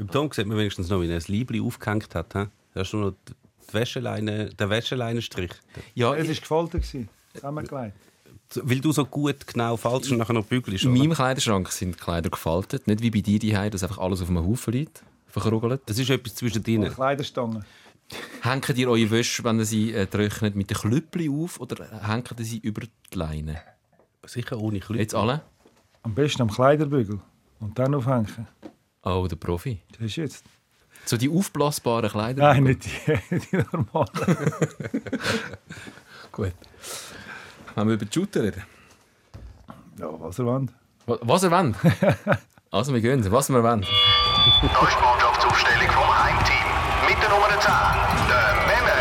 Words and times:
Beim 0.00 0.10
Tom 0.10 0.32
sieht 0.32 0.46
man 0.46 0.56
wenigstens 0.56 0.88
noch, 0.88 1.02
wie 1.02 1.08
er 1.08 1.16
das 1.16 1.28
Liebling 1.28 1.62
aufgehängt 1.62 2.14
hat. 2.14 2.32
He? 2.32 2.46
Da 2.72 2.80
hast 2.80 2.94
du 2.94 2.96
noch 2.96 3.12
die 3.28 3.74
Wäscheleine, 3.74 4.48
den 4.48 4.70
Wäscheleinenstrich. 4.70 5.50
Ja, 5.94 6.14
es 6.14 6.26
war 6.26 6.34
gefaltet, 6.34 6.84
zusammengelegt. 7.34 7.96
Weil 8.54 8.80
du 8.80 8.92
so 8.92 9.04
gut 9.04 9.46
genau 9.46 9.76
falsch 9.76 10.10
und 10.10 10.16
nachher 10.16 10.32
noch 10.32 10.46
bügelst. 10.46 10.84
In 10.84 10.94
meinem 10.94 11.12
Kleiderschrank 11.12 11.70
sind 11.70 11.96
die 11.96 12.02
Kleider 12.02 12.30
gefaltet. 12.30 12.86
Nicht 12.86 13.02
wie 13.02 13.10
bei 13.10 13.20
dir 13.20 13.38
die 13.38 13.52
dass 13.52 13.82
einfach 13.82 13.98
alles 13.98 14.22
auf 14.22 14.30
einem 14.30 14.46
Haufen 14.46 14.72
liegt. 14.72 15.02
Verkrugelt. 15.26 15.82
Das 15.84 15.98
ist 15.98 16.08
etwas 16.08 16.34
zwischen 16.34 16.62
denen. 16.62 16.90
Kleiderstangen. 16.90 17.66
Hängt 18.40 18.70
ihr 18.70 18.88
eure 18.88 19.10
Wäsche, 19.10 19.44
wenn 19.44 19.58
ihr 19.58 19.66
sie 19.66 19.92
äh, 19.92 20.06
trocknet, 20.06 20.56
mit 20.56 20.70
den 20.70 20.78
Klüppli 20.78 21.28
auf 21.28 21.60
oder 21.60 22.08
hängt 22.08 22.34
ihr 22.38 22.44
sie 22.46 22.58
über 22.58 22.80
die 22.80 23.18
Leine? 23.18 23.60
Sicher 24.24 24.58
ohne 24.58 24.80
Klüppli. 24.80 25.02
Jetzt 25.02 25.14
alle? 25.14 25.42
Am 26.02 26.14
besten 26.14 26.40
am 26.40 26.50
Kleiderbügel. 26.50 27.20
Und 27.60 27.78
dann 27.78 27.94
aufhängen. 27.94 28.48
Oh, 29.02 29.26
der 29.28 29.36
Profi. 29.36 29.80
Das 29.92 30.00
ist 30.02 30.16
jetzt. 30.16 30.44
So 31.06 31.16
die 31.16 31.30
aufblasbaren 31.30 32.10
Kleider? 32.10 32.42
Nein, 32.42 32.64
nicht 32.64 32.84
die, 32.84 33.38
die 33.38 33.56
normalen. 33.72 34.10
Gut. 36.32 36.52
Haben 37.74 37.88
wir 37.88 37.94
über 37.94 38.04
die 38.04 38.12
Shooter 38.12 38.42
reden? 38.42 38.62
Ja, 39.98 40.08
was 40.20 40.38
er 40.38 40.44
wollt. 40.46 40.70
Was 41.06 41.42
er 41.42 41.50
wollt? 41.50 41.76
also, 42.70 42.92
wir 42.92 43.00
gehen. 43.00 43.30
Was 43.32 43.48
wir 43.48 43.62
wollen. 43.62 43.86
Mannschaftsaufstellung 44.60 45.88
vom 45.88 46.22
Heimteam. 46.22 46.66
Mit 47.08 47.22
der 47.22 47.30
Nummer 47.30 47.48
10, 47.48 47.72
der 48.28 48.54
Memme. 48.68 48.98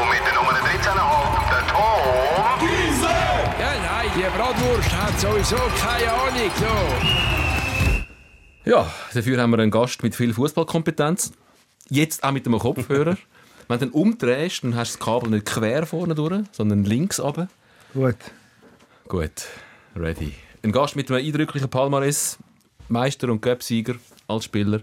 Und 0.00 0.08
mit 0.08 0.22
der 0.26 0.34
Nummer 0.34 0.52
13,5, 0.52 1.50
der 1.50 1.66
Tom. 1.68 2.68
Ja, 3.60 3.70
nein, 3.78 4.10
die 4.16 4.22
Bratwurst 4.36 4.92
hat 4.96 5.20
sowieso 5.20 5.56
keine 5.78 6.12
Ahnung. 6.12 6.50
So. 6.58 7.31
Ja, 8.64 8.88
dafür 9.12 9.40
haben 9.40 9.50
wir 9.50 9.58
einen 9.58 9.72
Gast 9.72 10.04
mit 10.04 10.14
viel 10.14 10.32
Fußballkompetenz. 10.32 11.32
Jetzt 11.88 12.22
auch 12.22 12.30
mit 12.30 12.46
einem 12.46 12.60
Kopfhörer. 12.60 13.16
Wenn 13.68 13.78
du 13.80 13.86
dann 13.86 13.94
umdrehst, 13.94 14.62
dann 14.62 14.76
hast 14.76 14.94
du 14.94 14.98
das 14.98 15.04
Kabel 15.04 15.30
nicht 15.30 15.46
quer 15.46 15.84
vorne 15.84 16.14
durch, 16.14 16.44
sondern 16.52 16.84
links 16.84 17.18
runter. 17.18 17.48
Gut. 17.92 18.16
Gut, 19.08 19.46
ready. 19.96 20.34
Ein 20.62 20.70
Gast 20.70 20.94
mit 20.94 21.10
einem 21.10 21.24
eindrücklichen 21.24 21.68
Palmares, 21.68 22.38
Meister 22.88 23.30
und 23.30 23.42
Göpsieger 23.42 23.96
als 24.28 24.44
Spieler, 24.44 24.82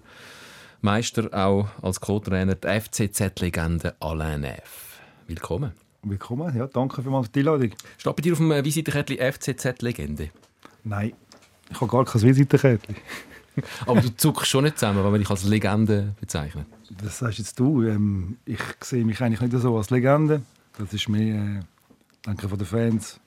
Meister 0.81 1.33
auch 1.33 1.69
als 1.81 2.01
Co-Trainer, 2.01 2.55
die 2.55 2.67
FCZ-Legende 2.67 3.95
Alain 4.01 4.41
Neff. 4.41 4.99
Willkommen. 5.27 5.71
Willkommen, 6.03 6.53
ja, 6.55 6.67
danke 6.67 7.01
für 7.01 7.09
die 7.33 7.39
Einladung. 7.39 7.71
Steht 7.97 8.15
bei 8.15 8.21
dir 8.21 8.33
auf 8.33 8.39
dem 8.39 8.65
Visitenkärtchen 8.65 9.19
FCZ-Legende? 9.19 10.31
Nein, 10.83 11.13
ich 11.69 11.79
habe 11.79 11.89
gar 11.89 12.03
kein 12.03 12.21
Visitenkärtchen. 12.21 12.95
Aber 13.85 14.01
du 14.01 14.15
zuckst 14.15 14.47
schon 14.47 14.63
nicht 14.63 14.79
zusammen, 14.79 15.03
wenn 15.03 15.11
man 15.11 15.19
dich 15.19 15.29
als 15.29 15.43
Legende 15.43 16.15
bezeichnet. 16.19 16.65
Das 17.01 17.19
sagst 17.19 17.39
jetzt 17.39 17.59
du. 17.59 17.83
Ähm, 17.83 18.37
ich 18.45 18.59
sehe 18.81 19.05
mich 19.05 19.21
eigentlich 19.21 19.41
nicht 19.41 19.61
so 19.61 19.77
als 19.77 19.89
Legende. 19.89 20.41
Das 20.77 20.93
ist 20.93 21.09
mehr, 21.09 21.35
äh, 21.35 21.59
denke 22.25 22.49
von 22.49 22.57
den 22.57 22.67
Fans 22.67 23.19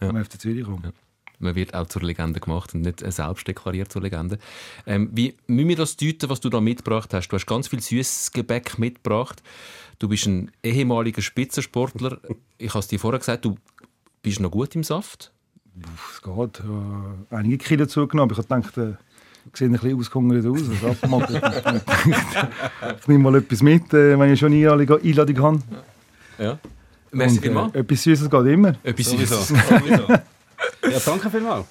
ja. 0.00 0.08
vom 0.08 0.24
FC 0.24 0.40
Zürich 0.40 0.66
rum. 0.66 0.82
Ja. 0.84 0.92
Man 1.40 1.54
wird 1.54 1.72
auch 1.74 1.86
zur 1.86 2.02
Legende 2.02 2.40
gemacht 2.40 2.74
und 2.74 2.80
nicht 2.82 3.00
selbst 3.12 3.46
deklariert 3.46 3.92
zur 3.92 4.02
Legende. 4.02 4.38
Ähm, 4.86 5.10
wie 5.12 5.36
müssen 5.46 5.68
wir 5.68 5.76
das 5.76 5.96
deuten, 5.96 6.28
was 6.28 6.40
du 6.40 6.48
da 6.48 6.60
mitgebracht 6.60 7.14
hast? 7.14 7.28
Du 7.28 7.36
hast 7.36 7.46
ganz 7.46 7.68
viel 7.68 7.80
süßes 7.80 8.32
Gebäck 8.32 8.78
mitgebracht. 8.78 9.42
Du 10.00 10.08
bist 10.08 10.26
ein 10.26 10.50
ehemaliger 10.62 11.22
Spitzensportler. 11.22 12.18
Ich 12.60 12.70
habe 12.70 12.80
es 12.80 12.88
dir 12.88 12.98
vorher 12.98 13.20
gesagt, 13.20 13.44
du 13.44 13.56
bist 14.20 14.40
noch 14.40 14.50
gut 14.50 14.74
im 14.74 14.82
Saft. 14.82 15.30
Es 16.10 16.20
geht. 16.20 16.58
Äh, 16.58 17.34
einige 17.34 17.58
Kilo 17.58 17.86
zugenommen. 17.86 18.32
Ich 18.32 18.38
habe 18.38 18.62
gedacht, 18.62 18.98
äh, 19.48 19.50
ich 19.52 19.58
sehe 19.58 19.68
ein 19.68 19.72
bisschen 19.72 19.98
ausgehungert 19.98 20.46
aus. 20.46 20.60
Also 20.82 21.80
ich 23.00 23.08
nehme 23.08 23.30
mal 23.30 23.34
etwas 23.36 23.62
mit, 23.62 23.92
äh, 23.92 24.18
wenn 24.18 24.32
ich 24.32 24.40
schon 24.40 24.52
eine 24.52 24.70
Einladung 24.70 25.42
habe. 25.42 25.58
Ja. 26.38 26.58
Merci 27.10 27.40
vielmals. 27.40 27.74
Äh, 27.74 27.80
etwas 27.80 28.02
Süßes 28.02 28.30
geht 28.30 28.46
immer. 28.46 28.74
Etwas 28.82 29.10
Süßes. 29.10 29.50
ja, 29.50 31.00
danke 31.04 31.30
vielmals. 31.30 31.66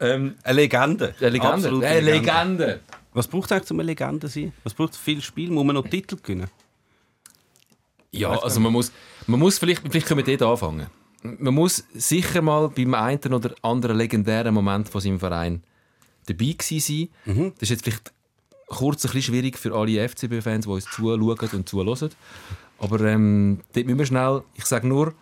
Ähm, 0.00 0.34
eine 0.44 0.56
Legende. 0.56 1.14
Eine 1.18 1.30
Legende. 1.30 1.54
Absolut 1.54 1.84
eine 1.84 2.00
Legende. 2.00 2.64
Legende. 2.64 2.80
Was 3.14 3.26
braucht 3.26 3.46
es 3.46 3.52
eigentlich, 3.52 3.70
um 3.70 3.80
eine 3.80 3.86
Legende 3.86 4.28
zu 4.28 4.40
sein? 4.40 4.52
Was 4.64 4.74
braucht 4.74 4.92
es 4.92 4.98
viel 4.98 5.20
Spiel? 5.22 5.50
Muss 5.50 5.64
man 5.64 5.74
noch 5.74 5.88
Titel 5.88 6.16
gewinnen? 6.16 6.48
Ja, 8.10 8.30
also 8.30 8.60
man 8.60 8.72
muss, 8.72 8.92
man 9.26 9.40
muss 9.40 9.58
vielleicht, 9.58 9.82
vielleicht 9.88 10.06
können 10.06 10.24
wir 10.24 10.36
dort 10.36 10.50
anfangen. 10.50 10.86
Man 11.22 11.54
muss 11.54 11.84
sicher 11.94 12.42
mal 12.42 12.68
beim 12.68 12.94
einen 12.94 13.34
oder 13.34 13.54
anderen 13.62 13.96
legendären 13.96 14.54
Moment 14.54 14.88
von 14.88 15.00
seinem 15.00 15.18
Verein 15.18 15.62
dabei 16.28 16.54
gewesen 16.58 16.80
sein. 16.80 17.08
Mhm. 17.24 17.52
Das 17.54 17.62
ist 17.62 17.70
jetzt 17.70 17.84
vielleicht 17.84 18.12
kurz 18.66 19.04
ein 19.04 19.12
bisschen 19.12 19.34
schwierig 19.34 19.58
für 19.58 19.74
alle 19.74 20.08
FCB-Fans, 20.08 20.66
die 20.66 20.70
uns 20.70 20.84
zuschauen 20.84 21.50
und 21.52 21.68
zuhören. 21.68 22.10
Aber 22.78 23.00
ähm, 23.00 23.60
dort 23.72 23.86
müssen 23.86 23.98
wir 23.98 24.06
schnell, 24.06 24.42
ich 24.54 24.66
sage 24.66 24.86
nur, 24.86 25.14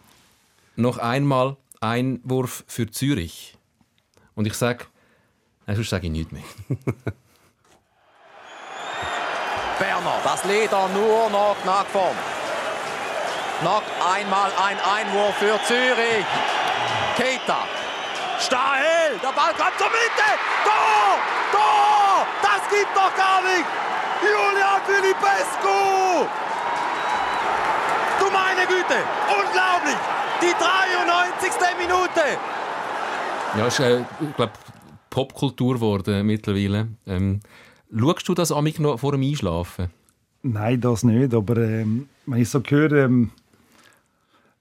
noch 0.77 0.99
einmal 0.99 1.56
Einwurf 1.81 2.65
für 2.66 2.91
Zürich. 2.91 3.56
Und 4.34 4.47
ich 4.47 4.55
sage, 4.55 4.84
nein, 5.66 5.77
sonst 5.77 5.91
sage 5.91 6.06
ich 6.06 6.12
nichts 6.12 6.33
mehr. 6.33 6.43
Berner, 9.78 10.21
das 10.25 10.45
Leder 10.45 10.89
nur 10.89 11.31
noch 11.31 11.56
nach 11.65 11.87
vorn. 11.87 12.16
Noch 13.65 13.83
einmal 14.15 14.50
ein 14.62 14.78
Einwurf 14.78 15.37
für 15.37 15.59
Zürich. 15.66 16.27
Keita 17.16 17.75
Stahel, 18.41 19.19
der 19.22 19.32
Ball 19.32 19.52
kommt 19.54 19.78
zur 19.78 19.88
Mitte. 19.88 20.28
Tor! 20.64 21.19
Tor! 21.52 22.26
Das 22.42 22.62
gibt 22.69 22.94
doch 22.94 23.14
gar 23.16 23.41
nicht! 23.42 23.66
Julian 24.22 24.80
Filipescu! 24.86 26.26
Du 28.20 28.30
meine 28.30 28.66
Güte! 28.66 28.98
Unglaublich! 29.28 29.97
Die 30.42 30.52
93. 30.52 31.52
Minute! 31.78 32.38
Ja, 33.56 33.66
ist, 33.66 33.80
äh, 33.80 34.00
ich 34.00 34.36
glaube, 34.36 34.53
Popkultur 35.08 35.74
geworden 35.74 36.26
mittlerweile. 36.26 36.88
Ähm, 37.06 37.41
schaust 37.97 38.28
du 38.28 38.34
das 38.34 38.53
amig 38.53 38.78
noch 38.78 38.98
vor 39.00 39.12
dem 39.12 39.22
Einschlafen? 39.22 39.88
Nein, 40.42 40.80
das 40.80 41.04
nicht. 41.04 41.32
Aber 41.32 41.56
ähm, 41.56 42.08
wenn 42.26 42.42
ich 42.42 42.50
so 42.50 42.62
höre, 42.66 42.92
ähm, 42.92 43.30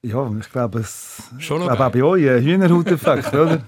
ja, 0.06 0.32
ich 0.40 0.52
glaube, 0.52 0.80
es 0.80 1.24
Schon 1.40 1.62
ich 1.62 1.68
glaube 1.68 1.86
auch 1.86 1.92
bei 1.92 2.04
euch 2.04 2.30
ein 2.30 2.44
Hühnerhauteffekt, 2.44 3.28
oder? 3.34 3.64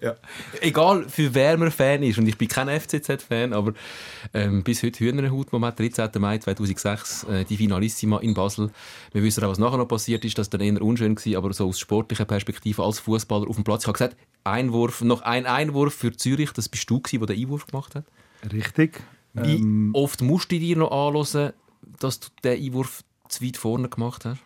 ja. 0.00 0.14
Egal, 0.60 1.04
für 1.08 1.32
wer 1.32 1.56
man 1.56 1.70
Fan 1.70 2.02
ist, 2.02 2.18
und 2.18 2.26
ich 2.26 2.36
bin 2.36 2.48
kein 2.48 2.68
FCZ-Fan, 2.68 3.52
aber 3.52 3.74
ähm, 4.34 4.64
bis 4.64 4.82
heute 4.82 5.04
Hühnerhaut-Moment, 5.04 5.78
13. 5.78 6.10
Mai 6.20 6.38
2006, 6.38 7.24
äh, 7.24 7.44
die 7.44 7.56
Finalissima 7.56 8.18
in 8.18 8.34
Basel. 8.34 8.70
Wir 9.12 9.22
wissen 9.22 9.44
auch, 9.44 9.50
was 9.50 9.58
nachher 9.58 9.78
noch 9.78 9.86
passiert 9.86 10.24
ist, 10.24 10.36
dass 10.36 10.50
dann 10.50 10.60
eher 10.60 10.82
unschön 10.82 11.16
war, 11.16 11.38
aber 11.38 11.52
so 11.52 11.68
aus 11.68 11.78
sportlicher 11.78 12.24
Perspektive 12.24 12.82
als 12.82 12.98
Fußballer 12.98 13.48
auf 13.48 13.54
dem 13.54 13.64
Platz. 13.64 13.82
Ich 13.82 13.86
habe 13.86 13.98
gesagt, 13.98 14.16
Einwurf, 14.42 15.02
noch 15.02 15.22
ein 15.22 15.46
Einwurf 15.46 15.94
für 15.94 16.12
Zürich, 16.12 16.52
das 16.52 16.68
bist 16.68 16.90
du 16.90 17.00
der 17.00 17.26
den 17.26 17.38
Einwurf 17.38 17.66
gemacht 17.66 17.94
hat. 17.94 18.04
Richtig. 18.52 19.00
Wie 19.34 19.56
ähm, 19.56 19.90
oft 19.92 20.22
musst 20.22 20.50
du 20.50 20.58
dir 20.58 20.76
noch 20.76 20.90
anhören, 20.90 21.52
dass 22.00 22.18
du 22.18 22.28
den 22.42 22.64
Einwurf 22.64 23.04
zu 23.28 23.44
weit 23.44 23.56
vorne 23.56 23.88
gemacht 23.88 24.24
hast? 24.24 24.40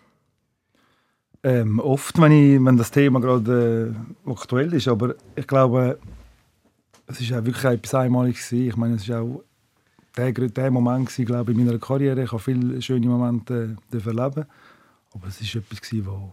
Ähm, 1.45 1.81
oft, 1.81 2.21
wenn, 2.21 2.33
ich, 2.33 2.65
wenn 2.65 2.77
das 2.77 2.91
Thema 2.91 3.21
gerade 3.21 3.95
äh, 4.27 4.31
aktuell 4.31 4.73
ist, 4.75 4.87
aber 4.87 5.17
ich 5.35 5.47
glaube, 5.47 5.99
es 7.07 7.21
ist 7.21 7.33
auch 7.33 7.45
wirklich 7.45 7.65
etwas 7.65 7.95
Einmaliges. 7.95 8.53
Ich 8.53 8.77
meine, 8.77 8.95
es 8.95 9.09
war 9.09 9.23
auch 9.23 9.43
der, 10.17 10.33
der 10.33 10.71
Moment 10.71 11.07
gewesen, 11.07 11.25
glaube 11.25 11.53
ich, 11.53 11.59
in 11.59 11.65
meiner 11.65 11.79
Karriere. 11.79 12.23
Ich 12.23 12.33
habe 12.33 12.43
viele 12.43 12.81
schöne 12.81 13.07
Momente 13.07 13.77
äh, 13.93 13.97
erleben, 13.97 14.47
aber 15.13 15.27
es 15.27 15.41
ist 15.41 15.55
etwas 15.55 15.81
gewesen, 15.81 16.07
wo, 16.07 16.33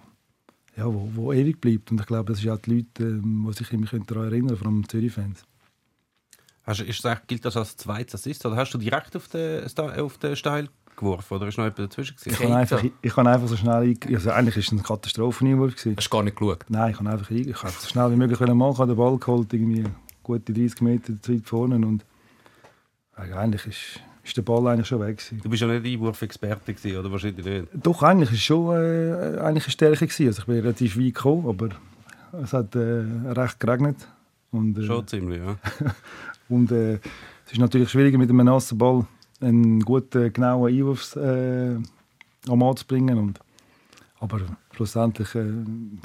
ja, 0.77 0.85
wo, 0.85 1.09
wo 1.13 1.33
ewig 1.33 1.59
bleibt. 1.59 1.89
Und 1.91 1.99
ich 2.01 2.07
glaube, 2.07 2.31
das 2.31 2.43
ist 2.43 2.49
auch 2.49 2.59
die 2.59 2.75
Leute, 2.75 3.03
ähm, 3.03 3.47
die 3.49 3.53
sich 3.53 3.73
immer 3.73 3.87
daran 4.05 4.25
erinnern 4.25 4.57
vor 4.57 4.67
allem 4.67 4.87
Zürich-Fans. 4.87 5.43
Hast, 6.63 6.81
ist 6.81 7.03
das, 7.03 7.19
gilt 7.25 7.45
das 7.45 7.57
als 7.57 7.75
zweites 7.77 8.13
Assist 8.13 8.45
oder 8.45 8.57
hast 8.57 8.73
du 8.73 8.77
direkt 8.77 9.15
auf 9.15 9.27
den, 9.27 9.65
auf 9.79 10.17
den 10.19 10.35
Steil 10.35 10.69
geworfen 10.99 11.33
oder 11.33 11.47
ist 11.47 11.57
noch 11.57 11.65
jemand 11.65 11.79
dazwischen 11.79 12.15
gewesen? 12.15 12.33
Ich 12.33 12.43
habe 12.43 12.55
einfach, 12.55 12.83
ich 13.01 13.17
habe 13.17 13.29
einfach 13.29 13.47
so 13.47 13.57
schnell, 13.57 13.95
also 14.13 14.31
eigentlich 14.31 14.57
ist 14.57 14.67
es 14.67 14.71
ein 14.71 14.83
Katastropheneinwurf 14.83 15.75
gewesen. 15.75 15.95
Hast 15.97 16.07
du 16.07 16.09
gar 16.09 16.23
nicht 16.23 16.37
geschaut? 16.37 16.65
Nein, 16.69 16.91
ich 16.91 16.99
habe 16.99 17.09
einfach, 17.09 17.31
ich 17.31 17.63
habe 17.63 17.73
so 17.73 17.87
schnell 17.87 18.11
wie 18.11 18.15
möglich 18.15 18.39
machen, 18.39 18.77
habe 18.77 18.87
den 18.87 18.97
Ball 18.97 19.17
geholt, 19.17 19.53
irgendwie 19.53 19.85
gute 20.23 20.53
30 20.53 20.81
Meter 20.81 21.13
zu 21.21 21.33
weit 21.33 21.45
vorne 21.45 21.75
und 21.75 22.05
eigentlich 23.15 23.65
ist, 23.67 23.99
ist 24.23 24.37
der 24.37 24.41
Ball 24.43 24.67
eigentlich 24.67 24.87
schon 24.87 25.01
weg 25.01 25.17
gewesen. 25.17 25.41
Du 25.43 25.49
bist 25.49 25.61
ja 25.61 25.67
nicht 25.67 25.85
Einwurf-Experte 25.85 26.99
oder 26.99 27.11
wahrscheinlich 27.11 27.45
nicht? 27.45 27.67
Doch, 27.73 28.03
eigentlich 28.03 28.31
ist 28.31 28.37
es 28.37 28.43
schon 28.43 28.75
äh, 28.75 29.39
eigentlich 29.39 29.65
eine 29.65 29.71
Stärke 29.71 30.07
gewesen. 30.07 30.27
Also 30.27 30.41
ich 30.41 30.45
bin 30.45 30.59
relativ 30.59 30.97
weit 30.97 31.15
gekommen, 31.15 31.47
aber 31.47 31.69
es 32.43 32.53
hat 32.53 32.75
äh, 32.75 33.03
recht 33.31 33.59
geregnet. 33.59 34.07
Und, 34.51 34.77
äh, 34.77 34.83
schon 34.83 35.07
ziemlich, 35.07 35.39
ja. 35.39 35.57
und 36.49 36.71
äh, 36.71 36.99
es 37.45 37.53
ist 37.53 37.59
natürlich 37.59 37.89
schwieriger 37.89 38.17
mit 38.17 38.29
einem 38.29 38.45
nassen 38.45 38.77
Ball 38.77 39.05
einen 39.41 39.79
guten, 39.81 40.31
genauen 40.33 40.73
Einwurf 40.73 41.15
äh, 41.15 41.75
am 42.47 42.75
zu 42.77 42.85
bringen. 42.87 43.17
Und, 43.17 43.39
Aber 44.19 44.41
schlussendlich 44.75 45.33
äh, 45.35 45.45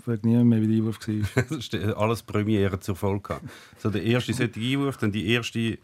fragt 0.04 0.24
niemand 0.24 0.46
mehr, 0.50 0.60
wie 0.62 0.68
der 0.68 0.76
Einwurf 0.76 0.98
war. 1.06 1.44
Das 1.50 1.72
äh, 1.72 1.92
alles 1.96 2.22
Premiere 2.22 2.78
zur 2.80 2.96
Folge. 2.96 3.20
gehabt. 3.22 3.44
So 3.78 3.90
der 3.90 4.02
erste 4.02 4.32
solche 4.32 4.60
Einwurf, 4.60 4.96
dann 4.98 5.12
die 5.12 5.26
erste 5.28 5.78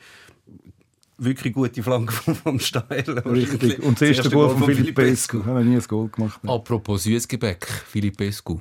wirklich 1.19 1.53
gute 1.53 1.83
Flanke 1.83 2.13
vom, 2.13 2.35
vom 2.35 2.59
Steil. 2.61 3.05
Richtig. 3.27 3.81
Und 3.83 4.01
das 4.01 4.09
erste 4.09 4.31
Goal 4.31 4.51
von 4.57 4.65
Philipp 4.65 4.95
Pesco. 4.95 5.45
Haben 5.45 5.57
wir 5.59 5.65
nie 5.65 5.77
ein 5.77 5.83
Goal 5.87 6.09
gemacht. 6.09 6.43
ne? 6.43 6.51
Apropos 6.53 7.03
Süßgebäck, 7.05 7.67
Philipp 7.67 8.17
Pescu. 8.17 8.59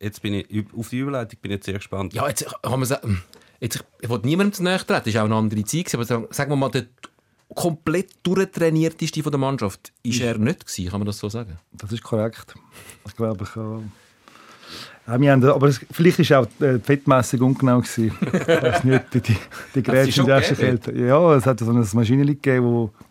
Jetzt 0.00 0.22
bin 0.22 0.34
ich 0.34 0.64
auf 0.76 0.88
die 0.90 0.98
Überleitung 1.00 1.40
bin 1.42 1.50
ich 1.50 1.56
jetzt 1.56 1.66
sehr 1.66 1.74
gespannt. 1.74 2.14
Ja, 2.14 2.28
jetzt 2.28 2.46
haben 2.64 2.80
wir 2.80 2.86
sa- 2.86 3.00
jetzt, 3.60 3.84
ich 4.00 4.08
will 4.08 4.20
niemandem 4.22 4.52
zu 4.52 4.62
nahe 4.62 4.78
treten, 4.78 5.08
es 5.08 5.14
war 5.16 5.22
auch 5.22 5.26
eine 5.26 5.34
andere 5.34 5.64
Zeit, 5.64 5.92
aber 5.92 6.04
sagen- 6.04 6.28
sagen 6.30 6.50
wir 6.52 6.56
mal, 6.56 6.70
der 6.70 6.86
komplett 7.54 8.10
durchtrainierteste 8.22 9.22
von 9.22 9.32
der 9.32 9.38
Mannschaft 9.38 9.92
ist 10.02 10.20
er 10.20 10.38
nicht 10.38 10.66
gewesen, 10.66 10.90
kann 10.90 11.00
man 11.00 11.06
das 11.06 11.18
so 11.18 11.28
sagen? 11.28 11.58
Das 11.72 11.92
ist 11.92 12.02
korrekt. 12.02 12.54
Ich 13.06 13.16
glaube, 13.16 13.44
ich 13.44 13.56
habe... 13.56 13.82
Ja, 15.06 15.18
wir 15.18 15.32
haben, 15.32 15.44
aber 15.44 15.68
es, 15.68 15.80
vielleicht 15.90 16.30
war 16.30 16.40
auch 16.40 16.46
äh, 16.60 16.78
die 16.78 16.84
Fettmessung 16.84 17.40
ungenau. 17.40 17.80
gewesen. 17.80 18.12
Ich 18.20 18.48
weiß 18.48 18.84
nicht, 18.84 19.14
die, 19.14 19.20
die, 19.22 19.36
die 19.74 19.82
Geräte 19.82 20.12
sind 20.12 20.28
erst 20.28 20.50
gegeben? 20.50 20.80
Kälte. 20.80 20.98
Ja, 21.00 21.34
es 21.34 21.46
hat 21.46 21.60
so 21.60 21.70
ein 21.70 21.88
Maschinenli 21.94 22.34
gegeben, 22.34 22.90
das 22.94 23.06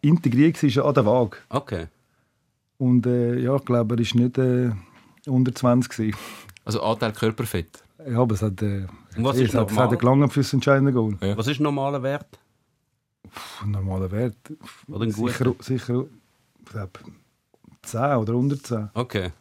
integriert 0.00 0.62
war 0.62 0.84
an 0.86 0.94
der 0.94 1.06
Waage. 1.06 1.36
Okay. 1.48 1.86
Und 2.78 3.06
äh, 3.06 3.40
ja, 3.40 3.56
ich 3.56 3.64
glaube, 3.64 3.94
er 3.94 3.98
war 3.98 4.20
nicht 4.22 4.38
äh, 4.38 4.70
unter 5.26 5.52
20. 5.52 5.90
Gewesen. 5.90 6.16
Also 6.64 6.82
Anteil 6.82 7.12
Körperfett. 7.12 7.82
Ja, 8.08 8.20
aber 8.20 8.34
es 8.34 8.42
hat, 8.42 8.62
äh, 8.62 8.86
was 9.16 9.36
es 9.36 9.42
ist 9.42 9.54
hat, 9.54 9.70
es 9.70 9.76
hat 9.76 9.98
gelangen 9.98 10.30
für 10.30 10.40
das 10.40 10.52
entscheidende 10.52 10.92
Goal. 10.92 11.16
Ja. 11.20 11.36
Was 11.36 11.48
ist 11.48 11.60
normaler 11.60 12.02
Wert? 12.02 12.38
Normaler 13.64 14.10
Wert. 14.10 14.36
Oder 14.88 15.04
ein 15.04 15.12
guter? 15.12 15.32
Sicher, 15.32 15.54
sicher 15.60 16.04
ich 16.60 16.72
glaube, 16.72 17.00
10 17.82 18.00
oder 18.16 18.34
unter 18.34 18.62
10. 18.62 18.90
Okay. 18.94 19.32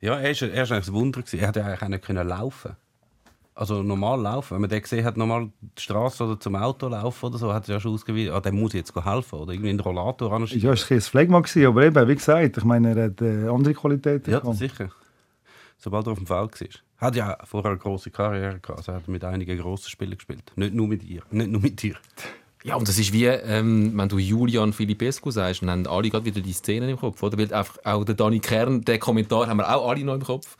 Ja, 0.00 0.18
er 0.18 0.30
ist, 0.30 0.42
er 0.42 0.62
ist 0.62 0.72
eigentlich 0.72 0.88
ein 0.88 0.94
Wunder. 0.94 1.22
Gewesen. 1.22 1.40
Er 1.40 1.48
hätte 1.48 1.60
ja 1.60 1.66
eigentlich 1.66 1.82
auch 1.82 1.88
nicht 1.88 2.04
können 2.04 2.28
laufen 2.28 2.76
Also 3.54 3.82
normal 3.82 4.20
laufen. 4.20 4.54
Wenn 4.54 4.60
man 4.62 4.70
den 4.70 4.82
gesehen 4.82 5.04
hat, 5.04 5.16
normal 5.16 5.50
die 5.60 5.82
Straße 5.82 6.24
oder 6.24 6.38
zum 6.38 6.56
Auto 6.56 6.88
laufen 6.88 7.26
oder 7.26 7.38
so, 7.38 7.52
hat 7.52 7.64
es 7.64 7.68
ja 7.68 7.80
schon 7.80 7.94
ausgewiesen, 7.94 8.34
ah, 8.34 8.40
der 8.40 8.52
muss 8.52 8.72
jetzt 8.72 8.94
helfen 8.94 9.38
oder 9.38 9.52
irgendwie 9.52 9.70
einen 9.70 9.80
Rollator 9.80 10.32
anschieben. 10.32 10.62
Ja, 10.64 10.72
es 10.72 10.90
war 10.90 10.96
ein 10.96 11.00
Phlegma, 11.00 11.40
gewesen, 11.40 11.66
aber 11.66 11.84
eben, 11.84 12.08
wie 12.08 12.14
gesagt, 12.14 12.56
ich 12.56 12.64
meine, 12.64 12.94
er 12.94 13.04
hat 13.06 13.20
äh, 13.22 13.48
andere 13.48 13.74
Qualitäten. 13.74 14.30
Ja, 14.30 14.52
sicher. 14.52 14.90
Sobald 15.78 16.06
er 16.06 16.12
auf 16.12 16.18
dem 16.18 16.26
Feld 16.26 16.60
war. 16.60 16.68
Hat 16.96 17.16
ja 17.16 17.36
vorher 17.44 17.72
eine 17.72 17.80
grosse 17.80 18.10
Karriere 18.10 18.60
gehabt. 18.60 18.78
Also 18.78 18.92
er 18.92 18.96
hat 18.96 19.08
mit 19.08 19.24
einigen 19.24 19.58
grossen 19.58 19.90
Spielern 19.90 20.16
gespielt. 20.16 20.52
Nicht 20.56 20.74
nur 20.74 20.86
mit 20.86 21.02
ihr. 21.02 21.22
Nicht 21.30 21.50
nur 21.50 21.60
mit 21.60 21.82
dir. 21.82 21.96
Ja, 22.66 22.76
und 22.76 22.88
das 22.88 22.98
ist 22.98 23.12
wie, 23.12 23.26
ähm, 23.26 23.92
wenn 23.94 24.08
du 24.08 24.16
Julian 24.16 24.72
Filipescu 24.72 25.30
sagst, 25.30 25.60
dann 25.60 25.70
haben 25.70 25.86
alle 25.86 26.08
gerade 26.08 26.24
wieder 26.24 26.40
die 26.40 26.54
Szenen 26.54 26.88
im 26.88 26.96
Kopf, 26.96 27.22
oder? 27.22 27.36
Weil 27.36 27.52
einfach 27.52 27.76
auch 27.84 28.04
der 28.04 28.14
Dani 28.14 28.40
Kern, 28.40 28.80
den 28.80 28.98
Kommentar 28.98 29.48
haben 29.48 29.58
wir 29.58 29.68
auch 29.68 29.90
alle 29.90 30.02
noch 30.02 30.14
im 30.14 30.22
Kopf. 30.22 30.56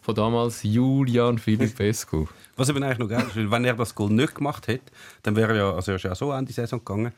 Von 0.00 0.14
damals, 0.14 0.62
Julian 0.62 1.36
Filipescu. 1.36 2.28
Was 2.54 2.68
eben 2.68 2.80
eigentlich 2.84 2.98
noch 2.98 3.08
geil 3.08 3.26
ist, 3.26 3.50
wenn 3.50 3.64
er 3.64 3.74
das 3.74 3.92
Goal 3.96 4.10
nicht 4.10 4.36
gemacht 4.36 4.68
hätte, 4.68 4.92
dann 5.24 5.34
wäre 5.34 5.52
er 5.52 5.56
ja, 5.56 5.74
also 5.74 5.90
er 5.90 5.96
ist 5.96 6.04
ja 6.04 6.14
so 6.14 6.30
Ende 6.30 6.52
Saison 6.52 6.78
gegangen, 6.78 7.12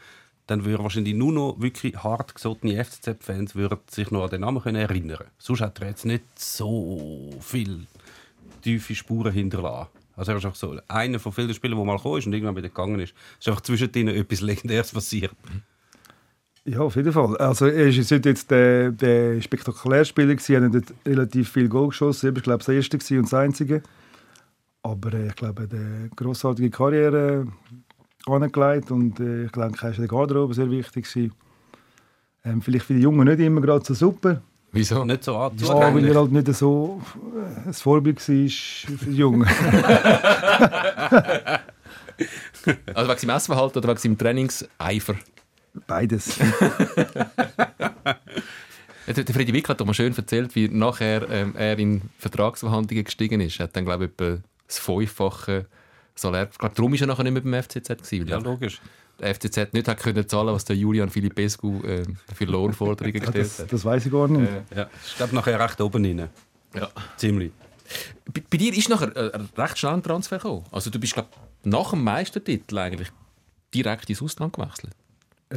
dann 0.46 0.64
würde 0.64 0.82
wahrscheinlich 0.82 1.14
nur 1.14 1.32
noch 1.32 1.60
wirklich 1.60 2.02
hart 2.02 2.34
gesottene 2.34 2.82
FCZ-Fans 2.82 3.54
würden 3.54 3.78
sich 3.90 4.10
noch 4.10 4.24
an 4.24 4.30
den 4.30 4.40
Namen 4.40 4.62
können 4.62 4.80
erinnern 4.80 5.24
Sonst 5.38 5.60
hat 5.60 5.80
er 5.82 5.88
jetzt 5.88 6.06
nicht 6.06 6.24
so 6.36 7.30
viel 7.40 7.86
tiefe 8.62 8.94
Spuren 8.94 9.34
hinterlassen. 9.34 9.99
Also 10.16 10.32
er 10.32 10.38
ist 10.38 10.46
auch 10.46 10.54
so 10.54 10.76
einer 10.88 11.18
von 11.18 11.32
vielen 11.32 11.54
Spielern, 11.54 11.78
der 11.78 11.86
mal 11.86 11.96
gekommen 11.96 12.18
ist 12.18 12.26
und 12.26 12.32
irgendwann 12.32 12.56
wieder 12.56 12.68
gegangen 12.68 13.00
ist. 13.00 13.14
Es 13.38 13.46
ist 13.46 13.48
einfach 13.48 13.62
zwischen 13.62 13.90
ihnen 13.94 14.14
etwas 14.14 14.40
Legendäres 14.40 14.92
passiert. 14.92 15.32
Ja, 16.64 16.80
auf 16.80 16.94
jeden 16.96 17.12
Fall. 17.12 17.36
Also, 17.38 17.66
er 17.66 17.88
jetzt 17.96 18.10
nicht 18.10 18.26
jetzt 18.26 18.50
der, 18.50 18.92
der 18.92 19.40
spektakuläre 19.40 20.04
Spieler 20.04 20.36
er 20.48 20.62
hat 20.62 20.94
relativ 21.06 21.50
viel 21.50 21.68
Goal 21.68 21.88
geschossen. 21.88 22.26
Er 22.26 22.34
war, 22.34 22.42
glaube 22.42 22.60
ich, 22.60 22.66
das 22.66 22.74
erste 22.92 23.18
und 23.18 23.24
das 23.24 23.34
einzige. 23.34 23.82
Aber 24.82 25.12
äh, 25.14 25.28
ich 25.28 25.36
glaube, 25.36 25.68
eine 25.70 26.10
grossartige 26.14 26.70
Karriere 26.70 27.46
äh, 28.26 28.30
angelegt 28.30 28.90
und 28.90 29.20
äh, 29.20 29.44
ich 29.44 29.52
glaube, 29.52 29.74
er 29.80 29.90
ist 29.90 29.96
in 29.96 30.02
der 30.02 30.08
Garderobe 30.08 30.54
sehr 30.54 30.70
wichtig. 30.70 31.06
Ähm, 32.44 32.62
vielleicht 32.62 32.86
für 32.86 32.94
die 32.94 33.00
Jungen 33.00 33.26
nicht 33.26 33.40
immer 33.40 33.60
gerade 33.60 33.84
so 33.84 33.94
super. 33.94 34.42
Wieso? 34.72 35.04
Nicht 35.04 35.24
so 35.24 35.32
Ja, 35.32 35.94
weil 35.94 36.04
er 36.06 36.14
halt 36.14 36.32
nicht 36.32 36.54
so 36.54 37.02
äh, 37.34 37.68
ein 37.68 37.72
Vorbild 37.74 38.18
war 38.18 38.24
für 38.24 39.04
die 39.06 39.16
Jungen. 39.16 39.48
Also 42.94 43.08
wegen 43.10 43.18
seinem 43.18 43.36
Essverhalten 43.36 43.78
oder 43.78 43.88
wegen 43.88 43.98
seinem 43.98 44.18
Trainingseifer? 44.18 45.14
Beides. 45.86 46.38
Der 49.06 49.24
der 49.24 49.34
Freddy 49.34 49.52
Wick 49.52 49.68
hat 49.68 49.80
doch 49.80 49.86
mal 49.86 49.94
schön 49.94 50.14
erzählt, 50.16 50.54
wie 50.54 50.68
nachher 50.68 51.28
ähm, 51.30 51.54
er 51.56 51.76
in 51.78 52.02
Vertragsverhandlungen 52.18 53.04
gestiegen 53.04 53.40
ist. 53.40 53.58
Er 53.58 53.64
hat 53.64 53.74
dann, 53.74 53.84
glaube 53.84 54.04
ich, 54.04 54.10
etwa 54.12 54.38
das 54.68 54.78
Fünffache 54.78 55.66
Salär. 56.14 56.48
Ich 56.52 56.58
glaube, 56.58 56.74
darum 56.76 56.92
war 56.92 57.00
er 57.00 57.06
nachher 57.08 57.24
nicht 57.24 57.32
mehr 57.32 57.42
beim 57.42 57.54
FCZ. 57.62 57.88
Gewesen, 57.88 58.28
Ja, 58.28 58.38
logisch. 58.38 58.80
Der 59.20 59.34
FCZ 59.34 59.72
nicht 59.72 59.88
hat 59.88 59.98
können 59.98 60.28
zahlen 60.28 60.54
was 60.54 60.64
der 60.64 60.76
Julian 60.76 61.10
Filipescu 61.10 61.82
äh, 61.82 62.04
für 62.34 62.44
Lohnforderungen 62.44 63.20
gestellt 63.20 63.44
das, 63.44 63.58
hat. 63.60 63.72
das 63.72 63.84
weiß 63.84 64.06
ich 64.06 64.12
gar 64.12 64.28
nicht. 64.28 64.50
Ja. 64.74 64.88
Ich 65.06 65.16
glaube, 65.16 65.34
nachher 65.34 65.60
recht 65.60 65.80
oben 65.80 66.04
rein. 66.04 66.28
Ja. 66.74 66.88
Ziemlich. 67.16 67.52
Bei, 68.32 68.42
bei 68.48 68.56
dir 68.56 68.76
ist 68.76 68.88
nachher 68.88 69.14
äh, 69.16 69.32
ein 69.32 69.48
recht 69.56 69.78
schnell 69.78 69.94
ein 69.94 70.02
Transfer 70.02 70.36
gekommen. 70.36 70.64
Also 70.70 70.90
du 70.90 70.98
bist, 70.98 71.14
glaube 71.14 71.28
nach 71.64 71.90
dem 71.90 72.02
Meistertitel 72.04 72.78
eigentlich 72.78 73.08
direkt 73.74 74.08
ins 74.08 74.22
Ausland 74.22 74.54
gewechselt. 74.54 74.94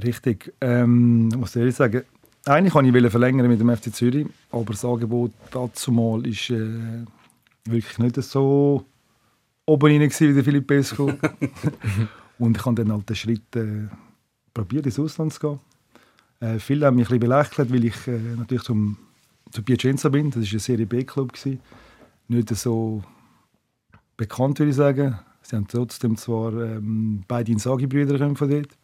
Richtig. 0.03 0.53
Ähm, 0.59 1.29
ich 1.31 1.37
muss 1.37 1.55
ehrlich 1.55 1.75
sagen, 1.75 2.03
eigentlich 2.45 2.73
wollte 2.73 2.97
ich 2.97 3.11
verlängern 3.11 3.47
mit 3.47 3.59
dem 3.59 3.75
FC 3.75 3.93
Zürich, 3.93 4.27
aber 4.51 4.73
das 4.73 4.83
Angebot 4.83 5.31
dazu 5.51 5.91
mal 5.91 6.25
ist 6.27 6.49
äh, 6.49 7.05
wirklich 7.65 7.97
nicht 7.99 8.15
so 8.21 8.85
oben 9.65 9.85
rein 9.85 9.99
gewesen 10.01 10.29
wie 10.29 10.33
der 10.33 10.43
Philipp 10.43 10.67
Pesco. 10.67 11.13
Und 12.39 12.57
ich 12.57 12.65
habe 12.65 12.75
dann 12.83 12.91
halt 12.91 13.09
den 13.09 13.15
Schritt 13.15 13.55
äh, 13.55 13.87
probiert, 14.53 14.85
ins 14.85 14.99
Ausland 14.99 15.33
zu 15.33 15.39
gehen. 15.39 15.59
Äh, 16.39 16.59
viele 16.59 16.85
haben 16.85 16.95
mich 16.95 17.05
ein 17.09 17.19
bisschen 17.19 17.29
belächelt, 17.29 17.71
weil 17.73 17.85
ich 17.85 18.07
äh, 18.07 18.17
natürlich 18.37 18.63
zum, 18.63 18.97
zu 19.51 19.61
Piacenza 19.63 20.09
bin. 20.09 20.29
Das 20.31 20.43
war 20.45 20.53
ein 20.53 20.59
Serie 20.59 20.85
B-Club. 20.85 21.31
Nicht 22.27 22.49
so 22.55 23.03
bekannt, 24.17 24.59
würde 24.59 24.69
ich 24.71 24.75
sagen. 24.75 25.19
Sie 25.41 25.55
haben 25.55 25.67
trotzdem 25.67 26.15
zwar 26.17 26.53
ähm, 26.53 27.23
beide 27.27 27.51
Insagi-Brüder 27.51 28.35
von 28.35 28.49
dort. 28.49 28.77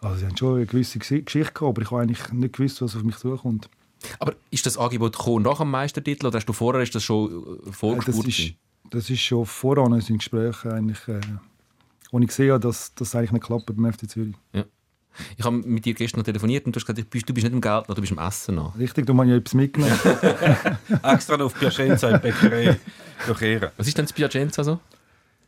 Also 0.00 0.16
sie 0.18 0.26
haben 0.26 0.36
schon 0.36 0.56
eine 0.56 0.66
gewisse 0.66 0.98
Geschichte 0.98 1.30
gehabt, 1.34 1.62
aber 1.62 1.82
ich 1.82 1.90
habe 1.90 2.02
eigentlich 2.02 2.32
nicht 2.32 2.54
gewusst, 2.56 2.80
was 2.82 2.96
auf 2.96 3.02
mich 3.02 3.16
zukommt. 3.16 3.68
Aber 4.18 4.34
ist 4.50 4.64
das 4.64 4.78
Angebot 4.78 5.16
gekommen 5.16 5.44
nach 5.44 5.58
dem 5.58 5.70
Meistertitel 5.70 6.26
oder 6.26 6.38
hast 6.38 6.46
du 6.46 6.52
vorher 6.54 6.82
ist 6.82 6.94
das 6.94 7.02
schon 7.02 7.30
äh, 7.30 7.34
Äh, 7.34 7.56
Das 7.66 7.76
vorgespurt? 7.76 8.28
ist, 8.28 8.54
das 8.90 9.10
ist 9.10 9.20
schon 9.20 9.44
voran 9.44 9.92
in 10.00 10.18
Gesprächen 10.18 10.70
eigentlich, 10.72 11.06
äh, 11.08 11.20
wo 12.10 12.18
ich 12.18 12.28
gesehen 12.28 12.52
habe, 12.52 12.60
dass 12.60 12.94
das 12.94 13.14
eigentlich 13.14 13.32
nicht 13.32 13.44
klappt 13.44 13.66
beim 13.66 13.92
FC 13.92 14.08
Zürich. 14.08 14.34
Ich 15.36 15.44
habe 15.44 15.56
mit 15.56 15.84
dir 15.84 15.94
gestern 15.94 16.20
noch 16.20 16.24
telefoniert 16.24 16.66
und 16.66 16.74
du 16.74 16.78
hast 16.78 16.86
gesagt, 16.86 16.98
du 16.98 17.04
bist, 17.04 17.28
du 17.28 17.34
bist 17.34 17.44
nicht 17.44 17.52
im 17.52 17.60
Geld, 17.60 17.84
du 17.88 17.94
bist 17.94 18.12
im 18.12 18.18
Essen 18.18 18.54
noch. 18.54 18.78
Richtig, 18.78 19.06
da 19.06 19.12
habe 19.12 19.26
ich 19.26 19.32
etwas 19.32 19.54
mitgenommen. 19.54 19.92
Extra 21.02 21.36
noch 21.36 21.46
auf 21.46 21.58
Piacenza 21.58 22.08
in 22.08 22.16
die 22.16 22.22
Bäckerei 22.22 22.78
durchkehren. 23.26 23.70
Was 23.76 23.88
ist 23.88 23.98
denn 23.98 24.04
das 24.04 24.12
Piacenza 24.12 24.62
so? 24.62 24.78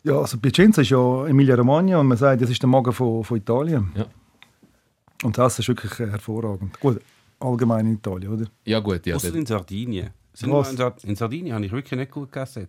ja, 0.03 0.19
also 0.19 0.39
Piacenza 0.39 0.83
ist 0.83 0.91
ja 0.91 1.27
Emilia 1.27 1.55
Romagna 1.55 1.99
und 1.99 2.09
man 2.09 2.19
sagt, 2.19 2.43
das 2.43 2.51
ist 2.51 2.61
der 2.61 2.69
Magen 2.69 2.93
von, 2.93 3.23
von 3.25 3.37
Italien. 3.37 3.93
Ja. 3.95 4.07
Und 5.23 5.39
das 5.39 5.59
ist 5.59 5.69
wirklich 5.69 5.99
äh, 6.01 6.11
hervorragend. 6.11 6.79
Gut, 6.81 7.01
allgemein 7.39 7.87
in 7.87 7.95
Italien, 7.95 8.33
oder? 8.33 8.47
Ja 8.65 8.81
gut, 8.81 9.07
ja. 9.07 9.17
Außer 9.17 9.35
in 9.35 9.47
Sardinien. 9.47 10.11
Sind 10.33 10.51
Was? 10.51 10.69
wir 10.69 10.71
In, 10.73 10.77
Sard 10.77 11.05
in 11.05 11.17
Sardinien 11.17 11.55
habe 11.55 11.65
ich 11.65 11.73
wirklich 11.73 11.99
nicht 11.99 12.11
gut 12.11 12.33
gegessen. 12.33 12.69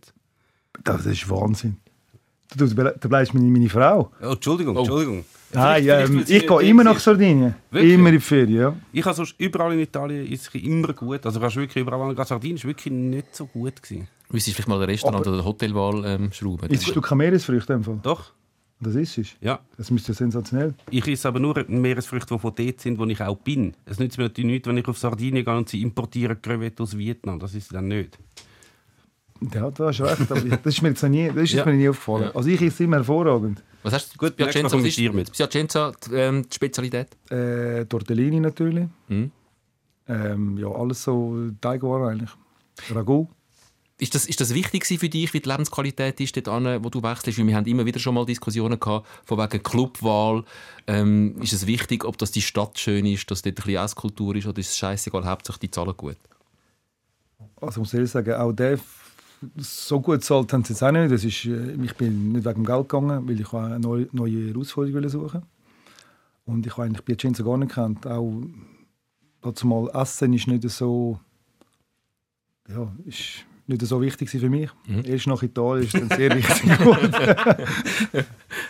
Das 0.83 1.05
ist 1.05 1.29
Wahnsinn. 1.29 1.77
Du, 2.55 2.65
du, 2.67 2.93
du 2.99 3.09
bleibst 3.09 3.33
meine, 3.33 3.47
meine 3.47 3.69
Frau. 3.69 4.11
Oh, 4.21 4.25
Entschuldigung, 4.33 4.75
Oh. 4.75 4.79
Entschuldigung. 4.79 5.25
Nein, 5.53 5.83
Vielleicht- 5.83 6.07
vielleicht, 6.07 6.29
ähm, 6.31 6.37
ich 6.37 6.47
gehe 6.47 6.61
immer 6.69 6.83
nach 6.83 6.95
ist. 6.97 7.03
Sardinien. 7.03 7.55
Wirklich? 7.69 7.93
Immer 7.93 8.09
in 8.09 8.15
die 8.15 8.19
Ferien, 8.21 8.55
ja. 8.59 8.75
Ich 8.91 9.05
habe 9.05 9.15
sonst 9.15 9.35
überall 9.37 9.73
in 9.73 9.79
Italien 9.79 10.25
ist 10.25 10.47
es 10.47 10.61
immer 10.61 10.93
gut. 10.93 11.25
Also 11.25 11.39
kannst 11.39 11.55
du 11.55 11.59
wirklich 11.61 11.81
überall 11.81 12.09
an. 12.17 12.25
Sardinien 12.25 12.57
ist 12.57 12.65
wirklich 12.65 12.91
nicht 12.93 13.35
so 13.35 13.45
gut 13.45 13.81
gewesen. 13.81 14.07
Müsstest 14.31 14.47
du 14.57 14.63
vielleicht 14.63 14.67
mal 14.69 14.79
den 14.79 14.89
Restaurant 14.89 15.27
Aber- 15.27 15.35
oder 15.35 15.45
Hotelwahl 15.45 16.03
ähm, 16.05 16.31
schrauben? 16.31 16.69
Isst 16.71 16.95
du 16.95 17.01
keine 17.01 17.17
Meeresfrüchte? 17.19 17.79
Fall? 17.83 17.99
Doch, 18.01 18.31
Das 18.79 18.95
ist 18.95 19.17
es. 19.19 19.27
ja. 19.41 19.59
Das 19.77 19.91
müsste 19.91 20.11
ja 20.11 20.15
sensationell. 20.17 20.73
Ich 20.89 21.07
esse 21.07 21.27
aber 21.27 21.39
nur 21.39 21.63
Meeresfrüchte, 21.67 22.33
die 22.33 22.39
von 22.39 22.53
dort 22.55 22.81
sind, 22.81 22.97
wo 22.97 23.05
ich 23.05 23.21
auch 23.21 23.37
bin. 23.37 23.75
Es 23.85 23.99
nützt 23.99 24.17
mir 24.17 24.23
natürlich 24.23 24.51
nichts, 24.51 24.67
wenn 24.67 24.77
ich 24.77 24.87
auf 24.87 24.97
Sardinien 24.97 25.45
gehe 25.45 25.55
und 25.55 25.69
sie 25.69 25.81
importieren 25.83 26.41
Crevetten 26.41 26.81
aus 26.83 26.97
Vietnam. 26.97 27.39
Das 27.39 27.53
ist 27.53 27.71
dann 27.73 27.87
nicht. 27.89 28.17
Ja, 29.53 29.71
du 29.71 29.85
hast 29.85 30.01
recht. 30.01 30.31
Aber 30.31 30.41
das 30.41 30.73
ist 30.75 30.81
mir 30.81 30.89
jetzt 30.89 31.03
nie, 31.03 31.27
das 31.27 31.43
ist 31.43 31.53
Ja. 31.53 31.65
mir 31.65 31.73
nie 31.73 31.89
aufgefallen. 31.89 32.25
Ja. 32.25 32.35
Also 32.35 32.49
ich 32.49 32.61
esse 32.61 32.83
immer 32.83 32.97
hervorragend. 32.97 33.63
Was 33.83 33.93
hast 33.93 34.13
du? 34.13 34.17
Gut, 34.17 34.35
Piacenza, 34.35 34.75
was 34.77 34.83
mit 34.83 34.97
ist 34.97 35.13
mit. 35.13 35.31
Piacenza 35.31 35.91
die, 36.05 36.15
ähm, 36.15 36.43
die 36.49 36.55
Spezialität? 36.55 37.09
Äh, 37.29 37.85
Tortellini 37.85 38.39
natürlich. 38.39 38.87
Mhm. 39.09 39.31
Ähm, 40.07 40.57
ja, 40.57 40.67
alles 40.67 41.03
so 41.03 41.35
Teigwaren 41.59 42.09
eigentlich. 42.09 42.29
Ragout. 42.93 43.27
Ist 43.99 44.15
das, 44.15 44.25
ist 44.25 44.41
das 44.41 44.53
wichtig 44.53 44.85
für 44.85 45.07
dich, 45.07 45.33
wie 45.33 45.39
die 45.39 45.47
Lebensqualität 45.47 46.19
ist 46.19 46.35
dort 46.35 46.47
an, 46.49 46.83
wo 46.83 46.89
du 46.89 47.01
wechselst? 47.03 47.37
Weil 47.39 47.47
wir 47.47 47.55
haben 47.55 47.65
immer 47.67 47.85
wieder 47.85 47.99
schon 47.99 48.15
mal 48.15 48.25
Diskussionen 48.25 48.79
gehabt, 48.79 49.07
von 49.23 49.37
wegen 49.37 49.61
Clubwahl. 49.63 50.43
Ähm, 50.87 51.35
ist 51.41 51.53
es 51.53 51.67
wichtig, 51.67 52.03
ob 52.03 52.17
das 52.17 52.31
die 52.31 52.41
Stadt 52.41 52.77
schön 52.79 53.05
ist, 53.05 53.29
dass 53.29 53.43
dort 53.43 53.59
ein 53.59 53.63
bisschen 53.63 53.83
Esskultur 53.83 54.35
ist, 54.35 54.47
oder 54.47 54.59
ist 54.59 54.69
es 54.71 54.77
scheißegal, 54.77 55.25
hauptsächlich 55.25 55.59
die 55.59 55.71
zahlen 55.71 55.95
gut? 55.95 56.17
Also 57.61 57.71
ich 57.71 57.77
muss 57.77 57.93
ehrlich 57.93 58.11
sagen, 58.11 58.33
auch 58.33 58.51
der 58.51 58.77
so 59.57 60.01
gut 60.01 60.15
gezahlt 60.15 60.51
haben 60.53 60.63
sie 60.63 60.73
jetzt 60.73 60.83
auch 60.83 60.91
nicht. 60.91 61.11
Das 61.11 61.23
ist, 61.23 61.45
äh, 61.45 61.73
ich 61.81 61.95
bin 61.95 62.31
nicht 62.33 62.45
wegen 62.45 62.63
dem 62.63 62.65
Geld 62.65 62.89
gegangen, 62.89 63.27
weil 63.27 63.39
ich 63.39 63.53
eine 63.53 63.79
neue, 63.79 64.07
neue 64.11 64.47
Herausforderung 64.47 65.07
suchen 65.09 65.43
Und 66.45 66.65
ich 66.65 66.73
habe 66.73 66.83
eigentlich 66.83 67.05
Piacenza 67.05 67.43
gar 67.43 67.57
nicht 67.57 67.69
gekannt. 67.69 68.05
Auch 68.07 68.43
dazu 69.41 69.67
mal 69.67 69.89
Essen 69.93 70.33
ist 70.33 70.47
nicht 70.47 70.69
so, 70.69 71.19
ja, 72.67 72.91
ist 73.05 73.45
nicht 73.67 73.81
so 73.81 74.01
wichtig 74.01 74.29
für 74.29 74.49
mich. 74.49 74.69
Mhm. 74.87 75.03
Erst 75.05 75.27
nach 75.27 75.41
Italien 75.43 75.85
ist 75.85 75.93
dann 75.93 76.09
sehr 76.09 76.35
wichtig 76.35 76.77
geworden. 76.77 77.13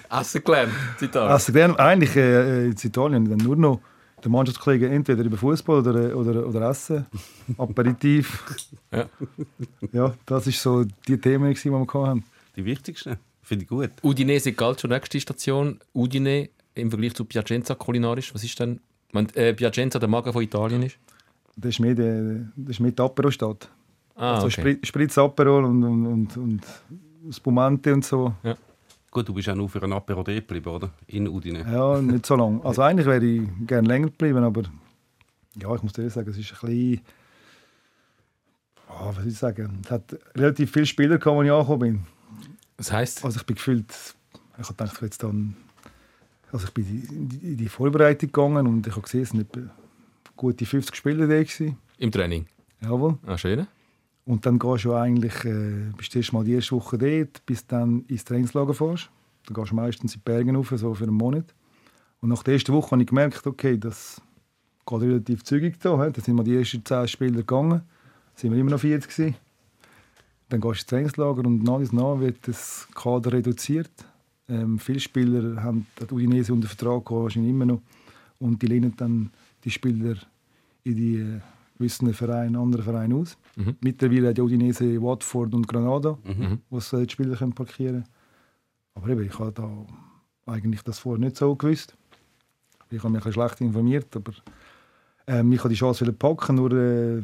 Essen 0.10 0.44
gelernt, 0.44 0.74
Zitat. 0.98 1.36
Essen 1.36 1.54
gelernt, 1.54 1.80
eigentlich 1.80 2.16
äh, 2.16 2.66
in 2.66 2.72
Italien 2.72 3.30
dann 3.30 3.40
nur 3.40 3.56
noch 3.56 3.82
der 4.24 4.32
Mannschaftskollegen 4.32 4.92
entweder 4.92 5.24
über 5.24 5.38
Fußball 5.38 5.80
oder, 5.80 6.16
oder, 6.16 6.48
oder 6.48 6.70
Essen, 6.70 7.06
Aperitif. 7.58 8.44
Ja. 8.92 9.10
ja, 9.92 10.14
das 10.26 10.48
ist 10.48 10.62
so 10.62 10.86
die 11.08 11.18
Themen, 11.18 11.54
die 11.54 11.70
wir 11.70 11.80
hatten. 11.80 12.24
Die 12.56 12.66
wichtigsten. 12.66 13.18
Finde 13.42 13.64
ich 13.64 13.70
gut. 13.70 13.92
Udinese 14.04 14.54
galt 14.54 14.80
schon 14.80 14.92
nächste 14.92 15.20
Station. 15.20 15.80
Udine 15.94 16.50
im 16.76 16.90
Vergleich 16.90 17.14
zu 17.14 17.26
Piacenza 17.26 17.76
kulinarisch. 17.76 18.34
Was 18.34 18.44
ist 18.44 18.58
denn, 18.60 18.80
wenn 19.12 19.28
äh, 19.36 19.54
Piacenza 19.54 20.00
der 20.00 20.08
Magen 20.08 20.32
von 20.32 20.42
Italien 20.42 20.84
ist? 20.84 20.98
Das 21.56 21.72
ist 21.72 21.80
mehr, 21.80 21.94
der, 21.94 22.48
das 22.56 22.72
ist 22.72 22.80
mehr 22.80 22.92
die 22.92 23.02
Apero-Stadt. 23.02 23.70
Ah, 24.16 24.36
also 24.36 24.48
okay. 24.48 24.62
Sprit, 24.62 24.88
Spritz 24.88 25.18
Aperol 25.18 25.66
und, 25.66 25.84
und, 25.84 26.06
und, 26.06 26.38
und 26.38 26.62
Spumante 27.32 27.94
und 27.94 28.06
so. 28.06 28.34
Gut, 29.14 29.30
du 29.30 29.34
bist 29.36 29.48
auch 29.48 29.54
nur 29.54 29.70
für 29.70 29.84
ein 29.84 29.94
Apero 29.94 30.24
geblieben, 30.24 30.70
oder? 30.70 30.90
In 31.06 31.28
Udine. 31.28 31.60
Ja, 31.72 32.02
nicht 32.02 32.26
so 32.26 32.36
lange. 32.36 32.66
Also 32.66 32.82
eigentlich 32.82 33.06
wäre 33.06 33.24
ich 33.24 33.44
gerne 33.68 33.88
länger 33.88 34.08
geblieben, 34.08 34.44
aber 34.44 34.64
ja, 35.56 35.74
ich 35.76 35.84
muss 35.84 35.94
dir 35.94 36.10
sagen, 36.10 36.32
es 36.32 36.38
ist 36.40 36.52
ein 36.52 36.68
bisschen... 36.68 37.02
Ah, 38.90 39.10
was 39.10 39.18
soll 39.18 39.28
ich 39.28 39.38
sagen? 39.38 39.82
Es 39.86 39.92
hat 39.92 40.18
relativ 40.36 40.72
viele 40.72 40.88
Spieler 40.88 41.20
gehabt, 41.20 41.38
als 41.38 41.46
ich 41.46 41.52
angekommen 41.52 41.80
bin. 41.80 42.06
Das 42.78 42.92
heisst, 42.92 43.24
Also 43.24 43.38
ich 43.38 43.46
bin 43.46 43.56
gefühlt... 43.56 43.94
Ich 44.58 44.68
habe 44.68 44.74
gedacht, 44.76 45.00
jetzt 45.04 45.22
dann... 45.22 45.58
Also 46.52 46.66
ich 46.66 46.74
bin 46.74 47.40
in 47.44 47.58
die, 47.58 47.70
Vorbereitung 47.70 48.32
gegangen 48.32 48.66
und 48.66 48.88
ich 48.88 48.94
habe 48.94 49.04
gesehen, 49.04 49.22
es 49.22 49.34
waren 49.34 49.42
etwa 49.42 49.62
gute 50.36 50.66
50 50.66 50.96
Spieler 50.96 51.28
da. 51.28 51.36
Gewesen. 51.36 51.78
im 52.00 52.12
Training. 52.12 52.48
Jawohl. 52.82 53.20
Ah, 53.28 53.38
schön. 53.38 53.68
Und 54.26 54.46
dann 54.46 54.58
gehst 54.58 54.86
du 54.86 54.94
eigentlich, 54.94 55.44
äh, 55.44 55.92
bist 55.98 56.16
erst 56.16 56.32
mal 56.32 56.44
die 56.44 56.54
erste 56.54 56.76
Woche 56.76 56.98
dort, 56.98 57.46
bis 57.46 57.68
dann 57.68 58.06
ins 58.08 58.24
Trainingslager 58.24 58.74
fährst. 58.74 59.10
Dann 59.46 59.54
gehst 59.56 59.72
du 59.72 59.76
meistens 59.76 60.16
in 60.16 60.22
die 60.22 60.24
Berge 60.24 60.54
rauf, 60.54 60.74
so 60.76 60.94
für 60.94 61.04
einen 61.04 61.14
Monat. 61.14 61.54
Und 62.22 62.30
nach 62.30 62.44
der 62.44 62.54
ersten 62.54 62.74
Woche 62.74 62.92
habe 62.92 63.02
ich 63.02 63.08
gemerkt, 63.08 63.46
okay, 63.46 63.78
das 63.78 64.22
geht 64.86 65.02
relativ 65.02 65.44
zügig 65.44 65.80
da. 65.80 66.02
he. 66.04 66.12
Dann 66.12 66.24
sind 66.24 66.36
wir 66.36 66.44
die 66.44 66.56
ersten 66.56 66.86
10 66.86 67.08
Spieler 67.08 67.38
gegangen. 67.38 67.70
Dann 67.70 67.84
sind 68.36 68.52
wir 68.52 68.60
immer 68.60 68.72
noch 68.72 68.80
40 68.80 69.10
gewesen. 69.10 69.36
Dann 70.48 70.62
gehst 70.62 70.66
du 70.66 70.80
ins 70.80 70.86
Trainingslager 70.86 71.46
und 71.46 71.64
nach 71.64 71.76
und 71.76 71.94
nach 71.94 72.20
wird 72.20 72.48
das 72.48 72.88
Kader 72.96 73.34
reduziert. 73.34 73.92
Ähm, 74.48 74.80
viele 74.80 75.00
Spieler 75.00 75.62
haben 75.62 75.88
die 76.00 76.14
Udinese 76.14 76.54
unter 76.54 76.68
Vertrag 76.68 77.10
wahrscheinlich 77.12 77.52
immer 77.52 77.66
noch. 77.66 77.82
Und 78.40 78.62
die 78.62 78.68
lehnen 78.68 78.94
dann 78.96 79.32
die 79.64 79.72
Spieler 79.72 80.16
in 80.84 80.96
die 80.96 81.42
äh, 81.74 81.78
gewissen 81.78 82.14
Vereine, 82.14 82.58
anderen 82.60 82.84
Vereine 82.86 83.16
aus. 83.16 83.38
Mhm. 83.56 83.76
Mittlerweile 83.82 84.30
hat 84.30 84.38
die 84.38 84.42
Udinese 84.42 85.02
Watford 85.02 85.54
und 85.54 85.68
Granada, 85.68 86.18
Mhm. 86.24 86.60
wo 86.70 86.80
sie 86.80 87.06
die 87.06 87.12
Spieler 87.12 87.36
können 87.36 87.54
parkieren 87.54 88.04
können. 88.04 88.08
Aber 88.96 89.10
eben, 89.10 89.24
ich 89.26 89.40
habe 89.40 89.52
da 89.52 89.70
eigentlich 90.52 90.82
das 90.84 91.00
vorher 91.00 91.20
nicht 91.20 91.36
so 91.38 91.56
gewusst. 91.56 91.96
Ich 92.92 93.00
habe 93.04 93.12
mich 93.14 93.26
ein 93.26 93.34
schlecht 93.34 93.60
informiert, 93.62 94.16
aber 94.16 94.34
ähm, 95.26 95.52
ich 95.52 95.60
habe 95.60 95.70
die 95.70 95.76
Chance 95.76 96.12
packen, 96.14 96.56
nur 96.58 96.72
äh, 96.74 97.22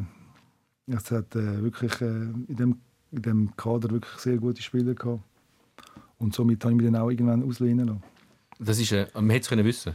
es 0.88 1.12
hat 1.12 1.36
äh, 1.36 1.62
wirklich 1.62 2.02
äh, 2.02 2.06
in, 2.08 2.56
dem, 2.56 2.78
in 3.12 3.22
dem 3.22 3.56
Kader 3.56 3.92
wirklich 3.92 4.18
sehr 4.20 4.38
gute 4.38 4.62
Spieler 4.64 4.96
gehabt. 4.96 5.22
Und 6.18 6.34
somit 6.34 6.64
habe 6.64 6.74
ich 6.74 6.82
mich 6.82 6.92
dann 6.92 7.02
auch 7.02 7.10
irgendwann 7.10 7.44
auslehnen 7.44 7.88
lassen. 7.88 8.04
Das 8.60 8.80
ist, 8.80 8.92
äh, 8.92 9.06
man 9.14 9.30
hätte 9.30 9.42
es 9.44 9.50
können 9.50 9.64
wissen. 9.66 9.94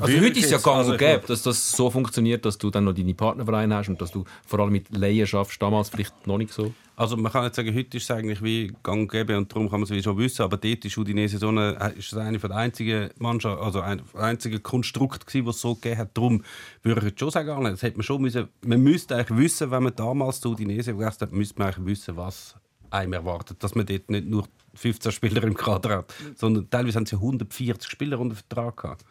Also 0.00 0.16
heute 0.18 0.38
ist 0.38 0.46
es 0.46 0.50
ja 0.50 0.58
gang 0.58 0.78
also 0.78 0.90
und 0.90 1.00
ich 1.00 1.06
gäbe, 1.06 1.26
dass 1.26 1.42
das 1.42 1.72
so 1.72 1.90
funktioniert, 1.90 2.44
dass 2.44 2.58
du 2.58 2.70
dann 2.70 2.84
noch 2.84 2.94
deine 2.94 3.14
Partnervereine 3.14 3.76
hast 3.76 3.88
und 3.88 4.00
dass 4.00 4.10
du 4.10 4.24
vor 4.46 4.60
allem 4.60 4.72
mit 4.72 4.96
Laien 4.96 5.26
schaffst. 5.26 5.60
Damals 5.60 5.88
vielleicht 5.88 6.26
noch 6.26 6.38
nicht 6.38 6.52
so. 6.52 6.72
Also 6.96 7.16
man 7.16 7.30
kann 7.30 7.44
nicht 7.44 7.54
sagen, 7.54 7.72
heute 7.74 7.96
ist 7.96 8.04
es 8.04 8.10
eigentlich 8.10 8.42
wie 8.42 8.72
gang 8.82 9.02
und 9.02 9.08
gäbe 9.10 9.36
und 9.36 9.52
darum 9.52 9.70
kann 9.70 9.80
man 9.80 9.88
es 9.88 10.02
schon 10.02 10.18
wissen, 10.18 10.42
aber 10.42 10.56
dort 10.56 10.84
ist 10.84 10.98
Udinese 10.98 11.38
so 11.38 11.48
eine, 11.48 11.94
ist 11.96 12.12
das 12.12 12.18
eine 12.18 12.38
der 12.38 12.50
einzigen 12.50 13.10
Mannschaft, 13.18 13.62
also 13.62 13.80
ein 13.80 14.02
einzige 14.14 14.58
Konstrukt 14.58 15.24
gewesen, 15.24 15.46
was 15.46 15.56
es 15.56 15.62
so 15.62 15.76
gegeben 15.76 15.98
hat. 15.98 16.16
Darum 16.16 16.42
würde 16.82 17.00
ich 17.02 17.06
jetzt 17.08 17.20
schon 17.20 17.30
sagen, 17.30 17.64
das 17.64 17.82
hätte 17.82 17.98
man 17.98 18.02
schon 18.02 18.20
müssen, 18.20 18.48
man 18.64 18.82
müsste 18.82 19.14
eigentlich 19.14 19.38
wissen, 19.38 19.70
wenn 19.70 19.84
man 19.84 19.94
damals 19.94 20.40
zu 20.40 20.50
Udinese 20.50 20.92
gewesen 20.92 21.20
hat, 21.20 21.32
müsste 21.32 21.58
man 21.58 21.68
eigentlich 21.68 21.86
wissen, 21.86 22.16
was 22.16 22.56
einem 22.90 23.12
erwartet, 23.12 23.62
dass 23.62 23.74
man 23.74 23.86
dort 23.86 24.10
nicht 24.10 24.26
nur 24.26 24.48
15 24.74 25.12
Spieler 25.12 25.44
im 25.44 25.54
Kader 25.54 25.98
hat, 25.98 26.14
sondern 26.34 26.68
teilweise 26.68 26.96
haben 26.96 27.06
sie 27.06 27.16
140 27.16 27.88
Spieler 27.88 28.18
unter 28.18 28.36
Vertrag 28.36 28.76
gehabt. 28.76 29.04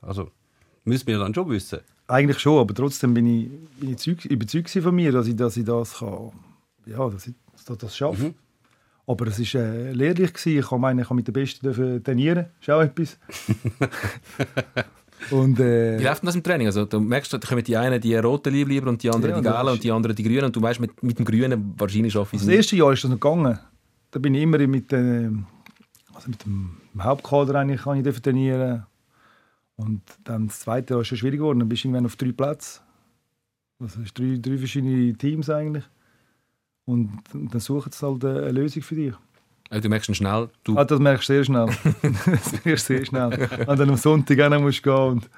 Also 0.00 0.30
müssen 0.84 1.06
wir 1.06 1.18
dann 1.18 1.34
schon 1.34 1.48
wissen. 1.50 1.80
Eigentlich 2.06 2.38
schon, 2.38 2.58
aber 2.58 2.74
trotzdem 2.74 3.14
bin 3.14 3.26
ich, 3.26 3.48
bin 3.78 3.90
ich 3.90 3.98
zeug- 3.98 4.24
überzeugt 4.24 4.70
von 4.70 4.94
mir, 4.94 5.12
dass 5.12 5.28
ich, 5.28 5.36
dass 5.36 5.56
ich 5.56 5.64
das 5.64 5.98
kann, 5.98 6.32
ja, 6.86 7.08
dass 7.08 7.26
ich 7.26 7.34
dass 7.66 7.78
das 7.78 7.96
schaffe. 7.96 8.34
Aber 9.06 9.26
es 9.26 9.38
war 9.54 9.60
äh, 9.62 9.92
lehrlich. 9.92 10.32
Gewesen. 10.32 10.58
Ich 10.60 10.70
meine, 10.70 11.02
ich 11.02 11.08
habe 11.08 11.16
mit 11.16 11.26
den 11.26 11.32
Besten 11.32 12.02
trainieren. 12.02 12.46
Das 12.46 12.68
ist 12.68 12.70
auch 12.70 12.80
etwas. 12.80 13.18
Und, 15.30 15.58
Wie 15.58 15.62
äh, 15.62 16.02
läuft 16.02 16.22
denn 16.22 16.26
das 16.26 16.34
im 16.34 16.42
Training? 16.42 16.66
Also, 16.66 16.86
du 16.86 16.98
merkst, 16.98 17.32
da 17.32 17.38
kommen 17.38 17.62
die 17.62 17.76
einen 17.76 18.00
die 18.00 18.14
roten 18.16 18.52
Lieb 18.52 18.68
lieber 18.68 18.88
und 18.88 19.02
die 19.02 19.10
anderen 19.10 19.34
Ja, 19.34 19.40
die 19.40 19.48
gelben 19.48 19.68
und 19.68 19.84
die 19.84 19.92
anderen 19.92 20.16
die 20.16 20.22
grünen. 20.22 20.44
Und 20.44 20.56
du 20.56 20.62
weißt, 20.62 20.80
mit, 20.80 21.02
mit 21.02 21.18
dem 21.18 21.26
grünen 21.26 21.74
wahrscheinlich 21.76 22.12
schaffe 22.14 22.36
ich 22.36 22.42
es 22.42 22.46
das 22.46 22.56
erste 22.56 22.76
Jahr 22.76 22.92
ist 22.92 23.04
das 23.04 23.10
noch 23.10 23.20
gegangen. 23.20 23.58
Da 24.10 24.18
bin 24.18 24.34
ich 24.34 24.42
immer 24.42 24.58
mit, 24.66 24.92
äh, 24.92 25.28
also 26.14 26.30
mit 26.30 26.44
dem 26.46 26.78
Hauptkader 26.98 27.54
eigentlich 27.56 27.82
kann 27.82 28.04
ich 28.04 28.20
trainieren. 28.20 28.86
Und 29.84 30.02
dann 30.24 30.48
das 30.48 30.60
zweite 30.60 30.94
Jahr 30.94 31.00
ist 31.00 31.08
schon 31.08 31.18
schwierig 31.18 31.38
geworden. 31.38 31.58
Dann 31.60 31.68
bist 31.68 31.84
du 31.84 31.88
irgendwann 31.88 32.06
auf 32.06 32.16
drei 32.16 32.32
Plätzen. 32.32 32.80
Also 33.80 34.00
es 34.02 34.08
sind 34.14 34.18
drei, 34.18 34.38
drei 34.50 34.58
verschiedene 34.58 35.14
Teams 35.14 35.48
eigentlich. 35.48 35.84
Und 36.84 37.10
dann 37.32 37.60
suchen 37.60 37.90
sie 37.92 38.06
halt 38.06 38.24
eine 38.24 38.50
Lösung 38.52 38.82
für 38.82 38.94
dich. 38.94 39.14
Also, 39.70 39.82
du 39.82 39.88
merkst 39.88 40.14
schnell, 40.16 40.48
du, 40.64 40.76
Ah, 40.76 40.84
das 40.84 40.98
merkst 40.98 41.28
du 41.28 41.32
sehr 41.32 41.44
schnell. 41.44 41.66
das 42.26 42.64
merkst 42.64 42.90
du 42.90 42.96
sehr 42.96 43.04
schnell. 43.06 43.48
Und 43.66 43.78
dann 43.78 43.88
am 43.90 43.96
Sonntag 43.96 44.40
auch 44.40 44.50
noch 44.50 44.60
musst 44.60 44.84
du 44.84 44.90
gehen. 44.90 45.12
Und 45.12 45.28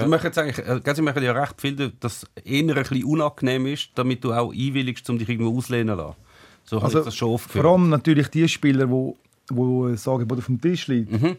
Ja. 0.00 0.06
machen 0.08 0.24
jetzt 0.26 0.38
eigentlich, 0.38 0.58
äh, 0.66 0.94
sie 0.94 1.02
machen 1.02 1.22
ja 1.22 1.32
recht 1.32 1.60
viel, 1.60 1.92
dass 2.00 2.26
eher 2.44 2.60
ein 2.60 2.66
bisschen 2.66 3.04
unangenehm 3.04 3.66
ist, 3.66 3.90
damit 3.94 4.22
du 4.24 4.32
auch 4.32 4.52
einwilligst, 4.52 5.08
um 5.08 5.18
dich 5.18 5.28
irgendwo 5.28 5.56
auslehnen 5.56 5.96
zu 5.96 6.02
lassen. 6.04 6.16
So 6.64 6.76
habe 6.76 6.84
Also, 6.86 6.98
ich 7.00 7.04
das 7.06 7.16
schon 7.16 7.30
oft 7.30 7.50
vor 7.50 7.64
allem 7.64 7.88
natürlich 7.90 8.28
die 8.28 8.48
Spieler, 8.48 8.90
wo, 8.90 9.16
wo 9.50 9.88
das 9.88 10.06
Angebot 10.06 10.38
auf 10.38 10.46
dem 10.46 10.60
Tisch 10.60 10.86
liegt, 10.88 11.12
Mhm. 11.12 11.36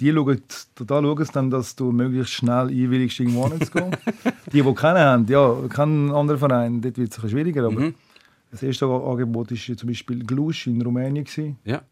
Die 0.00 0.12
schauen, 0.12 0.42
da 0.86 1.00
schauen 1.00 1.24
sie 1.24 1.32
dann, 1.32 1.50
dass 1.50 1.76
du 1.76 1.92
möglichst 1.92 2.32
schnell 2.32 2.68
einwilligst, 2.68 3.20
irgendwo 3.20 3.48
hinzugehen. 3.48 3.96
die, 4.52 4.62
die 4.62 4.74
keinen 4.74 4.98
haben, 4.98 5.26
ja, 5.28 5.54
keinen 5.68 6.10
anderen 6.12 6.40
Verein, 6.40 6.80
dort 6.80 6.98
wird 6.98 7.10
es 7.12 7.18
ein 7.18 7.22
bisschen 7.22 7.30
schwieriger. 7.38 7.64
Aber 7.66 7.80
Mhm. 7.80 7.94
das 8.50 8.62
erste 8.62 8.86
Angebot 8.86 9.50
war 9.50 9.76
zum 9.76 9.88
Beispiel 9.88 10.24
Glusch 10.24 10.66
in 10.66 10.82
Rumänien. 10.82 11.24
Gewesen. 11.24 11.58
Ja. 11.64 11.82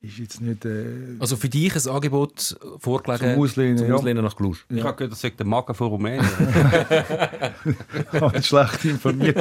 Ist 0.00 0.18
jetzt 0.18 0.40
nicht 0.40 0.64
äh, 0.64 1.16
also 1.18 1.36
für 1.36 1.48
dich 1.48 1.74
ein 1.74 1.92
Angebot 1.92 2.56
vorgelegen 2.78 3.32
Zum 3.34 3.42
Auslehnen, 3.42 3.78
zum 3.78 3.88
ja. 3.88 3.94
Auslehnen 3.96 4.22
nach 4.24 4.36
Glusch. 4.36 4.64
Ich 4.68 4.82
habe 4.84 4.94
gehört, 4.96 5.10
das 5.12 5.20
sagt 5.20 5.40
der 5.40 5.46
Magen 5.46 5.74
von 5.74 5.88
Rumänien. 5.88 6.24
habe 8.12 8.38
ich 8.38 8.46
schlecht 8.46 8.84
informiert. 8.84 9.36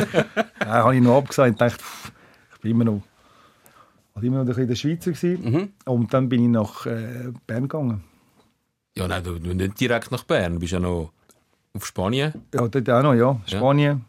Nein, 0.60 0.68
habe 0.68 0.96
ich 0.96 1.02
noch 1.02 1.18
abgesagt 1.18 1.52
und 1.52 1.62
dachte, 1.62 1.78
pff, 1.78 2.12
ich 2.56 2.62
bin 2.62 2.72
immer 2.72 2.86
noch, 2.86 3.02
also 4.18 4.28
immer 4.28 4.38
noch 4.38 4.44
ein 4.44 4.48
bisschen 4.48 4.68
der 4.68 4.76
Schweizer 4.76 5.12
gewesen. 5.12 5.52
Mhm. 5.52 5.70
Und 5.86 6.14
dann 6.14 6.28
bin 6.28 6.44
ich 6.44 6.50
nach 6.50 6.86
äh, 6.88 7.32
Bern 7.46 7.64
gegangen. 7.64 8.04
Ja, 8.98 9.08
nein, 9.08 9.24
du, 9.24 9.38
du 9.38 9.54
nicht 9.54 9.80
direkt 9.80 10.12
nach 10.12 10.24
Bern. 10.24 10.54
Du 10.54 10.60
bist 10.60 10.74
ja 10.74 10.80
noch 10.80 11.12
auf 11.74 11.86
Spanien. 11.86 12.34
Ja, 12.54 12.68
dort 12.68 12.90
auch 12.90 13.04
noch, 13.04 13.14
ja. 13.14 13.40
Spanien. 13.46 14.04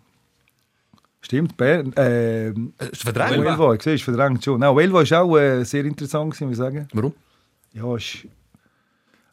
Stimmt, 1.21 1.57
Bern. 1.59 1.93
Äh, 1.95 2.49
Äh, 2.49 2.55
ist 2.91 3.03
verdrängt. 3.03 3.37
Huelva, 3.37 3.75
ich 3.75 3.83
sehe, 3.83 3.95
ist 3.95 4.05
verdrängt 4.05 4.43
schon. 4.43 4.61
Nein, 4.61 4.73
Huelva 4.73 5.11
war 5.11 5.23
auch 5.23 5.37
äh, 5.37 5.65
sehr 5.65 5.85
interessant, 5.85 6.33
gewesen, 6.33 6.49
muss 6.49 6.55
ich 6.55 6.59
sagen. 6.59 6.89
Warum? 6.95 7.13
Ja, 7.75 7.95
ist 7.97 8.27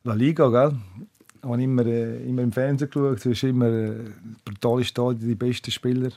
La 0.03 0.13
Liga, 0.13 0.49
gell? 0.49 0.77
Ich 1.37 1.49
habe 1.49 1.63
immer, 1.63 1.85
äh, 1.85 2.27
immer 2.27 2.41
im 2.41 2.51
Fernsehen 2.51 2.89
geschaut. 2.89 3.17
Es 3.19 3.25
ist 3.25 3.43
immer 3.43 3.67
äh, 3.67 3.93
brutale 4.43 4.83
Stadien, 4.83 5.27
die 5.29 5.35
besten 5.35 5.71
Spieler. 5.71 6.09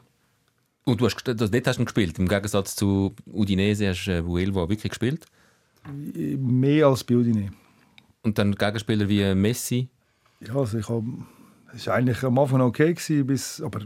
Und 0.89 1.01
du 1.03 1.05
hast, 1.07 1.17
das- 1.27 1.51
dort 1.51 1.67
hast 1.67 1.79
du 1.79 1.85
gespielt. 1.85 2.19
Im 2.19 2.29
Gegensatz 2.29 2.75
zu 2.75 3.15
Udinese 3.27 3.89
hast 3.89 4.07
du 4.07 4.11
äh, 4.13 4.23
Huelva 4.23 4.69
wirklich 4.71 4.91
gespielt. 4.91 5.27
Mehr 5.93 6.87
als 6.87 7.05
bei 7.05 7.15
Udine. 7.17 7.51
Und 8.23 8.39
dann 8.39 8.55
Gegenspieler 8.55 9.07
wie 9.09 9.21
äh, 9.21 9.35
Messi. 9.35 9.89
Ja, 10.41 10.55
also 10.55 10.79
ich 10.79 10.89
hab, 10.89 11.03
es 11.75 11.87
war 11.87 11.95
eigentlich 11.95 12.23
am 12.25 12.39
Anfang 12.39 12.63
okay, 12.63 12.95
gewesen, 12.95 13.27
bis, 13.27 13.61
aber 13.61 13.81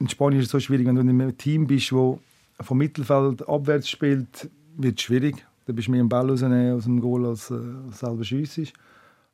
in 0.00 0.08
Spanien 0.08 0.40
ist 0.40 0.46
es 0.46 0.52
so 0.52 0.58
schwierig, 0.60 0.86
wenn 0.86 0.96
du 0.96 1.02
in 1.02 1.08
einem 1.08 1.38
Team 1.38 1.66
bist, 1.68 1.92
wo 1.92 2.18
vom 2.60 2.78
Mittelfeld 2.78 3.48
abwärts 3.48 3.88
spielt, 3.88 4.50
wird 4.76 4.98
es 4.98 5.04
schwierig. 5.04 5.44
Da 5.66 5.72
bist 5.72 5.86
du 5.86 5.92
mehr 5.92 6.00
im 6.00 6.08
Ball 6.08 6.28
rausnehmen 6.28 6.74
aus 6.74 6.84
dem 6.84 7.00
Goal, 7.00 7.26
als 7.26 7.50
äh, 7.50 7.58
selber 7.92 8.24
schiessest. 8.24 8.72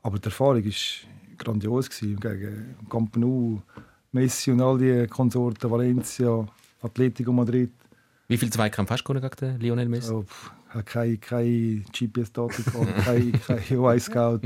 Aber 0.02 0.18
die 0.18 0.26
Erfahrung 0.26 0.64
war 0.64 0.72
grandios. 1.38 1.88
Gewesen. 1.88 2.20
Gegen 2.20 2.76
Camp 2.90 3.16
Nou, 3.16 3.62
Messi 4.12 4.50
und 4.52 4.60
all 4.60 4.78
die 4.78 5.06
Konsorten, 5.08 5.70
Valencia, 5.70 6.46
Atletico 6.82 7.32
Madrid. 7.32 7.70
Wie 8.28 8.36
viele 8.36 8.50
Zweikämpfe 8.50 8.94
hast 8.94 9.04
du 9.04 9.12
gegen 9.14 9.28
den 9.40 9.60
Lionel 9.60 9.88
Messi? 9.88 10.06
So, 10.08 10.22
pff, 10.22 10.50
hat 10.68 10.86
keine, 10.86 11.18
keine 11.18 11.82
GPS-Daten, 11.92 12.64
keine, 13.04 13.32
keine 13.32 13.78
UI-Scout. 13.80 14.40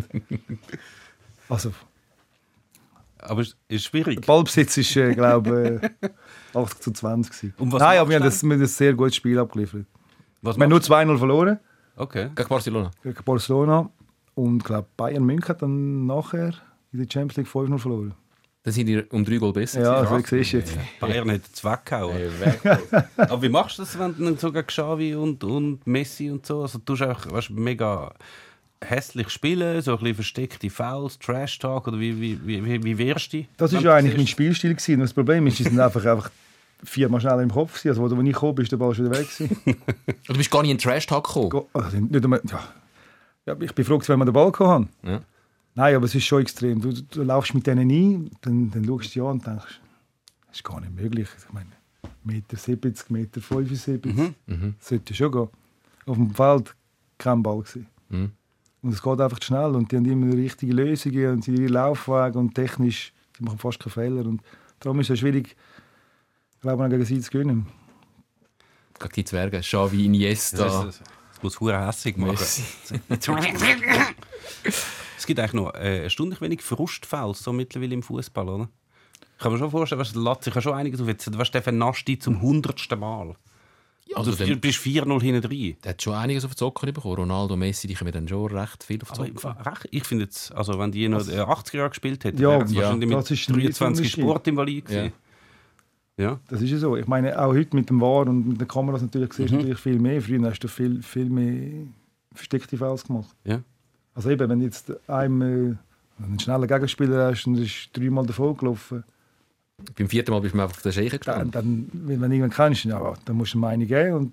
Also, 1.48 1.72
Aber 3.18 3.42
es 3.42 3.56
ist 3.68 3.84
schwierig. 3.84 4.20
der 4.20 4.26
Ballbesitz 4.26 4.76
ist, 4.78 4.96
äh, 4.96 5.14
glaube 5.14 5.80
ich, 6.02 6.08
äh, 6.08 6.12
80 6.58 6.80
zu 6.80 6.92
20. 6.92 7.32
Gewesen. 7.32 7.54
Und 7.58 7.72
was 7.72 7.80
Nein, 7.80 7.98
aber 7.98 8.08
wir 8.10 8.16
haben, 8.16 8.24
das, 8.24 8.42
wir 8.42 8.54
haben 8.54 8.60
ein 8.62 8.66
sehr 8.66 8.94
gutes 8.94 9.16
Spiel 9.16 9.38
abgeliefert. 9.38 9.86
Was 10.40 10.56
Wir 10.56 10.62
haben 10.64 10.70
nur 10.70 10.78
machst 10.78 10.90
2-0 10.90 11.18
verloren? 11.18 11.58
Okay. 11.96 12.30
Gegen 12.34 12.48
Barcelona. 12.48 12.90
gegen 13.02 13.24
Barcelona. 13.24 13.90
Und 14.34 14.58
ich 14.58 14.64
glaube, 14.64 14.88
Bayern 14.96 15.24
München 15.24 15.48
hat 15.48 15.62
dann 15.62 16.06
nachher 16.06 16.54
in 16.92 16.98
der 17.00 17.06
Champions 17.10 17.36
League 17.36 17.48
5-0 17.48 17.78
verloren. 17.78 18.14
Dann 18.64 18.72
sind 18.72 18.88
ihr 18.88 19.04
um 19.10 19.22
drei 19.22 19.36
Goal 19.36 19.52
besser. 19.52 19.82
Ja, 19.82 20.06
so 20.06 20.18
siehst 20.18 20.54
du 20.54 20.56
jetzt. 20.56 20.78
Bayern 20.98 21.30
hat 21.30 21.42
es 21.52 21.62
weggehauen. 21.62 22.16
Aber 23.18 23.42
wie 23.42 23.50
machst 23.50 23.78
du 23.78 23.82
das, 23.82 23.98
wenn 23.98 24.16
du 24.16 24.24
dann 24.24 24.38
so 24.38 24.50
gegen 24.50 24.66
Xavi 24.66 25.14
und, 25.14 25.44
und 25.44 25.86
Messi 25.86 26.30
und 26.30 26.46
so, 26.46 26.62
also 26.62 26.78
du 26.78 26.84
tust 26.84 27.02
auch 27.02 27.30
weißt, 27.30 27.50
mega 27.50 28.14
hässlich 28.82 29.28
spielen, 29.28 29.82
so 29.82 29.92
ein 29.92 29.98
bisschen 29.98 30.14
versteckte 30.14 30.70
Fouls, 30.70 31.18
Trash-Talk 31.18 31.88
oder 31.88 32.00
wie, 32.00 32.18
wie, 32.18 32.46
wie, 32.46 32.82
wie, 32.82 32.98
wehrst 32.98 33.34
du? 33.34 33.44
Das 33.58 33.74
war 33.74 33.82
ja 33.82 33.94
eigentlich 33.96 34.16
mein? 34.16 34.26
Spielstil. 34.26 34.74
Gewesen. 34.74 35.00
Das 35.00 35.12
Problem 35.12 35.46
ist, 35.46 35.58
die 35.58 35.64
sind 35.64 35.78
einfach, 35.78 36.04
einfach 36.06 36.30
viermal 36.82 37.20
schneller 37.20 37.42
im 37.42 37.50
Kopf. 37.50 37.72
Gewesen. 37.74 37.88
Also, 37.88 38.02
wo 38.02 38.08
du 38.08 38.22
nicht 38.22 38.32
gekommen 38.32 38.54
bist, 38.54 38.72
der 38.72 38.78
Ball 38.78 38.94
schon 38.94 39.10
wieder 39.10 39.18
weg. 39.18 39.28
Gewesen. 39.28 39.60
Du 40.26 40.34
bist 40.34 40.50
gar 40.50 40.62
nicht 40.62 40.70
in 40.70 40.78
den 40.78 40.82
Trash-Talk 40.82 41.26
gekommen. 41.26 41.66
Also, 41.74 41.98
nicht 41.98 42.24
einmal, 42.24 42.40
ja. 42.50 42.60
Ja, 43.46 43.56
ich 43.60 43.74
bin 43.74 43.84
froh, 43.84 44.00
wenn 44.06 44.18
wir 44.18 44.24
den 44.24 44.32
Ball 44.32 44.50
gehabt 44.50 44.70
haben. 44.70 44.88
Ja. 45.02 45.20
Nein, 45.74 45.96
aber 45.96 46.04
es 46.06 46.14
ist 46.14 46.24
schon 46.24 46.42
extrem. 46.42 46.80
Du, 46.80 46.92
du, 46.92 47.02
du 47.02 47.22
laufst 47.22 47.54
mit 47.54 47.66
denen 47.66 47.90
ein, 47.90 48.30
dann, 48.42 48.70
dann 48.70 48.84
schaust 48.84 49.06
du 49.06 49.08
sie 49.10 49.20
an 49.20 49.26
und 49.32 49.46
denkst, 49.46 49.80
das 50.46 50.56
ist 50.56 50.64
gar 50.64 50.80
nicht 50.80 50.94
möglich. 50.94 51.28
Ich 51.36 51.52
meine, 51.52 51.70
Meter 52.22 52.56
70, 52.56 53.10
Meter 53.10 53.40
75, 53.40 54.04
Mhm. 54.46 54.74
sollte 54.78 55.14
schon 55.14 55.32
gehen. 55.32 55.48
Auf 56.06 56.16
dem 56.16 56.30
Feld 56.34 56.74
kein 57.18 57.42
Ball 57.42 57.60
gewesen. 57.62 57.86
Mhm. 58.08 58.32
Und 58.82 58.92
es 58.92 59.02
geht 59.02 59.20
einfach 59.20 59.42
schnell 59.42 59.74
und 59.74 59.90
die 59.90 59.96
haben 59.96 60.04
immer 60.04 60.30
die 60.34 60.42
richtigen 60.42 60.72
Lösungen 60.72 61.32
und 61.32 61.48
ihre 61.48 61.66
Laufwege 61.66 62.38
und 62.38 62.54
technisch, 62.54 63.12
die 63.38 63.44
machen 63.44 63.58
fast 63.58 63.80
keine 63.80 63.92
Fehler. 63.92 64.26
Und 64.26 64.42
darum 64.78 65.00
ist 65.00 65.10
es 65.10 65.18
schwierig, 65.18 65.56
glaube 66.60 66.84
ich, 66.84 66.90
gegen 66.90 67.04
sie 67.04 67.20
zu 67.20 67.30
gewinnen. 67.30 67.66
Gegen 69.00 69.12
die 69.14 69.24
Zwerge. 69.24 69.60
Xavi, 69.60 70.04
Iniesta. 70.04 70.90
Muss 71.44 71.60
hure 71.60 71.86
hässig 71.86 72.16
machen. 72.16 72.36
Es 75.16 75.26
gibt 75.26 75.38
eigentlich 75.40 75.52
noch 75.54 75.72
äh, 75.74 76.02
erstaunlich 76.04 76.40
wenig 76.40 76.60
Frustfouls 76.62 77.42
so 77.42 77.52
mittlerweile 77.52 77.94
im 77.94 78.02
Fußball, 78.02 78.48
oder? 78.48 78.68
Ich 79.36 79.42
kann 79.42 79.52
mir 79.52 79.58
schon 79.58 79.70
vorstellen, 79.70 80.00
weißt, 80.00 80.16
lässt 80.16 80.44
sich 80.44 80.54
ja 80.54 80.60
schon 80.60 80.74
einiges 80.74 81.00
auf. 81.00 81.08
Jetzt, 81.08 81.26
weißt, 81.38 81.48
du, 81.50 81.52
der 81.52 81.62
vernascht 81.62 82.08
dich 82.08 82.20
zum 82.20 82.40
hundertsten 82.42 82.98
Mal. 82.98 83.34
Ja, 84.06 84.16
Also, 84.18 84.32
also 84.32 84.44
du 84.44 84.56
bist 84.56 84.78
4-0 84.80 85.22
hinten 85.22 85.40
drin. 85.42 85.76
der 85.82 85.90
hat 85.90 86.02
schon 86.02 86.14
einiges 86.14 86.44
auf 86.44 86.50
die 86.52 86.56
Zocker 86.58 86.90
bekommen. 86.92 87.14
Ronaldo, 87.16 87.56
Messi, 87.56 87.86
die 87.88 87.94
kommen 87.94 88.12
dann 88.12 88.28
schon 88.28 88.54
recht 88.54 88.84
viel 88.84 89.00
auf 89.02 89.12
die 89.12 89.18
Aber 89.18 89.28
ich, 89.28 89.34
Zocker. 89.36 89.66
recht- 89.66 89.88
ich 89.90 90.04
finde 90.04 90.24
jetzt, 90.24 90.52
also 90.52 90.78
wenn 90.78 90.92
die 90.92 91.08
noch 91.08 91.20
in 91.20 91.26
den 91.28 91.40
80er 91.40 91.76
Jahren 91.78 91.88
gespielt 91.90 92.24
hätten, 92.24 92.38
Ja, 92.42 92.50
wären 92.50 92.66
sie 92.68 92.74
ja, 92.76 92.82
wahrscheinlich 92.82 93.10
das 93.10 93.30
ist 93.30 93.48
ein 93.48 93.56
mit 93.56 93.64
23 93.64 94.04
Riesenunterschied. 94.06 94.24
Sportinvalid 94.24 94.84
gewesen. 94.86 95.04
Ja. 95.06 95.10
Das 96.16 96.62
ist 96.62 96.70
ja 96.70 96.78
so. 96.78 96.96
Ich 96.96 97.06
meine, 97.06 97.38
auch 97.40 97.52
heute 97.52 97.74
mit 97.74 97.90
dem 97.90 98.00
VAR 98.00 98.26
und 98.28 98.46
mit 98.48 98.60
den 98.60 98.68
Kameras 98.68 99.02
natürlich 99.02 99.32
siehst 99.32 99.50
du 99.50 99.56
natürlich 99.56 99.78
viel 99.78 99.98
mehr. 99.98 100.22
Früher 100.22 100.48
hast 100.48 100.60
du 100.60 100.68
viel, 100.68 101.02
viel 101.02 101.28
mehr 101.28 101.86
versteckte 102.32 102.76
Fouls 102.76 103.04
gemacht. 103.04 103.34
Ja. 103.44 103.60
Also 104.14 104.30
eben, 104.30 104.48
wenn 104.48 104.60
du 104.60 104.64
jetzt 104.64 104.92
einem 105.08 105.42
äh, 105.42 105.74
einen 106.22 106.38
schnellen 106.38 106.68
Gegenspieler 106.68 107.30
hast 107.32 107.46
und 107.46 107.58
ist 107.58 107.90
dreimal 107.92 108.24
davon 108.26 108.56
gelaufen, 108.56 109.02
Beim 109.98 110.08
vierten 110.08 110.30
Mal 110.30 110.40
bist 110.40 110.54
du 110.54 110.58
mir 110.58 110.62
einfach 110.62 110.76
auf 110.76 110.82
der 110.82 110.92
Scheiche 110.92 111.18
dann, 111.18 111.50
gestanden. 111.50 111.52
dann 111.52 111.88
wenn 111.92 112.20
du 112.20 112.26
irgendwann 112.36 112.50
kennst, 112.50 112.84
ja, 112.84 113.14
dann 113.24 113.36
musst 113.36 113.54
du 113.54 113.58
ihm 113.58 113.64
eine 113.64 113.86
geben 113.86 114.14
und 114.14 114.32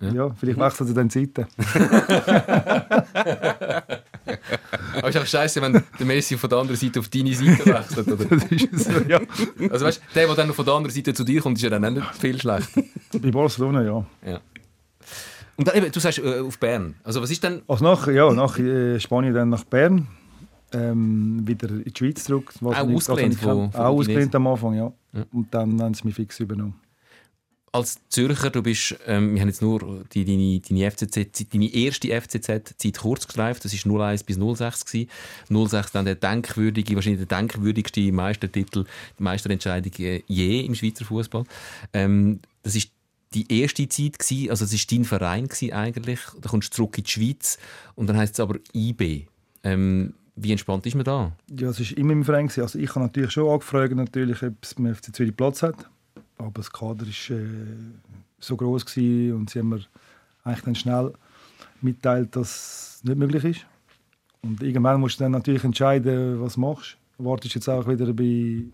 Ja. 0.00 0.12
ja, 0.12 0.30
vielleicht 0.38 0.58
wechselt 0.58 0.90
er 0.90 0.94
dann 0.94 1.08
die 1.08 1.20
Seite. 1.20 1.48
Aber 4.96 5.08
ist 5.08 5.16
auch 5.16 5.26
scheiße, 5.26 5.60
wenn 5.62 5.72
der 5.72 6.06
Messi 6.06 6.36
von 6.36 6.50
der 6.50 6.58
anderen 6.58 6.78
Seite 6.78 7.00
auf 7.00 7.08
deine 7.08 7.34
Seite 7.34 7.66
wechselt. 7.66 8.08
Oder? 8.08 8.24
Das 8.24 8.44
ist 8.52 8.84
so, 8.84 8.98
ja. 9.08 9.20
Also 9.70 9.86
weißt, 9.86 10.02
der, 10.14 10.26
der 10.26 10.34
dann 10.34 10.52
von 10.52 10.64
der 10.64 10.74
anderen 10.74 10.94
Seite 10.94 11.14
zu 11.14 11.24
dir 11.24 11.40
kommt, 11.40 11.58
ist 11.58 11.62
ja 11.62 11.70
dann 11.70 11.94
nicht 11.94 12.14
viel 12.16 12.40
schlechter. 12.40 12.82
Bei 13.20 13.30
Barcelona, 13.30 13.82
ja. 13.82 14.06
Ja. 14.26 14.40
Und 15.56 15.68
dann, 15.68 15.76
eben, 15.76 15.92
du 15.92 16.00
sagst 16.00 16.18
äh, 16.18 16.40
auf 16.40 16.58
Bern. 16.58 16.94
Also 17.04 17.22
was 17.22 17.30
ist 17.30 17.42
denn... 17.42 17.62
Also 17.68 17.84
nach, 17.84 18.08
ja, 18.08 18.32
nach 18.32 18.58
äh, 18.58 18.98
Spanien 18.98 19.34
dann 19.34 19.50
nach 19.50 19.64
Bern, 19.64 20.08
ähm, 20.72 21.46
wieder 21.46 21.68
in 21.68 21.84
die 21.84 21.92
Schweiz 21.96 22.24
zurück. 22.24 22.52
Was 22.60 22.76
Auch 22.76 22.88
ausgelehnt 22.88 23.34
ich 23.34 23.40
von- 23.40 23.72
Auch 23.72 23.78
ausgelehnt 23.78 24.34
am 24.34 24.46
Anfang, 24.48 24.74
ja. 24.74 24.92
Ja. 25.12 25.24
Und 25.32 25.54
dann 25.54 25.80
haben 25.80 25.94
sie 25.94 26.04
mich 26.04 26.16
fix 26.16 26.40
übernommen. 26.40 26.74
Als 27.74 27.98
Zürcher, 28.08 28.50
du 28.50 28.62
bist, 28.62 28.94
ähm, 29.04 29.34
wir 29.34 29.40
haben 29.40 29.48
jetzt 29.48 29.60
nur 29.60 30.04
die, 30.12 30.24
deine, 30.24 30.60
deine, 30.60 30.90
FCZ, 30.92 31.52
deine 31.52 31.74
erste 31.74 32.08
FCZ-Zeit 32.08 32.98
kurz 32.98 33.26
gestreift, 33.26 33.64
das 33.64 33.86
war 33.86 34.00
01 34.10 34.22
bis 34.22 34.36
06. 34.36 34.86
Gewesen. 34.86 35.10
06 35.48 35.90
dann 35.90 36.04
der 36.04 36.14
denkwürdige, 36.14 36.94
wahrscheinlich 36.94 37.26
der 37.26 37.36
denkwürdigste 37.36 38.12
Meistertitel, 38.12 38.84
die 39.18 39.22
Meisterentscheidung 39.22 39.92
äh, 39.98 40.22
je 40.28 40.60
im 40.60 40.76
Schweizer 40.76 41.04
Fußball. 41.04 41.44
Ähm, 41.92 42.38
das 42.62 42.76
ist 42.76 42.90
die 43.34 43.60
erste 43.60 43.88
Zeit 43.88 44.20
gewesen, 44.20 44.50
also 44.50 44.64
es 44.64 44.72
ist 44.72 44.92
dein 44.92 45.04
Verein 45.04 45.48
gewesen 45.48 45.72
eigentlich. 45.72 46.20
Da 46.40 46.48
kommst 46.48 46.72
du 46.72 46.76
zurück 46.76 46.96
in 46.98 47.04
die 47.04 47.10
Schweiz 47.10 47.58
und 47.96 48.06
dann 48.06 48.16
heißt 48.16 48.34
es 48.34 48.40
aber 48.40 48.56
IB. 48.72 49.26
Ähm, 49.64 50.14
wie 50.36 50.52
entspannt 50.52 50.86
ist 50.86 50.94
man 50.94 51.04
da? 51.04 51.32
Ja, 51.50 51.70
es 51.70 51.80
war 51.80 51.98
immer 51.98 52.12
im 52.12 52.24
Verein. 52.24 52.46
gewesen. 52.46 52.62
Also 52.62 52.78
ich 52.78 52.90
habe 52.90 53.00
natürlich 53.00 53.32
schon 53.32 53.48
angefragt, 53.48 53.96
natürlich, 53.96 54.44
ob 54.44 54.54
es 54.62 54.74
beim 54.74 54.94
FC 54.94 55.12
Zürich 55.12 55.36
Platz 55.36 55.64
hat. 55.64 55.88
Aber 56.38 56.52
das 56.54 56.70
Kader 56.70 57.06
war 57.06 57.36
äh, 57.36 57.76
so 58.38 58.56
groß 58.56 58.86
gewesen 58.86 59.36
und 59.36 59.50
sie 59.50 59.60
haben 59.60 59.70
mir 59.70 59.80
eigentlich 60.42 60.64
dann 60.64 60.74
schnell 60.74 61.12
mitteilt, 61.80 62.34
dass 62.36 62.96
es 62.96 63.04
nicht 63.04 63.18
möglich 63.18 63.44
ist. 63.44 63.66
Und 64.42 64.62
irgendwann 64.62 65.00
musst 65.00 65.18
du 65.18 65.24
dann 65.24 65.32
natürlich 65.32 65.64
entscheiden, 65.64 66.40
was 66.40 66.54
du 66.54 66.60
machst. 66.60 66.98
Wartest 67.18 67.54
du 67.54 67.58
jetzt 67.58 67.68
auch 67.68 67.88
wieder 67.88 68.12
bei, 68.12 68.64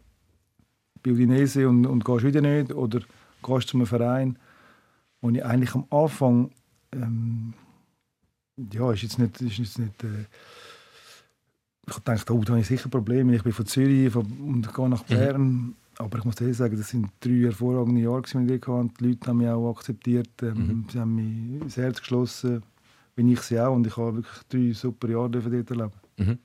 bei 1.03 1.11
Udinese 1.12 1.68
und, 1.68 1.87
und 1.87 2.05
gehst 2.05 2.25
wieder 2.25 2.40
nicht 2.40 2.73
oder 2.73 3.01
gehst 3.42 3.68
zu 3.68 3.77
einem 3.77 3.87
Verein, 3.87 4.38
wo 5.20 5.31
ich 5.31 5.44
eigentlich 5.44 5.75
am 5.75 5.87
Anfang 5.90 6.51
ähm, 6.92 7.55
ja, 8.73 8.92
ist 8.92 9.03
jetzt 9.03 9.18
nicht, 9.18 9.40
ist 9.40 9.59
jetzt 9.59 9.79
nicht 9.79 10.03
äh, 10.03 10.27
ich 11.90 11.99
dachte, 11.99 12.35
oh, 12.35 12.42
da 12.44 12.53
habe 12.53 12.61
ich 12.61 12.66
sicher 12.66 12.88
Probleme. 12.88 13.35
Ich 13.35 13.42
bin 13.42 13.53
von 13.53 13.66
Zürich 13.66 14.12
von, 14.12 14.27
und 14.27 14.73
gehe 14.73 14.88
nach 14.88 15.03
Bern. 15.05 15.75
Aber 16.01 16.19
ich 16.19 16.25
muss 16.25 16.37
dir 16.37 16.53
sagen, 16.55 16.77
das 16.79 16.89
sind 16.89 17.11
drei 17.21 17.43
hervorragende 17.43 18.01
Jahre, 18.01 18.23
die 18.23 18.55
ich 18.55 18.67
hatte. 18.67 18.89
Die 18.99 19.07
Leute 19.07 19.27
haben 19.29 19.37
mich 19.37 19.49
auch 19.49 19.71
akzeptiert. 19.77 20.31
Ähm, 20.43 20.87
Sie 20.91 20.99
haben 20.99 21.15
mich 21.15 21.61
ins 21.63 21.77
Herz 21.77 22.01
geschlossen, 22.01 22.63
wie 23.17 23.33
ich 23.33 23.41
sie 23.43 23.61
auch. 23.61 23.75
Und 23.75 23.87
ich 23.87 23.97
habe 23.99 24.17
wirklich 24.17 24.43
drei 24.49 24.73
super 24.73 25.09
Jahre 25.09 25.29
dort 25.29 25.71
erleben. 25.71 26.39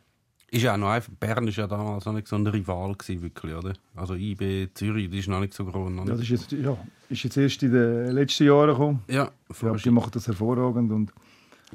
Ist 0.51 0.61
ja 0.61 0.73
auch 0.73 0.77
noch 0.77 0.89
einfach, 0.89 1.11
Bern 1.19 1.45
war 1.45 1.51
ja 1.53 1.67
damals 1.67 2.05
noch 2.05 2.13
nicht 2.13 2.27
so 2.27 2.35
ein 2.35 2.45
Rival, 2.45 2.95
gewesen, 2.95 3.21
wirklich, 3.21 3.55
oder? 3.55 3.73
Also 3.95 4.15
IB, 4.15 4.69
Zürich, 4.73 5.09
die 5.09 5.19
ist 5.19 5.27
noch 5.27 5.39
nicht 5.39 5.53
so 5.53 5.65
groß. 5.65 5.91
Ja, 5.97 6.03
das 6.05 6.19
ist 6.19 6.29
jetzt, 6.29 6.51
ja, 6.51 6.77
ist 7.09 7.23
jetzt 7.23 7.37
erst 7.37 7.63
in 7.63 7.71
den 7.71 8.11
letzten 8.11 8.45
Jahren 8.45 8.69
gekommen. 8.69 8.99
ja, 9.07 9.31
Ja, 9.61 9.73
die 9.73 9.89
machen 9.89 10.11
das 10.13 10.27
hervorragend. 10.27 10.91
Und 10.91 11.13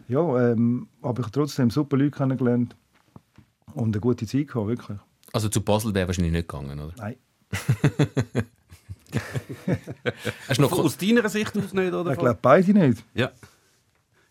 ja, 0.07 0.53
ähm, 0.53 0.87
aber 1.03 1.21
ich 1.21 1.27
habe 1.27 1.33
trotzdem 1.33 1.71
super 1.71 1.97
Leute 1.97 2.13
kennengelernt 2.13 2.77
und 3.75 3.95
eine 3.95 4.01
gute 4.01 4.27
Zeit 4.27 4.49
gehabt, 4.49 4.69
wirklich. 4.69 4.99
Also 5.33 5.49
zu 5.49 5.63
Basel 5.63 5.95
wäre 5.95 6.07
wahrscheinlich 6.09 6.33
nicht 6.33 6.49
gegangen, 6.49 6.79
oder? 6.79 6.93
Nein, 6.97 7.17
Hast 10.49 10.59
du 10.59 10.63
noch 10.63 10.73
aus 10.73 10.97
deiner 10.97 11.29
Sicht 11.29 11.57
aus 11.57 11.73
nicht, 11.73 11.93
oder? 11.93 12.13
ich 12.13 12.19
glaube 12.19 12.39
beide 12.41 12.73
nicht. 12.73 13.05
Ja. 13.15 13.31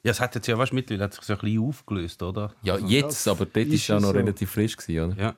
Ja, 0.02 0.12
es 0.12 0.22
hat 0.22 0.34
jetzt 0.36 0.48
ja, 0.48 0.58
weißt 0.58 0.72
du, 0.72 0.76
mittlerweile 0.76 1.06
hat 1.06 1.14
sich 1.14 1.24
so 1.26 1.34
ein 1.34 1.40
bisschen 1.40 1.62
aufgelöst, 1.62 2.24
oder? 2.24 2.54
Ja, 2.64 2.78
jetzt, 2.78 3.28
aber 3.28 3.46
dort 3.46 3.68
ist 3.68 3.88
ja 3.88 3.98
es 3.98 4.02
noch 4.02 4.12
so. 4.12 4.18
relativ 4.18 4.50
frisch 4.50 4.78
gewesen, 4.78 5.12
oder? 5.12 5.22
Ja. 5.22 5.36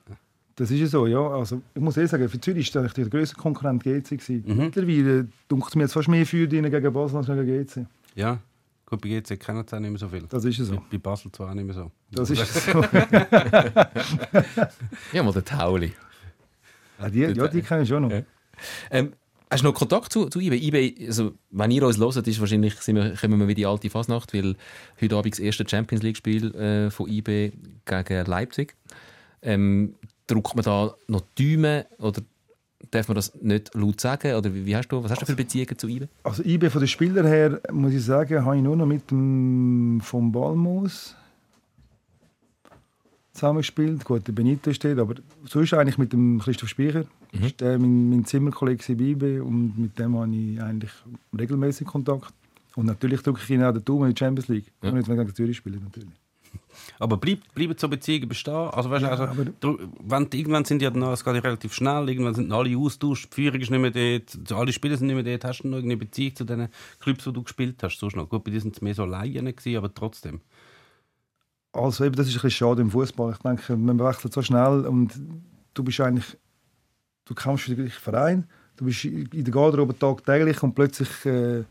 Das 0.54 0.70
ist 0.70 0.78
ja 0.78 0.86
so, 0.86 1.06
ja. 1.06 1.18
Also, 1.18 1.62
ich 1.74 1.80
muss 1.80 1.96
ehrlich 1.96 2.10
sagen, 2.10 2.28
für 2.28 2.40
Zürich 2.40 2.72
war 2.74 2.82
eigentlich 2.82 2.92
der 2.94 3.08
grösste 3.08 3.34
Konkurrent 3.36 3.82
GC. 3.82 4.08
gewesen. 4.10 4.44
Mittlerweile 4.46 5.26
dunkelt 5.48 5.74
mir 5.74 5.82
jetzt 5.82 5.94
fast 5.94 6.08
mehr 6.08 6.24
für 6.26 6.46
gegen 6.46 6.92
Basel 6.92 7.16
als 7.16 7.26
gegen 7.26 7.64
GC. 7.64 7.86
Ja. 8.14 8.38
Gut, 8.86 9.00
bei 9.00 9.08
GC 9.08 9.40
kennen 9.40 9.64
sie 9.66 9.74
auch 9.74 9.80
nicht 9.80 9.90
mehr 9.90 9.98
so 9.98 10.08
viel. 10.08 10.24
Das 10.28 10.44
ist 10.44 10.58
ja 10.58 10.64
so. 10.64 10.82
Bei 10.90 10.98
Basel 10.98 11.32
zwar 11.32 11.50
auch 11.50 11.54
nicht 11.54 11.64
mehr 11.64 11.74
so. 11.74 11.90
Das 12.10 12.28
ist 12.30 12.54
so. 12.66 12.84
Ja, 15.12 15.22
mal 15.22 15.32
der 15.32 15.44
Tauli. 15.44 15.92
Ja, 17.02 17.10
die, 17.10 17.38
ja, 17.38 17.48
die 17.48 17.62
kenne 17.62 17.82
ich 17.82 17.88
schon 17.88 18.02
noch. 18.02 18.10
Ja. 18.10 18.22
Ähm, 18.90 19.12
hast 19.50 19.62
du 19.62 19.68
noch 19.68 19.74
Kontakt 19.74 20.12
zu, 20.12 20.28
zu 20.28 20.40
eBay? 20.40 20.58
eBay 20.58 21.06
also, 21.06 21.32
wenn 21.50 21.70
ihr 21.70 21.86
uns 21.86 21.98
hört, 21.98 22.26
ist 22.26 22.40
wahrscheinlich 22.40 22.74
sind 22.76 22.96
wir, 22.96 23.14
kommen 23.14 23.38
wir 23.38 23.48
wieder 23.48 23.50
in 23.50 23.56
die 23.56 23.66
alte 23.66 23.90
Fasnacht, 23.90 24.34
weil 24.34 24.56
heute 25.00 25.16
Abend 25.16 25.34
das 25.34 25.40
erste 25.40 25.68
Champions 25.68 26.02
League-Spiel 26.02 26.54
äh, 26.54 26.90
von 26.90 27.08
eBay 27.08 27.52
gegen 27.84 28.26
Leipzig. 28.26 28.74
Ähm, 29.42 29.94
druckt 30.26 30.54
man 30.54 30.64
da 30.64 30.94
noch 31.08 31.22
Däume 31.38 31.86
oder 31.98 32.22
darf 32.90 33.08
man 33.08 33.16
das 33.16 33.34
nicht 33.40 33.74
laut 33.74 34.00
sagen? 34.00 34.34
Oder 34.34 34.54
wie, 34.54 34.66
wie 34.66 34.76
hast 34.76 34.88
du, 34.88 35.02
was 35.02 35.10
hast 35.10 35.22
du 35.22 35.26
für 35.26 35.36
Beziehungen 35.36 35.78
zu 35.78 35.88
IBE? 35.88 36.08
Also 36.22 36.42
IB 36.42 36.70
von 36.70 36.80
den 36.80 36.88
Spielern 36.88 37.26
her, 37.26 37.60
muss 37.72 37.92
ich 37.92 38.04
sagen, 38.04 38.44
habe 38.44 38.56
ich 38.56 38.62
nur 38.62 38.76
noch 38.76 38.86
mit 38.86 39.10
dem 39.10 40.00
vom 40.02 40.32
Balmus 40.32 41.16
zusammengespielt. 43.42 44.04
Gut, 44.04 44.26
der 44.26 44.32
Benito 44.32 44.72
steht, 44.72 44.98
aber 44.98 45.16
sonst 45.44 45.74
eigentlich 45.74 45.98
mit 45.98 46.12
dem 46.12 46.38
Christoph 46.38 46.68
Speicher. 46.68 47.04
Mhm. 47.32 47.44
Ist 47.44 47.60
der 47.60 47.78
mein, 47.78 48.10
mein 48.10 48.24
Zimmerkollege 48.24 49.16
bei 49.16 49.42
und 49.42 49.76
mit 49.76 49.98
dem 49.98 50.16
habe 50.16 50.34
ich 50.34 50.62
eigentlich 50.62 50.92
regelmäßig 51.36 51.86
Kontakt. 51.86 52.32
Und 52.76 52.86
natürlich 52.86 53.20
drücke 53.22 53.40
ich 53.42 53.50
ihn 53.50 53.62
auch 53.64 53.72
den 53.72 53.84
Daumen 53.84 54.08
in 54.08 54.14
die 54.14 54.18
Champions 54.18 54.48
League. 54.48 54.66
Ja. 54.82 54.90
Und 54.90 54.96
jetzt, 54.96 55.08
wenn 55.08 55.18
gegen 55.18 55.34
Zürich 55.34 55.56
spielt, 55.56 55.82
natürlich. 55.82 56.08
Aber 56.98 57.16
bleibt, 57.16 57.52
bleiben 57.54 57.74
so 57.76 57.88
Beziehungen 57.88 58.28
bestehen? 58.28 58.54
Also, 58.54 58.88
weißt, 58.90 59.02
du, 59.02 59.06
Ja, 59.06 59.12
also, 59.12 59.78
wenn, 60.04 60.28
irgendwann 60.32 60.64
sind 60.64 60.78
die 60.78 60.84
ja 60.84 60.90
dann, 60.90 61.02
es 61.02 61.24
geht 61.24 61.34
ja 61.34 61.40
relativ 61.40 61.74
schnell, 61.74 62.08
irgendwann 62.08 62.34
sind 62.34 62.52
alle 62.52 62.76
austauscht, 62.78 63.28
die 63.30 63.42
Führung 63.42 63.60
ist 63.60 63.70
nicht 63.70 63.80
mehr 63.80 63.90
dort, 63.90 64.52
alle 64.52 64.72
Spieler 64.72 64.96
sind 64.96 65.08
nicht 65.08 65.16
mehr 65.16 65.24
dort. 65.24 65.44
Hast 65.44 65.62
du 65.62 65.68
noch 65.68 65.78
irgendeine 65.78 65.98
Beziehung 65.98 66.36
zu 66.36 66.44
den 66.44 66.68
Clubs, 67.00 67.26
wo 67.26 67.30
du 67.30 67.42
gespielt 67.42 67.82
hast? 67.82 67.98
Sonst 67.98 68.16
noch. 68.16 68.28
Gut, 68.28 68.44
bei 68.44 68.50
dir 68.50 68.60
sind 68.60 68.76
es 68.76 68.82
mehr 68.82 68.94
so 68.94 69.04
Laien 69.04 69.46
gewesen, 69.46 69.76
aber 69.76 69.92
trotzdem. 69.92 70.40
Also 71.72 72.04
eben, 72.04 72.14
das 72.14 72.26
ist 72.28 72.32
ein 72.34 72.42
bisschen 72.42 72.50
schade 72.50 72.82
im 72.82 72.90
Fußball. 72.90 73.32
Ich 73.32 73.38
denke, 73.38 73.76
man 73.76 73.98
wechselt 73.98 74.32
so 74.32 74.42
schnell 74.42 74.86
und 74.86 75.12
du 75.74 75.82
bist 75.82 76.00
eigentlich, 76.00 76.36
du 77.24 77.34
kämpfst 77.34 77.64
für 77.64 77.74
den 77.74 77.84
gleichen 77.86 78.00
Verein, 78.00 78.44
du 78.76 78.84
bist 78.84 79.04
in 79.04 79.28
der 79.44 79.52
Garderobe 79.52 79.98
tagtäglich 79.98 80.62
und 80.62 80.74
plötzlich 80.74 81.08
äh, 81.24 81.64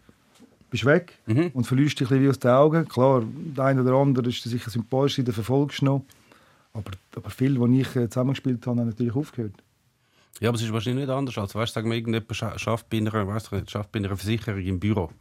bist 0.72 0.84
du 0.84 0.88
weg 0.88 1.14
Mhm. 1.28 1.52
und 1.54 1.66
verlierst 1.68 2.00
dich 2.00 2.10
ein 2.10 2.18
bisschen 2.18 2.30
aus 2.32 2.40
den 2.40 2.52
Augen. 2.52 2.88
Klar, 2.88 3.24
der 3.56 3.64
eine 3.66 3.82
oder 3.84 3.94
andere 3.94 4.28
ist 4.30 4.42
sicher 4.42 4.70
sympathisch, 4.72 5.16
den 5.18 5.32
verfolgst 5.32 5.82
du 5.82 5.86
noch. 5.86 6.06
Aber, 6.74 6.92
aber 7.16 7.30
viele, 7.30 7.60
die 7.68 7.82
ich 7.82 7.96
äh, 7.96 8.10
zusammengespielt 8.10 8.66
habe, 8.66 8.80
haben 8.80 8.88
natürlich 8.88 9.16
aufgehört. 9.16 9.54
Ja, 10.40 10.50
aber 10.50 10.56
es 10.56 10.64
ist 10.64 10.74
wahrscheinlich 10.74 11.06
nicht 11.06 11.14
anders. 11.14 11.38
als 11.38 11.54
weißt, 11.54 11.74
sagen 11.74 11.90
wir, 11.90 11.98
irgendjemand 11.98 12.36
schafft 12.60 12.90
bei 12.90 12.98
einer, 12.98 13.26
nicht, 13.52 13.70
schafft 13.70 13.92
bei 13.92 14.00
einer 14.00 14.16
Versicherung 14.16 14.62
im 14.62 14.80
Büro. 14.80 15.12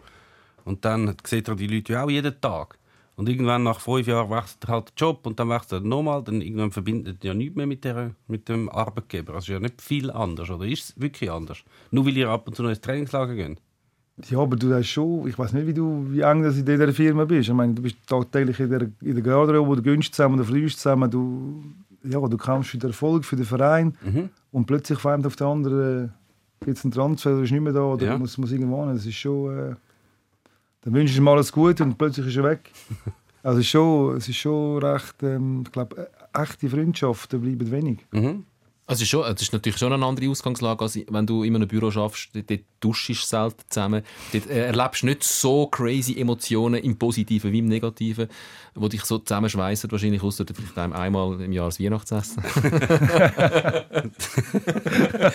Und 0.65 0.85
dann 0.85 1.15
sieht 1.25 1.49
er 1.49 1.57
die 1.57 1.67
Leute 1.67 1.93
ja 1.95 2.05
auch 2.05 2.11
jeden 2.11 2.41
Tag. 2.41 2.79
Und 3.21 3.29
irgendwann 3.29 3.63
nach 3.65 3.81
fünf 3.81 4.07
Jahren 4.07 4.31
wechselt 4.31 4.67
halt 4.67 4.89
den 4.89 4.95
Job 4.97 5.27
und 5.27 5.39
dann 5.39 5.51
wechselt 5.51 5.73
er 5.85 5.87
nochmal. 5.87 6.23
Dann 6.25 6.41
irgendwann 6.41 6.71
verbindet 6.71 7.23
er 7.23 7.29
ja 7.29 7.35
nichts 7.35 7.55
mehr 7.55 7.67
mit, 7.67 7.85
der, 7.85 8.13
mit 8.29 8.49
dem 8.49 8.71
Arbeitgeber. 8.71 9.35
Also 9.35 9.53
ist 9.53 9.57
ja 9.57 9.61
nicht 9.61 9.83
viel 9.83 10.11
anders, 10.11 10.49
oder 10.49 10.65
ist 10.67 10.85
es 10.91 11.01
wirklich 11.01 11.31
anders? 11.31 11.59
Nur 11.91 12.07
weil 12.07 12.17
ihr 12.17 12.31
ab 12.31 12.47
und 12.47 12.55
zu 12.57 12.63
noch 12.63 12.71
ins 12.71 12.81
Trainingslager 12.81 13.35
geht. 13.35 13.59
Ja, 14.31 14.39
aber 14.39 14.57
du 14.57 14.73
hast 14.75 14.87
schon, 14.89 15.27
ich 15.29 15.39
weiß 15.39 15.53
nicht, 15.53 15.67
wie, 15.67 15.75
du, 15.75 16.07
wie 16.11 16.21
eng 16.23 16.43
das 16.43 16.57
in 16.57 16.65
dieser 16.65 16.93
Firma 16.93 17.25
bist. 17.27 17.49
Ich 17.49 17.55
meine, 17.55 17.75
du 17.75 17.83
bist 17.83 17.97
tagtäglich 18.07 18.59
in 18.61 18.71
der, 18.71 18.83
in 19.03 19.15
der 19.15 19.23
Garderobe, 19.23 19.77
du 19.77 19.83
gönnst 19.83 20.15
zusammen, 20.15 20.39
du 20.39 20.45
verlierst 20.45 20.79
zusammen, 20.81 21.11
du, 21.11 21.63
ja, 22.05 22.21
du 22.27 22.37
kämpfst 22.39 22.71
für 22.71 22.79
den 22.79 22.91
Erfolg, 22.91 23.25
für 23.25 23.37
den 23.37 23.45
Verein 23.47 23.95
Mhm. 24.03 24.31
und 24.53 24.67
plötzlich 24.67 25.05
einem 25.05 25.25
auf 25.27 25.37
den 25.37 25.47
anderen 25.47 26.13
gibt 26.65 26.77
es 26.79 26.85
einen 26.85 26.93
Transfer, 26.93 27.31
der 27.35 27.43
ist 27.45 27.51
nicht 27.51 27.61
mehr 27.63 27.73
da 27.73 27.83
oder 27.83 28.07
Ja. 28.07 28.19
muss, 28.19 28.37
muss 28.39 28.53
irgendwo 28.53 28.85
hin. 28.85 28.95
Das 28.95 29.05
ist 29.07 29.15
schon, 29.15 29.57
äh, 29.59 29.75
dann 30.83 30.95
wünschst 30.95 31.17
du 31.17 31.21
ihm 31.21 31.29
alles 31.29 31.53
Gute 31.53 31.83
und 31.83 31.99
plötzlich 31.99 32.27
ist 32.27 32.37
er 32.37 32.45
weg. 32.45 32.71
Also 33.43 33.63
schon, 33.63 34.17
es 34.19 34.29
ist 34.29 34.37
schon 34.37 34.83
recht, 34.83 35.23
ähm, 35.23 35.63
ich 35.65 35.73
glaube, 35.73 35.97
äh, 35.97 36.43
echte 36.43 36.69
Freundschaften 36.69 37.41
bleiben 37.41 37.71
wenig. 37.71 38.07
Mhm. 38.13 38.45
Also 38.91 39.03
es 39.03 39.03
ist, 39.03 39.09
schon, 39.11 39.25
es 39.25 39.41
ist 39.41 39.53
natürlich 39.53 39.79
schon 39.79 39.93
eine 39.93 40.05
andere 40.05 40.29
Ausgangslage, 40.29 40.83
als 40.83 40.99
wenn 41.09 41.25
du 41.25 41.45
in 41.45 41.55
einem 41.55 41.69
Büro 41.69 41.93
schaffst. 41.93 42.31
Dort, 42.35 42.61
duschst 42.81 43.09
du 43.09 43.15
selten 43.15 43.63
zusammen. 43.69 44.03
Dort 44.33 44.51
äh, 44.51 44.67
erlebst 44.67 45.03
du 45.03 45.07
nicht 45.07 45.23
so 45.23 45.69
crazy 45.69 46.19
Emotionen 46.19 46.83
im 46.83 46.99
Positiven 46.99 47.53
wie 47.53 47.61
im 47.61 47.69
Negativen, 47.69 48.27
die 48.75 48.89
dich 48.89 49.05
so 49.05 49.19
zusammenschweissen, 49.19 49.93
wahrscheinlich 49.93 50.21
außer 50.21 50.45
vielleicht 50.53 50.77
einem 50.77 50.93
einmal 50.93 51.41
im 51.41 51.53
Jahr 51.53 51.67
das 51.67 51.79
Weihnachtsessen. 51.79 52.43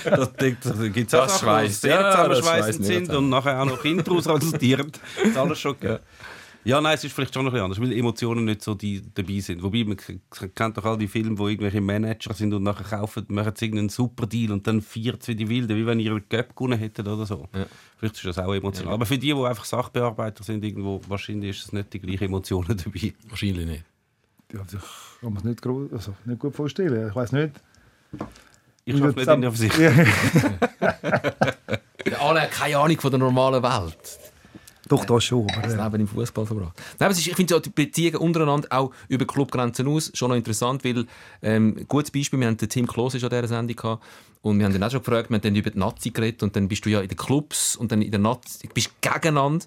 Das, 0.05 0.31
das 0.33 0.93
gibt 0.93 1.07
es 1.07 1.13
auch 1.13 1.39
schweißt. 1.39 1.81
sehr 1.81 1.99
Ja, 1.99 2.27
mega 2.27 2.71
sind 2.73 3.09
und 3.09 3.29
nachher 3.29 3.61
auch 3.61 3.65
noch 3.65 3.81
Kinder 3.81 4.03
resultieren. 4.11 4.91
Das 4.91 5.29
ist 5.29 5.37
alles 5.37 5.59
schon 5.59 5.79
gegeben. 5.79 5.93
Ja, 5.93 5.99
nein, 6.65 6.95
es 6.95 7.03
ist 7.03 7.13
vielleicht 7.13 7.33
schon 7.33 7.45
ein 7.45 7.51
bisschen 7.51 7.63
anders, 7.65 7.79
weil 7.79 7.93
Emotionen 7.93 8.45
nicht 8.45 8.61
so 8.63 8.73
die 8.73 9.01
dabei 9.13 9.39
sind. 9.39 9.61
Wobei, 9.61 9.83
man 9.83 9.97
kennt 10.55 10.77
doch 10.77 10.85
all 10.85 10.97
die 10.97 11.07
Filme, 11.07 11.37
wo 11.37 11.47
irgendwelche 11.47 11.79
Manager 11.79 12.33
sind 12.33 12.53
und 12.53 12.63
nachher 12.63 12.97
kaufen, 12.97 13.23
machen 13.29 13.53
sie 13.55 13.65
irgendeinen 13.65 13.89
super 13.89 14.25
Deal 14.25 14.51
und 14.51 14.65
dann 14.65 14.81
feiert 14.81 15.21
es 15.21 15.27
wie 15.27 15.35
die 15.35 15.47
Wilden, 15.47 15.77
wie 15.77 15.85
wenn 15.85 15.99
ihr 15.99 16.11
einen 16.11 16.27
Cup 16.27 16.55
gewonnen 16.55 16.79
hättet 16.79 17.07
oder 17.07 17.25
so. 17.25 17.47
Ja. 17.53 17.65
Vielleicht 17.99 18.15
ist 18.15 18.25
das 18.25 18.39
auch 18.39 18.53
emotional. 18.53 18.93
Aber 18.95 19.05
für 19.05 19.17
die, 19.17 19.33
die 19.33 19.43
einfach 19.43 19.65
Sachbearbeiter 19.65 20.43
sind, 20.43 20.65
irgendwo, 20.65 21.01
wahrscheinlich 21.07 21.51
ist 21.57 21.65
es 21.65 21.73
nicht 21.73 21.93
die 21.93 21.99
gleichen 21.99 22.23
Emotionen 22.25 22.75
dabei. 22.83 23.13
Wahrscheinlich 23.29 23.65
nicht. 23.67 23.83
Ja, 24.53 24.61
ich 24.61 25.21
kann 25.21 25.29
mir 25.29 25.35
das 25.35 25.43
nicht, 25.43 25.61
gro- 25.61 25.89
also 25.91 26.15
nicht 26.25 26.39
gut 26.39 26.55
vorstellen. 26.55 27.09
Ich 27.09 27.15
weiß 27.15 27.31
nicht. 27.33 27.51
Ich 28.85 28.97
schaffe 28.97 29.15
nicht 29.19 29.27
in 29.27 29.41
der 29.41 29.51
Versicherung. 29.51 30.07
Ja, 32.07 32.17
Alle 32.19 32.41
haben 32.41 32.49
keine 32.51 32.77
Ahnung 32.77 32.99
von 32.99 33.09
der 33.09 33.19
normalen 33.19 33.63
Welt. 33.63 34.19
Doch, 34.87 35.05
das 35.05 35.23
schon. 35.23 35.47
Aber, 35.51 35.61
Das 35.61 35.75
Leben 35.75 36.01
im 36.01 36.07
Fußball 36.07 36.45
verbracht. 36.45 36.81
Nein, 36.99 37.11
ist, 37.11 37.25
ich 37.25 37.35
finde 37.35 37.59
die 37.59 37.69
Beziehungen 37.69 38.17
untereinander 38.17 38.67
auch 38.71 38.91
über 39.07 39.25
Clubgrenzen 39.25 39.87
aus 39.87 40.11
schon 40.13 40.29
noch 40.29 40.35
interessant, 40.35 40.83
weil 40.83 41.05
ähm, 41.41 41.85
gutes 41.87 42.11
Beispiel, 42.11 42.39
wir 42.39 42.47
haben 42.47 42.57
den 42.57 42.69
Tim 42.69 42.87
Klose 42.87 43.19
schon 43.19 43.31
an 43.31 43.41
dieser 43.41 43.55
Sendung 43.55 43.75
gehabt 43.75 44.03
und 44.41 44.59
wir 44.59 44.65
haben 44.65 44.75
ihn 44.75 44.83
auch 44.83 44.91
schon 44.91 45.01
gefragt, 45.01 45.29
wir 45.29 45.35
haben 45.35 45.41
dann 45.41 45.55
über 45.55 45.71
die 45.71 45.79
Nazi 45.79 46.11
geredet 46.11 46.43
und 46.43 46.55
dann 46.55 46.67
bist 46.67 46.85
du 46.85 46.89
ja 46.89 47.01
in 47.01 47.07
den 47.07 47.17
Clubs 47.17 47.75
und 47.75 47.91
dann 47.91 48.01
in 48.01 48.11
der 48.11 48.19
Nazi, 48.19 48.69
bist 48.73 48.91
gegeneinander 49.01 49.65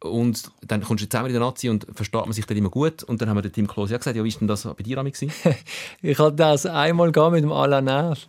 und 0.00 0.50
dann 0.62 0.82
kommst 0.82 1.04
du 1.04 1.08
zusammen 1.08 1.28
in 1.28 1.32
der 1.32 1.42
Nazi 1.42 1.68
und 1.68 1.86
versteht 1.94 2.20
man 2.20 2.32
sich 2.32 2.46
dann 2.46 2.56
immer 2.56 2.70
gut 2.70 3.02
und 3.02 3.20
dann 3.20 3.28
haben 3.28 3.36
wir 3.36 3.42
den 3.42 3.52
Tim 3.52 3.66
Klose 3.66 3.94
auch 3.94 3.98
gesagt, 3.98 4.16
ja, 4.16 4.22
wie 4.22 4.28
ist 4.28 4.40
denn 4.40 4.48
das 4.48 4.62
bei 4.62 4.82
dir 4.82 4.98
Ami? 4.98 5.12
Ich 6.02 6.18
hatte 6.18 6.36
das 6.36 6.66
einmal 6.66 7.08
mit 7.08 7.42
dem 7.42 7.52
Alain 7.52 7.84
Neff. 7.84 8.28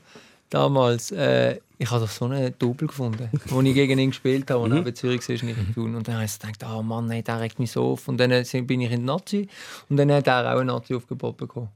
Damals. 0.50 1.12
Äh, 1.12 1.60
ich 1.80 1.92
habe 1.92 2.02
doch 2.02 2.10
so 2.10 2.26
einen 2.26 2.54
Double 2.58 2.88
gefunden, 2.88 3.30
wo 3.48 3.62
ich 3.62 3.74
gegen 3.74 4.00
ihn 4.00 4.10
gespielt 4.10 4.50
habe, 4.50 4.64
und 4.64 4.72
Mhm. 4.74 4.96
Zürich 4.96 5.28
war 5.30 5.36
nicht 5.36 5.74
tun. 5.76 5.96
Und 5.96 6.08
dann 6.08 6.16
habe 6.16 6.26
ich 6.26 6.40
gedacht, 6.40 6.66
oh 6.68 6.82
Mann, 6.82 7.08
nee, 7.08 7.22
der 7.22 7.40
regt 7.40 7.60
mich 7.60 7.72
so 7.72 7.92
auf. 7.92 8.08
Und 8.08 8.18
dann 8.18 8.32
äh, 8.32 8.44
bin 8.62 8.82
ich 8.82 8.92
in 8.92 9.02
die 9.02 9.06
Nazi 9.06 9.48
und 9.90 9.98
dann 9.98 10.12
hat 10.12 10.28
er 10.28 10.56
auch 10.56 10.60
ein 10.60 10.68
Nazi-Aufgebot 10.68 11.38
bekommen. 11.38 11.70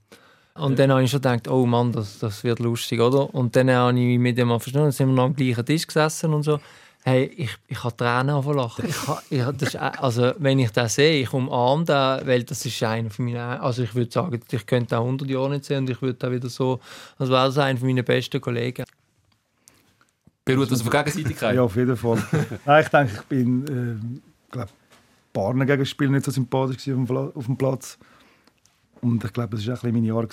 Und 0.56 0.78
dann 0.80 0.92
habe 0.92 1.04
ich 1.04 1.12
schon 1.12 1.22
gedacht, 1.22 1.48
oh 1.48 1.66
Mann, 1.66 1.92
das, 1.92 2.20
das 2.20 2.44
wird 2.44 2.60
lustig, 2.60 3.00
oder? 3.00 3.34
Und 3.34 3.56
dann 3.56 3.70
habe 3.72 3.92
ich 3.92 4.06
mich 4.06 4.20
mit 4.20 4.38
dem 4.38 4.50
mal 4.50 4.60
verstanden, 4.60 4.88
dann 4.88 4.92
sind 4.92 5.08
wir 5.08 5.14
noch 5.16 5.26
am 5.26 5.36
gleichen 5.36 5.66
Tisch 5.66 5.88
gesessen 5.88 6.34
und 6.34 6.44
so. 6.44 6.60
Hey, 7.04 7.26
ich, 7.36 7.50
ich 7.68 7.84
habe 7.84 7.96
Tränen 7.98 8.44
lachen. 8.56 8.86
Ich, 8.88 9.08
ha- 9.08 9.22
ich, 9.30 9.42
das 9.44 9.70
ist, 9.70 9.76
äh, 9.76 9.80
also, 9.80 10.34
wenn 10.38 10.60
ich 10.60 10.70
das 10.72 10.96
sehe, 10.96 11.24
ich 11.24 11.34
umarme 11.34 11.84
den, 11.84 12.28
weil 12.28 12.44
das 12.44 12.64
ist 12.64 12.84
einer 12.84 13.10
von 13.10 13.26
meinen, 13.26 13.38
also 13.38 13.82
ich 13.82 13.96
würde 13.96 14.12
sagen, 14.12 14.40
ich 14.52 14.66
könnte 14.68 14.98
auch 15.00 15.04
100 15.06 15.28
Jahre 15.28 15.50
nicht 15.50 15.66
sehen 15.66 15.80
und 15.80 15.90
ich 15.90 16.00
würde 16.02 16.14
da 16.20 16.32
wieder 16.32 16.48
so, 16.50 16.80
als 17.18 17.30
wäre 17.32 17.46
das 17.48 17.58
einer 17.58 17.80
von 17.80 17.88
meinen 17.88 18.06
besten 18.06 18.40
Kollegen. 18.40 18.86
Beruht 20.46 20.72
das 20.72 20.82
auf 20.82 20.90
Gegenseitigkeit? 20.90 21.56
Ja, 21.56 21.62
auf 21.64 21.76
jeden 21.76 21.96
Fall. 21.98 22.24
Nein, 22.66 22.84
ich 22.84 22.90
denke, 22.90 23.14
ich 23.16 23.22
bin, 23.24 23.68
äh, 23.68 24.52
glaube, 24.52 24.70
Partner 25.34 25.66
gegen 25.66 25.86
Spieler 25.86 26.12
nicht 26.12 26.26
so 26.26 26.32
sympathisch 26.32 26.78
auf 26.78 26.84
dem, 26.84 27.06
Pla- 27.06 27.32
auf 27.34 27.46
dem 27.46 27.58
Platz. 27.58 27.98
Und 29.02 29.24
ich 29.24 29.34
glaube, 29.34 29.58
es 29.58 29.66
war 29.68 29.74
auch 29.76 29.84
ein 29.84 29.94
bisschen 29.94 30.04
mein 30.04 30.04
Jahr, 30.04 30.28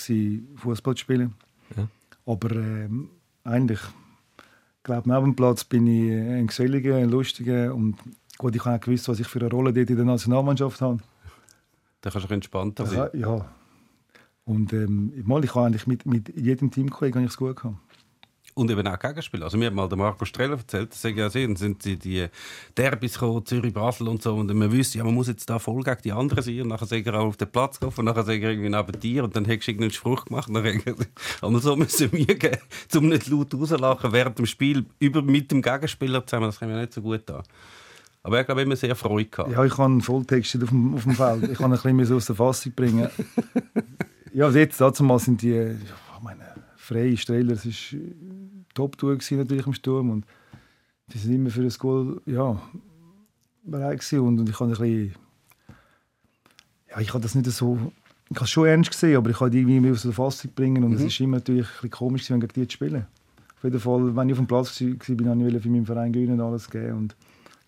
Fußball 0.56 0.94
zu 0.94 1.00
spielen. 1.00 1.34
Ja. 1.76 1.86
Aber 2.26 2.50
ähm, 2.56 3.08
eigentlich, 3.44 3.78
ich 3.80 4.07
glaube, 4.88 5.08
neben 5.08 5.24
dem 5.24 5.36
Platz 5.36 5.64
bin 5.64 5.86
ich 5.86 6.10
ein 6.10 6.46
geselliger, 6.46 6.96
ein 6.96 7.10
lustiger 7.10 7.74
und 7.74 7.96
gut, 8.38 8.56
ich 8.56 8.64
habe 8.64 8.76
auch 8.76 8.80
gewusst, 8.80 9.08
was 9.08 9.20
ich 9.20 9.26
für 9.26 9.40
eine 9.40 9.50
Rolle 9.50 9.72
dort 9.72 9.90
in 9.90 9.96
der 9.96 10.04
Nationalmannschaft 10.04 10.80
habe. 10.80 10.98
Da 12.00 12.10
kannst 12.10 12.28
du 12.28 12.34
entspannter 12.34 12.86
sein. 12.86 13.10
Ja. 13.12 13.36
ja. 13.36 13.46
Und 14.44 14.72
ähm, 14.72 15.12
mal, 15.24 15.44
ich 15.44 15.54
habe 15.54 15.66
eigentlich 15.66 15.86
mit, 15.86 16.06
mit 16.06 16.34
jedem 16.34 16.70
Teamkollegen 16.70 17.20
habe 17.20 17.26
ich 17.26 17.32
es 17.32 17.36
gut 17.36 17.56
gehabt. 17.56 17.76
Und 18.58 18.72
eben 18.72 18.88
auch 18.88 18.98
Gegenspieler. 18.98 19.44
Also 19.44 19.56
mir 19.56 19.66
hat 19.66 19.74
mal 19.74 19.88
der 19.88 19.96
Marco 19.96 20.24
Streller 20.24 20.56
erzählt, 20.56 20.90
das 20.90 21.00
sehr, 21.00 21.30
dann 21.46 21.54
sind 21.54 21.84
die, 21.84 21.96
die 21.96 22.26
Derbys 22.76 23.12
gekommen, 23.12 23.46
Zürich, 23.46 23.72
Basel 23.72 24.08
und 24.08 24.20
so, 24.20 24.34
und 24.34 24.52
man 24.52 24.72
wüsste, 24.72 24.98
ja, 24.98 25.04
man 25.04 25.14
muss 25.14 25.28
jetzt 25.28 25.48
da 25.48 25.60
voll 25.60 25.84
gegen 25.84 26.02
die 26.02 26.10
anderen 26.10 26.42
sein, 26.42 26.62
und 26.62 26.68
nachher 26.68 26.86
sagt 26.86 27.06
er 27.06 27.14
auch 27.14 27.26
auf 27.26 27.36
den 27.36 27.52
Platz 27.52 27.78
gehen, 27.78 27.92
und 27.94 28.04
nachher 28.04 28.24
sagt 28.24 28.42
er 28.42 28.50
irgendwie 28.50 28.68
neben 28.68 29.00
dir, 29.00 29.22
und 29.22 29.36
dann 29.36 29.44
hättest 29.44 29.68
du 29.68 29.70
irgendeinen 29.70 29.92
Spruch 29.92 30.24
gemacht, 30.24 30.48
und 30.48 30.54
dann 30.54 30.64
hat 30.66 30.86
er 30.86 30.94
aber 31.40 31.60
so 31.60 31.76
müssen 31.76 32.10
wir 32.10 32.26
gehen, 32.26 32.58
um 32.96 33.08
nicht 33.08 33.28
laut 33.28 33.54
rauslachen 33.54 34.10
während 34.10 34.40
dem 34.40 34.46
Spiel, 34.46 34.86
über, 34.98 35.22
mit 35.22 35.52
dem 35.52 35.62
Gegenspieler 35.62 36.26
zusammen, 36.26 36.46
das 36.46 36.58
kann 36.58 36.68
mir 36.68 36.80
nicht 36.80 36.92
so 36.92 37.00
gut 37.00 37.30
an. 37.30 37.44
Aber 38.24 38.40
ich 38.40 38.46
glaube, 38.46 38.62
immer 38.62 38.74
sehr 38.74 38.96
Freude 38.96 39.26
gehabt. 39.26 39.52
Ja, 39.52 39.64
ich 39.64 39.72
habe 39.72 39.84
einen 39.84 40.00
Volltext 40.00 40.60
auf 40.60 40.68
dem, 40.70 40.96
auf 40.96 41.04
dem 41.04 41.12
Feld. 41.14 41.48
Ich 41.48 41.58
kann 41.58 41.72
ein 41.72 41.96
bisschen 41.96 42.16
aus 42.16 42.26
der 42.26 42.34
Fassung 42.34 42.72
bringen. 42.72 43.08
Ja, 44.34 44.44
also 44.44 44.58
jetzt, 44.58 44.80
dazu 44.80 45.02
mal 45.02 45.18
sind 45.18 45.40
die, 45.40 45.48
ja, 45.48 45.70
ich 45.70 46.22
meine, 46.22 46.44
freie 46.76 47.16
Strahler, 47.16 47.52
es 47.52 47.64
war 47.64 48.00
Top-Tour 48.78 49.18
natürlich 49.38 49.66
im 49.66 49.72
Sturm 49.72 50.10
und 50.10 50.24
die 51.12 51.18
sind 51.18 51.34
immer 51.34 51.50
für 51.50 51.64
das 51.64 51.78
Goal, 51.78 52.20
ja, 52.26 52.62
bereit 53.64 54.12
und, 54.12 54.38
und 54.38 54.48
ich 54.48 54.60
habe 54.60 54.70
ein 54.70 54.78
bisschen, 54.78 55.14
ja, 56.90 57.00
ich 57.00 57.12
habe 57.12 57.22
das 57.22 57.34
nicht 57.34 57.50
so, 57.50 57.76
ich 58.30 58.36
habe 58.36 58.44
es 58.44 58.50
schon 58.50 58.66
ernst 58.66 58.90
gesehen, 58.90 59.16
aber 59.16 59.30
ich 59.30 59.40
die 59.50 59.58
irgendwie 59.58 59.90
aus 59.90 60.02
der 60.02 60.12
Fassung 60.12 60.52
bringen 60.54 60.84
und 60.84 60.92
es 60.92 61.02
ist 61.02 61.18
immer 61.18 61.38
natürlich 61.38 61.66
ein 61.66 61.72
bisschen 61.72 61.90
komisch 61.90 62.28
wenn 62.28 62.40
gegen 62.40 62.52
die 62.52 62.68
zu 62.68 62.74
spielen. 62.74 63.06
Auf 63.56 63.64
jeden 63.64 63.80
Fall, 63.80 64.14
wenn 64.14 64.28
ich 64.28 64.32
auf 64.34 64.38
dem 64.38 64.46
Platz 64.46 64.80
war, 64.80 64.88
habe 64.88 65.56
ich 65.56 65.62
für 65.62 65.68
meinen 65.68 65.86
Verein 65.86 66.12
gewinnen 66.12 66.40
und 66.40 66.46
alles 66.46 66.70
geben 66.70 66.98
und 66.98 67.16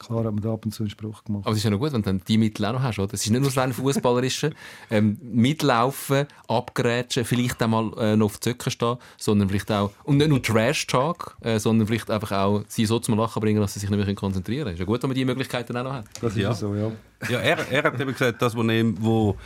klar 0.00 0.24
hat 0.24 0.32
man 0.32 0.40
da 0.40 0.52
ab 0.52 0.64
und 0.64 0.72
zu 0.72 0.82
einen 0.82 0.90
Spruch 0.90 1.22
gemacht. 1.22 1.44
Aber 1.44 1.52
es 1.52 1.58
ist 1.58 1.64
ja 1.64 1.70
noch 1.70 1.78
gut, 1.78 1.92
wenn 1.92 2.02
du 2.02 2.06
dann 2.06 2.22
die 2.26 2.38
Mittel 2.38 2.64
auch 2.64 2.72
noch 2.72 2.82
hast, 2.82 2.98
oder? 2.98 3.14
Es 3.14 3.24
ist 3.24 3.30
nicht 3.30 3.40
nur 3.40 3.48
das 3.50 3.56
rein 3.56 3.72
Fußballerische, 3.72 4.50
ähm, 4.90 5.18
mitlaufen, 5.22 6.26
abgrätschen, 6.48 7.24
vielleicht 7.24 7.62
auch 7.62 7.68
mal 7.68 7.92
äh, 7.98 8.16
noch 8.16 8.26
auf 8.26 8.38
die 8.38 8.50
Zöcke 8.50 8.70
stehen, 8.70 8.96
sondern 9.16 9.48
vielleicht 9.48 9.70
auch, 9.70 9.92
und 10.04 10.16
nicht 10.16 10.28
nur 10.28 10.42
Trash-Talk, 10.42 11.36
äh, 11.42 11.58
sondern 11.58 11.86
vielleicht 11.86 12.10
einfach 12.10 12.32
auch 12.32 12.64
sie 12.66 12.86
so 12.86 12.98
zum 12.98 13.16
Lachen 13.16 13.40
bringen, 13.40 13.60
dass 13.60 13.74
sie 13.74 13.80
sich 13.80 13.90
nicht 13.90 14.04
mehr 14.04 14.14
konzentrieren 14.14 14.64
können. 14.64 14.74
Ist 14.74 14.80
ja 14.80 14.86
gut, 14.86 15.02
wenn 15.02 15.10
man 15.10 15.14
die 15.14 15.24
Möglichkeiten 15.24 15.76
auch 15.76 15.84
noch 15.84 15.92
hat. 15.92 16.06
Das 16.20 16.32
ist 16.32 16.38
Ja. 16.38 16.50
ja 16.50 16.54
so, 16.54 16.74
ja. 16.74 16.90
Ja, 17.28 17.38
er, 17.38 17.70
er 17.70 17.82
hat 17.84 18.00
eben 18.00 18.12
gesagt, 18.12 18.40
dass 18.40 18.56
wo, 18.56 18.62
ihm, 18.62 18.96
wo 18.98 19.36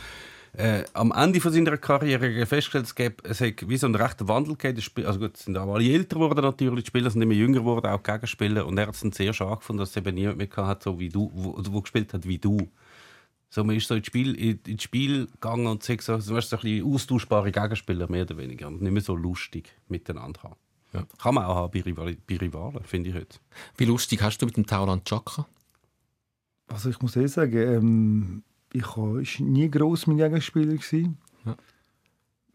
äh, 0.57 0.85
am 0.93 1.11
Ende 1.11 1.41
von 1.41 1.51
seiner 1.51 1.77
Karriere 1.77 2.45
festgestellt 2.45 2.85
es 2.85 2.95
gäbe, 2.95 3.15
es 3.23 3.41
hat 3.41 3.67
wie 3.67 3.77
so 3.77 3.87
einen 3.87 3.95
rechten 3.95 4.27
Wandel 4.27 4.55
gegeben. 4.55 5.05
Also 5.05 5.19
gut, 5.19 5.35
es 5.35 5.45
sind 5.45 5.57
auch 5.57 5.73
alle 5.73 5.91
älter 5.91 6.15
geworden 6.15 6.41
natürlich, 6.41 6.85
die 6.85 6.87
Spieler 6.87 7.09
sind 7.09 7.21
immer 7.21 7.33
jünger 7.33 7.59
geworden, 7.59 7.87
auch 7.87 8.01
die 8.01 8.11
Gegenspieler. 8.11 8.65
Und 8.65 8.77
er 8.77 8.87
hat 8.87 8.95
es 8.95 9.01
dann 9.01 9.11
sehr 9.11 9.33
stark 9.33 9.59
gefunden, 9.59 9.79
dass 9.79 9.91
es 9.91 9.97
eben 9.97 10.15
niemand 10.15 10.37
mehr 10.37 10.49
hat, 10.55 10.83
so 10.83 10.99
wie 10.99 11.09
du, 11.09 11.31
wo, 11.33 11.55
wo 11.57 11.81
gespielt 11.81 12.13
hat 12.13 12.27
wie 12.27 12.37
du. 12.37 12.69
So, 13.49 13.63
man 13.63 13.75
ist 13.75 13.87
so 13.87 13.95
ins 13.95 14.07
Spiel, 14.07 14.35
in, 14.35 14.59
ins 14.67 14.83
Spiel 14.83 15.27
gegangen 15.27 15.67
und 15.67 15.83
sagt 15.83 16.01
so, 16.01 16.17
du 16.17 16.35
hast 16.35 16.49
so 16.49 16.57
ein 16.57 16.61
bisschen 16.61 16.93
austauschbare 16.93 17.51
Gegenspieler, 17.51 18.09
mehr 18.09 18.23
oder 18.23 18.37
weniger. 18.37 18.67
Und 18.67 18.81
nicht 18.81 18.91
mehr 18.91 19.01
so 19.01 19.15
lustig 19.15 19.73
miteinander 19.87 20.43
haben. 20.43 20.55
Ja. 20.93 21.05
Kann 21.21 21.35
man 21.35 21.45
auch 21.45 21.55
haben 21.55 21.71
bei, 21.71 21.81
Rival 21.81 22.17
bei 22.27 22.37
Rivalen, 22.37 22.83
finde 22.83 23.09
ich 23.09 23.15
heute. 23.15 23.37
Wie 23.77 23.85
lustig 23.85 24.21
hast 24.21 24.39
du 24.39 24.45
mit 24.45 24.57
dem 24.57 24.65
Tauland 24.65 25.05
Chaka? 25.05 25.45
Also 26.67 26.89
ich 26.89 27.01
muss 27.01 27.15
ehrlich 27.15 27.31
sagen, 27.31 27.57
ähm, 27.57 28.43
ich 28.75 28.97
war 28.97 29.21
nie 29.39 29.69
gross 29.69 30.07
mein 30.07 30.17
Gegenspieler. 30.17 30.73
Gewesen. 30.73 31.17
Ja. 31.45 31.55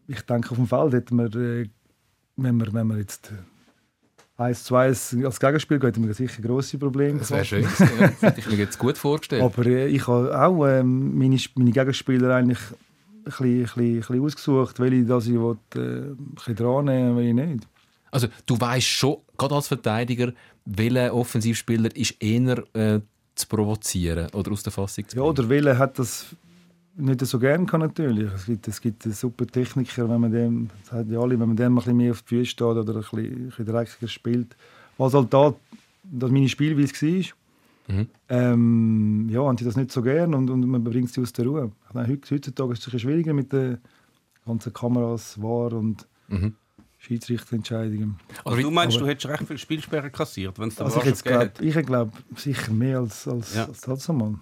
Ich 0.07 0.21
denke, 0.21 0.51
auf 0.51 0.57
dem 0.57 0.67
Feld 0.67 0.93
hätten 0.93 1.17
wir, 1.17 1.35
äh, 1.35 1.69
wenn 2.35 2.57
wir, 2.57 2.73
wenn 2.73 2.87
wir 2.87 2.97
jetzt 2.97 3.31
äh, 3.31 4.41
1 4.41 4.63
zu 4.63 4.75
1 4.75 5.17
als 5.23 5.39
Gegenspiel 5.39 5.79
gehen, 5.79 5.87
hätten 5.87 6.07
wir 6.07 6.13
sicher 6.13 6.41
grosse 6.41 6.77
Probleme. 6.77 7.19
Das 7.19 7.31
wäre 7.31 7.45
schön. 7.45 7.63
gewesen, 7.63 7.89
ja. 7.99 8.07
Das 8.07 8.21
hätte 8.21 8.39
ich 8.39 8.47
mir 8.47 8.55
jetzt 8.55 8.77
gut 8.77 8.97
vorgestellt. 8.97 9.41
Aber 9.41 9.65
äh, 9.65 9.87
ich 9.87 10.07
habe 10.07 10.39
auch 10.39 10.65
ähm, 10.67 11.17
meine, 11.17 11.37
meine 11.55 11.71
Gegenspieler 11.71 12.35
eigentlich 12.35 12.59
ein 12.59 13.23
bisschen, 13.25 13.45
ein 13.45 13.61
bisschen, 13.63 13.81
ein 13.81 13.99
bisschen 13.99 14.21
ausgesucht, 14.21 14.79
welche 14.79 15.05
dass 15.05 15.27
ich 15.27 15.33
will, 15.33 15.57
äh, 15.75 15.79
ein 15.79 16.17
bisschen 16.35 16.55
dran 16.55 16.85
nehmen 16.85 17.17
welche 17.17 17.33
nicht. 17.33 17.67
Also 18.11 18.27
du 18.45 18.59
weißt 18.59 18.87
schon, 18.87 19.17
gerade 19.37 19.55
als 19.55 19.67
Verteidiger, 19.67 20.33
welcher 20.65 21.13
Offensivspieler 21.13 21.95
ist 21.95 22.21
eher 22.21 22.63
äh, 22.73 22.99
zu 23.35 23.47
provozieren 23.47 24.27
oder 24.33 24.51
aus 24.51 24.63
der 24.63 24.71
Fassung 24.71 25.07
zu 25.07 25.15
Ja, 25.17 25.21
bringen. 25.23 25.29
oder 25.39 25.49
Wille 25.49 25.77
hat 25.77 25.97
das 25.99 26.35
nicht 26.97 27.25
so 27.25 27.39
gern 27.39 27.65
kann 27.65 27.79
natürlich. 27.81 28.29
Es 28.33 28.45
gibt, 28.45 28.67
es 28.67 28.81
gibt 28.81 29.03
super 29.03 29.47
Techniker, 29.47 30.09
wenn 30.09 30.19
man 30.21 30.31
dem, 30.31 30.69
das 30.89 31.05
ja 31.09 31.19
alle, 31.19 31.39
wenn 31.39 31.47
man 31.47 31.55
dem 31.55 31.71
ein 31.73 31.75
bisschen 31.75 31.97
mehr 31.97 32.11
auf 32.11 32.21
die 32.23 32.35
Füße 32.35 32.45
steht 32.51 32.61
oder 32.67 32.81
ein 32.81 33.01
bisschen, 33.01 33.19
ein 33.19 33.45
bisschen 33.47 33.65
dreckiger 33.65 34.07
spielt. 34.07 34.55
Was 34.97 35.13
halt 35.13 35.33
da, 35.33 35.53
dass 36.03 36.31
meine 36.31 36.49
Spielweise 36.49 36.93
war, 36.93 37.23
Mhm. 37.87 38.07
ähm, 38.29 39.27
ja, 39.29 39.41
haben 39.43 39.57
sie 39.57 39.65
das 39.65 39.75
nicht 39.75 39.91
so 39.91 40.01
gern 40.01 40.33
und, 40.35 40.49
und 40.49 40.65
man 40.67 40.83
bringt 40.83 41.11
sie 41.11 41.19
aus 41.21 41.33
der 41.33 41.45
Ruhe. 41.45 41.71
Meine, 41.93 42.07
heut- 42.07 42.29
heutzutage 42.29 42.73
ist 42.73 42.79
es 42.79 42.87
ein 42.87 42.91
bisschen 42.91 42.99
schwieriger 42.99 43.33
mit 43.33 43.51
den 43.51 43.79
ganzen 44.45 44.71
Kameras, 44.71 45.41
VAR 45.41 45.73
und 45.73 46.07
Mhm. 46.27 46.55
Schiedsrichterentscheidungen. 47.01 48.19
Aber 48.45 48.57
du 48.61 48.69
meinst, 48.71 48.97
aber- 48.97 49.05
du 49.05 49.11
hättest 49.11 49.27
recht 49.27 49.47
viel 49.47 49.57
Spielsperren 49.57 50.11
kassiert, 50.11 50.57
wenn 50.59 50.69
es 50.69 50.75
da 50.75 50.85
Also 50.85 50.99
ich, 50.99 51.05
jetzt 51.05 51.23
glaub, 51.25 51.59
ich 51.59 51.75
glaube 51.85 52.11
sicher 52.35 52.71
mehr 52.71 52.99
als, 52.99 53.27
als, 53.27 53.55
Ja. 53.55 53.65
als 53.65 53.81
das 53.81 54.09
einmal. 54.09 54.35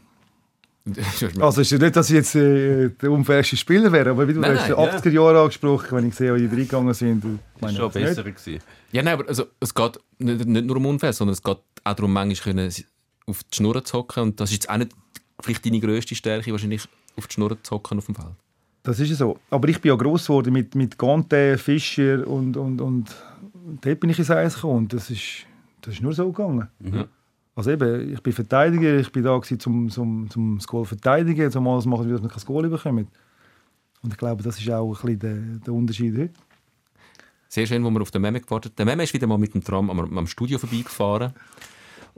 Also, 0.98 1.28
Also 1.42 1.62
es 1.62 1.72
ist 1.72 1.80
ja 1.80 1.86
nicht, 1.86 1.96
dass 1.96 2.10
ich 2.10 2.16
jetzt 2.16 2.36
äh, 2.36 2.90
der 2.90 3.12
unfairste 3.12 3.56
Spieler 3.58 3.92
wäre, 3.92 4.10
aber 4.10 4.28
wie 4.28 4.34
du 4.34 4.40
Nein, 4.40 4.58
hast 4.58 4.70
nein, 4.70 4.78
80er 4.78 5.10
Jahre 5.12 5.42
angesprochen, 5.42 5.88
wenn 5.98 6.08
ich 6.08 6.16
sehe, 6.16 6.34
wie 6.36 6.40
die 6.40 6.48
reingegangen 6.48 6.94
sind. 6.94 7.24
Ich 7.24 7.32
Das 7.62 7.62
war 7.62 7.80
schon 7.80 7.92
besser. 7.92 8.24
nicht. 8.24 8.38
Gewesen. 8.38 8.64
ja, 8.92 9.04
nein, 9.04 9.14
aber 9.14 9.28
also, 9.28 9.46
es 9.60 9.74
geht 9.74 10.00
nicht, 10.18 10.46
nicht 10.46 10.66
nur 10.66 10.78
um 10.78 10.86
Unfair, 10.88 11.14
sondern 11.14 11.34
es 11.34 11.44
geht 11.44 11.58
auch 11.84 11.94
darum, 11.94 12.12
manchmal 12.12 12.54
können 12.54 12.74
auf 13.28 13.44
die 13.44 13.56
Schnur 13.56 13.84
zu 13.86 13.98
hocken. 14.00 14.24
Und 14.24 14.40
das 14.40 14.50
ist 14.50 14.56
jetzt 14.64 14.70
auch 14.70 14.78
nicht 14.78 14.92
vielleicht 15.42 15.66
deine 15.66 15.80
grösste 15.80 16.16
Stärke, 16.16 16.52
wahrscheinlich 16.52 16.82
auf 17.16 17.28
die 17.28 17.34
Schnur 17.34 17.56
zu 17.62 17.76
hocken 17.76 18.00
auf 18.00 18.06
dem 18.08 18.16
Feld. 18.16 18.28
Das 18.90 19.00
ist 19.00 19.16
so. 19.16 19.38
Aber 19.52 19.70
ich 19.70 19.80
bin 19.80 19.90
ja 19.90 19.96
gross 19.96 20.26
geworden 20.26 20.52
mit, 20.52 20.74
mit 20.74 20.98
Gante, 20.98 21.60
Fischer 21.60 22.28
und, 22.28 22.58
und, 22.58 22.82
und 22.82 23.16
dort 23.82 24.00
bin 24.00 24.10
ich 24.10 24.18
ins 24.18 24.32
Eis 24.32 24.56
gekommen. 24.56 24.78
Und 24.78 24.94
das 24.94 25.12
ist, 25.12 25.46
das 25.82 25.94
ist 25.94 26.02
nur 26.02 26.12
so 26.12 26.32
gegangen. 26.32 26.70
Mhm. 26.80 27.06
Also 27.54 27.70
eben, 27.70 28.12
ich 28.12 28.24
bin 28.24 28.34
Verteidiger, 28.34 28.98
ich 28.98 29.12
bin 29.12 29.22
da 29.22 29.38
gewesen, 29.38 29.60
zum, 29.60 29.92
zum, 29.92 30.28
zum 30.32 30.58
das 30.58 30.66
Goal 30.66 30.86
verteidigen, 30.86 31.52
zum 31.52 31.68
alles 31.68 31.86
machen, 31.86 32.10
dass 32.10 32.20
man 32.20 32.32
kein 32.32 32.44
Goal 32.44 32.68
bekommt. 32.68 33.12
Und 34.02 34.12
ich 34.12 34.18
glaube, 34.18 34.42
das 34.42 34.60
ist 34.60 34.68
auch 34.72 34.88
ein 34.88 34.94
bisschen 34.94 35.20
der, 35.20 35.36
der 35.36 35.72
Unterschied 35.72 36.18
heute. 36.18 36.34
Sehr 37.48 37.68
schön, 37.68 37.84
wo 37.84 37.92
wir 37.92 38.02
auf 38.02 38.10
den 38.10 38.24
Meme 38.24 38.42
gewartet 38.42 38.74
Der 38.80 38.88
Meme 38.88 39.04
ist 39.04 39.14
wieder 39.14 39.28
mal 39.28 39.38
mit 39.38 39.54
dem 39.54 39.64
Tram 39.64 39.92
am, 39.92 40.18
am 40.18 40.26
Studio 40.26 40.58
vorbeigefahren. 40.58 41.34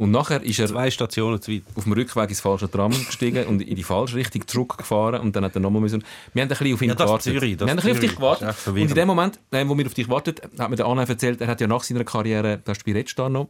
Und 0.02 0.10
nachher 0.10 0.42
ist 0.42 0.58
er 0.58 0.66
Zwei 0.68 0.90
Stationen 0.90 1.40
zu 1.40 1.52
weit. 1.52 1.62
auf 1.76 1.84
dem 1.84 1.94
Rückweg 1.94 2.28
ins 2.30 2.40
falsche 2.42 2.70
Tram 2.72 2.90
gestiegen 2.92 3.46
und 3.46 3.62
in 3.62 3.76
die 3.76 3.84
falsche 3.84 4.16
Richtung 4.16 4.48
zurückgefahren 4.48 5.22
und 5.22 5.36
dann 5.36 5.44
hat 5.46 5.54
er 5.54 5.62
nochmal 5.62 5.80
müssen. 5.80 6.04
Wir 6.34 6.42
haben 6.42 6.48
ein 6.48 6.58
bisschen 6.58 6.74
auf 6.74 6.82
ihn 6.82 6.90
Ja, 6.90 6.96
gewartet. 6.96 7.22
Zürich, 7.22 7.56
das 7.56 7.68
wir 7.68 7.72
haben 7.72 7.78
ein 7.78 7.84
bisschen 7.86 7.92
auf 7.92 8.00
dich 8.00 8.16
gewartet. 8.16 8.68
Und 8.68 8.78
in 8.78 8.88
dem 8.96 9.08
Moment, 9.08 9.40
äh, 9.52 9.64
wo 9.68 9.78
wir 9.78 9.86
auf 9.86 9.94
dich 9.94 10.10
wartet, 10.10 10.42
hat 10.58 10.70
mir 10.72 10.76
der 10.76 10.88
Anna 10.88 11.04
erzählt, 11.04 11.40
er 11.40 11.48
hat 11.48 11.62
ja 11.62 11.68
nach 11.68 11.84
seiner 11.84 12.04
Karriere, 12.04 12.58
du 12.66 12.72
hast 12.72 12.84
bei 12.84 12.94
Red 12.94 13.10
Star 13.10 13.30
noch 13.30 13.42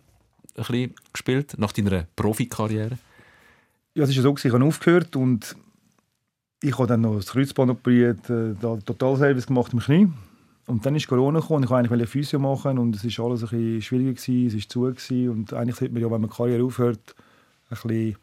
ein 0.57 0.63
bisschen 0.65 0.95
gespielt, 1.13 1.55
nach 1.57 1.71
deiner 1.71 2.05
Profikarriere. 2.17 2.97
Ja, 3.95 4.03
es 4.03 4.09
ist 4.09 4.17
ja 4.17 4.21
so, 4.21 4.35
ich 4.35 4.51
habe 4.51 4.65
aufgehört 4.65 5.15
und 5.15 5.55
ich 6.61 6.77
habe 6.77 6.87
dann 6.87 6.99
noch 6.99 7.15
das 7.15 7.27
Kreuzband 7.27 7.71
operiert, 7.71 8.29
äh, 8.29 8.55
da 8.59 8.75
Totalservice 8.75 9.47
gemacht 9.47 9.71
im 9.71 9.79
Knie. 9.79 10.09
Und 10.67 10.85
dann 10.85 10.95
ist 10.95 11.07
Corona 11.07 11.39
gekommen, 11.39 11.63
ich 11.63 11.69
wollte 11.69 11.91
eigentlich 11.93 12.09
Physio 12.09 12.39
machen 12.39 12.77
und 12.77 12.95
es 12.95 13.03
war 13.17 13.25
alles 13.25 13.43
ein 13.43 13.49
bisschen 13.49 13.81
schwieriger, 13.81 14.13
gewesen, 14.13 14.47
es 14.47 14.53
war 14.63 14.69
zu 14.69 14.81
gewesen. 14.81 15.29
und 15.29 15.53
eigentlich 15.53 15.75
sollte 15.75 15.93
man 15.93 16.01
ja, 16.03 16.11
wenn 16.11 16.21
man 16.21 16.29
die 16.29 16.35
Karriere 16.35 16.63
aufhört, 16.63 17.15
ein 17.69 17.77
bisschen, 17.81 18.15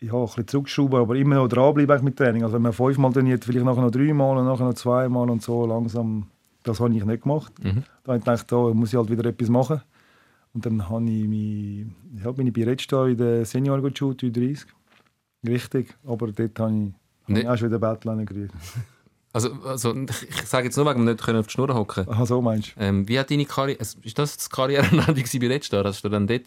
ja, 0.00 0.12
ein 0.14 0.24
bisschen 0.26 0.48
zurückschrauben, 0.48 1.00
aber 1.00 1.14
immer 1.16 1.36
noch 1.36 1.48
dranbleiben 1.48 2.04
mit 2.04 2.16
Training. 2.16 2.42
Also 2.42 2.54
wenn 2.56 2.62
man 2.62 2.72
fünfmal 2.72 3.12
trainiert, 3.12 3.44
vielleicht 3.44 3.64
nachher 3.64 3.82
noch 3.82 3.90
dreimal 3.90 4.36
und 4.38 4.44
nachher 4.46 4.64
noch 4.66 4.74
zweimal 4.74 5.30
und 5.30 5.42
so 5.42 5.66
langsam, 5.66 6.26
das 6.64 6.80
habe 6.80 6.92
ich 6.94 7.04
nicht 7.04 7.22
gemacht. 7.22 7.52
Mhm. 7.62 7.84
Da 8.02 8.12
habe 8.12 8.18
ich 8.18 8.24
gedacht, 8.24 8.50
da 8.52 8.74
muss 8.74 8.92
ich 8.92 8.98
halt 8.98 9.08
wieder 9.10 9.24
etwas 9.24 9.48
machen. 9.48 9.80
Und 10.52 10.66
dann 10.66 10.88
habe 10.88 11.04
ich 11.08 11.28
mich, 11.28 11.86
ja, 12.24 12.32
bin 12.32 12.46
ich 12.48 12.52
bei 12.52 12.64
Red 12.64 12.80
Star 12.80 13.06
in 13.08 13.16
der 13.18 13.44
Senior 13.44 13.80
geschaut, 13.82 14.22
30 14.22 14.66
Richtig, 15.46 15.94
aber 16.04 16.32
dort 16.32 16.58
habe 16.58 16.72
ich, 16.72 16.92
habe 17.22 17.32
Nee. 17.32 17.40
ich 17.40 17.48
auch 17.48 17.56
schon 17.56 17.68
wieder 17.68 17.78
Battle 17.78 18.24
gerührt. 18.24 18.50
Also, 19.36 19.50
also 19.66 19.94
ich 19.94 20.46
sage 20.46 20.64
jetzt 20.64 20.76
nur, 20.78 20.86
wegen 20.86 21.04
nicht 21.04 21.22
können 21.22 21.40
auf 21.40 21.46
die 21.46 21.52
Schnur 21.52 21.68
hocken. 21.74 22.08
Aha, 22.08 22.24
so 22.24 22.40
meinst 22.40 22.72
du? 22.74 22.80
Ähm, 22.80 23.06
wie 23.06 23.18
hat 23.18 23.30
deine 23.30 23.44
Karriere, 23.44 23.78
ist 23.78 24.18
das 24.18 24.38
das 24.38 24.48
Karrierenende 24.48 25.12
gewesen 25.14 25.40
bei 25.40 25.48
Red 25.48 25.62
Star? 25.62 25.84
Hast 25.84 26.02
du 26.02 26.08
dann 26.08 26.26
dort, 26.26 26.44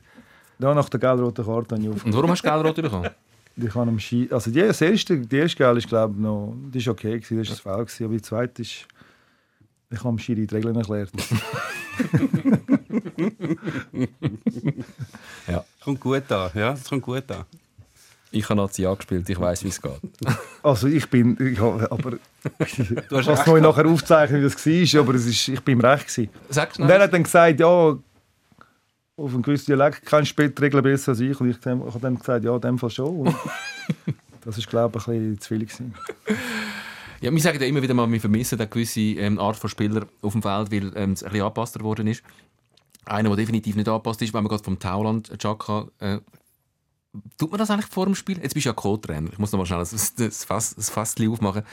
Ja, 0.58 0.74
nach 0.74 0.90
der 0.90 1.00
gelb-roten 1.00 1.46
Karte 1.46 1.76
habe 1.76 1.84
ich 1.84 1.90
auf. 1.90 2.04
und 2.04 2.16
warum 2.16 2.32
hast 2.32 2.42
du 2.44 2.50
Gelbrot 2.50 2.76
bekommen? 2.76 3.10
Ich 3.62 3.76
habe 3.76 3.90
am 3.92 4.00
Ski, 4.00 4.28
also 4.32 4.50
die, 4.52 4.62
das 4.62 4.80
erste, 4.82 5.18
die 5.20 5.36
erste 5.36 5.58
Gel 5.58 5.78
ist 5.78 5.88
glaube 5.88 6.14
ich 6.16 6.20
noch, 6.22 6.54
die 6.74 6.78
ist 6.80 6.88
okay 6.88 7.20
gewesen, 7.20 7.38
das 7.40 7.50
ist 7.50 7.54
das 7.54 7.60
Foul 7.60 7.84
gewesen, 7.86 8.06
aber 8.06 8.14
die 8.16 8.22
zweite 8.22 8.62
ist, 8.62 8.88
ich 9.92 10.00
habe 10.00 10.10
am 10.10 10.18
Schiri 10.18 10.48
die 10.48 10.56
Regeln 10.56 10.76
erklärt. 10.78 11.12
Kommt 15.84 16.00
gut 16.00 16.32
an, 16.32 16.52
ja, 16.54 16.72
das 16.72 16.90
kommt 16.90 17.02
gut 17.02 17.30
an. 17.32 17.44
Ich 18.32 18.48
habe 18.48 18.62
Nazi 18.62 18.86
angespielt, 18.86 19.28
ich 19.30 19.40
weiß, 19.40 19.64
wie 19.64 19.70
es 19.70 19.82
geht. 19.82 19.92
Also 20.62 20.88
ich 20.88 21.10
bin, 21.10 21.38
ich 21.40 21.60
habe, 21.60 21.90
aber 21.90 22.20
hast 22.60 22.76
kann 22.76 23.20
es 23.20 23.28
recht. 23.28 23.48
noch 23.48 23.62
nachher 23.62 23.86
aufzeichnen, 23.86 24.42
wie 24.42 24.44
das 24.44 24.94
war, 24.94 25.02
aber 25.02 25.16
es 25.16 25.26
ist, 25.26 25.48
ich 25.48 25.62
bin 25.62 25.80
im 25.80 25.86
Recht 25.86 26.08
gewesen. 26.08 26.30
Sag 26.50 26.78
Und 26.78 26.90
er 26.90 27.00
hat 27.00 27.14
dann 27.14 27.24
gesagt, 27.24 27.60
ja, 27.62 27.98
auf 29.20 29.34
einem 29.34 29.42
gewissen 29.42 29.68
Dialekt 29.68 30.06
kennst 30.06 30.38
du 30.38 30.50
die 30.50 30.62
Regeln 30.62 30.84
besser 30.84 31.12
als 31.12 31.20
ich. 31.20 31.40
Und 31.40 31.50
ich, 31.50 31.58
ich 31.58 31.66
habe 31.66 32.00
dann 32.02 32.18
gesagt, 32.18 32.44
ja, 32.44 32.56
in 32.56 32.62
dem 32.62 32.78
Fall 32.78 32.90
schon. 32.90 33.20
Und 33.20 33.36
das 34.46 34.58
war, 34.58 34.66
glaube 34.66 35.00
ich, 35.00 35.08
ein 35.08 35.36
bisschen 35.36 35.40
zu 35.40 35.48
viel. 35.48 35.60
Gewesen. 35.60 35.94
Ja, 37.22 37.32
wir 37.32 37.42
sagen 37.42 37.60
ja 37.60 37.68
immer 37.68 37.82
wieder 37.82 37.94
mal, 37.94 38.10
wir 38.10 38.22
vermissen 38.22 38.60
eine 38.60 38.68
gewisse 38.68 39.02
ähm, 39.02 39.40
Art 39.40 39.58
von 39.58 39.70
Spieler 39.70 40.06
auf 40.22 40.32
dem 40.32 40.42
Feld, 40.42 40.72
weil 40.72 40.92
ähm, 40.96 41.12
es 41.12 41.24
ein 41.24 41.32
bisschen 41.32 41.42
angepasster 41.42 41.82
worden 41.82 42.08
ist. 42.08 42.24
Einer, 43.06 43.30
der 43.30 43.38
definitiv 43.38 43.76
nicht 43.76 43.90
angepasst 43.90 44.22
ist, 44.22 44.34
wenn 44.34 44.44
man 44.44 44.50
gerade 44.50 44.64
vom 44.64 44.80
Tauland 44.80 45.38
Chaka 45.38 45.88
äh, 46.00 46.20
Tut 47.38 47.52
man 47.52 47.58
das 47.58 47.72
eigentlich 47.72 47.88
vor 47.88 48.06
dem 48.06 48.16
Spiel? 48.16 48.38
Jetzt 48.42 48.54
bist 48.54 48.66
du 48.66 48.70
ja 48.70 48.74
Co-Trainer. 48.74 49.32
Ich 49.32 49.40
muss 49.40 49.52
noch 49.52 49.60
mal 49.60 49.66
schnell 49.66 49.80
das, 49.80 50.14
das, 50.14 50.46
Fass, 50.46 50.76
das 50.76 50.90
Fassli 50.90 51.28
aufmachen. 51.28 51.64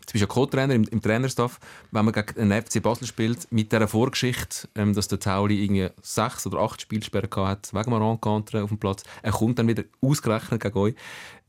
Jetzt 0.00 0.12
bist 0.12 0.16
du 0.16 0.18
ja 0.18 0.26
Co-Trainer 0.26 0.74
im, 0.74 0.84
im 0.84 1.00
Trainerstaff. 1.00 1.60
Wenn 1.92 2.04
man 2.04 2.12
gegen 2.12 2.48
den 2.48 2.62
FC 2.62 2.82
Basel 2.82 3.06
spielt, 3.06 3.50
mit 3.52 3.70
dieser 3.70 3.86
Vorgeschichte, 3.86 4.68
ähm, 4.74 4.94
dass 4.94 5.06
der 5.06 5.20
Tauli 5.20 5.62
irgendwie 5.62 5.88
sechs 6.02 6.46
oder 6.46 6.58
acht 6.58 6.80
Spielsperren 6.80 7.30
hatte, 7.46 7.72
wegen 7.72 7.94
einem 7.94 8.02
Rencontre 8.02 8.64
auf 8.64 8.70
dem 8.70 8.78
Platz, 8.78 9.04
er 9.22 9.32
kommt 9.32 9.58
dann 9.60 9.68
wieder 9.68 9.84
ausgerechnet 10.00 10.60
gegen 10.60 10.78
euch. 10.78 10.94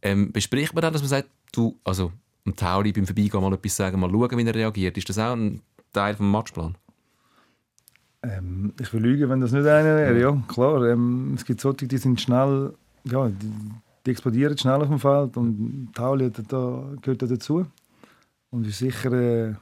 Ähm, 0.04 0.32
bespricht 0.32 0.76
man 0.76 0.84
dann, 0.84 0.94
dass 0.94 1.02
man 1.02 1.10
sagt, 1.10 1.30
du, 1.52 1.80
also 1.84 2.12
dem 2.46 2.56
Tauli 2.56 2.92
beim 2.92 3.08
Vorbeigehen 3.08 3.42
mal 3.42 3.54
etwas 3.54 3.76
sagen, 3.76 4.00
mal 4.00 4.10
schauen, 4.10 4.38
wie 4.38 4.46
er 4.46 4.56
reagiert? 4.56 4.98
Ist 4.98 5.10
das 5.10 5.18
auch 5.18 5.34
ein 5.34 5.62
Teil 5.94 6.16
vom 6.16 6.30
Matchplan? 6.32 6.78
Ähm, 8.24 8.74
ich 8.80 8.94
will 8.94 9.02
lügen, 9.02 9.30
wenn 9.30 9.42
das 9.42 9.52
nicht 9.52 9.66
einer 9.66 9.98
wäre. 9.98 10.20
Ja, 10.20 10.44
klar. 10.48 10.86
Ähm, 10.88 11.34
es 11.36 11.46
gibt 11.46 11.62
solche, 11.62 11.88
die 11.88 11.98
sind 11.98 12.22
schnell, 12.22 12.74
ja, 13.06 13.30
die, 13.30 13.52
die 14.06 14.12
explodieren 14.12 14.58
schnell 14.58 14.82
auf 14.82 14.88
dem 14.88 15.00
Feld 15.00 15.38
und 15.38 15.90
Tauli 15.94 16.32
da, 16.32 16.94
gehört 17.02 17.22
da 17.22 17.26
dazu. 17.26 17.66
Und 18.50 18.68
ist 18.68 18.80
sicher, 18.80 19.12
äh, 19.14 19.54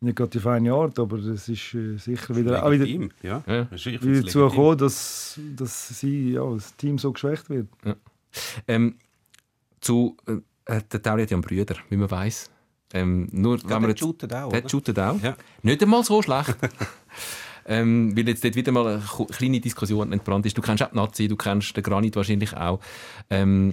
nicht 0.00 0.16
gerade 0.16 0.30
die 0.30 0.40
feine 0.40 0.72
Art, 0.72 0.98
aber 0.98 1.18
es 1.18 1.48
ist 1.48 1.74
äh, 1.74 1.96
sicher 1.96 2.34
wieder, 2.34 2.64
auch 2.64 2.70
wieder, 2.70 2.84
Legitim, 2.84 3.10
ja. 3.22 3.42
Ja. 3.46 3.68
Wieder 3.70 4.22
dazu 4.22 4.48
gekommen, 4.48 4.78
dass, 4.78 5.38
dass 5.54 6.00
sie, 6.00 6.32
ja, 6.32 6.54
das 6.54 6.74
Team 6.76 6.98
so 6.98 7.12
geschwächt 7.12 7.48
wird. 7.48 7.68
Ähm, 8.66 8.96
zu, 9.80 10.16
äh, 10.26 10.80
der 10.90 11.02
Tauli 11.02 11.22
hat 11.22 11.30
ja 11.30 11.36
einen 11.36 11.42
Brüder, 11.42 11.76
wie 11.88 11.96
man 11.96 12.10
weiß. 12.10 12.50
Ähm, 12.94 13.28
nur, 13.32 13.58
Ja, 13.68 13.78
der 13.78 13.88
jetzt, 13.90 14.00
shootet 14.00 14.34
auch, 14.34 14.50
der 14.50 14.68
shootet 14.68 14.98
auch. 14.98 15.20
Ja. 15.22 15.36
Nicht 15.62 15.82
einmal 15.82 16.04
so 16.04 16.20
schlecht. 16.22 16.56
ähm, 17.66 18.16
weil 18.16 18.28
jetzt 18.28 18.44
dort 18.44 18.54
wieder 18.54 18.72
mal 18.72 18.86
eine 18.86 19.26
kleine 19.30 19.60
Diskussion 19.60 20.12
entbrannt 20.12 20.46
ist. 20.46 20.56
Du 20.56 20.62
kennst 20.62 20.82
auch 20.82 20.90
die 20.90 20.96
Nazi, 20.96 21.28
du 21.28 21.36
kennst 21.36 21.76
den 21.76 21.82
Granit 21.82 22.16
wahrscheinlich 22.16 22.56
auch. 22.56 22.80
Ähm, 23.30 23.72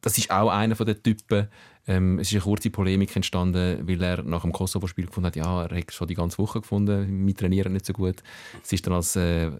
das 0.00 0.18
ist 0.18 0.30
auch 0.30 0.50
einer 0.50 0.76
von 0.76 0.86
den 0.86 1.02
Typen. 1.02 1.48
Ähm, 1.86 2.18
es 2.18 2.28
ist 2.28 2.34
eine 2.34 2.42
kurze 2.42 2.70
Polemik 2.70 3.14
entstanden, 3.14 3.86
weil 3.86 4.02
er 4.02 4.22
nach 4.22 4.42
dem 4.42 4.52
Kosovo-Spiel 4.52 5.06
gefunden 5.06 5.26
hat, 5.26 5.36
ja, 5.36 5.64
er 5.64 5.78
hat 5.78 5.92
schon 5.92 6.08
die 6.08 6.14
ganze 6.14 6.38
Woche 6.38 6.60
gefunden, 6.60 7.26
wir 7.26 7.34
trainieren 7.34 7.72
nicht 7.72 7.86
so 7.86 7.92
gut. 7.92 8.22
Es 8.62 8.72
ist 8.72 8.86
dann 8.86 8.94
als 8.94 9.16
äh, 9.16 9.50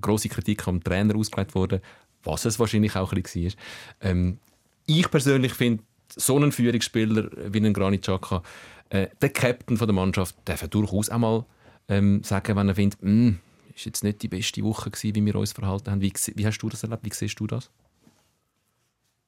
grosse 0.00 0.28
Kritik 0.28 0.66
am 0.68 0.82
Trainer 0.82 1.16
ausgelegt 1.16 1.54
worden, 1.54 1.80
was 2.22 2.44
es 2.44 2.58
wahrscheinlich 2.58 2.94
auch 2.96 3.12
ein 3.12 3.22
bisschen 3.22 3.46
war. 3.46 4.10
Ähm, 4.10 4.38
ich 4.86 5.10
persönlich 5.10 5.52
finde, 5.52 5.82
so 6.16 6.36
einen 6.36 6.52
Führungsspieler 6.52 7.30
wie 7.52 7.64
ein 7.64 7.72
Granit 7.72 8.02
Xhaka, 8.02 8.42
äh, 8.90 9.08
der 9.20 9.28
Captain 9.30 9.76
der 9.76 9.92
Mannschaft, 9.92 10.36
darf 10.44 10.66
durchaus 10.68 11.10
auch 11.10 11.18
mal 11.18 11.44
ähm, 11.90 12.22
sagen, 12.22 12.56
wenn 12.56 12.68
er 12.68 12.74
findet, 12.74 13.02
«Mm, 13.02 13.32
ist 13.74 13.84
jetzt 13.84 14.04
nicht 14.04 14.22
die 14.22 14.28
beste 14.28 14.62
Woche 14.62 14.90
gewesen, 14.90 15.14
wie 15.14 15.26
wir 15.26 15.34
uns 15.36 15.52
verhalten 15.52 15.90
haben. 15.90 16.00
Wie, 16.00 16.12
wie 16.34 16.46
hast 16.46 16.58
du 16.58 16.68
das 16.68 16.82
erlebt? 16.82 17.04
Wie 17.04 17.12
siehst 17.12 17.38
du 17.40 17.46
das? 17.46 17.70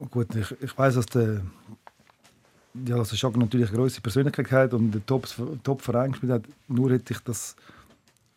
Gut, 0.09 0.35
ich, 0.35 0.51
ich 0.61 0.77
weiß, 0.77 0.95
dass 0.95 1.05
der, 1.07 1.41
ja, 2.85 2.97
dass 2.97 3.09
der 3.09 3.17
Schaka 3.17 3.37
natürlich 3.37 3.69
eine 3.69 3.77
grosse 3.77 4.01
Persönlichkeit 4.01 4.51
hat 4.51 4.73
und 4.73 4.91
den 4.91 5.05
Top, 5.05 5.27
Top 5.63 5.83
gespielt 5.85 6.31
hat. 6.31 6.43
Nur 6.67 6.91
hätte 6.91 7.13
ich 7.13 7.19
das 7.19 7.55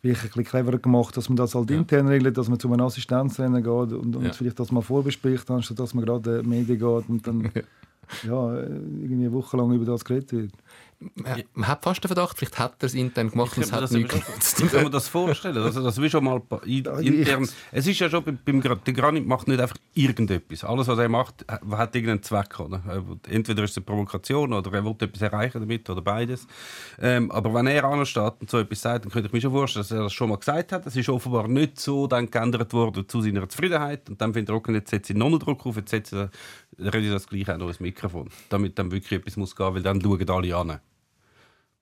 vielleicht 0.01 0.21
ein 0.21 0.27
bisschen 0.27 0.43
cleverer 0.45 0.77
gemacht, 0.77 1.17
dass 1.17 1.27
man 1.29 1.35
das 1.35 1.55
halt 1.55 1.69
Ja. 1.71 1.77
intern 1.77 2.07
regelt, 2.07 2.37
dass 2.37 2.47
man 2.47 2.59
zu 2.59 2.71
einem 2.71 2.85
Assistenztrainer 2.85 3.61
geht 3.61 3.93
und, 3.93 4.15
und 4.15 4.25
Ja. 4.25 4.31
vielleicht 4.33 4.59
das 4.59 4.71
mal 4.71 4.81
vorbespricht, 4.81 5.49
anstatt 5.49 5.79
dass 5.79 5.93
man 5.93 6.05
gerade 6.05 6.37
in 6.37 6.43
die 6.43 6.49
Medien 6.49 6.79
geht 6.79 7.09
und 7.09 7.25
dann 7.27 7.41
ja, 8.23 8.55
irgendwie 8.63 9.13
eine 9.15 9.31
Woche 9.33 9.57
lang 9.57 9.73
über 9.73 9.85
das 9.85 10.05
geredet 10.05 10.31
wird. 10.31 10.51
Man, 10.99 11.67
hat 11.67 11.83
fast 11.83 12.03
den 12.03 12.07
Verdacht, 12.07 12.39
vielleicht 12.39 12.57
hat 12.57 12.81
er 12.81 12.87
es 12.87 12.95
intern 12.95 13.29
gemacht 13.29 13.55
und 13.55 13.61
Ich 13.61 13.65
es 13.67 13.71
kann, 13.71 13.83
hat 13.83 13.91
mir 13.91 13.99
nichts 13.99 14.15
das, 14.15 14.25
genutzt. 14.25 14.59
ich 14.63 14.71
kann 14.71 14.83
mir 14.83 14.89
das 14.89 15.07
vorstellen. 15.07 15.57
Also, 15.57 15.83
das 15.83 16.11
schon 16.11 16.23
mal 16.23 16.41
intern. 16.65 17.47
Es 17.71 17.85
ist 17.85 17.99
ja 17.99 18.09
schon 18.09 18.23
beim, 18.43 18.61
der 18.61 18.93
Granit 18.95 19.27
macht 19.27 19.47
nicht 19.47 19.59
einfach 19.59 19.75
irgendetwas. 19.93 20.63
Alles, 20.63 20.87
was 20.87 20.97
er 20.97 21.07
macht, 21.07 21.45
ha- 21.47 21.59
hat 21.77 21.93
irgendeinen 21.93 22.23
Zweck. 22.23 22.59
Oder? 22.59 22.81
Er- 22.87 23.03
Entweder 23.31 23.63
ist 23.63 23.71
es 23.71 23.77
eine 23.77 23.85
Provokation 23.85 24.51
oder 24.53 24.73
er 24.73 24.83
will 24.83 24.95
etwas 24.99 25.21
erreichen 25.21 25.59
damit 25.59 25.87
oder 25.87 26.01
beides. 26.01 26.47
Ähm, 26.99 27.29
aber 27.29 27.53
wenn 27.53 27.67
er 27.67 27.83
ansteht 27.83 28.33
und 28.39 28.49
so 28.49 28.57
etwas 28.57 28.81
sagt, 28.81 29.05
dann 29.05 29.11
könnte 29.11 29.27
ich 29.27 29.33
mir 29.33 29.41
schon 29.41 29.51
vorstellen, 29.51 29.83
dass 29.83 29.91
er 29.91 30.01
das 30.03 30.13
schon 30.13 30.29
mal 30.29 30.37
gesagt 30.37 30.71
hat. 30.71 30.87
Es 30.87 30.95
ist 30.95 31.09
offenbar 31.09 31.47
nicht 31.47 31.79
so 31.79 32.07
dann 32.07 32.31
geändert 32.31 32.73
worden 32.73 33.07
zu 33.07 33.21
seiner 33.21 33.47
Zufriedenheit. 33.47 34.09
Und 34.09 34.19
dann 34.19 34.33
findet 34.33 34.49
er, 34.49 34.55
okay, 34.55 34.73
jetzt 34.73 34.89
setze 34.89 35.13
ich 35.13 35.19
noch 35.19 35.27
einen 35.27 35.37
Druck 35.37 35.63
auf, 35.67 35.75
jetzt 35.77 35.91
setze 35.91 36.31
ich, 36.73 36.79
dann 36.79 36.87
rede 36.89 37.05
ich 37.05 37.11
das 37.13 37.27
gleiche 37.27 37.53
auch 37.53 37.59
noch 37.59 37.67
ins 37.67 37.79
Mikrofon. 37.79 38.29
Damit 38.49 38.79
dann 38.79 38.91
wirklich 38.91 39.19
etwas 39.19 39.37
muss 39.37 39.55
gehen, 39.55 39.75
weil 39.75 39.83
dann 39.83 40.01
schauen 40.01 40.27
alle 40.29 40.55
an. 40.57 40.79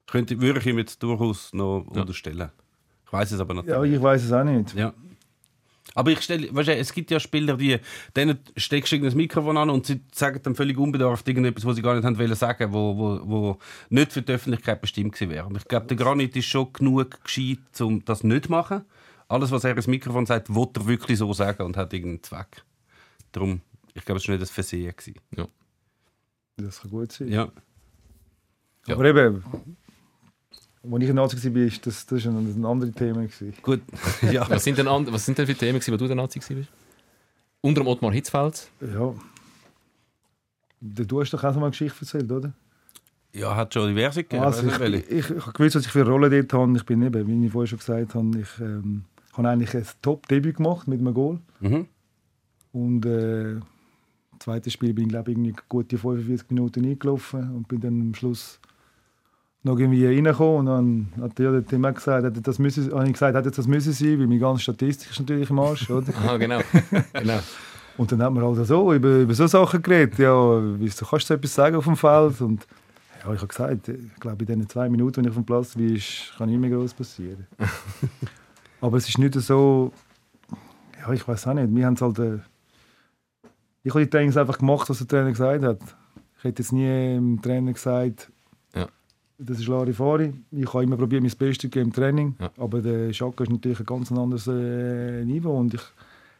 Könnte, 0.08 0.40
würde 0.40 0.60
ich 0.60 0.68
ihm 0.68 0.78
jetzt 0.78 1.02
durchaus 1.02 1.54
noch 1.54 1.86
unterstellen. 1.88 2.52
Ich 3.06 3.14
weiß 3.14 3.32
es 3.32 3.40
aber 3.40 3.54
natürlich. 3.54 3.92
Ja, 3.92 3.98
ich 3.98 4.02
weiß 4.02 4.24
es 4.24 4.32
auch 4.32 4.44
nicht. 4.44 4.74
Ja. 4.76 4.94
Aber 5.94 6.12
ich 6.12 6.22
stelle, 6.22 6.54
weißt 6.54 6.68
du, 6.68 6.76
es 6.76 6.94
gibt 6.94 7.10
ja 7.10 7.20
Spieler, 7.20 7.56
die 7.56 7.80
denen 8.16 8.40
steckst 8.58 8.92
du 8.92 8.98
irgendein 8.98 9.18
Mikrofon 9.18 9.56
an 9.56 9.70
und 9.70 9.86
sie 9.86 10.02
sagen 10.14 10.42
dann 10.44 10.54
völlig 10.54 10.78
unbedarft 10.78 11.26
irgendetwas, 11.28 11.64
was 11.64 11.78
sie 11.78 11.82
gar 11.82 11.96
nicht 11.96 12.04
haben 12.04 12.18
wollen 12.18 12.36
sagen, 12.36 12.74
wo, 12.74 12.98
wo, 12.98 13.20
wo 13.24 13.58
nicht 13.90 14.12
für 14.12 14.22
die 14.22 14.34
Öffentlichkeit 14.34 14.82
bestimmt 14.82 15.14
gewesen 15.14 15.30
wäre. 15.30 15.46
Und 15.46 15.56
ich 15.56 15.66
glaube, 15.66 15.86
der 15.86 15.96
Granit 15.96 16.36
ist 16.36 16.48
schon 16.48 16.74
genug 16.74 17.24
gescheit, 17.24 17.60
um 17.80 18.04
das 18.04 18.24
nicht 18.26 18.46
zu 18.46 18.52
machen. 18.52 18.84
Alles, 19.30 19.52
was 19.52 19.64
er 19.64 19.76
ins 19.76 19.88
Mikrofon 19.88 20.26
sagt, 20.26 20.54
will 20.54 20.68
er 20.76 20.86
wirklich 20.86 21.18
so 21.18 21.32
sagen 21.34 21.64
und 21.64 21.78
hat 21.78 21.94
irgendeinen 21.94 22.24
Zweck. 22.24 22.64
Darum, 23.32 23.62
ich 23.94 24.04
glaube, 24.04 24.20
es 24.20 24.28
war 24.28 24.36
nicht 24.36 24.44
ein 24.44 24.54
Versehen. 24.54 24.94
Gewesen. 24.96 25.48
Das 26.58 26.82
kann 26.82 26.92
gut 26.92 27.12
sein. 27.12 27.30
Ja. 27.30 27.50
Ja. 28.88 28.96
Aber 28.96 29.06
eben, 29.06 29.44
als 30.92 31.04
ich 31.04 31.10
in 31.10 31.16
Nazi 31.16 31.56
war, 31.56 31.62
war 31.62 31.72
das, 31.84 32.06
das 32.06 32.26
ein, 32.26 32.38
ein 32.38 32.66
anderes 32.66 32.94
Thema. 32.94 33.22
Gewesen. 33.22 33.54
Gut. 33.62 33.82
ja. 34.32 34.50
Was 34.50 34.64
sind 34.64 34.78
denn, 34.78 34.88
and- 34.88 35.12
was 35.12 35.26
sind 35.26 35.38
denn 35.38 35.48
für 35.48 35.56
Themen, 35.56 35.80
gewesen, 35.80 35.94
wo 35.94 35.98
du 35.98 36.08
der 36.08 36.16
Nazi 36.16 36.40
warst? 36.40 36.70
Unter 37.62 37.82
dem 37.82 37.88
Ottmar 37.88 38.12
Hitzfeld? 38.12 38.70
Ja. 38.82 39.14
Du 40.82 41.22
hast 41.22 41.32
doch 41.32 41.44
auch 41.44 41.54
so 41.54 41.60
mal 41.60 41.66
eine 41.68 41.72
Geschichte 41.72 41.98
erzählt, 42.02 42.32
oder? 42.32 42.54
ja, 43.36 43.56
hat 43.56 43.74
schon 43.74 43.90
diverse 43.90 44.24
gegeben. 44.24 44.44
Also 44.44 44.68
ich, 44.68 44.80
welche. 44.80 45.00
ich, 45.00 45.30
ich, 45.30 45.42
habe 45.42 45.52
gewusst, 45.52 45.76
was 45.76 45.86
ich 45.86 45.92
für 45.92 46.02
eine 46.02 46.10
Rolle 46.10 46.30
dort 46.30 46.54
habe. 46.54 46.78
Ich 46.78 46.86
bin 46.86 47.02
eben, 47.02 47.28
wie 47.28 47.46
ich 47.46 47.52
vorher 47.52 47.68
schon 47.68 47.80
gesagt 47.80 48.16
habe, 48.16 48.40
ich 48.40 48.60
ähm, 48.62 49.04
habe 49.34 49.50
eigentlich 49.50 49.76
ein 49.76 49.86
Top-Debüt 50.02 50.58
gemacht 50.58 50.88
mit 50.88 51.00
einem 51.00 51.14
Goal. 51.14 51.40
Mhm. 51.60 51.88
Und 52.72 53.06
äh, 53.06 53.52
im 53.52 53.62
zweiten 54.40 54.70
Spiel 54.72 54.94
bin 54.94 55.06
ich 55.06 55.10
glaube 55.10 55.32
ich, 55.32 55.38
irgendwie 55.38 55.56
gute 55.68 55.98
45 55.98 56.50
Minuten 56.50 56.86
eingelaufen 56.86 57.56
und 57.56 57.68
bin 57.68 57.82
dann 57.82 58.02
am 58.02 58.16
Schluss 58.16 58.60
noch 59.66 59.80
irgendwie 59.80 60.06
reingekommen. 60.06 60.68
Und 60.68 61.10
dann 61.18 61.24
hat 61.24 61.40
der 61.40 61.52
auch 61.52 61.94
gesagt, 61.94 62.24
hat 62.24 62.48
das 62.48 62.60
müssen, 62.60 62.92
habe 62.92 63.08
ich 63.08 63.14
gesagt, 63.14 63.36
hat 63.36 63.58
das 63.58 63.68
müssen 63.68 63.94
sein, 63.94 64.20
weil 64.20 64.28
meine 64.28 64.40
ganze 64.40 64.62
Statistik 64.62 65.12
ist 65.12 65.20
natürlich 65.20 65.50
im 65.50 65.60
Arsch, 65.60 65.90
oder? 65.90 66.14
Ah, 66.28 66.38
genau. 66.38 66.60
genau. 67.14 67.40
Und 67.98 68.12
dann 68.12 68.22
hat 68.22 68.34
man 68.34 68.44
halt 68.44 68.68
so 68.68 68.94
über, 68.94 69.22
über 69.22 69.34
so 69.34 69.48
Sachen 69.48 69.82
geredet. 69.82 70.20
Ja, 70.20 70.62
wieso 70.80 71.06
kannst 71.06 71.26
du 71.26 71.28
so 71.28 71.34
etwas 71.34 71.56
sagen 71.56 71.76
auf 71.76 71.86
dem 71.86 71.96
Feld? 71.96 72.42
Und 72.42 72.68
ja, 73.24 73.34
ich 73.34 73.40
habe 73.40 73.48
gesagt, 73.48 73.88
ich 73.88 74.20
glaube, 74.20 74.46
in 74.46 74.60
den 74.60 74.70
zwei 74.70 74.88
Minuten, 74.88 75.18
wenn 75.18 75.26
ich 75.26 75.30
auf 75.30 75.36
dem 75.36 75.46
Platz 75.46 75.74
bin, 75.74 76.00
kann 76.38 76.50
nicht 76.50 76.60
mehr 76.60 76.70
groß 76.70 76.94
passieren. 76.94 77.48
Aber 78.82 78.98
es 78.98 79.10
ist 79.10 79.18
nicht 79.18 79.34
so, 79.34 79.92
ja, 81.02 81.12
ich 81.12 81.28
weiß 81.28 81.48
auch 81.48 81.54
nicht. 81.54 81.74
Wir 81.74 81.86
haben 81.86 81.94
es 81.94 82.02
halt, 82.02 82.20
äh, 82.20 82.38
ich 83.84 83.94
habe 83.94 84.04
die 84.04 84.10
Trainings 84.10 84.38
einfach 84.38 84.60
gemacht, 84.60 84.90
was 84.90 85.00
der 85.00 85.08
Trainer 85.08 85.32
gesagt 85.32 85.64
hat. 85.64 85.80
Ich 86.38 86.44
hätte 86.44 86.62
jetzt 86.62 86.72
nie 86.72 87.16
dem 87.16 87.42
Trainer 87.42 87.74
gesagt. 87.74 88.30
Das 89.38 89.60
ist 89.60 89.68
Larifari. 89.68 90.34
Ich 90.52 90.74
habe 90.74 90.84
immer 90.84 90.98
probiert, 90.98 91.22
mein 91.22 91.32
Bestes 91.32 91.58
zu 91.60 91.70
geben 91.70 91.88
im 91.88 91.94
Training. 91.94 92.36
Ja. 92.40 92.52
Aber 92.58 92.82
der 92.82 93.12
Schaka 93.14 93.44
ist 93.44 93.52
natürlich 93.52 93.80
ein 93.80 93.86
ganz 93.86 94.12
anderes 94.12 94.48
äh, 94.48 95.24
Niveau. 95.26 95.58
Und 95.58 95.74
ich 95.74 95.82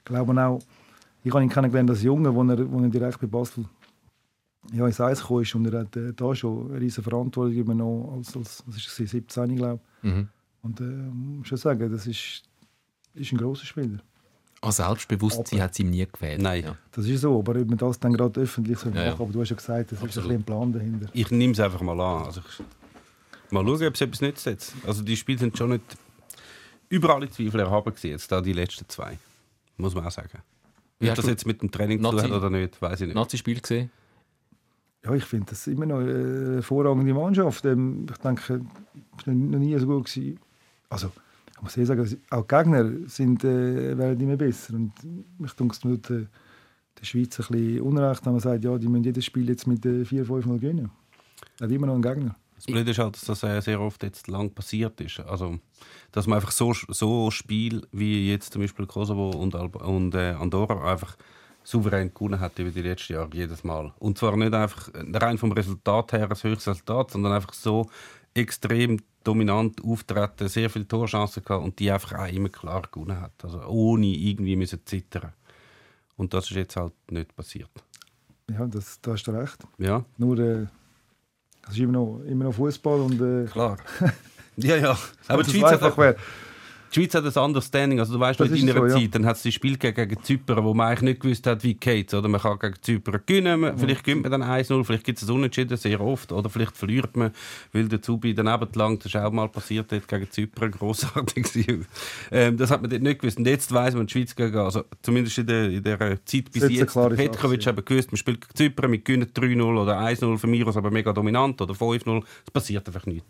glaube 0.06 0.34
auch, 0.42 0.60
ich 1.24 1.34
habe 1.34 1.44
ihn 1.44 1.50
kennengelernt 1.50 1.90
als 1.90 2.04
Junge, 2.04 2.34
wo 2.34 2.44
er, 2.44 2.72
wo 2.72 2.80
er 2.80 2.90
direkt 2.90 3.20
bei 3.20 3.28
Basel 3.28 3.66
ja, 4.74 4.86
ins 4.86 5.02
Eis 5.02 5.22
gekommen 5.22 5.42
ist. 5.44 5.56
Und 5.56 5.74
er 5.74 5.82
hat 5.82 5.96
äh, 5.96 6.14
da 6.14 6.34
schon 6.36 6.72
eine 6.72 6.82
riesige 6.82 7.04
Verantwortung 7.04 7.54
übernommen, 7.54 8.18
als, 8.18 8.36
als 8.36 8.64
was 8.66 8.78
ist 8.78 9.00
es, 9.00 9.12
17, 9.12 9.56
glaube 9.56 9.80
ich. 10.04 10.12
Mhm. 10.12 10.28
Und 10.64 10.80
äh, 10.80 10.84
muss 10.84 11.48
schon 11.48 11.58
sagen, 11.58 11.92
das 11.92 12.08
ist, 12.08 12.44
ist 13.14 13.32
ein 13.32 13.38
grosser 13.38 13.66
Spieler. 13.66 14.00
An 14.62 14.72
Selbstbewusstsein 14.72 15.62
hat 15.62 15.74
es 15.74 15.80
ihm 15.80 15.92
nie 15.92 16.08
gefehlt. 16.12 16.42
Nein. 16.42 16.64
Ja. 16.64 16.76
Das 16.92 17.06
ist 17.06 17.22
so, 17.22 17.38
aber 17.38 17.60
ob 17.60 17.68
man 17.68 17.78
das 17.78 18.00
dann 18.00 18.14
gerade 18.14 18.42
öffentlich 18.42 18.80
so 18.80 18.90
Ja, 18.90 19.04
ja. 19.04 19.12
macht, 19.12 19.22
aber 19.22 19.32
du 19.32 19.42
hast 19.42 19.50
ja 19.50 19.56
gesagt, 19.56 19.92
das 19.92 20.00
ist 20.00 20.04
ein 20.04 20.08
Absolut. 20.08 20.30
bisschen 20.30 20.42
ein 20.42 20.44
Plan 20.44 20.74
dahinter. 20.74 21.08
Ich 21.14 21.30
nehme 21.30 21.54
es 21.54 21.60
einfach 21.60 21.82
mal 21.82 22.00
an. 22.00 22.26
Also 22.26 22.42
ich, 22.42 22.64
mal 23.52 23.64
schauen, 23.66 23.88
ob 23.88 23.94
es 23.96 24.02
etwas 24.02 24.22
nützt 24.22 24.46
jetzt. 24.46 24.74
Also 24.86 25.04
die 25.04 25.16
Spiele 25.16 25.40
sind 25.40 25.58
schon 25.58 25.72
nicht 25.72 25.84
überall 26.90 27.24
in 27.24 27.32
Zweifel 27.32 27.60
erhaben 27.62 27.90
gewesen, 27.94 28.12
jetzt 28.12 28.32
da 28.32 28.42
die 28.42 28.54
letzten 28.54 28.88
zwei. 28.90 29.18
Muss 29.78 29.94
man 29.96 30.06
auch 30.06 30.12
sagen. 30.12 30.40
Wie 31.00 31.10
Ob 31.10 31.16
das 31.16 31.26
jetzt 31.28 31.46
mit 31.46 31.62
dem 31.62 31.72
Training 31.72 31.98
zu 32.02 32.04
Nazi- 32.04 32.26
tun 32.28 32.32
hat 32.36 32.38
oder 32.44 32.50
nicht, 32.50 32.82
weiß 32.82 33.02
ich 33.02 33.08
nicht. 33.08 33.16
Nazi-Spiel 33.16 33.60
gesehen? 33.60 33.92
Ja, 35.04 35.14
ich 35.14 35.26
finde 35.26 35.48
das 35.50 35.68
immer 35.68 35.86
noch 35.86 36.00
eine 36.00 36.56
hervorragende 36.56 37.14
Mannschaft. 37.14 37.66
Ähm, 37.66 38.06
Ich 38.10 38.18
denke, 38.18 38.62
es 39.20 39.28
war 39.28 39.34
noch 39.34 39.60
nie 39.60 39.78
so 39.78 39.86
gut. 39.86 40.06
Gewesen. 40.06 40.40
Also, 40.90 41.12
ich 41.56 41.62
muss 41.62 41.78
ehrlich 41.78 41.88
sagen, 41.90 42.22
auch 42.32 42.42
die 42.42 42.48
Gegner 42.56 42.92
sind, 43.08 43.44
äh, 43.44 43.98
werden 43.98 44.20
immer 44.22 44.38
besser. 44.38 44.74
Und 44.74 44.94
ich 45.44 45.52
denke, 45.54 45.74
es 45.74 45.80
tut 45.82 46.10
äh, 46.10 46.26
der 47.00 47.06
Schweiz 47.06 47.38
ein 47.40 47.46
bisschen 47.52 47.82
Unrecht, 47.82 48.26
wenn 48.26 48.32
man 48.34 48.40
sagt, 48.42 48.64
ja, 48.64 48.78
die 48.78 48.88
müssen 48.88 49.04
jedes 49.04 49.26
Spiel 49.26 49.48
jetzt 49.50 49.68
mit 49.68 49.86
äh, 49.86 50.04
4-5 50.04 50.48
Mal 50.48 50.60
gewinnen. 50.60 50.90
Er 51.60 51.66
hat 51.66 51.72
immer 51.72 51.88
noch 51.88 51.94
einen 51.96 52.02
Gegner. 52.02 52.36
Das 52.56 52.66
Blöde 52.66 52.92
ist 52.92 53.00
halt, 53.00 53.16
dass 53.16 53.26
das 53.26 53.44
äh, 53.44 53.62
sehr 53.62 53.82
oft 53.82 54.02
jetzt 54.04 54.28
lang 54.28 54.50
passiert 54.54 55.00
ist. 55.02 55.20
Also, 55.20 55.60
dass 56.12 56.26
man 56.26 56.38
einfach 56.38 56.52
so, 56.52 56.74
so 56.74 57.30
Spiel 57.32 57.86
wie 57.92 58.30
jetzt 58.32 58.54
zum 58.54 58.62
Beispiel 58.62 58.86
Kosovo 58.86 59.32
und, 59.32 59.56
Alba 59.56 59.86
und 59.86 60.16
äh, 60.16 60.32
Andorra 60.32 60.92
einfach 60.92 61.18
souverän 61.64 62.14
gewonnen 62.14 62.40
hat 62.40 62.58
über 62.60 62.70
die 62.70 62.82
letzten 62.82 63.14
Jahre 63.14 63.30
jedes 63.34 63.64
Mal. 63.64 63.92
Und 64.00 64.18
zwar 64.18 64.38
nicht 64.38 64.54
einfach 64.54 64.90
rein 64.94 65.38
vom 65.38 65.52
Resultat 65.52 66.14
her 66.14 66.28
das 66.28 66.44
höchste 66.44 66.72
Resultat, 66.72 67.12
sondern 67.12 67.34
einfach 67.34 67.54
so 67.54 67.90
extrem 68.34 69.00
dominant 69.24 69.84
auftreten, 69.84 70.48
sehr 70.48 70.70
viele 70.70 70.88
Torchancen 70.88 71.44
gehabt 71.44 71.64
und 71.64 71.80
die 71.80 71.92
einfach 71.92 72.14
auch 72.14 72.32
immer 72.32 72.50
klar 72.50 72.84
gewonnen 72.92 73.20
hat. 73.20 73.34
Also 73.44 73.62
ohne 73.66 74.06
irgendwie 74.06 74.56
müssen 74.56 74.86
zittern. 74.86 75.34
Und 76.16 76.34
das 76.34 76.52
ist 76.52 76.56
jetzt 76.56 76.76
halt 76.76 76.94
nicht 77.10 77.36
passiert. 77.36 77.72
Ja, 78.50 78.68
das, 78.68 79.02
da 79.02 79.14
hast 79.14 79.24
du 79.24 79.32
recht. 79.32 79.58
Ja, 79.80 80.06
Nur, 80.18 80.38
äh, 80.38 80.68
es 81.68 81.74
ist 81.74 81.80
immer 81.80 81.94
noch, 81.94 82.22
immer 82.28 82.46
noch 82.46 82.54
Fußball 82.54 83.00
und 83.00 83.22
äh, 83.22 83.46
klar. 83.46 83.78
ja, 84.58 84.76
ja. 84.78 84.98
Aber 85.28 85.44
die 85.44 85.52
es 85.52 85.58
Schweiz, 85.58 85.74
einfach 85.74 85.92
hat, 85.92 85.98
wäre. 85.98 86.16
Die 86.96 87.02
Schweiz 87.02 87.14
hat 87.16 87.26
ein 87.26 87.44
anderes 87.44 87.66
Standing. 87.66 88.00
Also 88.00 88.14
du 88.14 88.20
weißt 88.20 88.40
Das 88.40 88.50
in 88.52 88.66
deiner 88.68 88.80
so, 88.80 88.86
ja. 88.88 89.02
Zeit, 89.02 89.16
dann 89.16 89.26
hat 89.26 89.36
es 89.36 89.42
die 89.44 89.52
Spiel 89.52 89.78
gegen 89.78 90.24
Zypern, 90.24 90.64
wo 90.64 90.74
man 90.74 90.88
eigentlich 90.88 91.02
nicht 91.02 91.20
gewusst 91.22 91.46
hat, 91.48 91.64
wie 91.64 91.74
geht 91.74 92.14
Oder 92.14 92.28
man 92.30 92.40
kann 92.40 92.58
gegen 92.60 92.76
Zypern 92.82 93.22
gewinnen, 93.26 93.60
man- 93.60 93.78
vielleicht 93.78 94.04
gewinnt 94.04 94.24
man 94.24 94.32
dann 94.32 94.44
1-0, 94.44 94.84
vielleicht 94.86 95.04
gibt 95.04 95.22
es 95.22 95.28
ein 95.28 95.36
Unentschieden, 95.36 95.76
sehr 95.78 96.00
oft. 96.00 96.32
Oder 96.32 96.50
vielleicht 96.50 96.78
verliert 96.78 97.18
man, 97.18 97.32
weil 97.74 97.88
der 97.88 98.02
Zubi 98.02 98.34
daneben 98.34 98.68
lang, 98.76 98.98
das 99.00 99.08
ist 99.08 99.16
auch 99.18 99.32
mal 99.32 99.50
passiert, 99.50 99.92
dort 99.92 100.08
gegen 100.08 100.32
Zypern, 100.32 100.72
grossartig 100.72 101.44
gewesen. 101.52 101.86
ähm, 102.32 102.58
Das 102.58 102.72
hat 102.72 102.82
man 102.82 102.90
dort 102.90 103.02
nicht 103.02 103.20
gewusst. 103.20 103.38
Und 103.38 103.48
jetzt 103.48 103.72
weiss 103.74 103.94
man, 103.94 104.06
die 104.08 104.14
Schweiz 104.14 104.36
gegen, 104.36 104.56
also 104.58 104.84
zumindest 105.02 105.38
in 105.40 105.48
der, 105.48 105.70
in 105.70 105.84
der 105.84 106.00
Zeit 106.26 106.52
bis 106.52 106.70
Jetzt 106.70 106.94
Petkovic 106.94 107.68
eben 107.68 107.86
gewusst, 107.86 108.12
man 108.12 108.18
spielt 108.18 108.42
gegen 108.42 108.56
Zypern, 108.56 108.92
wir 108.92 109.00
gewinnen 109.00 109.28
3-0 109.34 109.62
oder 109.82 110.00
1-0 110.00 110.38
für 110.38 110.48
mich, 110.48 110.66
aber 110.66 110.92
mega 110.92 111.12
dominant 111.14 111.62
oder 111.62 111.74
5-0, 111.74 112.24
es 112.46 112.52
passiert 112.52 112.88
einfach 112.88 113.06
nichts. 113.06 113.28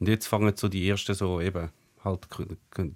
Und 0.00 0.08
jetzt 0.08 0.26
fangen 0.26 0.52
so 0.56 0.68
die 0.68 0.88
ersten 0.88 1.14
so 1.14 1.40
eben, 1.40 1.68
halt 2.04 2.28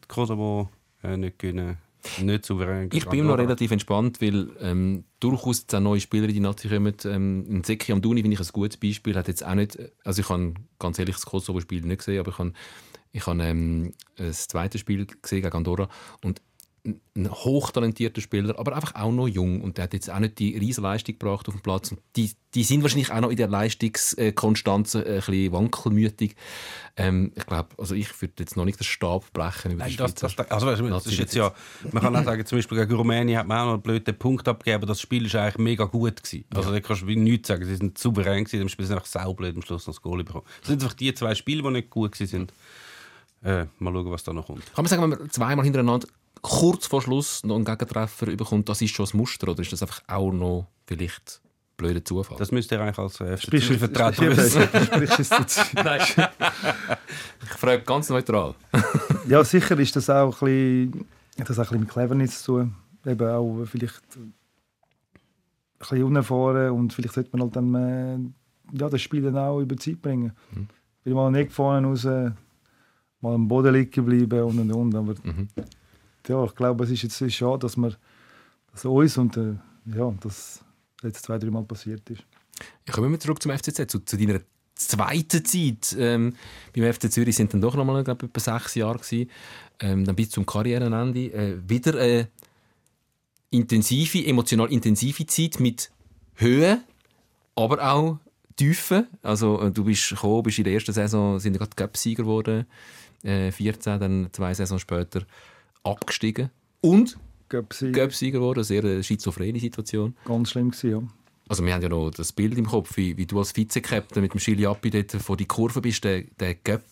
Kosovo 0.08 0.68
äh, 1.02 1.16
nicht 1.16 1.38
gewinnen, 1.38 1.78
nicht 2.22 2.44
souverän. 2.44 2.88
Ich 2.92 3.06
bin 3.06 3.20
immer 3.20 3.30
noch 3.30 3.38
relativ 3.38 3.70
entspannt, 3.70 4.20
weil 4.20 4.50
ähm, 4.60 5.04
durchaus 5.20 5.60
jetzt 5.60 5.74
auch 5.74 5.80
neue 5.80 6.00
Spieler 6.00 6.28
in 6.28 6.34
die 6.34 6.40
Nazi 6.40 6.68
kommen. 6.68 6.94
Ähm, 7.04 7.44
ein 7.48 7.64
Zeki 7.64 7.92
Amdouni 7.92 8.22
finde 8.22 8.34
ich 8.34 8.40
ein 8.40 8.52
gutes 8.52 8.76
Beispiel. 8.76 9.16
Hat 9.16 9.28
jetzt 9.28 9.44
auch 9.44 9.54
nicht, 9.54 9.78
also 10.04 10.20
ich 10.20 10.28
habe 10.28 10.54
ganz 10.78 10.98
ehrlich 10.98 11.16
das 11.16 11.26
Kosovo-Spiel 11.26 11.82
nicht 11.82 11.98
gesehen, 11.98 12.20
aber 12.20 12.30
ich 12.30 12.38
habe, 12.38 12.52
ich 13.12 13.26
habe 13.26 13.42
ähm, 13.42 13.92
das 14.16 14.48
zweite 14.48 14.78
Spiel 14.78 15.06
gesehen 15.06 15.42
gegen 15.42 15.56
Andorra 15.56 15.88
und 16.22 16.40
ein- 16.86 17.30
hochtalentierter 17.30 18.20
Spieler, 18.20 18.58
aber 18.58 18.74
einfach 18.76 18.94
auch 18.94 19.10
noch 19.10 19.26
jung 19.26 19.62
und 19.62 19.78
der 19.78 19.84
hat 19.84 19.94
jetzt 19.94 20.10
auch 20.10 20.18
nicht 20.18 20.38
die 20.38 20.56
riesen 20.56 20.82
Leistung 20.82 21.18
gebracht 21.18 21.48
auf 21.48 21.54
dem 21.54 21.62
Platz. 21.62 21.90
Und 21.90 22.00
die, 22.14 22.32
die 22.54 22.62
sind 22.62 22.82
wahrscheinlich 22.82 23.10
auch 23.10 23.20
noch 23.20 23.30
in 23.30 23.36
der 23.36 23.48
Leistungskonstanz 23.48 24.94
äh, 24.94 24.98
ein 24.98 25.04
bisschen 25.16 25.52
wankelmütig. 25.52 26.36
Ähm, 26.96 27.32
ich 27.34 27.46
glaube, 27.46 27.70
also 27.78 27.94
ich 27.94 28.20
würde 28.20 28.34
jetzt 28.38 28.56
noch 28.56 28.64
nicht 28.64 28.78
den 28.78 28.84
Stab 28.84 29.32
brechen 29.32 29.72
über 29.72 29.84
die 29.84 29.96
Nein, 29.96 29.96
das, 29.98 30.14
das, 30.14 30.38
also, 30.50 30.66
weißt 30.66 30.82
das 30.82 31.06
ist 31.06 31.18
jetzt 31.18 31.34
ja, 31.34 31.52
man 31.92 32.02
kann 32.02 32.16
auch 32.16 32.24
sagen, 32.24 32.44
zum 32.46 32.58
Beispiel 32.58 32.78
gegen 32.78 32.94
Rumänien 32.94 33.38
hat 33.38 33.46
man 33.46 33.58
auch 33.58 33.64
noch 33.64 33.72
einen 33.74 33.82
blöden 33.82 34.18
Punkt 34.18 34.46
abgegeben, 34.46 34.76
aber 34.76 34.86
das 34.86 35.00
Spiel 35.00 35.32
war 35.32 35.42
eigentlich 35.42 35.58
mega 35.58 35.84
gut. 35.84 36.22
Gewesen. 36.22 36.44
Also 36.54 36.70
da 36.70 36.80
kannst 36.80 37.02
du 37.02 37.06
nichts 37.06 37.48
sagen, 37.48 37.64
sie 37.64 37.76
sind 37.76 37.98
souverän 37.98 38.44
gewesen, 38.44 38.62
im 38.62 38.68
Spiel 38.68 38.86
sind 38.86 38.96
einfach 38.96 39.08
saublöd 39.08 39.56
am 39.56 39.62
Schluss 39.62 39.86
noch 39.86 39.94
das 39.94 40.02
Goal 40.02 40.22
bekommen. 40.22 40.44
Das 40.60 40.68
sind 40.68 40.82
einfach 40.82 40.94
die 40.94 41.12
zwei 41.14 41.34
Spiele, 41.34 41.62
die 41.62 41.70
nicht 41.70 41.90
gut 41.90 42.18
waren. 42.20 42.46
Äh, 43.42 43.66
mal 43.78 43.92
schauen, 43.92 44.10
was 44.10 44.24
da 44.24 44.32
noch 44.32 44.46
kommt. 44.46 44.64
Kann 44.74 44.84
man 44.84 44.86
sagen, 44.86 45.02
wenn 45.02 45.10
man 45.10 45.30
zweimal 45.30 45.64
hintereinander 45.64 46.08
kurz 46.42 46.86
vor 46.86 47.02
Schluss 47.02 47.42
noch 47.44 47.56
einen 47.56 47.64
Gegentreffer 47.64 48.26
bekommt, 48.26 48.68
das 48.68 48.80
ist 48.82 48.94
schon 48.94 49.06
ein 49.06 49.16
Muster 49.16 49.48
oder 49.48 49.62
ist 49.62 49.72
das 49.72 49.82
einfach 49.82 50.02
auch 50.06 50.32
noch 50.32 50.66
vielleicht 50.86 51.40
blöder 51.76 52.04
Zufall? 52.04 52.38
Das 52.38 52.52
müsste 52.52 52.76
ihr 52.76 52.80
eigentlich 52.82 52.98
als 52.98 53.20
äh, 53.20 53.36
Vertreter 53.36 54.36
wissen. 54.36 54.62
ich 57.42 57.48
frage 57.58 57.82
ganz 57.82 58.08
neutral. 58.10 58.54
Ja, 59.28 59.42
sicher 59.42 59.76
ist 59.80 59.96
das 59.96 60.08
auch 60.08 60.40
ein 60.42 60.90
bisschen, 60.92 61.06
das 61.38 61.58
auch 61.58 61.64
ein 61.64 61.64
bisschen 61.64 61.80
mit 61.80 61.88
Cleverness 61.88 62.42
zu 62.44 62.58
tun. 62.58 62.74
Eben 63.04 63.28
auch 63.28 63.64
vielleicht 63.64 64.02
ein 64.16 64.32
bisschen 65.80 66.04
unerfahren 66.04 66.70
und 66.70 66.92
vielleicht 66.92 67.14
sollte 67.14 67.30
man 67.36 67.42
halt 67.42 67.56
dann 67.56 67.74
äh, 67.74 68.18
ja, 68.78 68.88
das 68.88 69.02
Spiel 69.02 69.22
dann 69.22 69.36
auch 69.36 69.60
über 69.60 69.74
die 69.74 69.82
Zeit 69.82 70.00
bringen. 70.00 70.32
Mhm. 70.52 70.68
Will 71.02 71.14
mal 71.14 71.30
nicht 71.32 71.52
vorne 71.52 71.86
raus, 71.86 72.04
mal 72.04 73.34
am 73.34 73.48
Boden 73.48 73.74
liegen 73.74 74.04
bleiben 74.04 74.42
und 74.42 74.58
und 74.60 74.72
und. 74.72 74.94
Aber 74.94 75.14
Mhm. 75.24 75.48
Ja, 76.28 76.44
ich 76.44 76.54
glaube, 76.54 76.84
es 76.84 76.90
ist 76.90 77.02
jetzt 77.02 77.32
schade, 77.32 77.58
dass 77.60 77.76
wir 77.76 77.96
dass 78.72 78.84
uns 78.84 79.16
und 79.16 79.36
äh, 79.36 79.54
ja, 79.96 80.14
das 80.20 80.60
jetzt 81.02 81.24
zwei, 81.24 81.38
drei 81.38 81.50
Mal 81.50 81.64
passiert 81.64 82.08
ist. 82.10 82.24
Ich 82.84 82.92
komme 82.92 83.18
zurück 83.18 83.42
zum 83.42 83.52
FCZ, 83.52 83.90
zu, 83.90 84.00
zu 84.00 84.16
deiner 84.16 84.40
zweiten 84.74 85.44
Zeit. 85.44 85.96
Ähm, 85.98 86.34
beim 86.74 86.92
FC 86.92 87.10
Zürich 87.10 87.36
sind 87.36 87.52
dann 87.54 87.60
doch 87.60 87.74
noch 87.74 87.84
mal 87.84 88.04
glaub, 88.04 88.22
ich, 88.22 88.28
etwa 88.28 88.40
sechs 88.40 88.74
Jahre 88.74 88.98
gewesen. 88.98 89.30
Ähm, 89.80 90.04
dann 90.04 90.16
bis 90.16 90.30
zum 90.30 90.44
Karrierenende. 90.44 91.32
Äh, 91.32 91.56
wieder 91.68 91.98
eine 91.98 92.28
intensive, 93.50 94.26
emotional 94.26 94.70
intensive 94.70 95.26
Zeit 95.26 95.60
mit 95.60 95.90
Höhe, 96.34 96.82
aber 97.54 97.82
auch 97.82 98.18
Tiefe. 98.56 99.06
Also 99.22 99.60
äh, 99.60 99.70
du 99.70 99.84
bist 99.84 100.10
gekommen, 100.10 100.42
bist 100.42 100.58
in 100.58 100.64
der 100.64 100.74
ersten 100.74 100.92
Saison 100.92 101.38
sind 101.38 101.56
gerade 101.56 101.74
Cup-Sieger 101.74 102.24
geworden, 102.24 102.66
äh, 103.22 103.50
14, 103.50 104.00
dann 104.00 104.28
zwei 104.32 104.52
Saison 104.54 104.78
später 104.78 105.22
abgestiegen 105.86 106.50
und 106.80 107.16
Göpsi, 107.48 107.92
Cup-Sieger 107.92 108.38
geworden, 108.38 108.58
eine 108.58 108.64
sehr 108.64 108.84
äh, 108.84 109.02
schizophrene 109.02 109.58
Situation. 109.58 110.14
ganz 110.24 110.50
schlimm 110.50 110.70
gewesen, 110.70 110.90
ja. 110.90 111.02
Also 111.48 111.64
wir 111.64 111.72
haben 111.72 111.82
ja 111.82 111.88
noch 111.88 112.10
das 112.10 112.32
Bild 112.32 112.58
im 112.58 112.66
Kopf, 112.66 112.96
wie, 112.96 113.16
wie 113.16 113.26
du 113.26 113.38
als 113.38 113.52
Vize-Captain 113.52 114.20
mit 114.20 114.32
dem 114.32 114.40
Schili 114.40 114.66
Appi 114.66 114.90
dort 114.90 115.12
vor 115.12 115.36
die 115.36 115.46
Kurve 115.46 115.80
bist, 115.80 116.02
den, 116.02 116.28
den, 116.40 116.56
Göpp, 116.64 116.82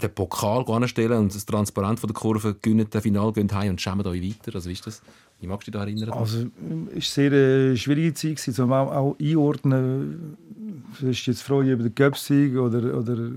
den 0.00 0.14
Pokal 0.14 0.64
anstellen 0.68 1.18
und 1.18 1.34
das 1.34 1.44
Transparent 1.44 1.98
von 1.98 2.06
der 2.06 2.14
Kurve 2.14 2.54
gewinnen, 2.54 2.86
das 2.88 3.02
Final 3.02 3.32
gehen 3.32 3.52
heim 3.52 3.70
und 3.70 3.80
schämen 3.80 4.06
euch 4.06 4.22
weiter. 4.22 4.54
Also 4.54 4.68
wie 4.68 4.74
ist 4.74 4.86
das? 4.86 5.02
Wie 5.40 5.46
magst 5.48 5.66
du 5.66 5.70
dich 5.70 5.78
da 5.78 5.84
erinnern? 5.84 6.10
Also, 6.10 6.38
es 6.38 6.44
war 6.46 6.80
eine 6.92 7.00
sehr 7.00 7.32
äh, 7.32 7.76
schwierige 7.76 8.14
Zeit, 8.14 8.36
gewesen, 8.36 8.64
um 8.64 8.72
auch, 8.72 8.92
auch 8.92 9.16
einordnen. 9.20 10.36
Ist 11.02 11.26
jetzt 11.26 11.42
Freude 11.42 11.72
über 11.72 11.82
den 11.82 11.94
Göpsieg 11.94 12.56
oder, 12.56 12.96
oder 12.96 13.32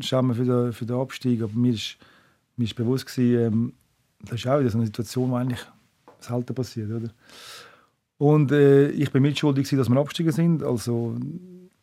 Schämen 0.00 0.34
für 0.34 0.44
den, 0.44 0.72
für 0.72 0.86
den 0.86 0.96
Abstieg. 0.96 1.42
Aber 1.42 1.52
mir 1.52 1.74
ist, 1.74 1.98
mir 2.56 2.64
ist 2.64 2.74
bewusst, 2.74 3.06
gewesen, 3.06 3.38
ähm, 3.38 3.72
das 4.22 4.40
ist 4.40 4.46
auch 4.46 4.60
wieder 4.60 4.70
so 4.70 4.78
eine 4.78 4.86
Situation, 4.86 5.30
wo 5.30 5.36
eigentlich 5.36 5.64
selten 6.20 6.54
passiert. 6.54 6.90
Oder? 6.90 7.10
Und 8.18 8.52
äh, 8.52 8.88
ich 8.90 9.10
bin 9.10 9.22
mitschuldig, 9.22 9.68
dass 9.68 9.88
wir 9.88 10.00
abgestiegen 10.00 10.32
sind. 10.32 10.62
Also 10.62 11.16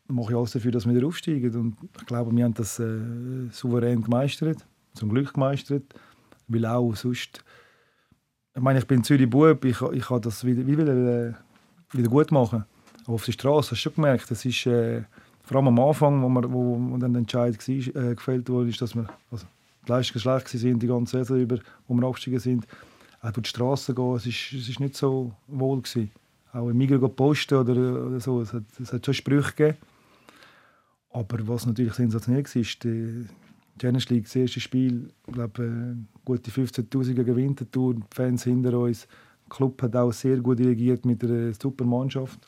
mache 0.08 0.32
ich 0.32 0.38
alles 0.38 0.52
dafür, 0.52 0.72
dass 0.72 0.88
wir 0.88 0.96
wieder 0.96 1.08
aufsteigen. 1.08 1.56
Und 1.56 1.78
ich 2.00 2.06
glaube, 2.06 2.36
wir 2.36 2.44
haben 2.44 2.54
das 2.54 2.80
äh, 2.80 3.00
souverän 3.52 4.02
gemeistert. 4.02 4.66
Zum 4.94 5.10
Glück 5.10 5.34
gemeistert. 5.34 5.84
Weil 6.48 6.66
auch 6.66 6.96
sonst 6.96 7.44
ich 8.56 8.62
meine, 8.62 8.80
ich 8.80 8.88
bin 8.88 9.04
Zürich 9.04 9.30
Bub, 9.30 9.64
ich, 9.64 9.82
ich 9.82 10.06
kann 10.06 10.22
das 10.22 10.44
wieder, 10.44 10.66
wie 10.66 10.78
wieder, 10.78 11.36
wieder 11.94 12.10
gut 12.10 12.32
machen. 12.32 12.66
Aber 13.06 13.14
auf 13.14 13.26
der 13.26 13.32
Straße 13.32 13.72
hast 13.72 13.72
du 13.72 13.76
schon 13.76 13.96
gemerkt, 13.96 14.30
das 14.30 14.44
ist 14.44 14.66
äh, 14.66 15.04
vor 15.44 15.58
allem 15.58 15.70
am 15.70 15.80
Anfang, 15.80 16.22
wo, 16.22 16.30
wir, 16.30 16.52
wo, 16.52 16.78
wo 16.78 16.98
dann 16.98 17.14
der 17.14 17.22
Entscheid 17.22 17.56
war, 17.56 18.04
äh, 18.04 18.16
gefällt 18.16 18.50
wurde, 18.50 18.70
ist, 18.70 18.82
dass 18.82 18.96
wir 18.96 19.08
also, 19.32 19.46
die 19.90 19.94
Leistungen 19.94 20.22
schlecht 20.22 20.64
waren, 20.64 20.80
die 20.80 20.88
ganze 20.88 21.18
Saison 21.18 21.40
über, 21.40 21.58
wo 21.88 21.94
wir 21.96 22.08
abgestiegen 22.08 22.40
sind. 22.40 22.68
Auch 23.22 23.32
durch 23.32 23.44
die 23.44 23.50
Straße 23.50 23.94
gehen, 23.94 24.16
es 24.16 24.26
ist, 24.26 24.54
es 24.54 24.70
ist 24.70 24.80
nicht 24.80 24.96
so 24.96 25.34
wohl 25.48 25.82
gewesen. 25.82 26.12
Auch 26.54 26.70
im 26.70 26.78
Migros 26.78 27.16
posten 27.16 27.56
oder, 27.56 28.08
oder 28.08 28.20
so, 28.20 28.42
es 28.42 28.54
hat, 28.54 28.64
es 28.82 28.94
hat 28.94 29.06
schon 29.06 29.14
Sprüche 29.14 29.52
gegeben. 29.56 29.78
Aber 31.12 31.48
was 31.48 31.66
natürlich 31.66 31.94
sensationell 31.94 32.44
war, 32.44 32.56
ist 32.56 32.84
die 32.84 33.26
Challenge 33.80 34.04
League, 34.10 34.26
das 34.26 34.36
erste 34.36 34.60
Spiel, 34.60 35.12
ich 35.28 35.34
glaube, 35.34 35.64
äh, 35.64 35.96
gute 36.26 36.52
15'000 36.52 37.14
gegen 37.14 37.36
Winterthur, 37.36 37.96
die 37.96 38.04
Fans 38.12 38.44
hinter 38.44 38.78
uns. 38.78 39.08
Der 39.46 39.56
Club 39.56 39.82
hat 39.82 39.96
auch 39.96 40.12
sehr 40.12 40.38
gut 40.38 40.60
reagiert 40.60 41.06
mit 41.06 41.24
einer 41.24 41.54
super 41.54 41.86
Mannschaft. 41.86 42.40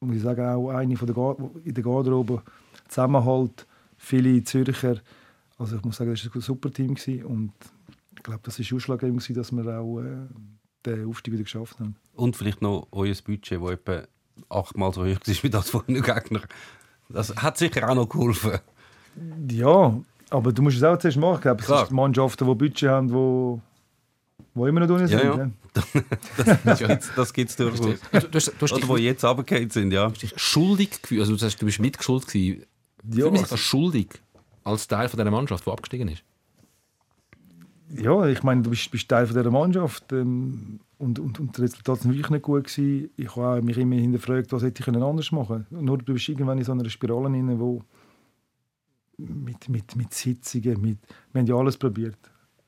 Und 0.00 0.14
ich 0.14 0.22
sage 0.22 0.46
auch, 0.46 0.70
eine 0.70 0.96
von 0.96 1.06
der 1.06 1.36
in 1.64 1.72
der 1.72 1.82
Garderobe, 1.82 2.42
Zusammenhalt, 2.88 3.66
viele 3.96 4.42
Zürcher. 4.44 4.96
Also 5.58 5.76
ich 5.76 5.84
muss 5.84 5.96
sagen, 5.96 6.10
das 6.10 6.24
war 6.26 6.34
ein 6.34 6.40
super 6.40 6.70
Team. 6.70 6.94
Gewesen. 6.94 7.24
Und 7.24 7.52
ich 8.16 8.22
glaube, 8.22 8.40
das 8.42 8.58
war 8.58 8.76
ausschlaggebend, 8.76 9.20
gewesen, 9.20 9.36
dass 9.36 9.52
wir 9.52 9.78
auch 9.78 10.00
äh, 10.00 10.26
den 10.86 11.08
Aufstieg 11.08 11.34
wieder 11.34 11.44
geschafft 11.44 11.78
haben. 11.80 11.96
Und 12.14 12.36
vielleicht 12.36 12.62
noch 12.62 12.88
euer 12.92 13.14
Budget, 13.24 13.62
das 13.62 13.70
etwa 13.70 14.02
achtmal 14.48 14.92
so 14.92 15.04
hoch 15.04 15.18
ist 15.26 15.42
wie 15.42 15.50
das 15.50 15.70
von 15.70 15.82
den 15.86 16.02
Gegner. 16.02 16.42
Das 17.08 17.34
hat 17.36 17.58
sicher 17.58 17.88
auch 17.88 17.94
noch 17.94 18.08
geholfen. 18.08 18.58
Ja, 19.48 20.00
aber 20.30 20.52
du 20.52 20.62
musst 20.62 20.78
es 20.78 20.82
auch 20.82 20.98
zuerst 20.98 21.18
machen. 21.18 21.36
Ich 21.36 21.42
glaube, 21.42 21.60
es 21.60 21.66
Klar. 21.66 21.86
sind 21.86 21.94
Mannschaften, 21.94 22.46
die 22.48 22.54
Budget 22.54 22.88
haben, 22.88 23.08
die, 23.08 23.60
die 24.54 24.68
immer 24.68 24.80
noch 24.80 24.88
drin 24.88 25.06
sind. 25.06 25.22
ja. 25.22 25.36
ja. 25.36 25.50
Das 26.64 27.10
das 27.16 27.32
gibt's 27.32 27.56
durchaus. 27.56 27.80
Du, 27.80 27.92
du, 27.92 27.98
hast, 28.12 28.46
du 28.46 28.60
hast 28.60 28.72
Oder 28.72 28.96
die 28.96 29.02
jetzt 29.02 29.24
runtergefallen 29.24 29.70
sind, 29.70 29.92
ja. 29.92 30.08
dich 30.08 30.32
schuldig 30.36 31.02
gefühlt, 31.02 31.20
also 31.22 31.32
du 31.32 31.38
sagst, 31.38 31.60
du 31.60 31.66
bist 31.66 31.80
mitgeschuldet 31.80 32.28
gewesen. 32.28 32.64
Ja, 33.10 33.24
Fühl 33.24 33.30
mich 33.32 33.50
als 33.50 33.60
schuldig 33.60 34.22
als 34.64 34.88
Teil 34.88 35.08
von 35.08 35.18
dieser 35.18 35.30
Mannschaft, 35.30 35.66
die 35.66 35.70
abgestiegen 35.70 36.08
ist. 36.08 36.24
Ja, 37.90 38.26
ich 38.26 38.42
meine, 38.42 38.62
du 38.62 38.70
bist, 38.70 38.90
bist 38.90 39.08
Teil 39.08 39.26
von 39.26 39.36
dieser 39.36 39.50
Mannschaft 39.50 40.12
ähm, 40.12 40.80
und, 40.98 41.18
und, 41.18 41.38
und 41.38 41.56
das 41.56 41.62
Resultat 41.64 42.00
sind 42.00 42.12
wirklich 42.12 42.30
nicht 42.30 42.42
gut 42.42 42.64
gewesen. 42.64 43.10
Ich 43.16 43.36
habe 43.36 43.62
mich 43.62 43.78
immer 43.78 43.96
hinterfragt, 43.96 44.52
was 44.52 44.62
hätte 44.62 44.82
ich 44.82 44.88
anders 44.88 45.30
machen 45.30 45.66
können. 45.70 45.84
Nur 45.84 45.98
du 45.98 46.12
bist 46.14 46.28
irgendwann 46.28 46.58
in 46.58 46.64
so 46.64 46.72
einer 46.72 46.88
Spirale 46.88 47.28
drin, 47.28 47.60
wo 47.60 47.82
mit, 49.18 49.68
mit, 49.68 49.94
mit 49.94 50.12
Sitzungen, 50.12 50.80
mit, 50.80 50.98
wir 51.32 51.40
haben 51.40 51.46
ja 51.46 51.54
alles 51.54 51.76
probiert. 51.76 52.18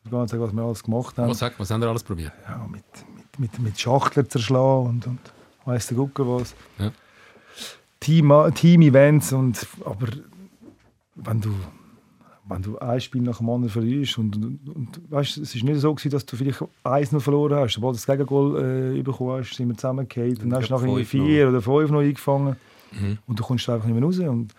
Ich 0.05 0.11
kann 0.11 0.21
nicht 0.21 0.31
sagen, 0.31 0.43
was 0.43 0.53
wir 0.53 0.63
alles 0.63 0.83
gemacht 0.85 1.19
haben. 1.19 1.31
Was, 1.31 1.39
sag, 1.39 1.59
was 1.59 1.71
haben 1.71 1.81
wir 1.81 1.89
alles 1.89 2.05
probiert? 2.05 2.33
Ja, 2.49 2.65
mit, 2.71 2.85
mit, 3.17 3.39
mit, 3.39 3.59
mit 3.59 3.81
Schachteln 3.81 4.29
zerschlagen 4.29 4.87
und, 4.87 5.07
und 5.07 5.19
weiss 5.65 5.89
der 5.89 5.97
Gucker 5.97 6.29
was. 6.29 6.55
Ja. 6.79 6.93
Team, 7.99 8.33
Team-Events 8.55 9.33
und 9.33 9.67
aber 9.85 10.07
wenn 11.17 11.41
du 11.41 11.53
wenn 12.49 12.63
du 12.63 12.79
ein 12.79 13.01
Spiel 13.01 13.23
nach 13.23 13.39
dem 13.39 13.51
anderen 13.51 13.71
verlierst 13.71 14.19
und, 14.19 14.37
und, 14.37 14.69
und 14.69 15.11
weißt, 15.11 15.39
es 15.39 15.55
ist 15.55 15.65
nicht 15.65 15.81
so 15.81 15.95
gewesen, 15.95 16.11
dass 16.11 16.27
du 16.27 16.37
vielleicht 16.37 16.63
eins 16.85 17.13
noch 17.13 17.23
verloren 17.23 17.57
hast, 17.57 17.75
sobald 17.75 17.95
du 17.95 17.97
das 17.97 18.07
Gegengol 18.07 18.97
äh, 18.99 19.03
bekommen 19.03 19.41
hast, 19.41 19.55
sind 19.55 19.69
wir 19.69 19.77
zusammengefallen 19.77 20.37
und 20.43 20.51
dann 20.51 20.61
hast 20.63 20.71
du 20.71 20.75
nachher 20.75 21.05
vier 21.05 21.49
oder 21.49 21.61
fünf 21.61 21.91
noch 21.91 22.01
eingefangen 22.01 22.57
Mhm. 22.93 23.19
und 23.27 23.39
du 23.39 23.43
kommst 23.43 23.69
einfach 23.69 23.87
nicht 23.87 23.95
mehr 23.95 24.05
raus 24.05 24.19
und, 24.21 24.55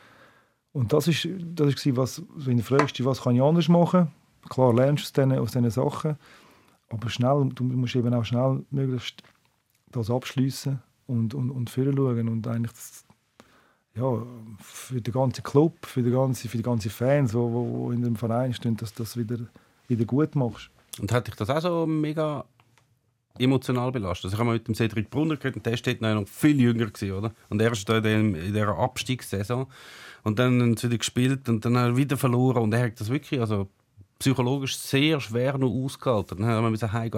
und 0.73 0.93
das 0.93 1.07
ist 1.07 1.27
das 1.55 1.73
ist 1.73 1.97
was 1.97 2.21
in 2.45 2.57
der 2.57 2.65
Frage 2.65 3.05
was 3.05 3.21
kann 3.21 3.35
ich 3.35 3.41
anders 3.41 3.69
machen 3.69 4.09
klar 4.49 4.73
lernst 4.73 5.17
du 5.17 5.21
aus 5.21 5.27
diesen, 5.27 5.39
aus 5.39 5.51
diesen 5.51 5.69
Sachen, 5.69 6.17
aber 6.89 7.09
schnell, 7.09 7.49
du 7.53 7.63
musst 7.63 7.95
eben 7.95 8.13
auch 8.13 8.25
schnell 8.25 8.65
möglichst 8.71 9.23
das 9.91 10.09
abschließen 10.09 10.79
und, 11.07 11.33
und, 11.33 11.51
und 11.51 11.69
schauen 11.69 12.29
und 12.29 12.47
eigentlich 12.47 12.73
das, 12.73 13.05
ja, 13.97 14.23
für 14.61 15.01
den 15.01 15.13
ganzen 15.13 15.43
Club, 15.43 15.85
für 15.85 16.03
die 16.03 16.11
ganzen, 16.11 16.49
für 16.49 16.57
die 16.57 16.63
ganzen 16.63 16.91
Fans, 16.91 17.31
die 17.31 17.37
wo, 17.37 17.91
in 17.91 18.01
dem 18.01 18.15
Verein 18.15 18.53
stehen, 18.53 18.77
dass 18.77 18.93
du 18.93 19.03
das 19.03 19.17
wieder, 19.17 19.37
wieder 19.87 20.05
gut 20.05 20.35
machst. 20.35 20.69
Und 20.99 21.11
hat 21.11 21.27
dich 21.27 21.35
das 21.35 21.49
auch 21.49 21.61
so 21.61 21.85
mega 21.85 22.45
emotional 23.39 23.91
belastet? 23.91 24.25
Also 24.25 24.35
ich 24.35 24.39
habe 24.39 24.47
mal 24.47 24.53
mit 24.53 24.67
dem 24.67 24.75
Cedric 24.75 25.09
Brunner 25.09 25.37
geredet 25.37 25.57
und 25.57 25.65
der 25.65 26.01
war 26.01 26.15
noch 26.15 26.27
viel 26.27 26.59
jünger, 26.59 26.87
gewesen, 26.87 27.11
oder? 27.11 27.31
Und 27.49 27.61
er 27.61 27.71
ist 27.71 27.89
in, 27.89 28.35
in 28.35 28.53
dieser 28.53 28.77
Abstiegssaison 28.77 29.67
und 30.23 30.39
dann 30.39 30.61
haben 30.61 30.77
sie 30.77 30.97
gespielt 30.97 31.47
und 31.49 31.63
dann 31.65 31.77
hat 31.77 31.85
er 31.89 31.97
wieder 31.97 32.17
verloren 32.17 32.63
und 32.63 32.73
er 32.73 32.85
hat 32.85 32.99
das 32.99 33.09
wirklich, 33.09 33.39
also 33.39 33.67
psychologisch 34.19 34.77
sehr 34.77 35.19
schwer 35.19 35.57
noch 35.57 35.69
ausgehalten. 35.69 36.39
Dann 36.39 36.47
haben 36.47 36.79
wir 36.79 36.93
heim 36.93 37.11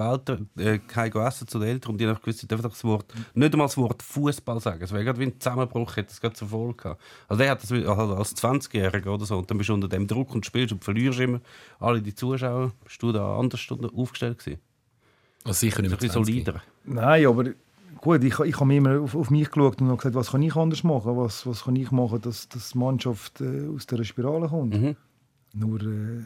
äh, 0.58 0.78
heim 0.94 1.12
essen 1.12 1.48
zu 1.48 1.58
den 1.58 1.68
Eltern 1.68 1.92
und 1.92 1.98
die 1.98 2.06
haben 2.06 2.20
gewusst, 2.20 2.40
sie 2.40 2.48
dürfen 2.48 2.68
das 2.68 2.84
Wort, 2.84 3.12
nicht 3.34 3.52
einmal 3.52 3.66
das 3.66 3.76
Wort 3.76 4.02
Fußball 4.02 4.60
sagen. 4.60 4.82
Es 4.82 4.92
wäre 4.92 5.04
gerade 5.04 5.18
wie 5.18 5.24
ein 5.24 5.40
Zusammenbruch, 5.40 5.96
hätte 5.96 6.08
das 6.08 6.20
gerade 6.20 6.34
zur 6.34 6.48
Folge 6.48 6.74
gehabt. 6.74 7.02
Also 7.28 7.42
der 7.42 7.50
hat 7.50 7.62
das 7.62 7.72
also 7.72 8.14
als 8.14 8.36
20-Jähriger 8.36 9.08
oder 9.08 9.24
so 9.24 9.38
und 9.38 9.50
dann 9.50 9.58
bist 9.58 9.70
du 9.70 9.74
unter 9.74 9.88
dem 9.88 10.06
Druck 10.06 10.34
und 10.34 10.44
spielst 10.44 10.72
und 10.72 10.84
verlierst 10.84 11.20
immer 11.20 11.40
alle 11.78 12.02
die 12.02 12.14
Zuschauer. 12.14 12.72
Bist 12.84 13.02
du 13.02 13.12
da 13.12 13.38
anders 13.38 13.66
aufgestellt 13.94 14.38
gewesen? 14.38 14.60
Also 15.44 15.58
sicher 15.58 15.82
nicht 15.82 15.90
mehr 15.90 15.98
Ein 15.98 16.06
bisschen 16.06 16.24
solider. 16.24 16.62
Nein, 16.84 17.26
aber 17.26 17.44
gut, 18.00 18.24
ich, 18.24 18.38
ich 18.38 18.60
habe 18.60 18.74
immer 18.74 19.00
auf, 19.00 19.14
auf 19.14 19.30
mich 19.30 19.50
geschaut 19.50 19.80
und 19.80 19.88
habe 19.88 19.96
gesagt, 19.96 20.14
was 20.14 20.32
kann 20.32 20.42
ich 20.42 20.54
anders 20.54 20.84
machen? 20.84 21.16
Was, 21.16 21.46
was 21.46 21.64
kann 21.64 21.76
ich 21.76 21.90
machen, 21.90 22.20
dass, 22.20 22.48
dass 22.48 22.70
die 22.70 22.78
Mannschaft 22.78 23.40
äh, 23.40 23.68
aus 23.74 23.86
dieser 23.86 24.04
Spirale 24.04 24.48
kommt? 24.48 24.74
Mhm. 24.74 24.96
Nur, 25.54 25.80
äh, 25.80 26.24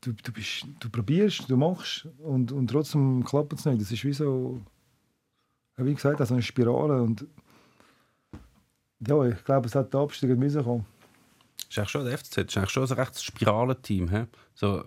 du, 0.00 0.12
du, 0.12 0.32
bist, 0.32 0.66
du 0.80 0.90
probierst, 0.90 1.48
du 1.48 1.56
machst 1.56 2.08
und, 2.18 2.52
und 2.52 2.68
trotzdem 2.68 3.24
klappt 3.24 3.52
es 3.52 3.64
nicht. 3.64 3.80
Das 3.80 3.90
ist 3.90 4.04
wie 4.04 4.12
so, 4.12 4.60
ja, 5.78 5.84
wie 5.84 5.94
gesagt, 5.94 6.20
also 6.20 6.34
eine 6.34 6.42
Spirale. 6.42 7.02
Und 7.02 7.26
ja, 9.06 9.24
ich 9.24 9.44
glaube, 9.44 9.66
es 9.66 9.74
hat 9.74 9.92
der 9.92 10.00
Abstieg 10.00 10.36
müssen 10.36 10.64
kommen. 10.64 10.86
Das 11.56 11.68
ist 11.70 11.78
eigentlich 11.78 11.90
schon 11.90 12.04
der 12.04 12.18
FCZ, 12.18 12.36
das 12.36 12.44
ist 12.46 12.56
eigentlich 12.56 12.70
schon 12.70 12.84
ein 12.84 12.92
rechtes 12.92 13.22
Spiralenteam. 13.22 14.08
he? 14.08 14.24
So, 14.54 14.84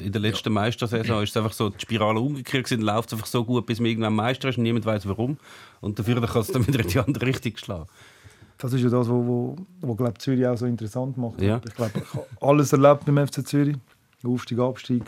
in 0.00 0.12
der 0.12 0.20
letzten 0.20 0.52
Meistersaison 0.52 1.22
ist 1.22 1.30
es 1.30 1.36
einfach 1.36 1.52
so, 1.52 1.70
die 1.70 1.80
Spirale 1.80 2.20
umgekehrt 2.20 2.64
gewesen, 2.64 2.82
läuft 2.82 3.08
es 3.08 3.14
einfach 3.14 3.26
so 3.26 3.44
gut, 3.44 3.66
bis 3.66 3.80
man 3.80 3.86
irgendwann 3.90 4.14
Meister 4.14 4.48
ist 4.48 4.58
und 4.58 4.64
niemand 4.64 4.84
weiß 4.84 5.06
warum. 5.06 5.38
Und 5.80 5.98
dafür 5.98 6.20
kann 6.20 6.42
es 6.42 6.48
dann 6.48 6.66
wieder 6.66 6.80
in 6.80 6.88
die 6.88 6.98
andere 6.98 7.26
Richtung 7.26 7.56
schlagen. 7.56 7.86
Das 8.58 8.72
ist 8.74 8.82
ja 8.82 8.90
das, 8.90 9.00
was 9.00 9.08
wo, 9.08 9.26
wo, 9.26 9.56
wo, 9.80 9.94
glaub, 9.94 10.20
Zürich 10.20 10.46
auch 10.46 10.56
so 10.56 10.66
interessant 10.66 11.16
macht. 11.16 11.40
Ja. 11.40 11.60
Ich 11.66 11.74
glaube, 11.74 11.92
ich 11.96 12.14
habe 12.14 12.26
alles 12.40 12.72
erlebt 12.72 13.06
beim 13.06 13.26
FC 13.26 13.46
Zürich. 13.46 13.76
Aufstieg, 14.24 14.58
Abstieg, 14.58 15.04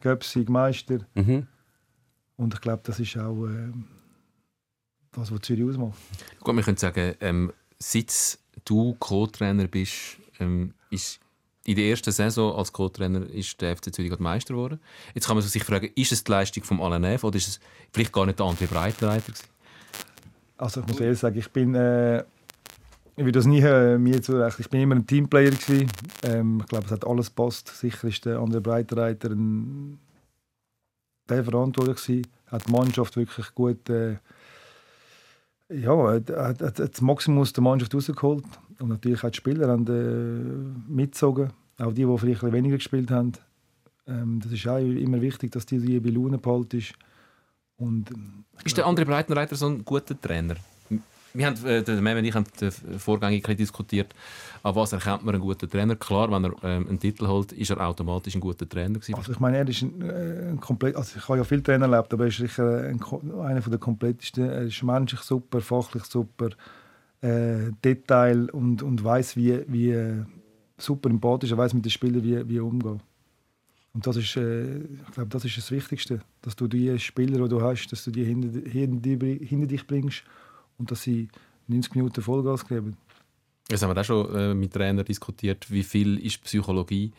Göpsig, 0.00 0.48
Meister. 0.48 0.98
Mhm. 1.14 1.46
Und 2.36 2.54
ich 2.54 2.60
glaube, 2.60 2.82
das 2.84 3.00
ist 3.00 3.16
auch 3.16 3.46
äh, 3.46 3.72
das, 5.12 5.30
was 5.32 5.40
Zürich 5.40 5.64
ausmacht. 5.64 5.98
Gut, 6.40 6.56
wir 6.56 6.62
können 6.62 6.76
sagen, 6.76 7.14
ähm, 7.20 7.52
seit 7.78 8.38
du 8.64 8.94
Co-Trainer 8.98 9.66
bist, 9.66 10.18
ähm, 10.40 10.74
ist 10.90 11.20
in 11.64 11.76
der 11.76 11.86
ersten 11.86 12.12
Saison 12.12 12.54
als 12.56 12.72
Co-Trainer 12.72 13.26
ist 13.30 13.60
der 13.60 13.76
FC 13.76 13.94
Zürich 13.94 14.18
Meister 14.18 14.54
geworden. 14.54 14.80
Jetzt 15.14 15.26
kann 15.26 15.36
man 15.36 15.42
sich 15.42 15.64
fragen, 15.64 15.90
ist 15.94 16.12
es 16.12 16.22
die 16.22 16.30
Leistung 16.30 16.62
von 16.62 16.80
Alain 16.80 17.02
Neff 17.02 17.24
oder 17.24 17.36
ist 17.36 17.48
es 17.48 17.60
vielleicht 17.92 18.12
gar 18.12 18.26
nicht 18.26 18.38
der 18.38 18.46
André 18.46 18.66
Breitenreiter 18.66 19.32
gewesen? 19.32 19.48
Also 20.58 20.80
ich 20.80 20.86
muss 20.86 21.00
ehrlich 21.00 21.18
sagen, 21.18 21.38
ich 21.38 21.50
bin, 21.50 21.74
äh, 21.74 22.22
ich 23.16 23.24
will 23.24 23.32
das 23.32 23.46
nie 23.46 23.60
äh, 23.60 23.98
mir 23.98 24.20
zurecht. 24.22 24.58
Ich 24.60 24.70
bin 24.70 24.80
immer 24.80 24.96
ein 24.96 25.06
Teamplayer 25.06 25.50
gewesen. 25.50 25.90
Ähm, 26.22 26.58
ich 26.60 26.66
glaube, 26.66 26.86
es 26.86 26.92
hat 26.92 27.06
alles 27.06 27.30
passt. 27.30 27.68
Sicher 27.68 28.08
ist 28.08 28.24
der 28.24 28.38
André 28.38 28.60
Breitenreiter 28.60 29.30
ein 29.30 29.98
der 31.28 31.44
verantwortlich 31.44 32.04
gewesen. 32.04 32.26
Hat 32.46 32.66
die 32.66 32.72
Mannschaft 32.72 33.16
wirklich 33.16 33.54
gut, 33.54 33.88
äh, 33.88 34.18
ja, 35.70 35.96
hat, 36.12 36.30
hat, 36.30 36.60
hat 36.60 36.78
das 36.78 37.00
Maximum 37.00 37.40
aus 37.40 37.52
der 37.52 37.62
Mannschaft 37.62 37.94
rausgeholt. 37.94 38.44
Und 38.78 38.88
natürlich 38.88 39.24
auch 39.24 39.30
die 39.30 39.36
Spieler 39.36 39.68
haben 39.68 39.86
äh, 39.86 40.92
mitgezogen. 40.92 41.50
Auch 41.78 41.92
die, 41.92 42.04
die 42.04 42.18
vielleicht 42.18 42.42
weniger 42.52 42.76
gespielt 42.76 43.10
haben. 43.10 43.32
Ähm, 44.06 44.40
das 44.42 44.52
ist 44.52 44.66
auch 44.68 44.78
immer 44.78 45.20
wichtig, 45.20 45.52
dass 45.52 45.66
die 45.66 46.00
bei 46.00 46.10
Laune 46.10 46.38
behalten 46.38 46.78
ist. 46.78 46.92
Und, 47.76 48.10
ähm, 48.10 48.44
Ist 48.62 48.76
der 48.76 48.86
André 48.86 49.04
Breitenreiter 49.04 49.56
so 49.56 49.66
ein 49.66 49.84
guter 49.84 50.20
Trainer? 50.20 50.56
Wir 51.36 51.46
haben, 51.46 51.66
äh, 51.66 51.82
der 51.82 52.00
Mem 52.00 52.18
und 52.18 52.24
ich 52.24 52.32
haben 52.32 52.46
äh, 52.60 52.66
ein 52.66 52.98
bisschen 53.40 53.56
diskutiert, 53.56 54.14
an 54.62 54.76
was 54.76 54.92
erkennt 54.92 55.24
man 55.24 55.34
einen 55.34 55.42
guten 55.42 55.68
Trainer. 55.68 55.96
Klar, 55.96 56.30
wenn 56.30 56.44
er 56.44 56.52
ähm, 56.62 56.88
einen 56.88 57.00
Titel 57.00 57.26
holt, 57.26 57.50
ist 57.50 57.70
er 57.70 57.80
automatisch 57.80 58.36
ein 58.36 58.40
guter 58.40 58.68
Trainer 58.68 58.94
gewesen. 59.00 59.16
Also 59.16 59.32
ich 59.32 59.40
meine, 59.40 59.56
er 59.56 59.68
ist 59.68 59.82
ein, 59.82 60.00
äh, 60.00 60.50
ein 60.50 60.60
komplett, 60.60 60.94
also 60.94 61.18
ich 61.18 61.28
habe 61.28 61.38
ja 61.38 61.44
viele 61.44 61.64
Trainer 61.64 61.86
erlebt, 61.90 62.14
aber 62.14 62.24
er 62.24 62.28
ist 62.28 62.36
sicher 62.36 62.84
ein, 62.84 63.00
Ko- 63.00 63.20
einer 63.42 63.60
der 63.60 63.78
komplettesten. 63.78 64.48
Er 64.48 64.62
ist 64.62 64.80
menschlich 64.84 65.22
super, 65.22 65.60
fachlich 65.60 66.04
super, 66.04 66.50
äh, 67.20 67.72
Detail 67.84 68.48
und, 68.50 68.84
und 68.84 69.02
weiß 69.02 69.36
wie, 69.36 69.64
wie 69.66 69.90
äh, 69.90 70.22
super 70.78 71.10
empathisch, 71.10 71.50
er 71.50 71.58
weiß 71.58 71.74
mit 71.74 71.84
den 71.84 71.90
Spielern 71.90 72.22
wie, 72.22 72.48
wie 72.48 72.60
umgehen. 72.60 73.00
Und 73.92 74.06
das 74.06 74.16
ist, 74.16 74.36
äh, 74.36 74.78
ich 74.78 75.10
glaube, 75.12 75.30
das 75.30 75.44
ist 75.44 75.58
das 75.58 75.72
Wichtigste, 75.72 76.20
dass 76.42 76.54
du 76.54 76.68
die 76.68 76.96
Spieler, 77.00 77.42
die 77.42 77.48
du 77.48 77.60
hast, 77.60 77.88
dass 77.88 78.04
du 78.04 78.12
die 78.12 78.24
hinter, 78.24 78.70
hinter, 78.70 79.26
hinter 79.26 79.66
dich 79.66 79.84
bringst 79.84 80.22
und 80.78 80.90
dass 80.90 81.02
sie 81.02 81.28
90 81.68 81.94
Minuten 81.94 82.22
Vollgas 82.22 82.66
geben. 82.66 82.96
Das 83.68 83.82
haben 83.82 83.94
wir 83.94 84.00
auch 84.00 84.04
schon 84.04 84.34
äh, 84.34 84.54
mit 84.54 84.72
Trainern 84.72 85.04
diskutiert, 85.04 85.70
wie 85.70 85.82
viel 85.82 86.18
ist 86.18 86.42
Psychologie, 86.42 87.12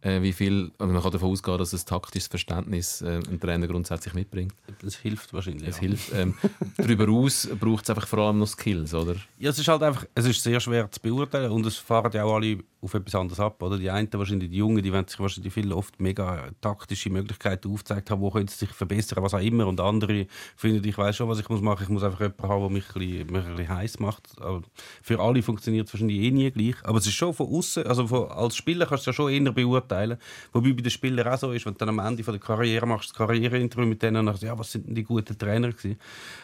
äh, 0.00 0.22
wie 0.22 0.32
viel, 0.32 0.70
also 0.78 0.92
man 0.92 1.02
kann 1.02 1.12
davon 1.12 1.30
ausgehen, 1.30 1.58
dass 1.58 1.74
ein 1.74 1.84
taktisches 1.84 2.28
Verständnis 2.28 3.02
äh, 3.02 3.20
ein 3.28 3.38
Trainer 3.38 3.66
grundsätzlich 3.66 4.14
mitbringt. 4.14 4.54
Das 4.82 4.96
hilft 4.96 5.34
wahrscheinlich. 5.34 5.68
Es 5.68 5.76
ja. 5.76 5.82
hilft. 5.82 6.12
Ähm, 6.14 6.34
darüber 6.78 7.08
aus 7.12 7.48
braucht 7.58 7.84
es 7.84 7.90
einfach 7.90 8.06
vor 8.06 8.20
allem 8.20 8.38
noch 8.38 8.48
Skills, 8.48 8.94
oder? 8.94 9.16
Ja, 9.38 9.50
es 9.50 9.58
ist 9.58 9.68
halt 9.68 9.82
einfach, 9.82 10.06
es 10.14 10.24
ist 10.24 10.42
sehr 10.42 10.60
schwer 10.60 10.90
zu 10.90 11.00
beurteilen 11.00 11.52
und 11.52 11.66
es 11.66 11.76
fahren 11.76 12.10
ja 12.14 12.24
auch 12.24 12.36
alle 12.36 12.58
auf 12.82 12.94
etwas 12.94 13.14
anderes 13.14 13.40
ab, 13.40 13.62
oder? 13.62 13.76
Die 13.76 13.90
einen, 13.90 14.08
wahrscheinlich 14.12 14.50
die 14.50 14.56
Jungen, 14.56 14.82
die 14.82 14.92
werden 14.92 15.06
sich 15.06 15.20
wahrscheinlich 15.20 15.52
viel 15.52 15.72
oft 15.72 16.00
mega 16.00 16.48
taktische 16.60 17.10
Möglichkeiten 17.10 17.70
aufgezeigt 17.70 18.10
haben, 18.10 18.22
wo 18.22 18.30
können 18.30 18.48
sie 18.48 18.56
sich 18.56 18.70
verbessern, 18.70 19.22
was 19.22 19.34
auch 19.34 19.40
immer. 19.40 19.66
Und 19.66 19.80
andere 19.80 20.26
finden, 20.56 20.86
ich 20.86 20.96
weiß 20.96 21.16
schon, 21.16 21.28
was 21.28 21.38
ich 21.38 21.48
muss 21.48 21.60
machen. 21.60 21.82
Ich 21.82 21.88
muss 21.90 22.02
einfach 22.02 22.20
jemanden 22.20 22.48
haben, 22.48 22.60
der 22.60 22.70
mich 22.70 22.84
ein 22.88 23.00
bisschen, 23.00 23.32
mich 23.32 23.44
ein 23.44 23.56
bisschen 23.56 23.68
heiß 23.68 24.00
macht. 24.00 24.40
Aber 24.40 24.62
für 25.02 25.20
alle 25.20 25.42
funktioniert 25.42 25.88
es 25.88 25.94
wahrscheinlich 25.94 26.20
eh 26.20 26.30
nie 26.30 26.50
gleich. 26.50 26.76
Aber 26.84 26.98
es 26.98 27.06
ist 27.06 27.14
schon 27.14 27.34
von 27.34 27.48
außen, 27.48 27.86
also 27.86 28.06
von, 28.06 28.30
als 28.30 28.56
Spieler 28.56 28.86
kannst 28.86 29.06
du 29.06 29.10
es 29.10 29.16
ja 29.18 29.24
schon 29.24 29.30
eher 29.30 29.52
beurteilen. 29.52 30.18
Wobei 30.52 30.72
bei 30.72 30.82
den 30.82 30.90
Spielern 30.90 31.28
auch 31.28 31.38
so 31.38 31.52
ist, 31.52 31.66
wenn 31.66 31.74
du 31.74 31.78
dann 31.78 31.90
am 31.90 31.98
Ende 31.98 32.24
von 32.24 32.32
der 32.32 32.40
Karriere 32.40 32.86
machst, 32.86 33.10
das 33.10 33.16
Karriereinterview 33.16 33.86
mit 33.86 34.02
denen, 34.02 34.16
und 34.16 34.26
dann 34.26 34.36
ja, 34.36 34.58
was 34.58 34.72
sind 34.72 34.86
denn 34.86 34.94
die 34.94 35.04
guten 35.04 35.36
Trainer 35.36 35.68
gewesen, 35.68 35.98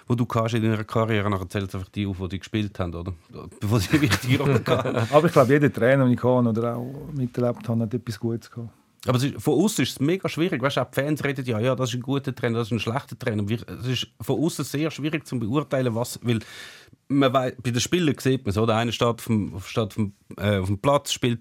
wo 0.06 0.14
du 0.14 0.26
kannst 0.26 0.54
in 0.54 0.62
deiner 0.62 0.84
Karriere, 0.84 1.30
nachher 1.30 1.48
zählst 1.48 1.72
du 1.72 1.78
einfach 1.78 1.90
die 1.90 2.06
auf, 2.06 2.18
die 2.18 2.28
die 2.28 2.38
gespielt 2.40 2.78
haben, 2.78 2.94
oder? 2.94 3.14
Bevor 3.60 3.80
sie 3.80 4.00
wichtige 4.00 4.38
Rolle. 4.42 4.62
Aber 5.10 5.26
ich 5.26 5.32
glaube, 5.32 5.52
jeder 5.52 5.72
Trainer, 5.72 6.04
den 6.04 6.12
ich 6.12 6.20
kann 6.26 6.46
oder 6.46 6.76
auch 6.76 7.12
miterlebt 7.12 7.68
habe, 7.68 7.82
hat 7.82 7.94
etwas 7.94 8.18
Gutes 8.18 8.50
gehabt. 8.50 8.70
Aber 9.06 9.18
ist, 9.18 9.40
von 9.40 9.54
außen 9.62 9.82
ist 9.84 9.90
es 9.92 10.00
mega 10.00 10.28
schwierig. 10.28 10.60
Weißt, 10.60 10.78
auch 10.78 10.90
die 10.90 11.00
Fans 11.00 11.22
reden 11.22 11.44
ja, 11.44 11.60
ja, 11.60 11.74
das 11.76 11.90
ist 11.90 11.94
ein 11.94 12.02
guter 12.02 12.34
Trainer, 12.34 12.58
das 12.58 12.68
ist 12.68 12.72
ein 12.72 12.80
schlechter 12.80 13.18
Trainer. 13.18 13.44
Es 13.48 13.86
ist 13.86 14.08
von 14.20 14.42
außen 14.42 14.64
sehr 14.64 14.90
schwierig 14.90 15.26
zu 15.26 15.38
beurteilen, 15.38 15.94
was. 15.94 16.18
Weil 16.22 16.40
man 17.08 17.32
weiss, 17.32 17.54
bei 17.62 17.70
den 17.70 17.80
Spielern 17.80 18.16
sieht 18.18 18.44
man 18.44 18.50
es, 18.50 18.58
oder? 18.58 18.76
Einer 18.76 18.92
steht 18.92 19.06
auf 19.08 19.26
dem, 19.26 19.52
steht 19.64 19.84
auf 19.84 19.94
dem, 19.94 20.12
äh, 20.38 20.58
auf 20.58 20.66
dem 20.66 20.78
Platz, 20.78 21.12
spielt 21.12 21.40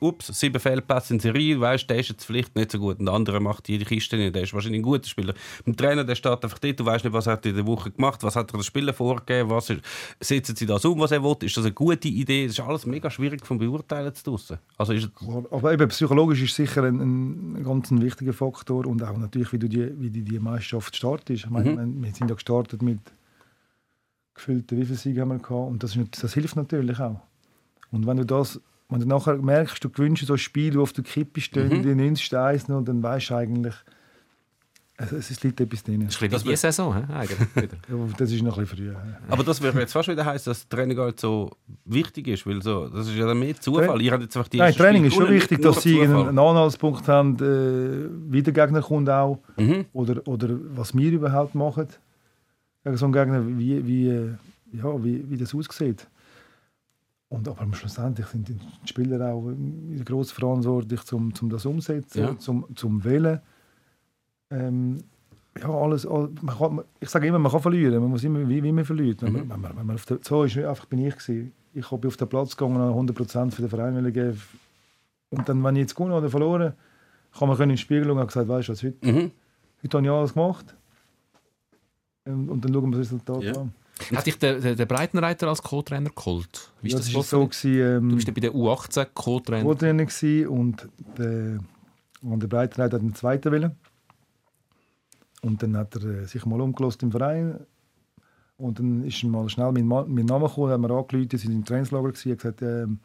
ups, 0.00 0.26
sieben 0.38 0.60
Fehlpässe 0.60 1.14
in 1.14 1.20
Serie, 1.20 1.58
weißt, 1.58 1.88
der 1.88 1.98
ist 1.98 2.10
jetzt 2.10 2.24
vielleicht 2.24 2.54
nicht 2.56 2.70
so 2.72 2.78
gut. 2.78 2.98
Und 2.98 3.06
der 3.06 3.14
andere 3.14 3.40
macht 3.40 3.68
jede 3.70 3.86
Kiste 3.86 4.16
nicht, 4.18 4.34
der 4.34 4.42
ist 4.42 4.52
wahrscheinlich 4.52 4.80
ein 4.80 4.82
guter 4.84 5.08
Spieler. 5.08 5.32
Beim 5.64 5.74
Trainer, 5.76 6.04
der 6.04 6.14
steht 6.14 6.44
einfach 6.44 6.58
dort, 6.58 6.78
du 6.80 6.84
weißt 6.84 7.04
nicht, 7.04 7.12
was 7.14 7.26
er 7.26 7.34
hat 7.34 7.46
in 7.46 7.54
der 7.56 7.66
Woche 7.66 7.90
gemacht, 7.90 8.22
was 8.22 8.36
hat 8.36 8.50
er 8.52 8.58
den 8.58 8.62
Spielern 8.64 8.94
vorgegeben, 8.94 9.48
was 9.48 9.70
ist, 9.70 9.80
setzen 10.20 10.56
sie 10.56 10.66
das 10.66 10.84
um, 10.84 10.98
was 11.00 11.10
er 11.12 11.22
will, 11.22 11.36
ist 11.40 11.56
das 11.56 11.64
eine 11.64 11.72
gute 11.74 12.08
Idee? 12.08 12.46
Das 12.46 12.58
ist 12.58 12.60
alles 12.64 12.84
mega 12.84 13.10
schwierig 13.10 13.46
vom 13.46 13.56
Beurteilen 13.58 14.14
zu 14.14 14.24
draussen. 14.24 14.58
Also 14.76 14.92
ist, 14.92 15.08
Aber 15.50 15.72
eben, 15.72 15.88
psychologisch 15.88 16.42
ist 16.42 16.54
sicher 16.54 16.82
ein, 16.84 17.54
ein 17.56 17.64
ganz 17.64 17.90
ein 17.90 18.02
wichtiger 18.02 18.34
Faktor 18.34 18.86
und 18.86 19.02
auch 19.02 19.16
natürlich, 19.16 19.52
wie 19.52 19.58
du 19.58 19.68
die, 19.68 19.90
wie 20.00 20.10
die, 20.10 20.22
die 20.22 20.38
Meisterschaft 20.38 20.94
startest. 20.96 21.44
Ich 21.44 21.50
meine, 21.50 21.76
wir- 21.76 22.02
wir 22.02 22.14
sind 22.14 22.28
ja 22.28 22.34
gestartet 22.34 22.82
mit 22.82 22.98
gefüllten, 24.36 24.78
wie 24.78 24.84
viele 24.84 24.98
Siege 24.98 25.20
haben 25.22 25.30
wir 25.30 25.38
gehabt 25.38 25.70
und 25.70 25.82
das, 25.82 25.96
ist, 25.96 26.22
das 26.22 26.34
hilft 26.34 26.56
natürlich 26.56 27.00
auch. 27.00 27.20
Und 27.90 28.06
wenn 28.06 28.18
du 28.18 28.24
das, 28.24 28.60
wenn 28.88 29.00
du 29.00 29.06
nachher 29.06 29.36
merkst, 29.36 29.82
du 29.82 29.90
gewinnst 29.90 30.24
so 30.26 30.34
ein 30.34 30.38
Spiel, 30.38 30.74
wo 30.74 30.82
auf 30.82 30.92
der 30.92 31.04
Kippe 31.04 31.40
stehen, 31.40 31.82
die 31.82 31.94
90. 31.94 32.36
Eis 32.36 32.68
noch, 32.68 32.82
dann 32.84 33.02
weißt 33.02 33.30
du 33.30 33.34
eigentlich, 33.34 33.74
es, 34.98 35.30
es 35.30 35.42
liegt 35.42 35.60
etwas 35.60 35.82
drin. 35.84 36.04
Das 36.06 36.14
ist 36.14 36.22
ein 36.22 36.30
bisschen 36.30 36.50
wie 36.50 36.56
Saison, 36.56 36.94
eigentlich. 37.10 37.38
Das 38.16 38.32
ist 38.32 38.42
noch 38.42 38.56
ein 38.56 38.64
bisschen 38.64 38.94
früh. 38.94 38.94
Aber 39.28 39.44
das 39.44 39.60
würde 39.60 39.78
jetzt 39.80 39.92
fast 39.92 40.08
wieder 40.08 40.24
heißen, 40.24 40.50
dass 40.50 40.66
Training 40.68 40.98
halt 40.98 41.20
so 41.20 41.50
wichtig 41.84 42.28
ist, 42.28 42.46
weil 42.46 42.62
so, 42.62 42.88
das 42.88 43.06
ist 43.08 43.14
ja 43.14 43.26
dann 43.26 43.38
mehr 43.38 43.60
Zufall. 43.60 43.88
Habt 43.88 44.22
jetzt 44.22 44.36
einfach 44.36 44.48
die 44.48 44.56
Nein, 44.56 44.74
Training 44.74 45.10
Spiele 45.10 45.24
ist 45.24 45.26
schon 45.28 45.34
wichtig, 45.34 45.62
dass 45.62 45.82
sie 45.82 45.98
Zufall. 46.00 46.16
einen, 46.16 46.28
einen 46.28 46.38
Anhaltspunkt 46.38 47.08
haben, 47.08 47.36
äh, 47.36 48.32
wie 48.32 48.42
der 48.42 48.54
Gegner 48.54 48.80
kommt 48.80 49.10
auch. 49.10 49.40
Mhm. 49.58 49.84
Oder, 49.92 50.26
oder 50.26 50.48
was 50.74 50.96
wir 50.96 51.12
überhaupt 51.12 51.54
machen. 51.54 51.88
Gegen 52.86 52.96
so 52.98 53.06
einen 53.06 53.12
Gegner, 53.14 53.44
wie, 53.58 53.84
wie, 53.84 54.06
ja, 54.78 55.02
wie, 55.04 55.28
wie 55.28 55.36
das 55.36 55.52
aussieht. 55.56 56.06
Und 57.28 57.48
aber 57.48 57.66
schlussendlich 57.74 58.26
sind 58.28 58.48
die 58.48 58.56
Spieler 58.84 59.32
auch 59.34 59.50
äh, 59.50 60.04
gross 60.04 60.30
verantwortlich, 60.30 61.00
um, 61.12 61.32
um 61.42 61.50
das 61.50 61.66
umzusetzen, 61.66 62.20
Ja. 62.22 62.38
zum, 62.38 62.64
zum 62.76 63.02
Wählen. 63.02 63.40
Ähm, 64.50 64.98
ja, 65.60 65.68
alles, 65.68 66.06
all- 66.06 66.30
man 66.42 66.56
kann, 66.56 66.80
ich 67.00 67.08
sage 67.08 67.26
immer, 67.26 67.40
man 67.40 67.50
kann 67.50 67.60
verlieren, 67.60 68.00
man 68.00 68.10
muss 68.10 68.22
immer 68.22 68.48
wie, 68.48 68.62
wie 68.62 68.70
man 68.70 68.84
verliert. 68.84 69.20
Wenn, 69.22 69.32
man, 69.32 69.50
wenn, 69.50 69.60
man, 69.60 69.76
wenn 69.76 69.86
man 69.86 69.96
auf 69.96 70.06
der, 70.06 70.18
so 70.22 70.44
ist 70.44 70.56
einfach 70.56 70.84
bin 70.86 71.04
ich 71.04 71.16
gewesen. 71.16 71.50
Ich 71.74 71.90
habe 71.90 72.06
auf 72.06 72.16
den 72.16 72.28
Platz 72.28 72.56
gegangen 72.56 72.80
und 72.80 73.10
100% 73.10 73.50
für 73.50 73.62
den 73.62 73.68
Verein 73.68 74.12
geben. 74.12 74.40
Und 75.30 75.48
dann, 75.48 75.64
wenn 75.64 75.74
ich 75.74 75.80
jetzt 75.80 75.96
gewonnen 75.96 76.12
oder 76.14 76.30
verloren, 76.30 76.74
kann 77.36 77.48
man 77.48 77.60
in 77.62 77.70
den 77.70 77.78
Spiegel 77.78 78.04
schauen 78.04 78.18
und 78.18 78.26
gesagt, 78.28 78.46
weißt 78.48 78.68
du 78.68 78.72
was, 78.72 78.82
heute, 78.84 78.96
Mhm. 79.12 79.30
heute 79.82 79.96
habe 79.98 80.06
ich 80.06 80.12
alles 80.12 80.34
gemacht. 80.34 80.76
Ähm, 82.26 82.48
Und 82.48 82.64
dann 82.64 82.72
schauen 82.74 82.90
wir 82.90 82.98
das 82.98 83.06
Resultat 83.06 83.42
Ja. 83.42 83.52
an. 83.60 83.72
Hat 84.14 84.26
dich 84.26 84.38
der, 84.38 84.74
der, 84.74 84.84
Breitenreiter 84.86 85.48
als 85.48 85.62
Co-Trainer 85.62 86.10
geholt? 86.10 86.70
Wie 86.82 86.88
ist 86.88 86.92
Ja, 86.92 86.98
das 86.98 87.06
das 87.06 87.14
war 87.14 87.22
gelaufen? 87.22 87.52
so, 87.52 87.68
gewesen, 87.68 87.96
ähm, 88.04 88.08
Du 88.10 88.14
bist 88.16 88.28
ja 88.28 88.34
bei 88.34 88.40
der 88.40 88.52
U18 88.52 89.06
Co-Trainer. 89.14 89.64
Co-Trainer 89.64 90.50
und 90.50 90.88
der, 91.16 91.58
und 92.20 92.42
der 92.42 92.46
Breitenreiter 92.48 92.96
hat 92.96 93.00
einen 93.02 93.14
zweiten 93.14 93.50
Willen. 93.52 93.72
Und 95.42 95.62
dann 95.62 95.76
hat 95.76 95.94
er 95.96 96.04
äh, 96.04 96.26
sich 96.26 96.44
mal 96.44 96.60
umgelost 96.60 97.02
im 97.02 97.10
Verein. 97.10 97.58
Und 98.58 98.78
dann 98.78 99.04
ist 99.04 99.22
er 99.22 99.28
mal 99.30 99.48
schnell 99.48 99.72
mein, 99.72 99.86
mein 99.86 100.26
Name 100.26 100.46
gekommen, 100.48 100.72
haben 100.72 100.82
wir 100.82 100.90
angerufen, 100.90 101.28
sie 101.38 101.46
waren 101.48 101.56
im 101.56 101.64
Trainingslager 101.64 102.08
gewesen, 102.08 102.28
er 102.28 102.32
hat 102.32 102.38
gesagt, 102.40 102.62
ähm, 102.62 102.98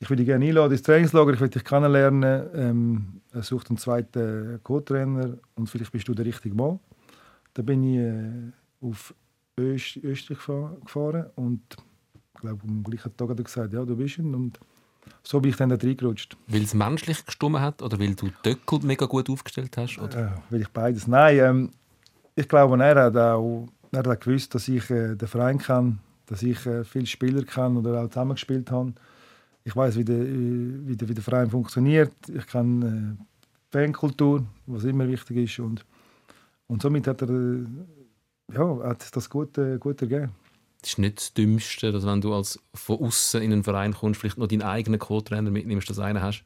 ich 0.00 0.08
würde 0.08 0.20
dich 0.22 0.26
gerne 0.28 0.46
einladen 0.46 0.72
ins 0.72 0.82
Trainingslager, 0.82 1.32
ich 1.34 1.40
will 1.40 1.48
dich 1.48 1.64
kennenlernen. 1.64 2.46
Ähm, 2.54 3.20
er 3.32 3.42
sucht 3.42 3.68
einen 3.70 3.78
zweiten 3.78 4.60
Co-Trainer 4.62 5.38
und 5.56 5.68
vielleicht 5.68 5.92
bist 5.92 6.06
du 6.08 6.14
der 6.14 6.24
richtige 6.26 6.54
Mann. 6.54 6.78
Dann 7.58 7.66
bin 7.66 7.82
ich 7.82 7.98
äh, 7.98 8.86
auf 8.86 9.12
Öst 9.58 9.96
Österreich 9.96 10.38
gefahren, 10.84 11.26
und 11.34 11.60
ich 12.34 12.40
glaube, 12.40 12.62
am 12.68 12.84
gleichen 12.84 13.16
Tag 13.16 13.30
hat 13.30 13.38
er 13.38 13.44
gesagt, 13.44 13.72
ja, 13.72 13.84
du 13.84 13.96
bist 13.96 14.18
ihn. 14.18 14.32
Und 14.32 14.60
so 15.24 15.40
bin 15.40 15.50
ich 15.50 15.56
dann 15.56 15.68
da 15.68 15.74
reingerutscht. 15.74 16.36
Weil 16.46 16.62
es 16.62 16.72
menschlich 16.72 17.26
gestummen 17.26 17.60
hat 17.60 17.82
oder 17.82 17.98
weil 17.98 18.14
du 18.14 18.28
Döckel 18.44 18.78
mega 18.84 19.06
gut 19.06 19.28
aufgestellt 19.28 19.76
hast? 19.76 19.98
Oder? 19.98 20.36
Äh, 20.48 20.52
will 20.52 20.60
ich 20.60 20.68
beides? 20.68 21.08
Nein, 21.08 21.38
ähm, 21.40 21.70
ich 22.36 22.48
glaube, 22.48 22.80
er 22.80 23.06
hat 23.06 23.16
auch, 23.16 23.66
er 23.90 24.04
hat 24.04 24.20
gewusst, 24.20 24.54
dass 24.54 24.68
ich 24.68 24.88
äh, 24.90 25.16
den 25.16 25.26
Verein 25.26 25.58
kenne, 25.58 25.98
dass 26.26 26.44
ich 26.44 26.64
äh, 26.64 26.84
viele 26.84 27.06
Spieler 27.06 27.42
kenne 27.42 27.80
oder 27.80 28.04
auch 28.04 28.08
zusammengespielt 28.08 28.70
habe. 28.70 28.92
Ich 29.64 29.74
weiß, 29.74 29.96
wie 29.96 30.04
der, 30.04 30.24
wie, 30.24 30.96
wie 31.00 31.14
der 31.14 31.24
Verein 31.24 31.50
funktioniert. 31.50 32.12
Ich 32.28 32.46
kenne 32.46 33.16
äh, 33.18 33.24
Fankultur, 33.72 34.46
was 34.66 34.84
immer 34.84 35.08
wichtig 35.08 35.38
ist. 35.38 35.58
Und, 35.58 35.84
und 36.68 36.82
somit 36.82 37.06
hat 37.06 37.22
er 37.22 37.30
äh, 37.30 37.64
ja, 38.54 38.78
hat 38.84 39.14
das 39.14 39.28
gut, 39.28 39.58
gut 39.80 40.02
ergeben. 40.02 40.32
Das 40.80 40.90
ist 40.90 40.98
nicht 40.98 41.18
das 41.18 41.34
Dümmste, 41.34 41.90
dass 41.90 42.06
wenn 42.06 42.20
du 42.20 42.32
als 42.32 42.60
von 42.72 43.00
außen 43.00 43.42
in 43.42 43.52
einen 43.52 43.64
Verein 43.64 43.94
kommst, 43.94 44.20
vielleicht 44.20 44.38
noch 44.38 44.46
deinen 44.46 44.62
eigenen 44.62 45.00
Co-Trainer 45.00 45.50
mitnimmst, 45.50 45.90
dass 45.90 45.96
du 45.96 46.02
einen 46.02 46.22
hast 46.22 46.44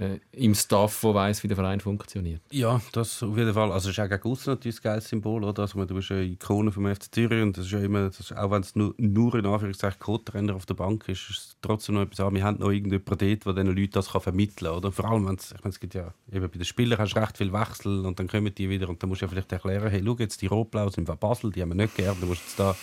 äh, 0.00 0.18
im 0.32 0.54
Staff, 0.54 1.00
der 1.02 1.14
weiß, 1.14 1.42
wie 1.42 1.48
der 1.48 1.56
Verein 1.56 1.80
funktioniert. 1.80 2.40
Ja, 2.50 2.80
das 2.92 3.22
auf 3.22 3.36
jeden 3.36 3.54
Fall. 3.54 3.70
Also 3.72 3.90
es 3.90 3.96
ist 3.98 4.04
auch 4.04 4.08
gegen 4.08 4.22
aussen 4.28 4.50
natürlich 4.50 4.78
ein 4.78 4.82
geiles 4.82 5.08
Symbol, 5.08 5.44
oder? 5.44 5.62
Also, 5.62 5.84
du 5.84 5.94
bist 5.94 6.10
eine 6.10 6.22
Ikone 6.24 6.72
vom 6.72 6.86
FC 6.92 7.14
Zürich 7.14 7.42
und 7.42 7.56
das 7.56 7.66
ist 7.66 7.72
ja 7.72 7.80
immer, 7.80 8.06
ist, 8.08 8.36
auch 8.36 8.50
wenn 8.50 8.62
es 8.62 8.74
nur, 8.74 8.94
nur 8.98 9.34
in 9.36 9.46
Anführungszeichen 9.46 9.98
Co-Trainer 10.00 10.54
auf 10.56 10.66
der 10.66 10.74
Bank 10.74 11.08
ist, 11.08 11.30
ist 11.30 11.38
es 11.38 11.56
trotzdem 11.62 11.94
noch 11.96 12.02
etwas 12.02 12.20
an. 12.20 12.34
Wir 12.34 12.42
haben 12.44 12.58
noch 12.58 12.70
irgendjemanden 12.70 13.04
dort, 13.18 13.56
der 13.56 13.64
diesen 13.64 13.76
Leuten 13.76 13.92
das 13.92 14.10
kann 14.10 14.20
vermitteln 14.20 14.68
kann, 14.68 14.76
oder? 14.78 14.92
Vor 14.92 15.04
allem, 15.04 15.26
wenn 15.28 15.36
es, 15.36 15.52
ich 15.52 15.60
meine, 15.62 15.70
es 15.70 15.80
gibt 15.80 15.94
ja, 15.94 16.12
eben 16.32 16.48
bei 16.50 16.58
den 16.58 16.64
Spielern 16.64 16.98
hast 16.98 17.14
du 17.14 17.20
recht 17.20 17.36
viel 17.38 17.52
Wechsel 17.52 18.04
und 18.04 18.18
dann 18.18 18.26
kommen 18.26 18.54
die 18.54 18.68
wieder 18.68 18.88
und 18.88 19.02
dann 19.02 19.08
musst 19.08 19.22
du 19.22 19.26
ja 19.26 19.30
vielleicht 19.30 19.52
erklären, 19.52 19.88
hey, 19.90 20.02
schau 20.04 20.16
jetzt, 20.18 20.42
die 20.42 20.46
Rotblau 20.46 20.88
sind 20.90 21.06
von 21.06 21.16
Basel, 21.18 21.50
die 21.52 21.62
haben 21.62 21.68
wir 21.70 21.76
nicht 21.76 21.94
gern, 21.96 22.16
du 22.20 22.26
musst 22.26 22.42
jetzt 22.42 22.58
da 22.58 22.74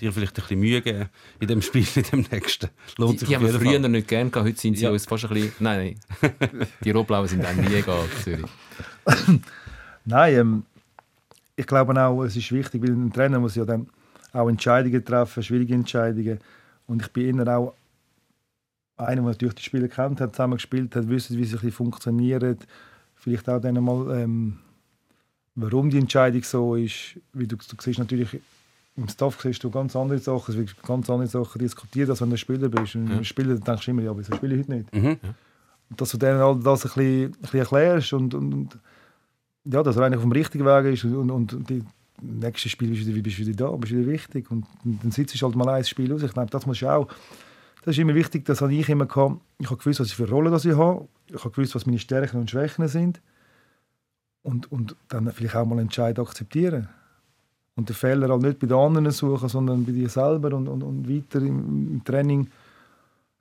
dir 0.00 0.12
vielleicht 0.12 0.32
ein 0.36 0.42
bisschen 0.42 0.60
Mühe 0.60 0.82
geben 0.82 1.08
in 1.40 1.48
dem 1.48 1.62
Spiel, 1.62 1.86
in 1.94 2.02
dem 2.02 2.26
nächsten. 2.30 2.70
Lohnt 2.98 3.14
Die, 3.14 3.18
sich 3.18 3.28
die 3.28 3.36
haben 3.36 3.44
wir 3.46 3.52
früher 3.54 3.80
Fall. 3.80 3.88
nicht 3.88 4.08
gern 4.08 4.30
gehabt, 4.30 4.48
heute 4.48 4.58
sind 4.60 4.76
sie 4.78 4.84
Ja. 4.84 4.90
uns 4.90 5.04
fast 5.06 5.24
ein 5.26 5.30
bisschen... 5.30 5.52
Nein, 5.60 5.96
nein. 6.20 6.32
Die 6.82 6.90
Rotblauen 6.90 7.28
sind 7.28 7.44
einem 7.44 7.64
nie 7.64 7.74
egal, 7.74 8.04
Zürich. 8.22 8.46
Nein, 10.04 10.34
ähm, 10.34 10.62
ich 11.56 11.66
glaube 11.66 12.00
auch, 12.00 12.22
es 12.22 12.36
ist 12.36 12.52
wichtig, 12.52 12.82
weil 12.82 12.90
ein 12.90 13.12
Trainer 13.12 13.40
muss 13.40 13.54
ja 13.54 13.64
dann 13.64 13.88
auch 14.32 14.48
Entscheidungen 14.48 15.04
treffen, 15.04 15.42
schwierige 15.42 15.74
Entscheidungen. 15.74 16.38
Und 16.86 17.02
ich 17.02 17.12
bin 17.12 17.28
immer 17.28 17.56
auch 17.56 17.74
einer, 18.96 19.22
der 19.22 19.22
natürlich 19.22 19.54
die 19.54 19.62
Spieler 19.62 19.88
kennt, 19.88 20.20
hat 20.20 20.34
zusammen 20.34 20.54
gespielt 20.54 20.94
hat, 20.94 21.08
wissen, 21.08 21.36
wie 21.38 21.44
sie 21.44 21.58
ein 21.58 21.72
funktionieren. 21.72 22.58
Vielleicht 23.14 23.48
auch 23.48 23.60
dann 23.60 23.82
mal, 23.82 24.20
ähm, 24.20 24.58
warum 25.54 25.90
die 25.90 25.98
Entscheidung 25.98 26.42
so 26.42 26.76
ist. 26.76 27.18
Wie 27.32 27.46
du, 27.46 27.56
du 27.56 27.76
siehst 27.78 27.98
natürlich 27.98 28.40
im 28.96 29.08
Staff 29.08 29.38
siehst 29.42 29.62
du 29.62 29.70
ganz 29.70 29.94
andere 29.94 30.18
Sachen, 30.18 30.52
es 30.52 30.58
wird 30.58 30.82
ganz 30.82 31.10
andere 31.10 31.28
Sachen 31.28 31.58
diskutiert, 31.58 32.08
als 32.08 32.20
wenn 32.22 32.30
du 32.30 32.38
Spieler 32.38 32.68
bist. 32.68 32.94
Und 32.94 33.10
als 33.12 33.26
Spieler 33.26 33.56
denkst 33.56 33.84
du 33.84 33.90
immer, 33.90 34.02
ja, 34.02 34.16
wieso 34.16 34.34
spiele 34.34 34.54
ich 34.54 34.62
heute 34.62 34.72
nicht? 34.72 34.94
Mhm. 34.94 35.18
Und 35.90 36.00
dass 36.00 36.10
du 36.10 36.18
denen 36.18 36.40
all 36.40 36.58
das 36.58 36.84
ein 36.84 36.88
bisschen, 36.88 37.24
ein 37.24 37.40
bisschen 37.40 37.60
erklärst 37.60 38.12
und, 38.12 38.34
und, 38.34 38.52
und 38.52 38.78
ja, 39.64 39.82
dass 39.82 39.96
er 39.96 40.04
eigentlich 40.04 40.18
auf 40.18 40.22
dem 40.22 40.32
richtigen 40.32 40.64
Weg 40.64 40.94
ist 40.94 41.04
und, 41.04 41.30
und, 41.30 41.52
und 41.52 41.70
die 41.70 41.84
nächste 42.20 42.68
Spiel 42.68 42.90
bist 42.90 43.02
du 43.02 43.08
wieder, 43.08 43.22
bist 43.22 43.38
wieder 43.38 43.52
da, 43.52 43.70
bist 43.76 43.92
du 43.92 43.98
wieder 43.98 44.10
wichtig 44.10 44.50
und 44.50 44.66
dann 44.84 45.10
sitzt 45.10 45.40
du 45.40 45.46
halt 45.46 45.56
mal 45.56 45.68
ein 45.68 45.84
Spiel 45.84 46.12
aus. 46.12 46.22
Ich 46.22 46.32
glaube, 46.32 46.50
das 46.50 46.66
muss 46.66 46.82
auch, 46.82 47.08
das 47.84 47.96
ist 47.96 47.98
immer 47.98 48.14
wichtig, 48.14 48.44
das 48.44 48.60
habe 48.60 48.74
ich 48.74 48.88
immer 48.88 49.06
gehabt. 49.06 49.40
Ich 49.58 49.66
habe 49.66 49.76
gewusst, 49.76 50.00
was 50.00 50.08
ich 50.08 50.16
für 50.16 50.24
eine 50.24 50.32
Rolle 50.32 50.50
das 50.50 50.64
ich 50.64 50.76
habe. 50.76 51.06
Ich 51.28 51.44
habe 51.44 51.50
gewusst, 51.50 51.74
was 51.74 51.86
meine 51.86 51.98
Stärken 51.98 52.40
und 52.40 52.50
Schwächen 52.50 52.88
sind 52.88 53.20
und, 54.42 54.70
und 54.70 54.96
dann 55.08 55.30
vielleicht 55.32 55.56
auch 55.56 55.66
mal 55.66 55.78
Entscheid 55.78 56.18
akzeptieren. 56.18 56.88
Und 57.74 57.90
den 57.90 57.96
Fehler 57.96 58.28
halt 58.28 58.42
nicht 58.42 58.58
bei 58.58 58.66
den 58.66 58.76
anderen 58.76 59.10
suchen, 59.10 59.48
sondern 59.48 59.84
bei 59.84 59.92
dir 59.92 60.08
selber 60.08 60.56
und, 60.56 60.66
und, 60.66 60.82
und 60.82 61.08
weiter 61.08 61.40
im, 61.40 61.92
im 61.92 62.04
Training 62.04 62.48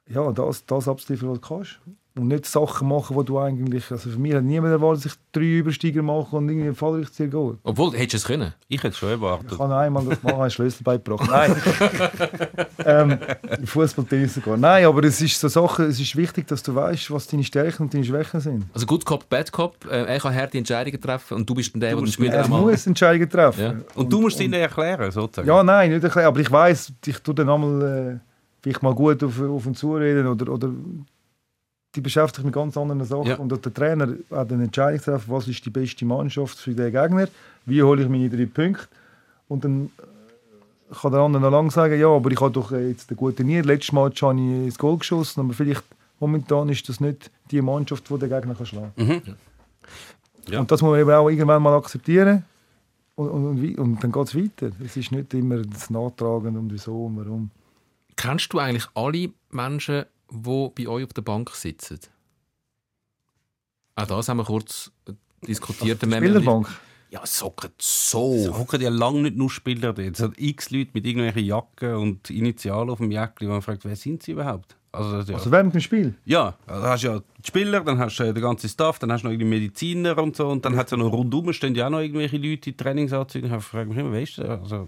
ja, 0.07 0.31
das, 0.31 0.65
das 0.65 0.87
abzuliefern, 0.87 1.29
was 1.29 1.39
du 1.39 1.47
kannst. 1.47 1.79
Und 2.17 2.29
nicht 2.29 2.45
Sachen 2.45 2.87
machen, 2.87 3.17
die 3.17 3.25
du 3.25 3.39
eigentlich... 3.39 3.91
Also 3.91 4.09
für 4.09 4.17
mich 4.17 4.33
hat 4.33 4.43
niemand 4.43 4.71
erwartet, 4.71 5.05
dass 5.05 5.13
ich 5.13 5.19
drei 5.33 5.57
Übersteiger 5.57 6.01
mache 6.01 6.35
und 6.35 6.47
irgendwie 6.47 6.73
Fallrichtier 6.73 7.27
gehe. 7.27 7.57
Obwohl, 7.63 7.91
hättest 7.91 8.13
du 8.13 8.17
es 8.17 8.23
können. 8.25 8.53
Ich 8.69 8.77
hätte 8.77 8.89
es 8.89 8.97
schon 8.97 9.09
erwartet. 9.09 9.51
Ich 9.51 9.59
habe 9.59 9.75
einmal 9.75 10.05
das 10.05 10.23
machen, 10.23 10.39
einen 10.39 10.49
Schlüssel 10.49 10.83
beigebracht. 10.83 11.29
Nein. 11.29 11.55
ähm, 12.85 13.17
Im 13.59 13.67
Fußball, 13.67 14.05
Tennis 14.05 14.35
sogar. 14.35 14.55
Nein, 14.55 14.85
aber 14.85 15.03
es 15.03 15.19
ist 15.21 15.37
so 15.37 15.49
Sachen, 15.49 15.85
es 15.87 15.99
ist 15.99 16.15
wichtig, 16.15 16.47
dass 16.47 16.63
du 16.63 16.73
weißt, 16.73 17.11
was 17.11 17.27
deine 17.27 17.43
Stärken 17.43 17.83
und 17.83 17.93
deine 17.93 18.05
Schwächen 18.05 18.39
sind. 18.39 18.65
Also 18.73 18.85
Good 18.85 19.05
Cop, 19.05 19.27
Bad 19.27 19.51
Cop, 19.51 19.85
äh, 19.85 20.05
er 20.05 20.19
kann 20.19 20.33
harte 20.33 20.57
Entscheidungen 20.57 21.01
treffen 21.01 21.35
und 21.35 21.49
du 21.49 21.53
bist 21.53 21.73
dann 21.73 21.81
der, 21.81 21.95
der 21.95 21.99
den 21.99 22.07
Spieler 22.11 22.33
Er 22.33 22.47
muss 22.47 22.87
Entscheidungen 22.87 23.29
treffen. 23.29 23.61
Ja. 23.61 23.75
Und 23.93 24.11
du 24.11 24.21
musst 24.21 24.39
ihnen 24.39 24.53
erklären, 24.53 25.11
sozusagen. 25.11 25.47
Ja, 25.47 25.61
nein, 25.63 25.91
nicht 25.91 26.03
erklären. 26.03 26.27
Aber 26.27 26.39
ich 26.39 26.49
weiß, 26.49 26.93
ich 27.05 27.19
tue 27.19 27.35
dann 27.35 27.49
einmal 27.49 27.81
äh, 27.81 28.19
vielleicht 28.61 28.83
mal 28.83 28.95
gut 28.95 29.21
auf, 29.23 29.41
auf 29.41 29.65
ihn 29.65 29.75
zureden 29.75 30.27
oder, 30.27 30.51
oder 30.51 30.71
die 31.95 32.01
beschäftigt 32.01 32.35
sich 32.35 32.45
mit 32.45 32.53
ganz 32.53 32.75
anderen 32.77 33.03
Sachen. 33.05 33.27
Ja. 33.27 33.37
Und 33.37 33.49
der 33.49 33.73
Trainer 33.73 34.09
hat 34.31 34.51
eine 34.51 34.65
Entscheidung 34.65 34.97
getroffen, 34.97 35.31
was 35.31 35.47
ist 35.47 35.65
die 35.65 35.69
beste 35.69 36.05
Mannschaft 36.05 36.57
für 36.57 36.73
den 36.73 36.91
Gegner, 36.91 37.27
wie 37.65 37.81
hole 37.81 38.03
ich 38.03 38.09
meine 38.09 38.29
drei 38.29 38.45
Punkte. 38.45 38.87
Und 39.47 39.63
dann 39.63 39.89
äh, 39.97 40.93
kann 40.93 41.11
der 41.11 41.21
andere 41.21 41.41
noch 41.41 41.51
lange 41.51 41.71
sagen, 41.71 41.99
ja, 41.99 42.07
aber 42.07 42.31
ich 42.31 42.41
habe 42.41 42.51
doch 42.51 42.71
äh, 42.71 42.89
jetzt 42.89 43.15
gut 43.15 43.37
trainiert, 43.37 43.65
letztes 43.65 43.93
Mal 43.93 44.11
habe 44.21 44.35
ich 44.35 44.65
ins 44.65 44.77
Goal 44.77 44.97
geschossen, 44.97 45.41
aber 45.41 45.53
vielleicht 45.53 45.83
momentan 46.19 46.69
ist 46.69 46.87
das 46.89 46.99
nicht 46.99 47.31
die 47.51 47.61
Mannschaft, 47.61 48.09
die 48.09 48.17
der 48.19 48.29
Gegner 48.29 48.55
kann 48.55 48.65
schlagen 48.65 48.91
kann. 48.95 49.07
Mhm. 49.07 49.21
Ja. 50.47 50.59
Und 50.59 50.71
das 50.71 50.81
muss 50.81 50.91
man 50.91 50.99
eben 50.99 51.11
auch 51.11 51.29
irgendwann 51.29 51.61
mal 51.61 51.75
akzeptieren. 51.75 52.43
Und, 53.15 53.29
und, 53.29 53.77
und 53.77 54.03
dann 54.03 54.11
geht 54.11 54.27
es 54.27 54.35
weiter. 54.35 54.71
Es 54.83 54.97
ist 54.97 55.11
nicht 55.11 55.33
immer 55.33 55.57
das 55.59 55.89
Nachtragen 55.89 56.57
und 56.57 56.71
wieso 56.71 57.05
und 57.05 57.17
warum. 57.17 57.49
Kennst 58.17 58.51
du 58.53 58.59
eigentlich 58.59 58.87
alle 58.93 59.29
Menschen, 59.51 60.05
die 60.31 60.69
bei 60.75 60.87
euch 60.87 61.03
auf 61.05 61.13
der 61.13 61.21
Bank 61.21 61.49
sitzen? 61.51 61.99
Auch 63.95 64.05
das 64.07 64.27
haben 64.27 64.37
wir 64.37 64.45
kurz 64.45 64.91
äh, 65.07 65.13
diskutiert. 65.47 66.01
Die 66.01 66.11
Spielerbank. 66.11 66.67
Ja, 67.11 67.21
es 67.23 67.41
hocken 67.41 67.71
Es 67.79 68.11
so. 68.11 68.57
hocken 68.57 68.81
ja 68.81 68.89
lange 68.89 69.21
nicht 69.21 69.37
nur 69.37 69.49
Spieler 69.49 69.93
dort. 69.93 70.15
Es 70.15 70.21
hat 70.21 70.33
x 70.37 70.69
Leute 70.71 70.91
mit 70.93 71.05
irgendwelchen 71.05 71.45
Jacken 71.45 71.95
und 71.95 72.29
Initialen 72.29 72.89
auf 72.89 72.97
dem 72.97 73.11
Jäckchen, 73.11 73.47
wo 73.47 73.53
man 73.53 73.61
fragt, 73.61 73.85
wer 73.85 73.95
sind 73.95 74.23
sie 74.23 74.31
überhaupt? 74.31 74.75
Also, 74.95 75.31
ja. 75.31 75.37
Also 75.37 75.51
während 75.51 75.73
dem 75.73 75.81
Spiel. 75.81 76.15
ja, 76.25 76.55
also 76.65 76.87
hast 76.87 77.03
du 77.03 77.07
ja 77.07 77.19
die 77.19 77.47
Spieler, 77.47 77.81
dann 77.81 77.97
hast 77.97 78.17
du 78.17 78.23
äh, 78.23 78.33
den 78.33 78.41
ganzen 78.41 78.69
Staff, 78.69 78.99
dann 78.99 79.11
hast 79.11 79.21
du 79.21 79.27
noch 79.27 79.33
irgendwie 79.33 79.49
Mediziner 79.49 80.17
und 80.17 80.35
so 80.35 80.47
und 80.47 80.63
dann 80.65 80.75
hat 80.75 80.87
es 80.87 80.91
ja 80.91 80.97
noch 80.97 81.11
rundum 81.11 81.51
stehen 81.53 81.75
ja 81.75 81.87
auch 81.87 81.91
noch 81.91 81.99
irgendwelche 81.99 82.37
Leute 82.37 82.69
in 82.69 82.77
Trainingsanzügen. 82.77 83.53
Ich 83.53 83.63
frage 83.63 83.89
mich 83.89 83.97
immer, 83.97 84.11
wer 84.11 84.21
ist 84.21 84.37
der? 84.37 84.61
Also, 84.61 84.87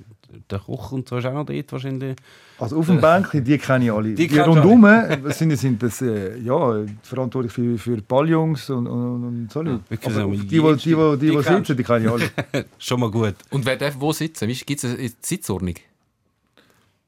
der 0.50 0.60
Koch 0.60 0.92
und 0.92 1.08
so 1.08 1.18
ist 1.18 1.26
auch 1.26 1.34
noch 1.34 1.46
dort 1.46 1.72
wahrscheinlich. 1.72 2.16
Also 2.60 2.78
auf 2.78 2.88
dem 2.88 3.00
Bänkchen, 3.00 3.44
die 3.44 3.58
kenne 3.58 3.86
ich 3.86 3.92
alle. 3.92 4.10
Die 4.14 4.28
Die, 4.28 4.36
du 4.36 4.42
rundum 4.42 4.86
sind, 5.32 5.56
sind 5.58 5.84
das, 5.84 6.02
äh, 6.02 6.38
ja, 6.40 6.86
verantwortlich 7.04 7.54
für, 7.54 7.78
für 7.78 8.02
Balljungs 8.02 8.70
und, 8.70 8.88
und, 8.88 9.24
und 9.24 9.52
so 9.52 9.62
Leute. 9.62 9.82
wirklich 9.88 10.16
Aber 10.16 10.32
die, 10.32 10.38
die, 10.38 10.48
die, 10.48 10.58
die, 10.58 10.96
die, 10.96 11.18
die, 11.18 11.30
die 11.30 11.38
sitzen, 11.38 11.64
du. 11.68 11.76
die 11.76 11.84
kenne 11.84 12.06
ich 12.06 12.12
alle. 12.12 12.66
Schon 12.80 13.00
mal 13.00 13.12
gut. 13.12 13.36
Und 13.52 13.66
wer 13.66 13.76
darf 13.76 13.96
wo 14.00 14.12
sitzen? 14.12 14.48
Gibt 14.50 14.84
es 14.84 14.98
eine 14.98 15.12
Sitzordnung? 15.22 15.76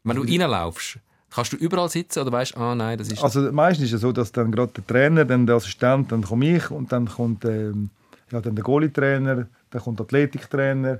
Wenn 0.03 0.15
du 0.15 0.21
reinlaufst, 0.23 0.99
kannst 1.33 1.53
du 1.53 1.57
überall 1.57 1.89
sitzen 1.89 2.19
oder 2.19 2.31
weißt 2.31 2.57
ah 2.57 2.75
nein, 2.75 2.97
das 2.97 3.11
ist... 3.11 3.23
Also 3.23 3.51
meistens 3.51 3.87
ist 3.87 3.93
es 3.93 4.01
so, 4.01 4.11
dass 4.11 4.31
dann 4.31 4.51
gerade 4.51 4.71
der 4.73 4.87
Trainer, 4.87 5.25
dann 5.25 5.45
der 5.45 5.55
Assistent, 5.55 6.11
dann 6.11 6.23
komme 6.23 6.57
ich 6.57 6.71
und 6.71 6.91
dann 6.91 7.07
kommt 7.07 7.45
ähm, 7.45 7.89
ja, 8.31 8.41
dann 8.41 8.55
der 8.55 8.63
Goalie-Trainer, 8.63 9.47
dann 9.69 9.81
kommt 9.81 9.99
der 9.99 10.05
Athletiktrainer. 10.05 10.99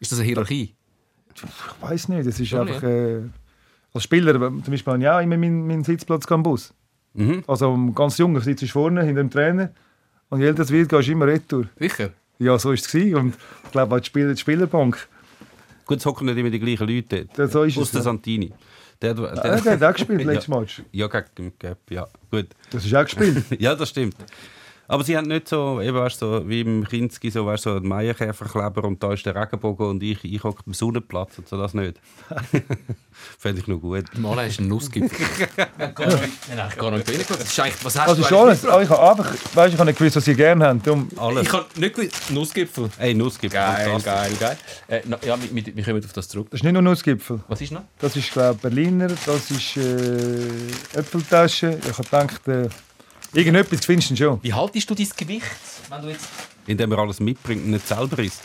ist 0.00 0.12
das 0.12 0.18
eine 0.18 0.28
Hierarchie? 0.28 0.74
Ich 1.34 1.42
weiß 1.82 2.08
nicht, 2.08 2.26
es 2.26 2.40
ist 2.40 2.48
Schon, 2.48 2.68
einfach... 2.68 2.82
Äh, 2.82 3.22
als 3.92 4.04
Spieler, 4.04 4.32
zum 4.32 4.62
Beispiel, 4.66 4.92
habe 4.92 5.02
ich 5.02 5.08
auch 5.08 5.20
immer 5.20 5.36
meinen, 5.36 5.66
meinen 5.66 5.84
Sitzplatz 5.84 6.30
am 6.32 6.42
Bus. 6.42 6.74
Mhm. 7.14 7.44
Also 7.46 7.76
ganz 7.94 8.18
jung, 8.18 8.38
sitzt 8.40 8.62
du 8.62 8.66
vorne 8.66 9.04
hinter 9.04 9.22
dem 9.22 9.30
Trainer 9.30 9.70
und 10.30 10.40
je 10.40 10.46
älter 10.46 10.62
es 10.62 10.70
wird, 10.70 10.88
gehst 10.88 11.08
du 11.08 11.12
immer 11.12 11.26
retour. 11.26 11.66
Sicher? 11.78 12.10
Ja, 12.38 12.58
so 12.58 12.70
war 12.70 12.74
es. 12.74 12.90
gewesen. 12.90 13.14
Und 13.14 13.36
ich 13.64 13.70
glaube 13.70 13.94
auch 13.94 14.00
die, 14.00 14.06
Spieler, 14.06 14.34
die 14.34 14.40
Spielerbank. 14.40 15.08
Gut, 15.86 15.98
es 15.98 16.06
hocken 16.06 16.26
nicht 16.26 16.36
immer 16.36 16.50
die 16.50 16.58
gleichen 16.58 16.88
Leute. 16.88 17.28
Ja, 17.36 17.46
so 17.46 17.62
ist 17.62 17.78
Aus 17.78 17.94
es, 17.94 18.02
der 18.02 18.02
ja. 18.02 18.48
Der, 19.02 19.14
der, 19.14 19.44
Ah, 19.44 19.60
der 19.60 19.72
hat 19.72 19.82
auch 19.82 19.92
gespielt, 19.92 20.24
letztes. 20.24 20.48
Match. 20.48 20.82
Ja, 20.92 21.06
gegen 21.08 21.52
Gap, 21.58 21.78
ja. 21.90 22.06
Gut. 22.30 22.46
Das 22.70 22.84
ist 22.84 22.94
auch 22.94 23.04
gespielt. 23.04 23.44
Ja, 23.60 23.74
das 23.74 23.90
stimmt. 23.90 24.16
Aber 24.88 25.04
sie 25.04 25.16
haben 25.16 25.28
nicht 25.28 25.48
so, 25.48 25.80
eben, 25.80 25.96
weißt, 25.96 26.18
so 26.18 26.48
wie 26.48 26.60
im 26.60 26.84
Kinski, 26.86 27.30
so, 27.30 27.46
weißt, 27.46 27.64
so 27.64 27.72
einen 27.76 27.88
Meierkäferkleber 27.88 28.84
und 28.84 29.02
da 29.02 29.12
ist 29.12 29.24
der 29.24 29.34
Regenbogen 29.34 29.86
und 29.88 30.02
ich, 30.02 30.24
ich 30.24 30.42
hocke 30.44 30.62
am 30.66 30.74
Sonnenplatz 30.74 31.38
und 31.38 31.48
so, 31.48 31.56
das 31.56 31.74
nicht. 31.74 32.00
Fände 33.38 33.60
ich 33.60 33.66
noch 33.66 33.78
gut. 33.78 34.04
Mal 34.18 34.36
hast 34.46 34.58
du 34.58 34.62
einen 34.62 34.68
Nussgipfel. 34.68 35.26
Nein, 35.78 35.94
gar 35.94 36.06
nicht 36.08 36.76
gar 36.76 36.90
nicht 36.90 37.08
ist 37.54 37.60
eigentlich, 37.60 37.84
was 37.84 37.98
hast 37.98 38.08
Das 38.08 38.16
du 38.16 38.22
ist 38.22 38.32
eigentlich 38.32 38.38
alles. 38.40 38.66
Ah, 38.66 38.82
Ich 38.82 38.88
habe 38.90 39.10
einfach, 39.10 39.32
weißt, 39.54 39.74
ich 39.74 39.78
habe 39.80 39.90
nicht 39.90 39.98
gewusst, 39.98 40.16
was 40.16 40.24
sie 40.24 40.34
gerne 40.34 40.66
haben. 40.66 40.82
Darum, 40.82 41.08
Alles. 41.16 41.42
Ich 41.46 41.52
habe 41.52 41.66
nicht 41.76 41.94
gewusst. 41.94 42.30
Nussgipfel. 42.30 42.90
Ey, 42.98 43.14
Nuss 43.14 43.38
gibt 43.38 43.54
Geil, 43.54 43.98
geil, 44.04 44.32
geil. 44.38 44.56
Äh, 44.88 45.00
na, 45.06 45.18
ja, 45.24 45.40
wir, 45.40 45.54
wir, 45.54 45.76
wir 45.76 45.84
kommen 45.84 46.04
auf 46.04 46.12
das 46.12 46.28
zurück. 46.28 46.48
das 46.50 46.58
ist 46.58 46.64
nicht 46.64 46.72
nur 46.72 46.82
Nussgipfel. 46.82 47.40
Was 47.48 47.60
ist 47.60 47.72
noch? 47.72 47.82
Das 47.98 48.16
ist, 48.16 48.32
glaube 48.32 48.54
ich, 48.56 48.60
Berliner, 48.62 49.08
das 49.08 49.50
ist 49.50 49.76
äh, 49.76 50.98
Äpfeltasche. 50.98 51.78
Ich 51.88 51.98
habe 51.98 52.04
gedacht, 52.04 52.48
äh, 52.48 52.68
irgendetwas 53.34 53.84
findest 53.84 54.10
du 54.10 54.16
schon. 54.16 54.38
Wie 54.42 54.52
haltest 54.52 54.88
du 54.90 54.94
dein 54.94 55.08
Gewicht, 55.16 55.46
wenn 55.90 56.02
du 56.02 56.08
jetzt... 56.08 56.28
Indem 56.66 56.92
er 56.92 56.98
alles 56.98 57.20
mitbringt 57.20 57.64
und 57.64 57.70
nicht 57.72 57.86
selber 57.86 58.18
isst. 58.22 58.40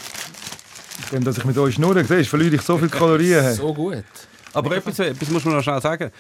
Wenn 1.12 1.24
dass 1.24 1.38
ich 1.38 1.46
mit 1.46 1.58
euch 1.58 1.76
schnurre, 1.76 2.04
siehst, 2.04 2.30
verliere 2.30 2.56
ich 2.56 2.62
so 2.62 2.78
viele 2.78 2.90
Kalorien. 2.90 3.42
hey. 3.42 3.54
So 3.56 3.74
gut. 3.74 4.04
Aber 4.54 4.76
etwas, 4.76 5.00
etwas 5.00 5.30
muss 5.30 5.46
man 5.46 5.56
noch 5.56 5.64
schnell 5.64 5.82
sagen. 5.82 6.12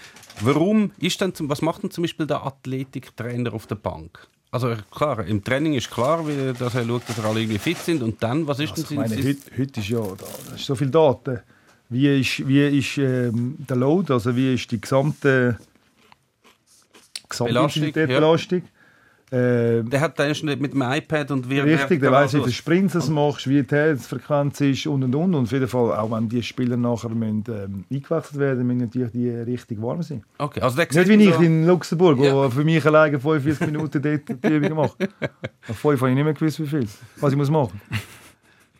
Warum 0.41 0.91
ist 0.99 1.19
denn, 1.19 1.33
zum- 1.35 1.49
was 1.49 1.61
macht 1.61 1.83
denn 1.83 1.91
zum 1.91 2.03
Beispiel 2.03 2.25
der 2.27 2.45
Athletiktrainer 2.45 3.53
auf 3.53 3.67
der 3.67 3.75
Bank? 3.75 4.27
Also 4.51 4.75
klar, 4.91 5.25
im 5.25 5.43
Training 5.43 5.73
ist 5.73 5.91
klar, 5.91 6.25
wie, 6.27 6.53
dass 6.57 6.73
er 6.73 6.85
schaut, 6.85 7.03
dass 7.07 7.17
er 7.17 7.25
alle 7.25 7.41
irgendwie 7.41 7.59
fit 7.59 7.77
sind. 7.77 8.01
Und 8.01 8.21
dann, 8.23 8.47
was 8.47 8.59
ist 8.59 8.71
Also, 8.71 8.81
ich 8.83 8.87
denn 8.87 8.97
meine, 8.97 9.15
sein... 9.15 9.23
heute, 9.25 9.39
heute 9.61 9.79
ist 9.79 9.89
ja 9.89 9.99
da, 9.99 10.25
das 10.51 10.59
ist 10.61 10.65
so 10.65 10.75
viele 10.75 10.91
Daten. 10.91 11.39
Wie 11.89 12.19
ist, 12.21 12.47
wie 12.47 12.67
ist 12.79 12.97
ähm, 12.97 13.55
der 13.59 13.77
Load, 13.77 14.13
also 14.13 14.35
wie 14.35 14.53
ist 14.53 14.71
die 14.71 14.79
gesamte 14.79 15.57
Gesamtintensität, 17.29 18.07
Belastung? 18.07 18.63
Ähm, 19.31 19.87
Der 19.91 20.01
hat 20.01 20.19
erst 20.19 20.43
nicht 20.43 20.59
mit 20.59 20.73
dem 20.73 20.81
iPad 20.81 21.29
und 21.29 21.47
wie 21.51 21.59
Richtig, 21.59 22.01
der 22.01 22.11
weiß, 22.11 22.33
wie 22.33 22.37
aus. 22.37 22.43
viele 22.45 22.51
Sprints 22.53 22.93
du 23.05 23.11
machst, 23.11 23.47
wie 23.47 23.61
die 23.61 23.75
Herzfrequenz 23.75 24.59
ist 24.61 24.87
und 24.87 25.03
und 25.03 25.13
und. 25.13 25.35
Und 25.35 25.43
auf 25.43 25.51
jeden 25.51 25.67
Fall, 25.67 25.93
auch 25.95 26.09
wenn 26.11 26.27
die 26.27 26.41
Spieler 26.41 26.77
nachher 26.77 27.09
müssen, 27.09 27.43
ähm, 27.47 27.85
eingewechselt 27.91 28.39
werden, 28.39 28.65
müssen 28.65 28.79
natürlich 28.79 29.11
die 29.11 29.29
richtig 29.29 29.79
warm 29.83 30.01
sein. 30.01 30.23
Okay, 30.39 30.61
also 30.61 30.79
Nicht 30.79 30.95
wie 31.09 31.13
ich 31.29 31.35
so- 31.35 31.41
in 31.43 31.67
Luxemburg, 31.67 32.17
wo 32.17 32.23
Ja. 32.23 32.49
für 32.49 32.63
mich 32.63 32.83
alleine 32.83 33.19
45 33.19 33.67
Minuten 33.67 34.01
dort 34.01 34.43
die 34.43 34.47
Übungen 34.47 34.75
mache. 34.75 34.95
Auf 35.69 35.77
fünf 35.77 36.01
habe 36.01 36.09
ich 36.09 36.15
nicht 36.15 36.23
mehr 36.23 36.33
gewusst, 36.33 36.59
wie 36.59 36.65
viel. 36.65 36.87
Was 37.19 37.31
ich 37.31 37.37
muss 37.37 37.51
machen. 37.51 37.79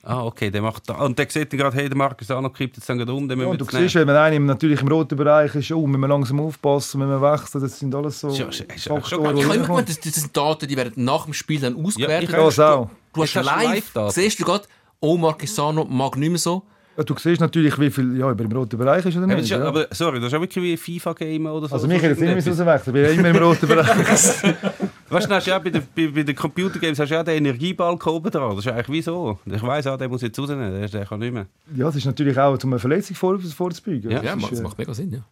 Ah, 0.02 0.24
okay, 0.24 0.50
der 0.50 0.62
macht 0.62 0.89
da. 0.89 0.93
Und 0.95 1.20
der 1.20 1.28
sieht 1.30 1.50
gerade, 1.50 1.76
hey, 1.76 1.89
der 1.89 1.97
Markus 1.97 2.32
Anno 2.32 2.50
kippt 2.50 2.78
jetzt 2.78 2.89
dann 2.89 3.02
um, 3.10 3.28
den 3.28 3.39
Ja, 3.39 3.54
du 3.54 3.66
siehst, 3.66 3.95
wenn 3.95 4.08
man 4.08 4.16
einem 4.16 4.45
natürlich 4.45 4.82
im 4.82 4.88
roten 4.88 5.18
Bereich 5.18 5.54
ist, 5.56 5.72
oh, 5.72 5.86
müssen 5.86 6.00
wir 6.02 6.08
langsam 6.08 6.39
aufpassen, 6.39 7.00
müssen 7.00 7.12
wir 7.12 7.22
wechseln, 7.34 7.62
das 7.62 7.78
sind 7.80 7.93
alles 7.93 8.20
so 8.20 8.30
Ja, 8.30 8.45
Faktoren, 8.50 9.38
Ich 9.38 9.43
habe 9.45 9.56
immer 9.56 9.68
gemeint, 9.68 9.89
das, 9.89 10.00
das 10.00 10.14
sind 10.16 10.36
Daten, 10.36 10.68
die 10.68 10.78
werden 10.78 11.04
nach 11.04 11.26
dem 11.26 11.34
Spiel 11.34 11.60
dann 11.60 11.76
ausgewertet. 11.76 12.30
ich 12.30 12.36
Ja, 12.36 12.45
das 12.45 12.60
auch. 12.60 12.89
du 13.14 13.24
hast 13.24 13.36
live, 13.36 13.45
Live-Daten. 13.45 14.12
siehst 14.12 14.39
du 14.39 14.45
gerade, 14.45 14.64
oh, 15.02 15.18
Marquesano 15.18 15.84
mag 15.84 16.16
nicht 16.16 16.30
mehr 16.30 16.39
so. 16.39 16.64
Ja, 16.97 17.04
du 17.04 17.16
siehst 17.18 17.39
natürlich, 17.41 17.78
wie 17.80 17.91
viel 17.91 18.18
ja, 18.18 18.32
über 18.32 18.43
im 18.43 18.52
roten 18.52 18.78
Bereich 18.78 19.06
ist 19.06 19.18
oder 19.18 19.28
nicht. 19.28 19.50
ja, 19.50 19.64
aber 19.64 19.88
sorry, 19.91 20.20
das 20.20 20.28
ist 20.28 20.34
auch 20.38 20.41
wirklich 20.41 20.64
wie 20.64 20.72
ein 20.74 20.78
FIFA-Game 20.78 21.45
oder 21.45 21.68
so. 21.68 21.76
also 21.76 21.88
mich 21.88 21.97
hätte 22.02 22.08
jetzt 22.10 22.20
nicht 22.22 22.30
Irgendetwas. 22.30 22.58
mehr 22.58 22.68
rauswechseln, 22.76 22.95
ich 23.12 23.18
bin 23.18 23.26
immer 23.26 23.38
im 23.38 23.43
roten 23.47 23.68
Bereich. 23.68 24.56
Weißt 25.10 25.30
du, 25.30 25.34
hast 25.36 25.47
du 25.47 25.51
ja 25.51 25.60
bei 25.60 25.70
den, 25.70 25.84
bei, 25.95 26.07
bei 26.07 26.24
den 26.24 26.36
Computergames 26.36 26.99
hast 26.99 27.10
du 27.10 27.16
ja 27.16 27.24
den 27.24 27.38
Energiebalken 27.38 28.12
oben 28.12 28.30
dran. 28.32 28.55
Das 28.55 28.66
ist 28.66 28.72
eigentlich 28.72 28.89
wieso? 28.89 29.39
Ich 29.45 29.64
weiss 29.64 29.88
auch, 29.88 29.97
der 29.97 30.07
muss 30.10 30.22
jetzt 30.22 30.38
rausnehmen, 30.39 30.72
der, 30.72 30.88
der 30.88 31.05
kann 31.05 31.20
nicht 31.20 31.34
mehr. 31.34 31.47
ja, 31.76 31.86
das 31.86 31.95
ist 31.95 32.05
natürlich 32.05 32.38
auch, 32.38 32.57
um 32.64 32.72
eine 32.74 32.80
Verletzung 32.80 33.16
vor, 33.16 33.39
vorzubeugen. 33.39 34.12
Ja, 34.12 34.22
Ja, 34.22 34.36
das, 34.36 34.41
das 34.43 34.51
ist, 34.51 34.60
äh, 34.60 34.64
macht 34.64 34.78
mega 34.78 34.93
Sinn, 34.93 35.12
ja. 35.12 35.26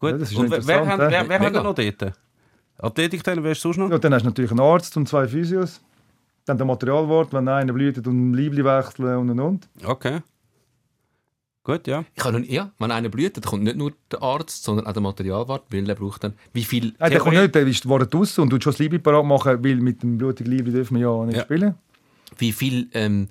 Gut, 0.00 0.10
Ja, 0.12 0.18
das 0.18 0.30
ist 0.30 0.36
und 0.36 0.50
wer, 0.50 0.66
wer, 0.66 0.98
wer, 1.10 1.28
wer 1.28 1.40
hat 1.40 1.52
noch 1.52 1.74
dort? 1.74 2.12
Athletiktrainer, 2.78 3.42
wer 3.42 3.52
ist 3.52 3.60
sonst 3.60 3.76
noch? 3.78 3.90
ja, 3.90 3.98
dann 3.98 4.14
hast 4.14 4.22
du 4.22 4.28
natürlich 4.28 4.50
einen 4.50 4.60
Arzt 4.60 4.96
und 4.96 5.08
zwei 5.08 5.26
Physios. 5.26 5.80
Dann 6.44 6.56
der 6.56 6.66
Materialwart, 6.66 7.32
wenn 7.32 7.46
einer 7.48 7.72
blutet 7.72 8.06
und 8.06 8.30
ein 8.30 8.34
Liebli 8.34 8.64
wechseln 8.64 9.16
und 9.18 9.30
und 9.30 9.40
und. 9.40 9.68
Okay. 9.84 10.20
Gut, 11.68 11.86
ja. 11.86 12.02
Ich 12.14 12.22
kann 12.22 12.32
nun, 12.32 12.44
ja, 12.44 12.72
wenn 12.78 12.90
einer 12.90 13.10
blüht, 13.10 13.36
dann 13.36 13.44
kommt 13.44 13.62
nicht 13.64 13.76
nur 13.76 13.92
der 14.10 14.22
Arzt, 14.22 14.64
sondern 14.64 14.86
auch 14.86 14.92
der 14.94 15.02
Materialwart, 15.02 15.64
weil 15.70 15.86
er 15.86 15.96
braucht 15.96 16.24
dann, 16.24 16.32
wie 16.54 16.64
viel... 16.64 16.94
Nein, 16.98 17.10
der 17.10 17.20
kommt 17.20 17.34
nicht, 17.36 17.54
der 17.54 17.66
ist 17.66 17.86
war 17.86 17.98
draußen 17.98 18.40
und 18.42 18.48
tut 18.48 18.64
schon 18.64 18.72
das 18.72 18.78
Liebli 18.78 18.98
parat 18.98 19.26
machen, 19.26 19.62
weil 19.62 19.76
mit 19.76 20.02
dem 20.02 20.16
blutigen 20.16 20.50
Liebli 20.50 20.72
dürfen 20.72 20.94
wir 20.96 21.02
ja 21.02 21.26
nicht 21.26 21.36
Ja. 21.36 21.42
spielen. 21.42 21.74
Wie 22.38 22.52
viel 22.52 22.88
ähm, 22.94 23.28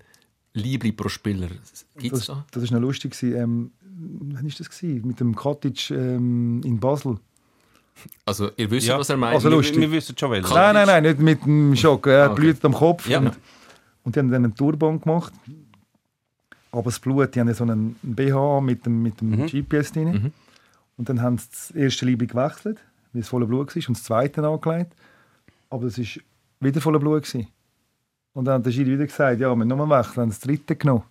Libri 0.53 0.91
pro 0.91 1.09
Spieler 1.09 1.47
gibt 1.47 2.13
es 2.13 2.19
Das, 2.19 2.25
da? 2.27 2.45
das 2.51 2.61
ist 2.61 2.69
noch 2.71 2.79
lustig. 2.79 3.11
gewesen. 3.19 3.35
Ähm, 3.35 3.71
wann 3.81 4.43
war 4.43 4.51
das? 4.55 4.69
Gewesen? 4.69 5.07
Mit 5.07 5.19
dem 5.19 5.33
Cottage 5.33 5.95
ähm, 5.95 6.61
in 6.63 6.79
Basel. 6.79 7.17
Also, 8.23 8.51
ihr 8.55 8.69
wisst, 8.69 8.85
Ja, 8.85 8.99
was 8.99 9.09
er 9.09 9.17
meint. 9.17 9.33
also 9.33 9.49
Wir, 9.49 9.55
lustig. 9.57 9.79
wir 9.81 9.91
wissen 9.91 10.15
schon 10.15 10.29
welchen. 10.29 10.53
Nein, 10.53 10.75
nein, 10.75 10.85
nein, 10.85 11.01
nicht 11.03 11.19
mit 11.19 11.43
dem 11.43 11.75
Schock. 11.75 12.05
Er 12.05 12.29
okay. 12.31 12.39
blutet 12.41 12.63
am 12.65 12.73
Kopf. 12.75 13.09
Ja. 13.09 13.17
Und, 13.17 13.31
und 14.03 14.15
die 14.15 14.19
haben 14.19 14.29
dann 14.29 14.43
einen 14.45 14.53
Turban 14.55 15.01
gemacht. 15.01 15.33
Aber 16.77 16.91
das 16.91 16.99
Blut, 16.99 17.33
die 17.33 17.39
haben 17.39 17.51
so 17.53 17.63
einen 17.63 17.95
BH 18.03 18.61
mit 18.61 18.85
dem, 18.85 19.01
mit 19.01 19.19
dem 19.19 19.31
Mhm. 19.31 19.45
GPS 19.47 19.91
drin. 19.91 20.11
Mhm. 20.11 20.31
Und 20.95 21.09
dann 21.09 21.21
haben 21.21 21.37
sie 21.37 21.47
das 21.49 21.71
erste 21.71 22.05
Liebe 22.05 22.27
gewechselt, 22.27 22.79
weil 23.13 23.21
es 23.21 23.27
voller 23.29 23.47
Blut 23.47 23.75
war, 23.75 23.87
und 23.87 23.97
das 23.97 24.03
zweite 24.03 24.47
angelegt. 24.47 24.93
Aber 25.69 25.85
das 25.85 25.97
war 25.97 26.05
wieder 26.59 26.79
voller 26.81 26.99
Blut. 26.99 27.23
Gewesen. 27.23 27.47
Und 28.33 28.45
dann 28.45 28.55
hat 28.55 28.65
der 28.67 28.71
Schiri 28.71 28.91
wieder 28.91 29.07
gesagt, 29.07 29.39
ja, 29.39 29.49
wir 29.49 29.55
müssen 29.55 29.69
nochmal 29.69 29.99
wechseln, 29.99 30.21
haben 30.21 30.29
das 30.29 30.39
dritte 30.39 30.75
genommen. 30.75 31.03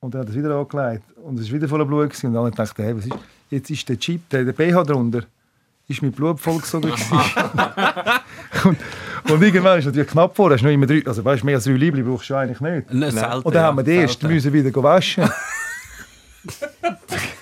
Und 0.00 0.14
dann 0.14 0.20
hat 0.20 0.28
er 0.28 0.30
es 0.32 0.36
wieder 0.36 0.54
angelegt. 0.54 1.04
Und 1.16 1.40
es 1.40 1.46
war 1.46 1.54
wieder 1.56 1.68
voller 1.68 1.86
Blut. 1.86 2.10
Gewesen. 2.10 2.26
Und 2.26 2.34
dann 2.34 2.50
dachte 2.52 2.82
ich, 2.82 2.86
hey, 2.86 2.96
was 2.96 3.06
ist? 3.06 3.16
Jetzt 3.48 3.70
ist 3.70 3.88
der 3.88 3.98
Chip, 3.98 4.28
der, 4.28 4.44
der 4.44 4.52
BH 4.52 4.82
drunter, 4.84 5.22
ist 5.88 6.02
mit 6.02 6.14
Blut 6.14 6.38
vollgesogen. 6.38 6.90
und, 8.64 8.76
und 9.28 9.42
irgendwann 9.42 9.78
ist 9.78 9.84
es 9.84 9.86
natürlich 9.86 10.10
knapp 10.10 10.36
vor. 10.36 10.50
Hast 10.50 10.60
du 10.60 10.66
noch 10.66 10.72
immer 10.72 10.86
drei, 10.86 11.02
also 11.06 11.24
weißt, 11.24 11.44
mehr 11.44 11.56
als 11.56 11.64
drei 11.64 11.72
Liebli 11.72 12.02
brauchst 12.02 12.30
du 12.30 12.34
eigentlich 12.34 12.60
nicht. 12.60 12.92
Nein, 12.92 13.10
selten, 13.10 13.42
Und 13.42 13.54
dann 13.54 13.64
haben 13.64 13.76
wir 13.78 13.82
die 13.82 13.92
erst 13.92 14.22
müssen 14.22 14.52
wieder 14.52 14.82
waschen. 14.82 15.28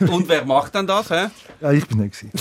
Und 0.00 0.28
wer 0.28 0.44
macht 0.44 0.74
denn 0.74 0.86
das? 0.86 1.10
Hä? 1.10 1.26
ja, 1.60 1.72
ich 1.72 1.86
bin 1.86 1.98
nicht. 1.98 2.24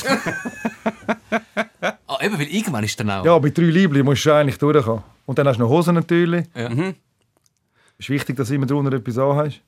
Ah, 2.05 2.23
eben, 2.23 2.37
weil 2.37 2.47
irgendwann 2.47 2.83
ist 2.83 2.99
dann 2.99 3.09
auch... 3.09 3.25
Ja, 3.25 3.39
mit 3.39 3.57
drei 3.57 3.63
Liebli 3.63 4.03
musst 4.03 4.23
du 4.25 4.31
eigentlich 4.31 4.57
durchkommen. 4.59 5.03
Und 5.25 5.37
dann 5.39 5.47
hast 5.47 5.57
du 5.57 5.63
noch 5.63 5.69
Hosen 5.69 5.95
natürlich. 5.95 6.45
Ja. 6.53 6.69
Mhm. 6.69 6.93
ist 7.97 8.09
wichtig, 8.09 8.37
dass 8.37 8.49
du 8.49 8.53
immer 8.55 8.67
drunter 8.67 8.93
etwas 8.95 9.17
anhast. 9.17 9.59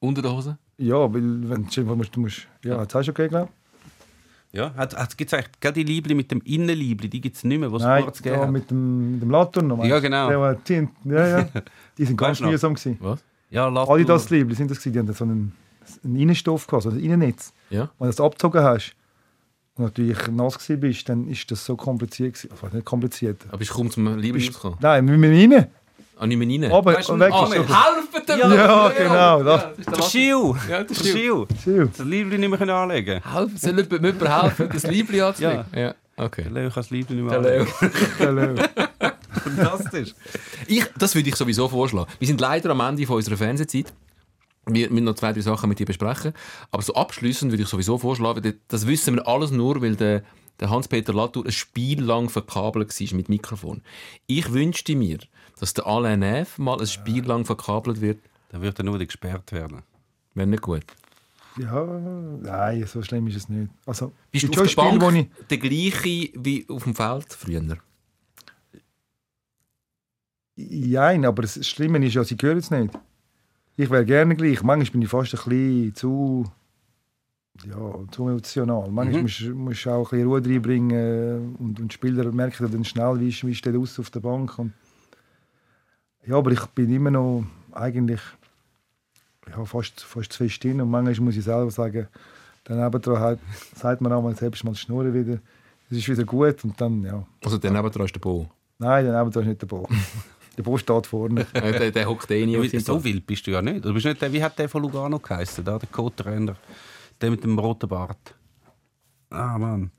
Unter 0.00 0.22
der 0.22 0.32
Hose. 0.32 0.56
Ja, 0.78 0.96
weil 1.12 1.50
wenn 1.50 1.68
du 1.68 1.82
musst, 1.94 2.16
du 2.16 2.20
musst 2.20 2.46
ja, 2.64 2.80
jetzt 2.80 2.94
hast 2.94 3.06
du 3.06 3.12
okay, 3.12 3.28
glaube 3.28 3.50
Ja, 4.52 4.72
hat, 4.74 4.96
hat, 4.96 5.16
gibt's 5.18 5.34
eigentlich 5.34 5.50
gerade 5.60 5.74
die 5.74 5.92
Liebli 5.92 6.14
mit 6.14 6.30
dem 6.30 6.40
Innenliebli, 6.42 7.08
die 7.08 7.20
gibt 7.20 7.36
es 7.36 7.44
nicht 7.44 7.58
mehr, 7.58 7.70
was 7.70 7.82
es 7.82 7.86
Nein, 7.88 8.04
kurz 8.04 8.24
ja, 8.24 8.46
mit 8.46 8.70
dem, 8.70 9.12
mit 9.12 9.22
dem 9.22 9.30
Laturn 9.30 9.66
noch. 9.66 9.84
Ja, 9.84 9.98
genau. 9.98 10.28
Der, 10.28 10.40
war 10.40 10.52
zehn- 10.64 10.88
ja, 11.04 11.26
ja. 11.40 11.48
Die 11.98 12.04
sind 12.04 12.16
ganz 12.18 12.40
mühsam 12.40 12.74
gewesen. 12.74 12.96
Was? 13.00 13.22
Ja, 13.50 13.68
Latour. 13.68 13.94
Adidas 13.96 14.30
Liebli 14.30 14.54
sind 14.54 14.70
das 14.70 14.78
gewesen. 14.78 14.92
Die 14.92 14.98
haben 15.00 15.12
so 15.12 15.24
einen, 15.24 15.52
einen 16.04 16.16
Innenstoff 16.16 16.66
gehabt, 16.66 16.84
so 16.84 16.90
ein 16.90 16.98
Innennetz. 17.00 17.52
Ja. 17.70 17.90
Wenn 17.98 18.06
du 18.06 18.16
das 18.16 18.20
abgezogen 18.20 18.62
hast 18.62 18.94
und 19.76 19.84
natürlich 19.84 20.26
nass 20.28 20.58
gewesen 20.58 20.80
bist, 20.80 21.08
dann 21.08 21.28
ist 21.28 21.50
das 21.50 21.64
so 21.64 21.76
kompliziert 21.76 22.34
gewesen. 22.34 22.50
Also 22.62 22.74
nicht 22.76 22.84
kompliziert. 22.86 23.44
Aber 23.50 23.60
ich 23.60 23.68
komme 23.68 23.90
zum 23.90 24.06
rausgekommen. 24.08 24.78
Nein, 24.80 25.06
wir 25.08 25.18
müssen 25.18 25.52
rein. 25.52 25.66
Ah, 26.18 26.26
nicht 26.26 26.38
mehr 26.38 26.48
rein. 26.48 26.72
Aber 26.72 26.94
Weißt 26.94 27.10
weg 27.18 27.32
ah, 27.32 27.44
ist. 27.44 27.52
Helfen 27.52 28.26
dem! 28.26 28.38
Ja, 28.38 28.88
genau. 28.88 29.42
Das, 29.42 30.10
Schiel! 30.10 30.54
Ja, 30.68 30.82
das 30.82 30.98
Der. 30.98 31.12
Schiel! 31.12 31.46
Das 31.94 32.06
Liebli 32.06 32.38
nicht 32.38 32.48
mehr 32.48 32.58
können 32.58 32.70
anlegen 32.70 33.22
Helfen, 33.22 33.56
soll 33.58 33.78
jemand, 33.78 34.22
helfen, 34.42 34.68
das 34.72 34.86
Libri 34.86 35.20
anzulegen? 35.20 35.64
Ja. 35.74 35.94
Okay. 36.16 36.44
Der 36.44 36.52
Leo 36.52 36.70
kann 36.70 36.82
das 36.82 36.90
Liebli 36.90 37.16
nicht 37.16 37.30
mehr 37.30 37.38
Der 37.38 37.58
Leo. 37.58 37.66
anlegen. 38.18 38.62
Hallo. 38.98 39.12
Fantastisch. 39.42 40.14
Ich, 40.66 40.84
das 40.98 41.14
würde 41.14 41.28
ich 41.28 41.36
sowieso 41.36 41.68
vorschlagen. 41.68 42.10
Wir 42.18 42.26
sind 42.26 42.40
leider 42.40 42.70
am 42.70 42.80
Ende 42.80 43.06
von 43.06 43.16
unserer 43.16 43.36
Fernsehzeit. 43.36 43.92
Wir 44.64 44.90
müssen 44.90 45.04
noch 45.04 45.14
zwei, 45.14 45.32
drei 45.32 45.42
Sachen 45.42 45.68
mit 45.68 45.78
dir 45.78 45.86
besprechen. 45.86 46.32
Aber 46.70 46.82
so 46.82 46.94
abschließend 46.94 47.52
würde 47.52 47.62
ich 47.62 47.68
sowieso 47.68 47.98
vorschlagen, 47.98 48.54
das 48.68 48.86
wissen 48.86 49.16
wir 49.16 49.28
alles 49.28 49.50
nur, 49.50 49.82
weil 49.82 49.94
der, 49.94 50.22
der 50.58 50.70
Hans-Peter 50.70 51.12
Latour 51.12 51.44
ein 51.44 51.52
Spiel 51.52 52.02
lang 52.02 52.30
verkabelt 52.30 52.98
war 52.98 53.16
mit 53.16 53.28
Mikrofon. 53.28 53.82
Ich 54.26 54.52
wünschte 54.52 54.96
mir, 54.96 55.18
dass 55.58 55.74
der 55.74 55.86
Alain 55.86 56.20
Neff 56.20 56.58
mal 56.58 56.78
ein 56.80 56.86
Spiel 56.86 57.24
lang 57.24 57.44
verkabelt 57.44 58.00
wird. 58.00 58.18
Dann 58.50 58.62
wird 58.62 58.78
er 58.78 58.84
nur 58.84 58.94
wieder 58.94 59.06
gesperrt 59.06 59.52
werden. 59.52 59.82
Wäre 60.34 60.46
nicht 60.46 60.62
gut. 60.62 60.84
Ja, 61.58 61.84
nein, 61.84 62.86
so 62.86 63.02
schlimm 63.02 63.26
ist 63.28 63.36
es 63.36 63.48
nicht. 63.48 63.70
Also, 63.86 64.12
Bist 64.30 64.44
du 64.44 64.48
auf 64.48 64.54
schon 64.54 64.64
der 64.64 64.70
Spiele, 64.70 65.00
wo 65.00 65.06
Bank 65.06 65.16
ich... 65.40 65.46
der 65.48 65.58
gleiche 65.58 66.30
wie 66.34 66.66
auf 66.68 66.84
dem 66.84 66.94
Feld 66.94 67.32
früher? 67.32 67.62
Nein, 70.56 71.24
aber 71.24 71.42
das 71.42 71.66
Schlimme 71.66 72.04
ist 72.06 72.14
ja, 72.14 72.24
sie 72.24 72.36
hören 72.40 72.58
es 72.58 72.70
nicht. 72.70 72.98
Ich 73.76 73.90
wäre 73.90 74.04
gerne 74.06 74.34
gleich. 74.36 74.62
Manchmal 74.62 74.92
bin 74.92 75.02
ich 75.02 75.08
fast 75.08 75.34
ein 75.34 75.48
bisschen 75.48 75.94
zu 75.94 76.44
ja, 77.66 77.76
zu 78.10 78.28
emotional. 78.28 78.90
Manchmal 78.90 79.22
musst, 79.22 79.40
du- 79.40 79.54
musst 79.54 79.84
du 79.86 79.90
auch 79.90 80.12
ein 80.12 80.18
bisschen 80.18 80.28
Ruhe 80.28 80.44
reinbringen 80.44 81.56
und, 81.56 81.80
und 81.80 81.90
die 81.90 81.94
Spieler 81.94 82.30
merken 82.32 82.70
dann 82.70 82.84
schnell, 82.84 83.18
wie, 83.20 83.28
ist- 83.28 83.46
wie 83.46 83.54
steht 83.54 83.76
aus 83.76 83.98
auf 83.98 84.10
der 84.10 84.20
Bank. 84.20 84.58
Und 84.58 84.72
ja, 86.26 86.36
aber 86.36 86.52
ich 86.52 86.64
bin 86.66 86.92
immer 86.92 87.10
noch 87.10 87.44
eigentlich 87.72 88.20
ja, 89.48 89.64
fast, 89.64 90.00
fast 90.00 90.32
zu 90.32 90.44
fest 90.44 90.62
drin 90.62 90.80
und 90.80 90.90
manchmal 90.90 91.26
muss 91.26 91.36
ich 91.36 91.44
selber 91.44 91.70
sagen, 91.70 92.08
daneben 92.64 93.00
dran 93.00 93.18
halt, 93.18 93.40
sagt 93.74 94.00
man 94.00 94.12
einmal, 94.12 94.34
selbst 94.36 94.64
mal 94.64 94.72
die 94.72 94.78
Schnurren 94.78 95.14
wieder, 95.14 95.38
es 95.90 95.98
ist 95.98 96.08
wieder 96.08 96.24
gut 96.24 96.64
und 96.64 96.80
dann, 96.80 97.02
ja. 97.02 97.24
Also 97.44 97.58
der 97.58 97.70
nebendran 97.70 98.06
ist 98.06 98.14
der 98.14 98.20
Bo. 98.20 98.48
Nein, 98.78 99.06
daneben 99.06 99.30
dran 99.30 99.42
ist 99.44 99.48
nicht 99.48 99.62
der 99.62 99.66
Bo. 99.66 99.88
der 100.56 100.62
Bo 100.62 100.76
steht 100.76 101.06
vorne. 101.06 101.46
Der, 101.54 101.90
der 101.90 102.08
hockt 102.08 102.30
eh 102.30 102.46
nie 102.46 102.78
So 102.80 103.02
wild 103.04 103.26
bist 103.26 103.46
du 103.46 103.50
ja 103.50 103.60
nicht. 103.60 103.84
Du 103.84 103.92
bist 103.92 104.06
nicht 104.06 104.20
der, 104.22 104.32
wie 104.32 104.42
hat 104.42 104.58
der 104.58 104.68
von 104.68 104.82
Lugano 104.82 105.18
geheißen, 105.18 105.62
der 105.62 105.78
Co-Trainer? 105.92 106.56
Der 107.20 107.30
mit 107.30 107.44
dem 107.44 107.58
roten 107.58 107.88
Bart. 107.88 108.34
Ah, 109.28 109.58
Mann. 109.58 109.90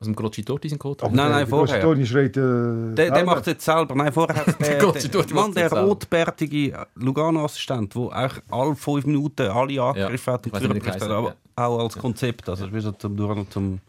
Aus 0.00 0.06
dem 0.06 0.14
Grocci 0.14 0.44
Totti 0.44 0.68
sind 0.68 0.78
Code. 0.78 1.04
Nein, 1.06 1.16
nein, 1.16 1.38
Der 1.38 1.46
vorher. 1.48 1.80
Toni 1.80 2.06
schreit, 2.06 2.36
äh, 2.36 2.94
Der, 2.94 3.10
der 3.10 3.24
macht 3.24 3.40
es 3.40 3.46
jetzt 3.46 3.64
selber. 3.64 3.96
Nein, 3.96 4.12
vorher 4.12 4.36
hat 4.36 4.46
der, 4.60 4.78
der, 4.78 5.08
Dank, 5.08 5.34
Mann, 5.34 5.52
der 5.52 5.72
rotbärtige 5.72 6.86
Lugano-Assistent, 6.94 7.96
der 7.96 8.12
eigentlich 8.12 8.42
alle 8.48 8.76
fünf 8.76 9.06
Minuten 9.06 9.48
alle 9.48 9.82
angegriffen 9.82 10.32
hat 10.32 10.46
und 10.46 10.62
der 10.62 10.68
geheißen 10.80 11.10
aber 11.10 11.30
hat, 11.30 11.36
auch 11.56 11.78
als 11.80 11.98
Konzept. 11.98 12.48
Also, 12.48 12.72
wie 12.72 12.80
so 12.80 12.92
zum, 12.92 13.16
durch, 13.16 13.48
zum 13.50 13.80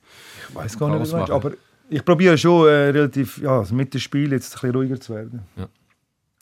Ich 0.49 0.55
weiß 0.55 0.79
gar 0.79 0.89
nicht, 0.89 1.01
was 1.01 1.09
du 1.11 1.17
meinst, 1.17 1.31
aber 1.31 1.51
ich 1.91 2.03
probiere 2.03 2.37
schon 2.37 2.67
äh, 2.67 2.89
relativ, 2.89 3.37
ja, 3.39 3.59
also 3.59 3.75
mit 3.75 3.93
dem 3.93 3.99
Spiel 3.99 4.31
jetzt 4.31 4.53
ein 4.55 4.61
bisschen 4.61 4.75
ruhiger 4.75 4.99
zu 4.99 5.13
werden. 5.13 5.41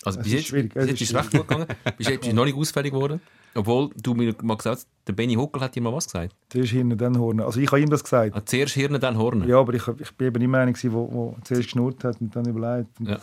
Also 0.07 0.19
bis 0.19 0.33
ist 0.33 0.51
jetzt, 0.51 0.73
bis 0.73 0.85
ist 0.85 1.01
ist 1.01 1.09
es 1.11 1.15
recht 1.15 1.31
gut 1.31 1.47
gegangen. 1.47 1.67
Bis 1.97 2.07
jetzt 2.07 2.19
bist 2.21 2.31
du 2.31 2.35
noch 2.35 2.45
nicht 2.45 2.57
ausfällig 2.57 2.91
geworden. 2.93 3.21
Obwohl 3.55 3.89
du 4.01 4.13
mir 4.13 4.35
mal 4.43 4.55
gesagt 4.57 4.77
hast, 4.77 4.87
der 5.07 5.13
Benny 5.13 5.33
Huckel 5.35 5.61
hat 5.61 5.75
dir 5.75 5.81
mal 5.81 5.91
was 5.93 6.05
gesagt. 6.05 6.35
Zuerst 6.49 6.71
Hirn, 6.71 6.95
dann 6.97 7.17
Horn. 7.17 7.39
Also 7.41 7.59
ich 7.59 7.67
habe 7.71 7.81
ihm 7.81 7.89
das 7.89 8.03
gesagt. 8.03 8.35
Ah, 8.35 8.45
Zuerst 8.45 8.73
Hirn, 8.75 8.99
dann 8.99 9.17
Horn. 9.17 9.47
Ja, 9.47 9.59
aber 9.59 9.73
ich, 9.73 9.87
ich 9.99 10.11
bin 10.13 10.27
eben 10.27 10.41
immer 10.43 10.59
einer, 10.59 10.73
der 10.73 10.91
wo, 10.93 11.11
wo 11.11 11.37
zuerst 11.43 11.63
geschnurrt 11.63 12.03
hat 12.03 12.21
und 12.21 12.35
dann 12.35 12.45
überlegt. 12.45 12.99
Und 12.99 13.09
Ja. 13.09 13.19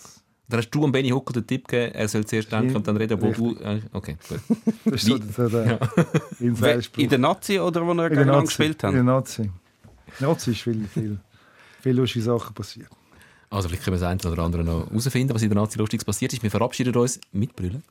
Dann 0.49 0.59
hast 0.59 0.71
du 0.71 0.81
dem 0.83 0.93
Benny 0.93 1.09
Huckel 1.09 1.33
den 1.33 1.47
Tipp 1.47 1.67
gegeben, 1.69 1.95
er 1.95 2.07
soll 2.07 2.27
zuerst 2.27 2.53
denken 2.53 2.77
und 2.77 2.87
dann 2.87 2.97
reden, 2.99 3.19
Richtig. 3.19 3.59
du... 3.59 3.65
äh, 3.65 3.81
Okay, 3.93 4.17
gut. 4.29 4.41
das 4.85 4.95
ist 4.95 5.07
so, 5.07 5.19
so 5.19 5.49
der 5.49 5.79
Inside-Spruch. 6.39 7.03
In 7.03 7.09
der 7.09 7.19
Nazi 7.19 7.59
oder 7.59 7.87
wo 7.87 7.95
der 7.95 8.11
gegeneinander 8.11 8.41
Nazi. 8.43 8.47
gespielt 8.49 8.83
In 8.85 8.91
der 8.91 8.99
haben? 8.99 9.07
Nazi. 9.07 9.51
Nazi 10.21 10.51
ist 10.51 10.61
viel, 10.61 10.85
viel, 10.87 11.19
viel 11.81 11.97
lustige 11.97 12.25
Sachen 12.25 12.53
passiert. 12.55 12.89
Also 13.51 13.69
vielleicht 13.69 13.85
können 13.85 13.97
wir 13.97 14.01
das 14.01 14.09
eine 14.09 14.33
oder 14.33 14.43
andere 14.43 14.65
noch 14.65 14.91
herausfinden, 14.91 15.35
was 15.35 15.43
in 15.43 15.51
der 15.51 15.61
Nazi 15.61 15.79
Lustiges 15.79 16.05
passiert 16.05 16.33
ist. 16.33 16.43
Wir 16.43 16.51
verabschieden 16.51 16.95
uns 16.97 17.21
mit 17.33 17.55
Brüllen. 17.55 17.83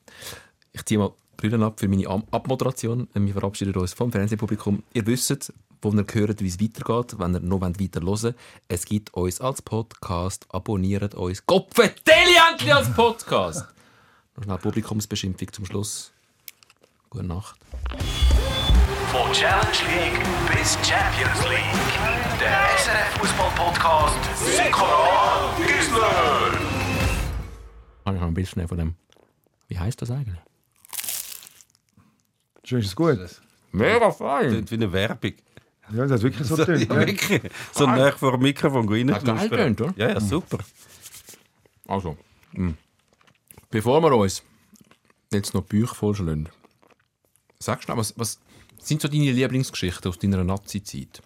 Ich 0.72 0.84
ziehe 0.84 0.98
mal 0.98 1.12
Brüllen 1.36 1.62
ab 1.62 1.80
für 1.80 1.88
meine 1.88 2.08
Abmoderation. 2.08 3.08
Wir 3.14 3.32
verabschieden 3.32 3.74
uns 3.74 3.92
vom 3.92 4.12
Fernsehpublikum. 4.12 4.82
Ihr 4.92 5.06
wisst, 5.06 5.52
wo 5.82 5.92
ihr 5.92 6.06
hört, 6.12 6.40
wie 6.40 6.48
es 6.48 6.60
weitergeht, 6.60 7.18
wenn 7.18 7.34
ihr 7.34 7.40
noch 7.40 7.60
weiter 7.60 8.00
hören 8.00 8.06
wollt. 8.06 8.34
Es 8.68 8.84
gibt 8.84 9.12
uns 9.14 9.40
als 9.40 9.62
Podcast. 9.62 10.46
Abonniert 10.50 11.14
uns. 11.14 11.44
Kopfeteli 11.44 12.36
endlich 12.50 12.74
als 12.74 12.92
Podcast! 12.92 13.66
noch 14.36 14.44
schnell 14.44 14.58
Publikumsbeschimpfung 14.58 15.52
zum 15.52 15.66
Schluss. 15.66 16.12
Gute 17.10 17.24
Nacht. 17.24 17.56
Von 19.14 19.32
Challenge 19.32 19.78
League 19.94 20.20
bis 20.50 20.76
Champions 20.82 21.40
League. 21.44 22.40
Der 22.40 22.66
SRF 22.76 23.20
Fußball 23.20 23.50
Podcast 23.54 24.18
Sikora 24.44 25.54
Gisler. 25.56 26.58
Habe 28.04 28.16
ich 28.16 28.20
noch 28.20 28.26
ein 28.26 28.34
Bild 28.34 28.48
schnell 28.48 28.66
von 28.66 28.76
dem. 28.76 28.94
Wie 29.68 29.78
heißt 29.78 30.02
das 30.02 30.10
eigentlich? 30.10 30.40
Schön 32.64 32.80
ist 32.80 32.86
es 32.86 32.96
gut. 32.96 33.20
Mega 33.70 34.10
fein! 34.10 34.50
Klingt 34.50 34.70
wie 34.72 34.74
eine 34.74 34.92
Werbung. 34.92 35.34
Ja, 35.92 36.06
das 36.06 36.10
hat 36.10 36.22
wirklich 36.22 36.48
so 36.48 36.56
getönt. 36.56 36.88
ja. 36.90 37.06
wirklich. 37.06 37.42
So 37.70 37.86
nah 37.86 38.10
vor 38.10 38.32
dem 38.32 38.42
Mikrofon 38.42 38.88
gehen. 38.88 39.14
Hat 39.14 39.24
geil 39.24 39.76
oder? 39.78 39.94
Ja, 39.96 40.08
ja, 40.08 40.20
super. 40.20 40.58
Also, 41.86 42.16
mh. 42.54 42.74
bevor 43.70 44.02
wir 44.02 44.12
uns 44.16 44.42
jetzt 45.32 45.54
noch 45.54 45.62
die 45.62 45.68
Bücher 45.68 45.94
vollschlagen, 45.94 46.48
sagst 47.60 47.88
du 47.88 47.92
noch, 47.92 47.98
was, 47.98 48.18
was 48.18 48.40
sind 48.78 49.00
so 49.02 49.08
deine 49.08 49.32
Lieblingsgeschichten 49.32 50.08
aus 50.08 50.18
deiner 50.18 50.42
Nazi-Zeit? 50.44 51.22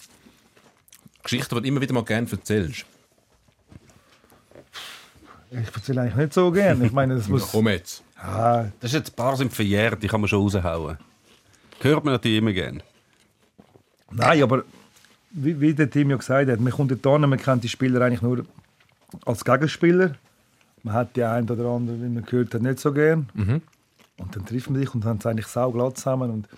Geschichten, 1.23 1.55
die 1.57 1.61
du 1.63 1.69
immer 1.69 1.81
wieder 1.81 1.95
mal 1.95 2.05
gerne 2.05 2.31
erzählst. 2.31 2.85
Ich 5.51 5.75
erzähle 5.75 6.03
eigentlich 6.03 6.17
nicht 6.17 6.35
so 6.35 6.51
gerne. 6.51 6.85
Ich 6.87 6.93
meine, 6.93 7.17
das 7.17 7.29
muss. 7.29 7.51
Komm 7.51 7.69
jetzt. 7.69 8.03
Ah, 8.17 8.67
Das 8.81 8.91
ist 8.91 8.95
jetzt 8.99 9.13
ein 9.13 9.17
paar 9.17 9.37
sind 9.37 9.53
verjährt, 9.53 10.03
die 10.03 10.09
kann 10.09 10.21
man 10.21 10.29
schon 10.29 10.43
raushauen. 10.43 10.99
Hört 11.81 12.05
man 12.05 12.15
natürlich 12.15 12.39
immer 12.39 12.53
gerne. 12.53 12.81
Nein, 14.11 14.43
aber 14.43 14.65
wie, 15.31 15.61
wie 15.61 15.75
der 15.75 15.89
Team 15.91 16.11
ja 16.11 16.17
gesagt 16.17 16.51
hat, 16.51 16.61
man 16.61 16.73
kommt 16.73 16.91
dort 16.91 17.21
hin, 17.21 17.29
man 17.31 17.39
kennt 17.39 17.63
die 17.65 17.69
Spieler 17.69 18.01
eigentlich 18.01 18.23
nur 18.23 18.45
als 19.25 19.45
Gegenspieler. 19.45 20.17
Man 20.83 20.95
hat 20.95 21.15
die 21.17 21.23
einen 21.25 21.49
oder 21.49 21.67
anderen, 21.69 22.03
wie 22.03 22.09
man 22.09 22.25
gehört 22.25 22.55
hat, 22.55 22.63
nicht 22.63 22.79
so 22.81 22.93
gern. 22.93 23.29
Und 24.17 24.35
dann 24.37 24.47
trifft 24.47 24.71
man 24.71 24.81
sich 24.81 24.93
und 24.95 25.05
haben 25.05 25.19
es 25.19 25.27
eigentlich 25.27 25.47
sauglatt 25.47 25.97
zusammen. 25.99 26.31
Und 26.31 26.49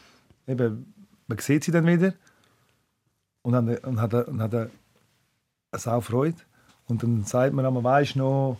eben, 0.50 0.94
man 1.26 1.38
sieht 1.38 1.64
sie 1.64 1.72
dann 1.72 1.86
wieder 1.86 2.14
und, 3.42 3.52
dann, 3.52 3.76
und 3.78 4.00
hat, 4.00 4.14
und 4.14 4.40
hat 4.40 4.54
eine, 4.54 4.70
eine 5.72 5.80
sau 5.80 6.00
Freude. 6.00 6.36
Und 6.86 7.02
dann 7.02 7.24
sagt 7.24 7.54
man 7.54 7.64
einmal, 7.64 7.84
weisst 7.84 8.16
noch, 8.16 8.58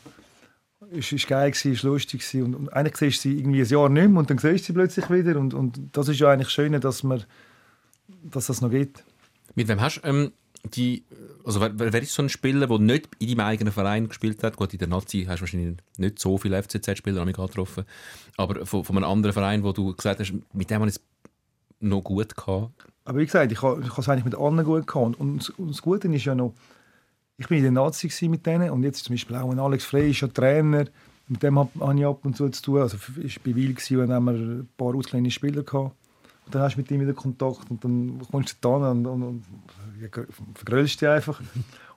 es 0.92 1.12
war 1.12 1.18
geil, 1.28 1.50
es 1.52 1.64
war 1.64 1.90
lustig. 1.90 2.24
Und, 2.34 2.54
und 2.54 2.72
eigentlich 2.72 2.96
siehst 2.96 3.24
du 3.24 3.28
sie 3.28 3.38
irgendwie 3.38 3.60
ein 3.60 3.68
Jahr 3.68 3.88
nicht 3.88 4.08
mehr 4.08 4.18
und 4.18 4.30
dann 4.30 4.38
siehst 4.38 4.64
du 4.64 4.66
sie 4.66 4.72
plötzlich 4.72 5.10
wieder. 5.10 5.38
Und, 5.38 5.54
und 5.54 5.78
das 5.92 6.08
ist 6.08 6.20
ja 6.20 6.30
eigentlich 6.30 6.50
schön, 6.50 6.78
dass, 6.80 7.02
man, 7.02 7.24
dass 8.22 8.46
das 8.46 8.60
noch 8.60 8.70
gibt. 8.70 9.04
Mit 9.54 9.68
wem 9.68 9.80
hast 9.80 9.98
du 9.98 10.08
ähm, 10.08 10.32
die. 10.64 11.04
Also, 11.44 11.60
wer, 11.60 11.72
wer 11.76 12.02
ist 12.02 12.12
so 12.12 12.22
ein 12.22 12.28
Spieler, 12.28 12.66
der 12.66 12.78
nicht 12.78 13.08
in 13.18 13.28
deinem 13.28 13.40
eigenen 13.40 13.72
Verein 13.72 14.08
gespielt 14.08 14.42
hat? 14.42 14.56
Gut, 14.56 14.72
in 14.72 14.78
der 14.78 14.88
Nazi 14.88 15.24
hast 15.26 15.38
du 15.38 15.42
wahrscheinlich 15.42 15.76
nicht 15.96 16.18
so 16.18 16.38
viele 16.38 16.62
FCZ-Spieler 16.62 17.24
getroffen. 17.26 17.84
Aber 18.36 18.64
von, 18.66 18.84
von 18.84 18.96
einem 18.96 19.10
anderen 19.10 19.32
Verein, 19.32 19.62
wo 19.62 19.72
du 19.72 19.94
gesagt 19.94 20.20
hast, 20.20 20.32
mit 20.52 20.70
dem 20.70 20.80
habe 20.80 20.90
ich 20.90 21.00
noch 21.80 22.02
gut 22.02 22.36
gehabt. 22.36 22.72
Aber 23.04 23.18
wie 23.18 23.26
gesagt, 23.26 23.50
ich 23.50 23.62
habe 23.62 23.80
es 23.80 24.08
eigentlich 24.08 24.24
mit 24.24 24.34
allen 24.34 24.64
gut 24.64 24.86
gehabt. 24.86 25.18
Und, 25.18 25.50
und 25.58 25.70
das 25.70 25.82
Gute 25.82 26.08
ist 26.08 26.24
ja 26.24 26.34
noch, 26.34 26.54
ich 27.38 27.48
bin 27.48 27.58
in 27.58 27.64
der 27.64 27.72
Nazi 27.72 28.28
mit 28.28 28.46
denen 28.46 28.70
und 28.70 28.82
jetzt 28.82 29.04
zum 29.04 29.14
Beispiel 29.14 29.36
auch 29.36 29.50
ein 29.50 29.58
Alex 29.58 29.84
Frey 29.84 30.10
ist 30.10 30.20
ja 30.20 30.28
Trainer, 30.28 30.84
mit 31.26 31.42
dem 31.42 31.58
habe 31.58 31.98
ich 31.98 32.04
ab 32.04 32.24
und 32.24 32.36
zu 32.36 32.48
zu 32.50 32.62
tun. 32.62 32.80
Also 32.80 32.98
ich 33.22 33.44
war 33.44 33.54
bei 33.54 33.96
und 34.02 34.12
haben 34.12 34.24
wir 34.24 34.32
ein 34.32 34.68
paar 34.76 34.94
ausgeliehene 34.94 35.30
Spieler 35.30 35.62
gehabt. 35.62 35.94
Und 36.44 36.54
dann 36.54 36.62
hast 36.62 36.74
du 36.74 36.80
mit 36.80 36.90
ihm 36.90 37.00
wieder 37.00 37.14
Kontakt 37.14 37.70
und 37.70 37.82
dann 37.84 38.20
kommst 38.30 38.52
du 38.52 38.56
da 38.60 38.90
und, 38.90 39.06
und, 39.06 39.22
und 39.22 39.44
ja, 40.00 40.08
vergröllst 40.54 41.00
dich 41.00 41.08
einfach. 41.08 41.40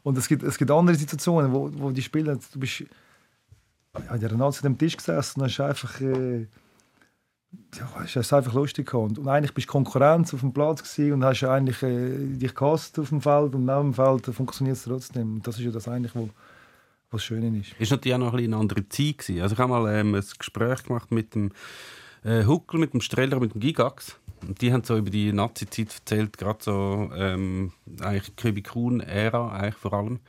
Und 0.04 0.18
es 0.18 0.28
gibt, 0.28 0.44
es 0.44 0.58
gibt 0.58 0.70
andere 0.70 0.98
Situationen, 0.98 1.54
wo, 1.54 1.70
wo 1.76 1.90
die 1.90 2.02
Spieler, 2.02 2.36
du 2.36 2.60
bist 2.60 2.82
ja, 2.82 4.16
in 4.16 4.20
der 4.20 4.34
Nazi 4.34 4.68
am 4.68 4.78
Tisch 4.78 4.98
gesessen 4.98 5.40
und 5.40 5.46
hast 5.48 5.62
einfach... 5.62 6.02
Äh, 6.02 6.48
ja, 7.76 8.04
es 8.04 8.34
einfach 8.34 8.54
lustig 8.54 8.90
gehabt. 8.90 9.18
Und, 9.18 9.28
eigentlich 9.28 9.54
bist 9.54 9.68
du 9.68 9.72
Konkurrenz 9.72 10.34
auf 10.34 10.42
dem 10.42 10.54
Platz 10.54 10.98
und 10.98 11.24
hast 11.24 11.44
eigentlich 11.44 11.82
äh, 11.84 12.18
dich 12.36 12.54
gehasst 12.54 13.00
auf 13.00 13.10
dem 13.10 13.22
Feld 13.22 13.56
und 13.56 13.66
neben 13.66 13.92
dem 13.92 13.94
Feld 13.94 14.26
funktioniert 14.28 14.78
es 14.78 14.84
trotzdem. 14.84 15.36
Und 15.36 15.48
das 15.48 15.58
ist 15.58 15.66
ja 15.66 15.72
das 15.72 15.88
eigentlich, 15.88 16.16
wo, 16.16 16.30
was 17.12 17.24
Schöne 17.24 17.58
ist. 17.58 17.74
ist 17.80 17.92
natürlich 17.92 18.16
auch 18.16 18.20
noch 18.20 18.34
ein 18.34 18.44
eine 18.44 18.58
andere 18.58 18.88
Zeit 18.90 19.20
gewesen. 19.20 19.42
Also 19.42 19.54
ich 19.54 19.60
habe 19.60 19.70
mal 19.70 19.94
ähm, 19.94 20.16
ein 20.16 20.24
Gespräch 20.38 20.84
gemacht 20.84 21.12
mit 21.12 21.36
dem 21.36 21.52
äh, 22.24 22.46
Huckel, 22.46 22.80
mit 22.80 22.94
dem 22.94 23.02
Streller, 23.02 23.40
mit 23.40 23.54
dem 23.54 23.62
Gigax. 23.62 24.18
Und 24.48 24.62
die 24.62 24.74
haben 24.74 24.84
so 24.84 24.98
über 24.98 25.10
die 25.10 25.32
Nazi-Zeit 25.32 25.94
erzählt, 25.94 26.38
gerade 26.38 26.60
so 26.62 27.10
ähm, 27.16 27.72
eigentlich 28.02 28.36
Köbi 28.36 28.62
Kuhn-Ära 28.62 29.72
vor 29.72 29.94
allem. 29.94 30.20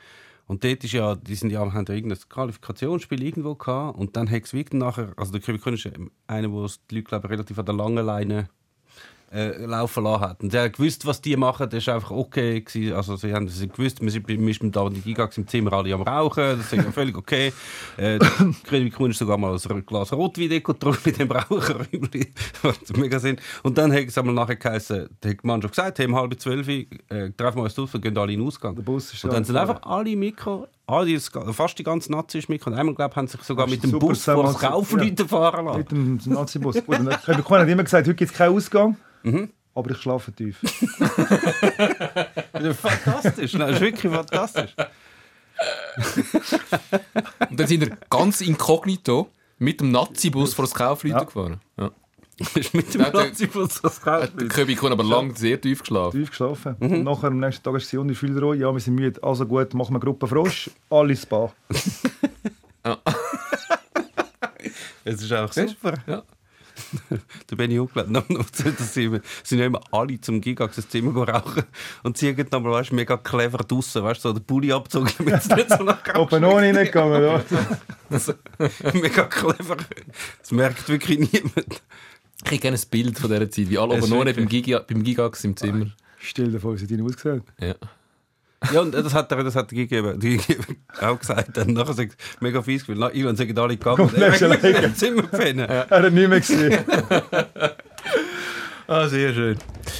Und 0.46 0.62
dort 0.62 0.84
ist 0.84 0.92
ja, 0.92 1.14
die 1.14 1.34
sind 1.34 1.50
ja, 1.50 1.60
haben 1.60 1.86
ja 1.88 1.94
irgendein 1.94 2.18
Qualifikationsspiel 2.28 3.22
irgendwo 3.22 3.54
gehabt 3.54 3.98
und 3.98 4.16
dann 4.16 4.30
hat 4.30 4.42
es 4.42 4.72
nachher, 4.72 5.12
also 5.16 5.32
der 5.32 5.40
Köbi 5.40 5.58
Kuhn 5.58 5.74
ist 5.74 5.88
einer, 6.26 6.48
der 6.48 6.70
die 6.90 6.94
Leute 6.96 7.04
glaube 7.04 7.26
ich, 7.26 7.32
relativ 7.32 7.58
an 7.58 7.66
der 7.66 7.74
langen 7.74 8.04
Leine 8.04 8.48
äh, 9.34 9.66
laufen 9.66 10.04
lassen 10.04 10.20
hat. 10.20 10.42
Und 10.42 10.52
der 10.52 10.64
hat 10.64 10.74
gewusst, 10.74 11.04
was 11.06 11.20
die 11.20 11.36
machen, 11.36 11.68
das 11.68 11.86
war 11.86 11.96
einfach 11.96 12.12
okay. 12.12 12.60
Gewesen. 12.60 12.94
Also 12.94 13.16
sie 13.16 13.34
haben 13.34 13.48
sie 13.48 13.68
gewusst, 13.68 14.00
wir 14.00 14.10
sind, 14.10 14.28
wir 14.28 14.54
sind 14.54 14.76
da 14.76 14.86
in 14.86 14.94
die 14.94 15.00
Gigax 15.00 15.36
im 15.36 15.48
Zimmer 15.48 15.72
alle 15.72 15.92
am 15.92 16.02
Rauchen, 16.02 16.56
das 16.56 16.72
ist 16.72 16.72
ja 16.72 16.82
völlig 16.92 17.16
okay. 17.16 17.52
Äh, 17.96 18.18
Köbi 18.68 18.90
Kuhn 18.90 19.10
ist 19.10 19.18
sogar 19.18 19.36
mal 19.36 19.56
ein 19.56 19.86
Glas 19.86 20.12
Rotwein 20.12 20.62
getrunken 20.62 21.00
mit 21.04 21.18
dem 21.18 21.30
Raucherräumchen, 21.30 22.26
was 22.62 22.92
mega 22.96 23.18
Sinn. 23.18 23.36
Und 23.62 23.76
dann 23.76 23.92
hat 23.92 24.04
es 24.04 24.16
einmal 24.16 24.34
nachher 24.34 24.56
geheißen, 24.56 25.08
da 25.20 25.28
hat 25.28 25.42
die 25.42 25.46
Mannschaft 25.46 25.74
gesagt, 25.74 25.98
hey, 25.98 26.06
um 26.06 26.14
halb 26.14 26.38
zwölf 26.40 26.68
äh, 26.68 26.86
treffen 27.36 27.58
wir 27.58 27.64
uns 27.64 27.78
aus 27.78 27.94
und 27.94 28.00
gehen 28.00 28.16
alle 28.16 28.32
in 28.32 28.38
den 28.38 28.46
Ausgang. 28.46 28.76
Der 28.76 28.82
Bus 28.82 29.12
ist 29.12 29.24
und 29.24 29.32
dann 29.32 29.44
sind 29.44 29.56
einfach 29.56 29.82
alle 29.82 30.14
Mikro, 30.16 30.68
alle, 30.86 31.14
das- 31.14 31.30
fast 31.52 31.78
die 31.78 31.82
ganze 31.84 32.12
Nazi 32.12 32.38
ist. 32.38 32.48
Und 32.48 32.74
einmal, 32.74 32.94
glaube 32.94 33.10
ich, 33.12 33.16
haben 33.16 33.26
sich 33.26 33.42
sogar 33.42 33.66
mit 33.68 33.82
dem 33.82 33.98
Bus 33.98 34.24
vor 34.24 34.42
das 34.44 34.54
zusammen- 34.54 34.72
Kaufleute 34.72 35.26
fahren 35.28 35.64
lassen. 35.66 35.78
Mit 35.78 35.90
dem 35.90 36.20
Nazi-Bus. 36.26 36.76
Kuhn 36.84 37.08
hat 37.58 37.68
immer 37.68 37.84
gesagt, 37.84 38.06
heute 38.06 38.14
gibt 38.14 38.30
es 38.30 38.36
keinen 38.36 38.54
Ausgang, 38.56 38.96
Mhm. 39.22 39.50
aber 39.74 39.90
ich 39.92 39.96
schlafe 39.98 40.32
tief. 40.32 40.60
Ja, 42.60 42.74
Fantastisch, 42.74 43.54
Nein, 43.54 43.68
das 43.68 43.76
ist 43.76 43.80
wirklich 43.80 44.12
fantastisch. 44.12 44.74
Und 47.50 47.60
dann 47.60 47.66
sind 47.66 47.80
wir 47.80 47.96
ganz 48.10 48.40
inkognito 48.40 49.30
mit 49.58 49.80
dem 49.80 49.90
Nazi-Bus 49.92 50.54
vor 50.54 50.64
das 50.64 50.74
Kaufleute 50.74 51.16
Ja. 51.16 51.24
gefahren. 51.24 51.60
Ja. 51.78 51.90
Ist 52.36 52.74
mit 52.74 52.92
dem 52.94 53.00
Ja, 53.02 53.10
der- 53.10 53.26
Nazi-Bus 53.28 53.80
das 53.82 54.00
Der 54.00 54.28
Geil. 54.28 54.48
Köbi 54.48 54.74
hat 54.74 54.90
aber 54.90 55.04
lang 55.04 55.36
sehr 55.36 55.60
tief 55.60 55.80
geschlafen. 55.80 56.18
tief 56.20 56.30
geschlafen. 56.30 56.74
Und 56.80 57.04
nachher 57.04 57.28
am 57.28 57.38
nächsten 57.38 57.62
Tag 57.62 57.74
ist 57.76 57.88
sie 57.88 57.96
und 57.98 58.08
ich 58.10 58.18
fühle 58.18 58.40
ruhig, 58.40 58.60
ja, 58.60 58.72
wir 58.72 58.80
sind 58.80 58.96
müde. 58.96 59.22
Also 59.22 59.46
gut, 59.46 59.72
machen 59.74 59.94
wir 59.94 60.00
Gruppe 60.00 60.26
Frosch, 60.26 60.70
alle 60.90 61.16
Spa. 61.16 61.52
Es 65.04 65.22
ist 65.22 65.32
auch 65.32 65.52
super. 65.52 65.94
Ja. 66.06 66.22
Benny 67.56 67.76
Huckler 67.76 68.02
hat 68.02 68.10
noch 68.10 68.28
erzählt, 68.28 68.80
dass 68.80 68.94
sie, 68.94 69.20
sind 69.44 69.58
ja 69.60 69.66
immer 69.66 69.80
alle 69.92 70.20
zum 70.20 70.40
Gigax 70.40 70.76
ins 70.78 70.88
Zimmer 70.88 71.12
gehen 71.12 71.22
rauchen 71.34 71.62
und 72.02 72.16
sie 72.18 72.28
haben 72.30 72.50
dann 72.50 72.64
weißt, 72.64 72.92
mega 72.92 73.16
clever 73.16 73.58
draussen, 73.58 74.02
weißt 74.02 74.24
du, 74.24 74.28
so 74.30 74.32
den 74.34 74.44
Pulli 74.44 74.72
abgezogen, 74.72 75.08
damit 75.18 75.34
es 75.34 75.48
nicht 75.50 75.68
so 75.70 75.84
nach 75.84 76.00
Open 76.16 76.42
ohne 76.44 76.74
reingegangen, 76.76 77.22
ja. 77.22 77.42
Mega 78.94 79.24
clever. 79.26 79.76
Das 80.40 80.50
merkt 80.50 80.88
wirklich 80.88 81.18
niemand. 81.32 81.82
Ich 82.44 82.50
hätte 82.50 82.60
gerne 82.60 82.76
ein 82.76 82.88
Bild 82.90 83.18
von 83.18 83.30
dieser 83.30 83.50
Zeit, 83.50 83.70
wie 83.70 83.78
alle 83.78 83.94
ohne 83.94 84.10
wirklich- 84.10 84.36
beim, 84.36 84.48
Giga, 84.48 84.78
beim 84.86 85.02
Gigax 85.02 85.44
im 85.44 85.56
Zimmer. 85.56 85.86
Stell 86.18 86.50
dir 86.50 86.60
vor, 86.60 86.74
wie 86.74 86.78
sie 86.78 86.86
deine 86.86 87.02
ausgesehen. 87.04 87.42
Ja. 87.60 87.74
Ja, 88.72 88.80
und 88.80 88.92
das 88.94 89.12
hat 89.12 89.30
er, 89.30 89.44
das 89.44 89.56
hat 89.56 89.70
er 89.72 89.76
gegeben, 89.76 90.18
die 90.18 90.38
gegeben 90.38 90.76
auch 91.00 91.18
gesagt. 91.18 91.54
Dann 91.56 91.72
nachher 91.74 91.92
sagt 91.92 92.16
mega 92.40 92.62
fies 92.62 92.86
gefühlt. 92.86 93.14
Ivan 93.14 93.36
sagen 93.36 93.58
alle 93.58 93.76
gegangen. 93.76 94.10
Er 94.14 94.30
liegen. 94.62 94.84
im 94.84 94.94
Zimmer 94.94 95.22
pennen. 95.24 95.68
Er 95.68 95.88
hat 95.90 96.12
nicht 96.12 96.28
mehr 96.28 96.40
gesehen. 96.40 96.78
Ah, 98.86 99.08
sehr 99.08 99.32
schön. 99.32 99.56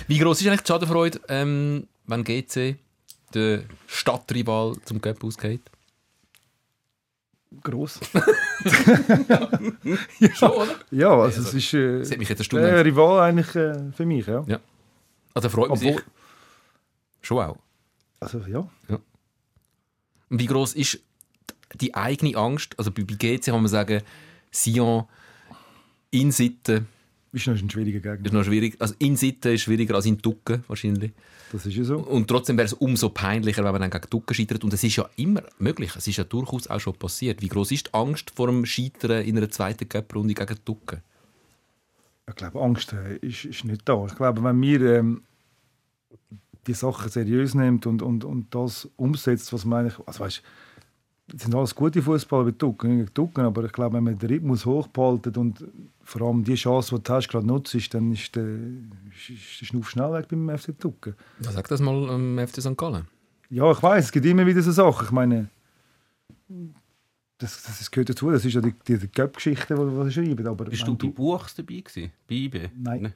Wie 0.09 0.19
groß 0.19 0.41
ist 0.43 0.47
eigentlich 0.47 0.61
die 0.61 0.67
Schadenfreude, 0.71 1.19
ähm, 1.29 1.87
wenn 2.07 2.23
GC, 2.23 2.77
der 3.33 3.63
Stadtrival, 3.87 4.77
zum 4.85 5.01
Cup 5.01 5.25
ausgeht? 5.25 5.63
Gross. 7.63 8.01
Schon, 10.35 10.51
oder? 10.51 10.75
Ja, 10.91 11.11
also 11.17 11.41
es 11.43 11.55
ist 11.55 11.75
äh, 11.75 12.01
Das 12.01 12.11
hat 12.11 12.19
mich 12.19 12.29
jetzt 12.29 12.39
eine 12.41 12.45
Stunde... 12.45 12.67
der 12.71 12.85
Rival 12.85 13.21
eigentlich 13.21 13.55
äh, 13.55 13.93
für 13.93 14.07
mich, 14.07 14.27
ja. 14.27 14.45
Ja. 14.47 14.61
Also 15.35 15.49
freut 15.49 15.69
man 15.69 15.79
sich 15.79 15.91
Obwohl- 15.91 16.03
schon 17.23 17.39
auch. 17.45 17.59
Also 18.21 18.41
ja. 18.49 18.69
Und 18.89 20.41
wie 20.41 20.47
groß 20.47 20.75
ist 20.75 21.01
die 21.75 21.95
eigene 21.95 22.37
Angst? 22.37 22.79
Also 22.79 22.91
bei 22.91 23.05
bei 23.05 23.15
GC 23.15 23.45
kann 23.47 23.55
man 23.63 23.69
sagen, 23.69 24.03
Sion 24.53 25.05
in 26.11 26.31
Sitten 26.33 26.87
Ist 27.33 27.47
noch 27.47 27.55
ein 27.57 27.69
schwieriger 27.71 28.15
ist 28.15 28.23
Gegner. 28.23 28.39
noch 28.39 28.45
schwierig. 28.45 28.77
Also 28.81 28.95
in 28.99 29.17
Sitten 29.17 29.55
ist 29.55 29.63
schwieriger 29.63 29.95
als 29.97 30.07
in 30.07 30.19
Ducken 30.19 30.65
wahrscheinlich. 30.69 31.13
Das 31.55 31.65
ist 31.67 31.77
ja 31.77 31.85
so. 31.85 31.99
Und 31.99 32.27
trotzdem 32.27 32.57
wäre 32.57 32.67
es 32.67 32.73
umso 32.73 33.11
peinlicher, 33.11 33.63
wenn 33.63 33.71
man 33.71 33.81
dann 33.81 33.91
gegen 33.91 34.11
Ducken 34.11 34.35
scheitert. 34.35 34.65
Und 34.65 34.73
es 34.73 34.83
ist 34.83 34.97
ja 34.97 35.09
immer 35.15 35.41
möglich. 35.59 35.95
Es 35.95 36.09
ist 36.09 36.17
ja 36.17 36.25
durchaus 36.25 36.67
auch 36.67 36.81
schon 36.81 36.95
passiert. 36.95 37.43
Wie 37.43 37.49
groß 37.49 37.71
ist 37.71 37.87
die 37.87 37.95
Angst 37.95 38.33
vor 38.35 38.49
dem 38.49 38.67
Scheitern 38.67 39.23
in 39.23 39.37
einer 39.37 39.49
zweiten 39.49 39.89
Cup-Runde 39.89 40.35
gegen 40.35 40.57
Ducken? 40.65 41.01
Ich 42.29 42.35
glaube, 42.35 42.61
Angst 42.61 42.93
äh, 42.93 43.19
ist, 43.19 43.45
ist 43.45 43.65
nicht 43.65 43.89
da. 43.89 44.05
Ich 44.05 44.17
glaube, 44.17 44.43
wenn 44.43 44.61
wir 44.61 44.81
ähm, 44.97 45.23
die 46.67 46.75
Sachen 46.75 47.09
seriös 47.09 47.55
nimmt 47.55 47.87
und, 47.87 48.03
und, 48.03 48.25
und 48.25 48.53
das 48.53 48.89
umsetzt, 48.97 49.53
was 49.53 49.65
man 49.65 49.83
eigentlich. 49.83 50.09
Also 50.09 50.25
weißt, 50.25 50.43
es 51.37 51.43
sind 51.43 51.55
alles 51.55 51.73
gute 51.73 52.03
Fußballer 52.03 52.49
wie 52.49 52.53
Ducken, 52.53 53.09
Ducken, 53.15 53.45
aber 53.45 53.63
ich 53.65 53.73
glaube, 53.73 53.97
wenn 53.97 54.05
man 54.05 54.19
den 54.19 54.29
Rhythmus 54.29 54.67
hochbehaltet 54.67 55.39
und 55.39 55.65
vor 56.03 56.23
allem 56.23 56.43
die 56.43 56.57
Chance, 56.57 56.97
die 56.97 57.03
du 57.03 57.13
hast, 57.13 57.29
gerade 57.29 57.47
nutzt, 57.47 57.95
dann 57.95 58.13
ist 58.13 58.35
der, 58.35 58.59
ist, 59.17 59.31
ist 59.31 59.61
der 59.61 59.67
Schnuff 59.67 59.91
schnell 59.91 60.13
weg 60.13 60.29
beim 60.29 60.49
FC 60.57 60.79
Ducken. 60.79 61.15
Ja, 61.41 61.53
sag 61.53 61.69
das 61.69 61.81
mal 61.81 62.11
am 62.11 62.39
FC 62.39 62.61
St. 62.61 62.77
Gallen. 62.77 63.07
Ja, 63.51 63.71
ich 63.71 63.83
weiß, 63.83 64.07
es 64.07 64.13
gibt 64.13 64.27
immer 64.27 64.47
wieder 64.47 64.63
so 64.63 64.73
Sachen. 64.73 65.05
Ich 65.07 65.11
meine, 65.13 65.49
das, 67.39 67.63
das, 67.63 67.79
das 67.79 67.91
gehört 67.91 68.11
dazu. 68.11 68.31
Das 68.31 68.45
ist 68.45 68.55
ja 68.55 68.61
die, 68.61 68.75
die, 68.87 68.99
die 68.99 69.09
Cup-Geschichte, 69.09 69.75
die, 69.75 69.81
die 69.83 70.05
sie 70.05 70.13
schreiben. 70.13 70.47
Aber 70.47 70.65
Bist 70.65 70.87
du 70.87 70.97
bei 70.97 71.09
Buchs 71.09 71.55
dabei 71.55 71.81
gewesen? 71.81 72.13
Bei 72.29 72.35
IB? 72.35 72.69
Nein. 72.77 73.03
Ne? 73.03 73.15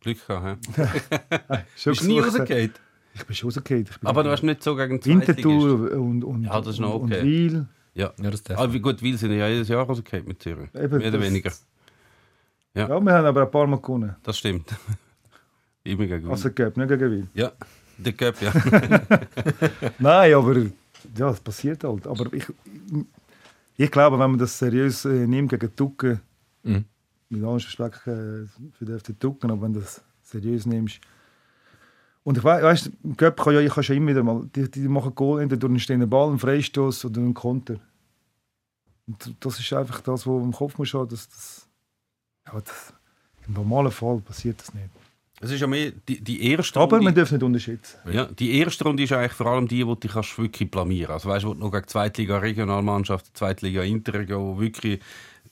Glück 0.00 0.26
gehabt, 0.26 0.66
hä? 0.76 1.64
Bist 1.84 2.02
du 2.02 2.06
nie 2.06 2.20
rausgefallen? 2.20 2.72
Ich 3.14 3.24
bin 3.24 3.36
schon 3.36 3.52
bin 3.62 3.86
Aber 4.02 4.24
du 4.24 4.30
hast 4.30 4.42
nicht 4.42 4.62
so 4.62 4.74
gegen 4.74 5.00
Zweitligist. 5.00 5.44
Winterthur 5.44 5.92
und, 6.00 6.24
und, 6.24 6.42
Ja, 6.44 6.60
das 6.60 6.74
ist 6.74 6.80
noch 6.80 6.94
und, 6.96 7.12
okay. 7.12 7.20
und 7.20 7.26
Wiel. 7.26 7.66
Ja. 7.94 8.12
Ja, 8.20 8.30
das 8.30 8.42
darf 8.42 8.58
Aber 8.58 8.72
wie 8.72 8.80
gut, 8.80 9.00
Wil 9.02 9.16
sind 9.16 9.30
ja 9.32 9.48
jedes 9.48 9.68
Jahr 9.68 9.84
rausgefallen 9.86 10.26
mit 10.26 10.42
Zürich. 10.42 10.68
Eben, 10.74 10.98
Mehr 10.98 11.08
oder 11.08 11.18
das- 11.40 11.64
weniger. 12.74 12.94
Ja. 12.94 13.00
wir 13.00 13.12
haben 13.12 13.26
aber 13.26 13.42
ein 13.42 13.50
paar 13.50 13.66
Mal 13.66 13.80
gewonnen. 13.80 14.16
Das 14.22 14.38
stimmt. 14.38 14.74
Immer 15.84 16.06
gegen 16.06 16.24
Wil. 16.24 16.30
Also 16.30 16.50
Cup, 16.50 16.76
nicht 16.76 16.88
gegen 16.88 17.10
Wiel. 17.10 17.26
ja, 17.34 17.52
der 17.98 18.12
Cup, 18.14 18.40
ja. 18.40 18.52
Nein, 19.98 20.34
aber 20.34 20.56
ja, 21.16 21.30
es 21.30 21.40
passiert 21.40 21.84
halt. 21.84 22.06
Aber 22.06 22.32
ich, 22.32 22.46
ich 23.76 23.90
glaube, 23.90 24.18
wenn 24.18 24.30
man 24.30 24.38
das 24.38 24.58
seriös 24.58 25.04
äh, 25.04 25.26
nimmt 25.26 25.50
gegen 25.50 25.74
Tucken, 25.76 26.20
Mhm. 26.66 26.86
mit 27.28 27.44
allem 27.44 27.56
Respekt 27.56 28.06
äh, 28.06 28.46
für 28.72 28.84
den 28.86 28.98
FC 28.98 29.20
Tucken, 29.20 29.50
aber 29.50 29.60
wenn 29.62 29.74
du 29.74 29.80
das 29.80 30.02
seriös 30.22 30.64
nimmst. 30.64 30.98
Und 32.22 32.38
ich 32.38 32.42
weiß, 32.44 32.90
im 33.02 33.14
Cup 33.18 33.38
kann 33.38 33.52
ja, 33.52 33.60
ich 33.60 33.70
kann 33.70 33.84
schon 33.84 33.96
immer 33.96 34.12
wieder 34.12 34.22
mal, 34.22 34.46
die, 34.56 34.70
die 34.70 34.88
machen 34.88 35.14
Goal 35.14 35.42
entweder 35.42 35.60
durch 35.60 35.70
einen 35.72 35.78
stehenden 35.80 36.08
Ball, 36.08 36.30
einen 36.30 36.38
Freistoß 36.38 37.04
oder 37.04 37.20
einen 37.20 37.34
Konter. 37.34 37.76
Und 39.06 39.34
das 39.44 39.60
ist 39.60 39.70
einfach 39.74 40.00
das, 40.00 40.26
was 40.26 40.42
im 40.42 40.52
Kopf 40.52 40.78
muss 40.78 40.94
haben, 40.94 41.10
dass 41.10 41.28
das, 41.28 41.68
ja, 42.46 42.60
das, 42.60 42.92
im 43.46 43.54
normalen 43.54 43.90
Fall 43.90 44.18
passiert 44.20 44.60
das 44.60 44.72
nicht. 44.74 44.88
Es 45.40 45.50
ist 45.50 45.60
ja 45.60 45.66
mehr 45.66 45.92
die, 46.08 46.20
die 46.20 46.50
erste 46.50 46.80
Aber 46.80 46.92
Runde. 46.96 47.04
man 47.04 47.14
darf 47.14 47.30
nicht 47.32 47.42
unterschätzen. 47.42 47.98
Ja, 48.10 48.24
die 48.26 48.58
erste 48.58 48.84
Runde 48.84 49.02
ist 49.02 49.12
eigentlich 49.12 49.32
vor 49.32 49.46
allem 49.46 49.68
die, 49.68 49.86
wo 49.86 49.94
du 49.94 50.08
dich 50.08 50.14
wirklich 50.14 50.70
blamieren 50.70 51.08
kannst. 51.08 51.26
Also 51.26 51.34
weißt 51.34 51.44
du, 51.44 51.48
wo 51.48 51.54
du 51.54 51.60
noch 51.60 51.72
gegen 51.72 51.86
Zweitliga 51.86 52.38
Regionalmannschaft, 52.38 53.36
Zweitliga 53.36 53.82
Interregio, 53.82 54.40
wo 54.40 54.60
wirklich, 54.60 55.00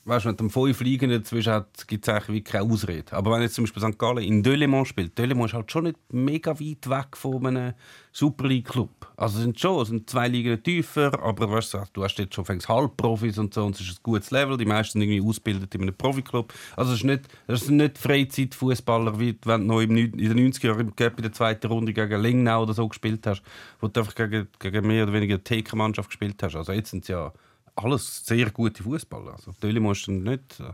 weißt 0.05 0.25
wenn 0.25 0.35
du 0.35 0.49
fünf 0.49 0.81
Ligen 0.81 1.09
dazwischen 1.09 1.63
gibt 1.87 2.07
es 2.07 2.13
eigentlich 2.13 2.43
keine 2.43 2.65
Ausrede. 2.65 3.13
Aber 3.13 3.31
wenn 3.31 3.41
jetzt 3.41 3.55
zum 3.55 3.63
Beispiel 3.63 3.83
St. 3.83 3.97
Gallen 3.97 4.23
in 4.23 4.43
Delemont 4.43 4.87
spielt, 4.87 5.17
Delemont 5.17 5.49
ist 5.49 5.53
halt 5.53 5.71
schon 5.71 5.85
nicht 5.85 5.97
mega 6.11 6.51
weit 6.51 6.89
weg 6.89 7.15
von 7.15 7.45
einem 7.45 7.73
Super 8.11 8.47
League 8.47 8.67
Club. 8.67 8.89
Also 9.15 9.37
es 9.37 9.43
sind 9.43 9.59
schon, 9.59 9.85
sind 9.85 10.09
zwei 10.09 10.27
Ligen 10.27 10.61
tiefer, 10.61 11.11
aber 11.23 11.49
weißt 11.49 11.73
du, 11.73 11.83
du 11.93 12.03
hast 12.03 12.17
jetzt 12.19 12.35
schon 12.35 12.45
fängst 12.45 12.67
Halbprofis 12.67 13.37
und 13.37 13.53
so 13.53 13.65
und 13.65 13.75
es 13.75 13.81
ist 13.81 13.99
ein 13.99 14.03
gutes 14.03 14.31
Level, 14.31 14.57
die 14.57 14.65
meisten 14.65 14.99
sind 14.99 15.09
irgendwie 15.09 15.27
ausgebildet 15.27 15.73
in 15.73 15.81
einem 15.83 15.95
Profiklub. 15.95 16.53
Also 16.75 16.91
es 16.91 16.99
ist 16.99 17.05
nicht, 17.05 17.23
das 17.47 17.61
sind 17.61 17.77
nicht 17.77 17.97
Freizeitfußballer, 17.97 19.19
wie 19.19 19.37
wenn 19.45 19.61
du 19.61 19.67
noch 19.67 19.81
in 19.81 19.95
den 19.95 20.51
90er 20.51 20.67
Jahren 20.67 20.89
in 20.89 21.21
der 21.23 21.31
zweiten 21.31 21.67
Runde 21.67 21.93
gegen 21.93 22.21
Lingnau 22.21 22.63
oder 22.63 22.73
so 22.73 22.87
gespielt 22.87 23.25
hast, 23.25 23.41
wo 23.79 23.87
du 23.87 23.99
einfach 23.99 24.15
gegen, 24.15 24.47
gegen 24.59 24.85
mehr 24.85 25.03
oder 25.03 25.13
weniger 25.13 25.35
eine 25.35 25.43
TK-Mannschaft 25.43 26.09
gespielt 26.09 26.41
hast. 26.43 26.55
Also 26.55 26.73
jetzt 26.73 26.91
sind 26.91 27.03
es 27.03 27.07
ja 27.07 27.31
alles 27.75 28.25
sehr 28.25 28.49
gute 28.51 28.83
Fußballer. 28.83 29.33
Also 29.33 29.51
Delimont 29.61 29.97
ist 29.97 30.07
dann 30.07 30.23
nicht, 30.23 30.59
äh, 30.59 30.71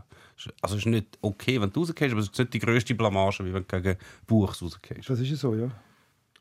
also 0.60 0.74
es 0.76 0.82
ist 0.82 0.86
nicht 0.86 1.18
okay, 1.22 1.60
wenn 1.60 1.72
du 1.72 1.80
rausgehst, 1.80 2.12
aber 2.12 2.20
es 2.20 2.28
ist 2.28 2.38
nicht 2.38 2.54
die 2.54 2.58
grösste 2.58 2.94
Blamage, 2.94 3.44
wie 3.44 3.52
wenn 3.54 3.64
du 3.66 3.80
gegen 3.82 3.98
Buchs 4.26 4.62
rausgehst. 4.62 5.08
Das 5.08 5.18
ist 5.20 5.30
ja 5.30 5.36
so, 5.36 5.54
ja. 5.54 5.70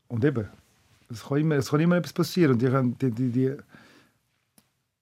Und 0.07 0.23
eben, 0.25 0.47
es 1.09 1.23
kann 1.23 1.37
immer, 1.39 1.55
es 1.55 1.69
kann 1.69 1.79
immer 1.79 1.97
etwas 1.97 2.13
passieren. 2.13 2.53
Und 2.53 2.61
die, 2.61 2.67
können- 2.67 2.97
die, 2.97 3.11
die, 3.11 3.29
die, 3.31 3.55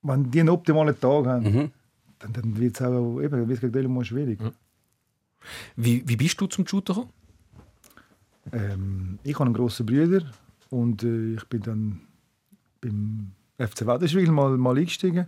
wenn 0.04 0.30
die 0.32 0.40
einen 0.40 0.50
optimalen 0.50 1.00
Tag 1.00 1.26
haben, 1.26 1.44
Mhm. 1.52 1.72
dann, 2.20 2.34
dann 2.34 2.58
wird 2.58 2.76
es 2.76 2.82
auch 2.86 3.20
eben, 3.22 3.48
wird's 3.48 3.62
gegen 3.62 3.74
Delimont 3.74 4.08
schwierig. 4.08 4.40
Wie, 5.76 6.08
wie 6.08 6.16
bist 6.18 6.40
du 6.42 6.48
zum 6.48 6.68
Shooter 6.68 6.94
gekommen? 6.94 7.14
Ähm, 8.52 9.20
ich 9.24 9.34
habe 9.36 9.46
einen 9.46 9.54
grossen 9.54 9.86
Bruder 9.86 10.22
und 10.70 11.04
äh, 11.04 11.34
ich 11.36 11.44
bin 11.46 11.62
dann 11.62 12.02
beim 12.82 13.32
FC 13.58 13.86
Wädenswil 13.86 14.32
mal, 14.32 14.58
mal 14.58 14.78
eingestiegen. 14.78 15.28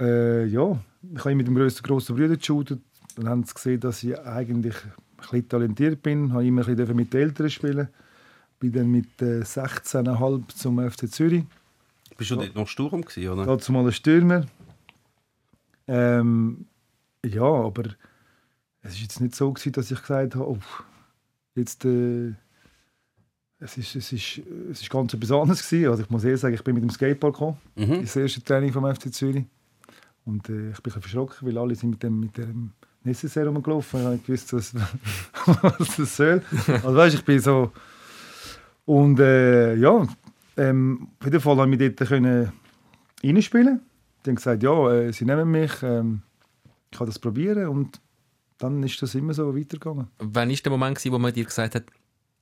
Äh, 0.00 0.46
ja, 0.46 0.78
ich 1.14 1.24
habe 1.24 1.34
mit 1.34 1.46
dem 1.46 1.54
grössten 1.54 1.82
grossen 1.82 2.16
Bruder 2.16 2.36
geshootet. 2.36 2.80
Dann 3.16 3.28
haben 3.28 3.44
sie 3.44 3.54
gesehen, 3.54 3.80
dass 3.80 4.02
ich 4.02 4.18
eigentlich 4.18 4.74
ein 4.84 4.92
bisschen 5.18 5.48
talentiert 5.48 6.02
bin. 6.02 6.32
Habe 6.32 6.46
immer 6.46 6.66
ein 6.66 6.76
bisschen 6.76 6.96
mit 6.96 7.12
den 7.12 7.20
Eltern 7.22 7.50
spielen. 7.50 7.88
Bin 8.58 8.72
dann 8.72 8.90
mit 8.90 9.20
äh, 9.22 9.40
16,5 9.40 10.48
zum 10.48 10.90
FC 10.90 11.10
Zürich. 11.10 11.44
Bist 12.16 12.30
du 12.30 12.36
dort 12.36 12.54
noch 12.54 12.68
Sturm 12.68 13.02
gewesen, 13.02 13.28
oder? 13.30 13.44
Dazu 13.46 13.72
mal 13.72 13.84
ein 13.86 13.92
Stürmer. 13.92 14.44
Ähm, 15.86 16.66
ja, 17.24 17.42
aber 17.42 17.84
es 18.82 18.92
ist 18.94 19.00
jetzt 19.02 19.20
nicht 19.20 19.34
so 19.34 19.52
gewesen, 19.52 19.72
dass 19.72 19.90
ich 19.90 20.00
gesagt 20.00 20.34
habe, 20.34 20.48
oh, 20.48 20.58
jetzt 21.54 21.84
äh, 21.84 22.32
es 23.58 23.76
ist, 23.76 23.94
es 23.96 24.12
ist, 24.12 24.40
es 24.70 24.80
ist 24.82 24.90
ganz 24.90 25.12
etwas 25.12 25.32
anderes 25.32 25.66
gewesen. 25.68 25.90
Also 25.90 26.02
ich 26.02 26.10
muss 26.10 26.24
ehrlich 26.24 26.40
sagen, 26.40 26.54
ich 26.54 26.64
bin 26.64 26.74
mit 26.74 26.82
dem 26.84 26.90
Skateboard 26.90 27.34
gekommen, 27.34 27.56
Mhm. 27.76 28.00
das 28.02 28.16
erste 28.16 28.42
Training 28.42 28.72
vom 28.72 28.84
FC 28.94 29.12
Zürich. 29.12 29.44
Und 30.24 30.48
äh, 30.48 30.70
ich 30.70 30.80
bin 30.80 30.92
verschrocken, 30.92 31.48
weil 31.48 31.58
alle 31.58 31.74
sind 31.74 31.90
mit 31.90 32.02
dem, 32.02 32.20
mit 32.20 32.36
dem 32.36 32.72
Necessaire 33.04 33.48
rumgelaufen. 33.48 34.00
Ich 34.00 34.04
habe 34.04 34.14
nicht 34.14 34.26
gewusst, 34.26 34.52
was, 34.52 34.74
was 35.78 35.96
das 35.96 36.16
soll. 36.16 36.42
Also 36.66 36.94
weißt, 36.94 37.14
ich 37.16 37.24
bin 37.24 37.40
so... 37.40 37.72
Und 38.84 39.20
äh, 39.20 39.76
ja, 39.76 40.06
ähm, 40.56 41.08
auf 41.20 41.26
jeden 41.26 41.40
Fall 41.40 41.56
konnte 41.56 41.74
ich 41.74 41.80
mich 41.80 41.96
dort 41.96 42.08
können 42.08 42.52
reinspielen. 43.22 43.80
Die 44.24 44.30
haben 44.30 44.36
gesagt, 44.36 44.62
ja, 44.62 44.92
äh, 44.92 45.12
sie 45.12 45.24
nehmen 45.24 45.50
mich, 45.50 45.70
ähm, 45.82 46.22
ich 46.90 46.98
kann 46.98 47.06
das 47.06 47.18
probieren. 47.18 47.68
Und 47.68 48.00
dann 48.58 48.82
ist 48.82 49.00
das 49.00 49.14
immer 49.14 49.32
so 49.32 49.56
weitergegangen. 49.56 50.08
Wann 50.18 50.50
war 50.50 50.56
der 50.56 50.72
Moment, 50.72 50.96
gewesen, 50.98 51.12
wo 51.12 51.18
man 51.18 51.32
dir 51.32 51.44
gesagt 51.44 51.74
hat, 51.74 51.84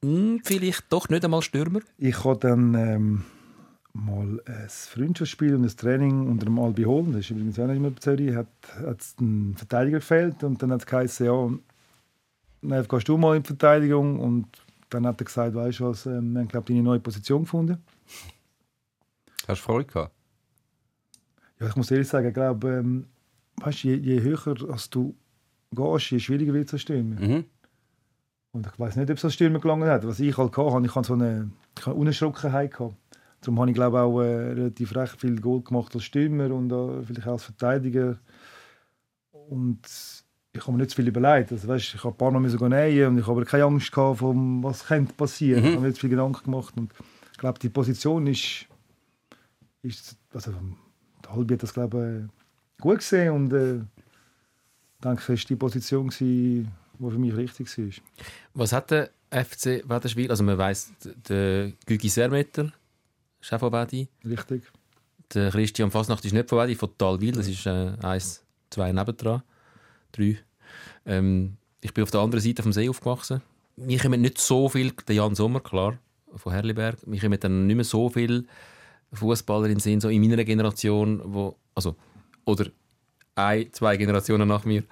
«Hm, 0.02 0.40
vielleicht 0.44 0.84
doch 0.90 1.08
nicht 1.08 1.24
einmal 1.24 1.42
Stürmer? 1.42 1.80
Ich 1.98 2.24
habe 2.24 2.38
dann 2.38 2.74
ähm, 2.74 3.24
mal 4.04 4.40
ein 4.46 4.68
Freundschaftsspiel 4.68 5.54
und 5.54 5.64
ein 5.64 5.76
Training 5.76 6.28
unter 6.28 6.46
dem 6.46 6.58
Albi 6.58 6.84
Holm, 6.84 7.12
das 7.12 7.22
ist 7.22 7.30
übrigens 7.30 7.58
auch 7.58 7.66
nicht 7.66 7.80
mehr 7.80 7.90
bei 7.90 8.00
Zürich, 8.00 8.34
hat, 8.34 8.46
hat 8.80 9.00
es 9.00 9.16
einen 9.18 9.54
Verteidiger 9.56 9.98
gefehlt 9.98 10.42
und 10.44 10.62
dann 10.62 10.72
hat 10.72 10.80
es 10.80 10.86
geheißen, 10.86 11.26
ja, 11.26 11.50
dann 12.62 12.88
gehst 12.88 13.08
du 13.08 13.16
mal 13.16 13.36
in 13.36 13.42
die 13.42 13.48
Verteidigung 13.48 14.20
und 14.20 14.46
dann 14.90 15.06
hat 15.06 15.20
er 15.20 15.24
gesagt, 15.24 15.54
weißt 15.54 15.80
du 15.80 15.84
was, 15.86 16.06
ähm, 16.06 16.32
wir 16.32 16.40
haben 16.40 16.48
glaube 16.48 16.66
deine 16.66 16.82
neue 16.82 17.00
Position 17.00 17.42
gefunden. 17.42 17.78
Hast 19.46 19.60
du 19.60 19.64
Freude 19.64 19.86
gehabt? 19.86 20.14
Ja, 21.60 21.68
ich 21.68 21.76
muss 21.76 21.90
ehrlich 21.90 22.08
sagen, 22.08 22.28
ich 22.28 22.34
glaube, 22.34 22.68
ähm, 22.68 23.06
weißt, 23.56 23.82
je, 23.84 23.94
je 23.94 24.20
höher 24.20 24.70
als 24.70 24.90
du 24.90 25.14
gehst, 25.72 26.10
je 26.10 26.20
schwieriger 26.20 26.52
wird 26.52 26.68
es 26.68 26.74
als 26.74 26.82
Stürmer. 26.82 27.20
Mhm. 27.20 27.44
Und 28.52 28.66
ich 28.66 28.78
weiß 28.78 28.96
nicht, 28.96 29.10
ob 29.10 29.16
es 29.16 29.24
als 29.24 29.34
Stürmer 29.34 29.58
gelangen 29.58 29.88
hat. 29.88 30.06
Was 30.06 30.20
ich 30.20 30.36
halt 30.36 30.56
hatte, 30.56 30.86
ich 30.86 30.94
hatte 30.94 31.08
so 31.08 31.14
eine, 31.14 31.50
ich 31.76 31.86
hatte 31.86 31.96
Unerschrockenheit. 31.96 32.72
Gehabt. 32.72 32.94
Darum 33.40 33.60
habe 33.60 33.70
ich 33.70 33.74
glaube 33.74 34.00
auch 34.00 34.20
äh, 34.20 34.52
relativ 34.52 34.94
recht 34.96 35.20
viel 35.20 35.40
Goal 35.40 35.62
gemacht 35.62 35.94
als 35.94 36.04
Stürmer 36.04 36.50
und 36.52 36.72
äh, 36.72 37.02
vielleicht 37.04 37.28
auch 37.28 37.32
als 37.32 37.44
Verteidiger. 37.44 38.18
Und 39.30 39.80
ich 40.52 40.60
habe 40.60 40.72
mir 40.72 40.78
nicht 40.78 40.90
zu 40.90 40.96
viel 40.96 41.08
überlegt. 41.08 41.52
Also, 41.52 41.68
weißt, 41.68 41.94
ich 41.94 42.04
habe 42.04 42.14
ein 42.14 42.18
paar 42.18 42.30
Mal 42.30 42.40
müssen 42.40 42.68
nähen 42.68 43.08
und 43.08 43.18
ich 43.18 43.26
habe 43.26 43.40
aber 43.40 43.44
keine 43.44 43.64
Angst 43.64 43.92
gehabt, 43.92 44.18
von 44.18 44.62
was 44.62 44.86
könnte 44.86 45.12
passieren. 45.14 45.64
Ich 45.64 45.70
habe 45.70 45.80
mir 45.80 45.88
nicht 45.88 46.00
viel 46.00 46.10
Gedanken 46.10 46.44
gemacht. 46.44 46.74
Und 46.76 46.92
ich 47.32 47.38
glaube, 47.38 47.58
die 47.58 47.68
Position 47.68 48.26
ist, 48.26 48.66
ist 49.82 50.16
also, 50.32 50.52
der 51.24 51.32
Halbi 51.32 51.54
hat 51.54 51.62
das 51.62 51.74
glaube 51.74 52.28
ich, 52.28 52.82
gut 52.82 52.98
gesehen 52.98 53.32
und 53.32 53.52
äh, 53.52 53.76
ich 53.76 55.04
denke, 55.04 55.20
es 55.20 55.28
war 55.28 55.36
die 55.36 55.56
Position, 55.56 56.08
gewesen, 56.08 56.72
die 56.98 57.10
für 57.10 57.18
mich 57.18 57.36
richtig 57.36 57.78
war. 57.78 58.04
Was 58.54 58.72
hat 58.72 58.90
der 58.90 59.10
FC 59.30 59.88
Wäderschwil? 59.88 60.30
Also 60.30 60.42
man 60.42 60.58
weiss, 60.58 60.92
der 61.28 61.72
Gügi 61.86 62.08
Sermeter 62.08 62.72
ist 63.48 63.54
auch 63.54 63.60
von 63.60 63.72
Wedi. 63.72 64.08
Richtig. 64.24 64.62
Der 65.32 65.50
Christian 65.50 65.90
Fasnacht 65.90 66.24
ist 66.24 66.32
nicht 66.32 66.48
von 66.48 66.58
Wedi, 66.58 66.74
von 66.74 66.90
Talwil. 66.98 67.32
Das 67.32 67.48
ist 67.48 67.66
äh, 67.66 67.92
eins, 68.02 68.44
zwei 68.70 68.92
nebendran. 68.92 69.42
Drei. 70.12 70.38
Ähm, 71.06 71.56
ich 71.80 71.94
bin 71.94 72.04
auf 72.04 72.10
der 72.10 72.20
anderen 72.20 72.42
Seite 72.44 72.62
vom 72.62 72.72
See 72.72 72.88
aufgewachsen. 72.88 73.40
Mir 73.76 73.98
kommen 73.98 74.20
nicht 74.20 74.38
so 74.38 74.68
viel, 74.68 74.92
der 75.06 75.14
Jan 75.14 75.34
Sommer, 75.34 75.60
klar, 75.60 75.98
von 76.34 76.52
Herliberg. 76.52 77.06
Mir 77.06 77.20
kommen 77.20 77.38
dann 77.40 77.66
nicht 77.66 77.76
mehr 77.76 77.84
so 77.84 78.08
viele 78.10 78.44
Fußballer 79.12 79.68
in 79.68 79.78
Sinn, 79.78 80.00
so 80.00 80.08
in 80.08 80.20
meiner 80.20 80.44
Generation, 80.44 81.22
wo, 81.24 81.56
also, 81.74 81.96
oder 82.44 82.66
ein, 83.34 83.72
zwei 83.72 83.96
Generationen 83.96 84.48
nach 84.48 84.64
mir. 84.64 84.82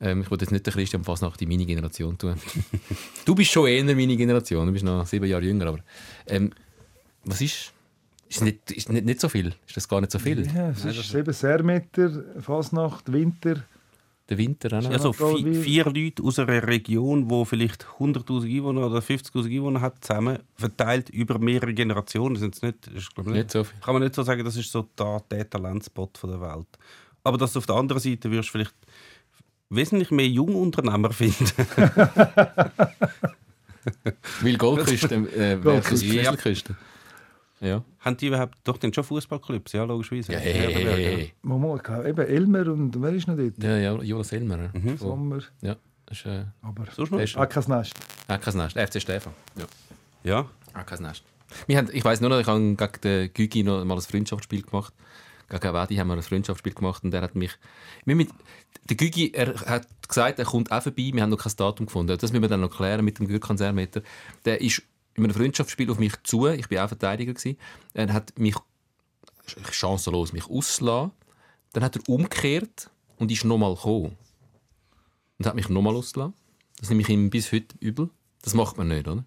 Ähm, 0.00 0.22
ich 0.22 0.30
wollte 0.30 0.44
jetzt 0.44 0.52
nicht 0.52 0.66
den 0.66 0.72
Christian 0.72 1.04
Fasnacht 1.04 1.40
in 1.40 1.48
meine 1.48 1.64
Generation 1.64 2.18
tun. 2.18 2.34
du 3.24 3.34
bist 3.34 3.52
schon 3.52 3.68
eher 3.68 3.84
meine 3.84 4.16
Generation, 4.16 4.66
du 4.66 4.72
bist 4.72 4.84
noch 4.84 5.06
sieben 5.06 5.26
Jahre 5.26 5.44
jünger, 5.44 5.68
aber 5.68 5.78
ähm, 6.26 6.50
was 7.24 7.40
ist? 7.40 7.73
Ist 8.34 8.42
nicht, 8.42 8.70
ist 8.72 8.88
nicht, 8.90 9.04
nicht 9.04 9.20
so 9.20 9.28
viel? 9.28 9.54
Ist 9.66 9.76
das 9.76 9.88
gar 9.88 10.00
nicht 10.00 10.10
so 10.12 10.18
viel? 10.18 10.44
Ja, 10.54 10.70
es 10.70 10.84
ist 10.84 11.14
eben 11.14 11.32
Sermeter, 11.32 12.22
Fasnacht, 12.40 13.12
Winter. 13.12 13.62
Der 14.28 14.38
Winter 14.38 14.78
auch 14.78 14.82
noch? 14.82 14.90
Also 14.90 15.12
Frau 15.12 15.34
vi- 15.36 15.44
Wil- 15.44 15.62
vier 15.62 15.84
Leute 15.84 16.22
aus 16.22 16.38
einer 16.38 16.66
Region, 16.66 17.28
die 17.28 17.44
vielleicht 17.44 17.84
100'000 17.98 18.44
Einwohner 18.56 18.86
oder 18.86 19.00
50'000 19.02 19.50
Einwohner 19.54 19.80
hat, 19.82 20.02
zusammen, 20.02 20.38
verteilt 20.56 21.10
über 21.10 21.38
mehrere 21.38 21.74
Generationen. 21.74 22.34
Das 22.34 22.42
ist 22.42 22.62
nicht, 22.62 22.86
ist, 22.86 23.10
ich, 23.18 23.24
Nicht 23.26 23.50
so 23.50 23.64
viel. 23.64 23.78
Kann 23.80 23.92
man 23.94 24.02
nicht 24.02 24.14
so 24.14 24.22
sagen, 24.22 24.42
das 24.44 24.56
ist 24.56 24.72
so 24.72 24.88
der, 24.98 25.22
der 25.30 25.48
Talentspot 25.50 26.16
von 26.16 26.30
der 26.30 26.40
Welt. 26.40 26.66
Aber 27.22 27.36
dass 27.38 27.52
du 27.52 27.58
auf 27.58 27.66
der 27.66 27.76
anderen 27.76 28.00
Seite 28.00 28.30
wirst 28.30 28.48
vielleicht 28.48 28.74
wesentlich 29.68 30.10
mehr 30.10 30.28
Jungunternehmer 30.28 31.12
finden. 31.12 31.44
Weil 34.40 34.56
Goldküste 34.56 35.14
äh, 35.36 35.80
Kieselküste. 35.82 36.74
Ja. 37.64 37.82
Haben 38.00 38.16
die 38.18 38.26
überhaupt 38.26 38.58
doch 38.64 38.76
dann 38.76 38.92
schon 38.92 39.04
Fußballclubs? 39.04 39.72
Ja, 39.72 39.84
logischerweise. 39.84 40.32
Ja, 40.34 40.38
hey, 40.38 40.52
hey, 40.52 40.74
hey, 40.74 41.04
hey. 41.04 41.32
Moment, 41.42 41.80
ich 41.82 41.88
habe 41.88 42.08
eben 42.08 42.26
Elmer 42.26 42.68
und 42.70 43.00
wer 43.00 43.12
ist 43.14 43.26
noch 43.26 43.36
dort? 43.36 43.62
Ja, 43.62 43.78
ja, 43.78 44.02
Jonas 44.02 44.32
Elmer. 44.32 44.70
Mhm. 44.74 44.98
Sommer. 44.98 45.38
Ja, 45.62 45.76
das 46.04 46.18
ist 46.18 46.26
äh, 46.26 46.44
Aber 46.60 46.84
Sonst 46.94 47.10
noch? 47.10 47.18
kein 47.48 47.64
Nest. 47.68 47.96
auch 48.28 48.40
kein 48.40 48.56
Nest. 48.56 48.78
FC 48.78 49.00
Stefan. 49.00 49.32
Ja. 49.56 49.64
Ja. 50.24 50.40
Auch 50.74 50.86
kein 50.86 51.02
Nest. 51.02 51.24
Wir 51.66 51.78
haben, 51.78 51.88
ich 51.92 52.04
weiss 52.04 52.20
nur 52.20 52.30
noch, 52.30 52.38
ich 52.40 52.46
habe 52.46 52.60
gegen 52.60 53.00
den 53.02 53.32
Gügi 53.32 53.62
noch 53.62 53.82
mal 53.84 53.94
ein 53.94 54.00
Freundschaftsspiel 54.02 54.62
gemacht. 54.62 54.92
Gegen 55.48 55.74
Wedi 55.74 55.96
haben 55.96 56.08
wir 56.08 56.14
ein 56.14 56.22
Freundschaftsspiel 56.22 56.74
gemacht 56.74 57.02
und 57.04 57.12
der 57.12 57.22
hat 57.22 57.34
mich... 57.34 57.52
Wir 58.04 58.16
mit, 58.16 58.28
der 58.90 58.96
Gügi 58.96 59.32
er 59.32 59.54
hat 59.54 59.86
gesagt, 60.06 60.38
er 60.38 60.44
kommt 60.44 60.70
auch 60.70 60.82
vorbei, 60.82 61.10
wir 61.14 61.22
haben 61.22 61.30
noch 61.30 61.38
kein 61.38 61.52
Datum 61.56 61.86
gefunden. 61.86 62.18
Das 62.18 62.32
müssen 62.32 62.42
wir 62.42 62.48
dann 62.48 62.60
noch 62.60 62.76
klären 62.76 63.04
mit 63.04 63.18
dem 63.18 63.26
Gürkan 63.26 63.56
Sermeter. 63.56 64.02
Der 64.44 64.60
ist 64.60 64.82
in 65.14 65.24
einem 65.24 65.34
Freundschaftsspiel 65.34 65.90
auf 65.90 65.98
mich 65.98 66.14
zu, 66.22 66.46
ich 66.48 66.70
war 66.70 66.84
auch 66.84 66.88
Verteidiger. 66.88 67.34
Gewesen. 67.34 67.58
Er 67.92 68.12
hat 68.12 68.38
mich 68.38 68.56
chancenlos 69.70 70.32
mich 70.32 70.48
ausgelassen. 70.48 71.12
Dann 71.72 71.84
hat 71.84 71.96
er 71.96 72.08
umgekehrt 72.08 72.90
und 73.16 73.30
ist 73.30 73.44
nochmal 73.44 73.74
gekommen. 73.74 74.16
Und 75.38 75.46
hat 75.46 75.54
mich 75.54 75.68
nochmal 75.68 75.94
ausgelassen. 75.94 76.34
Das 76.78 76.88
nehme 76.88 77.02
ich 77.02 77.08
ihm 77.08 77.30
bis 77.30 77.52
heute 77.52 77.76
übel. 77.80 78.10
Das 78.42 78.54
macht 78.54 78.76
man 78.76 78.88
nicht, 78.88 79.06
oder? 79.08 79.24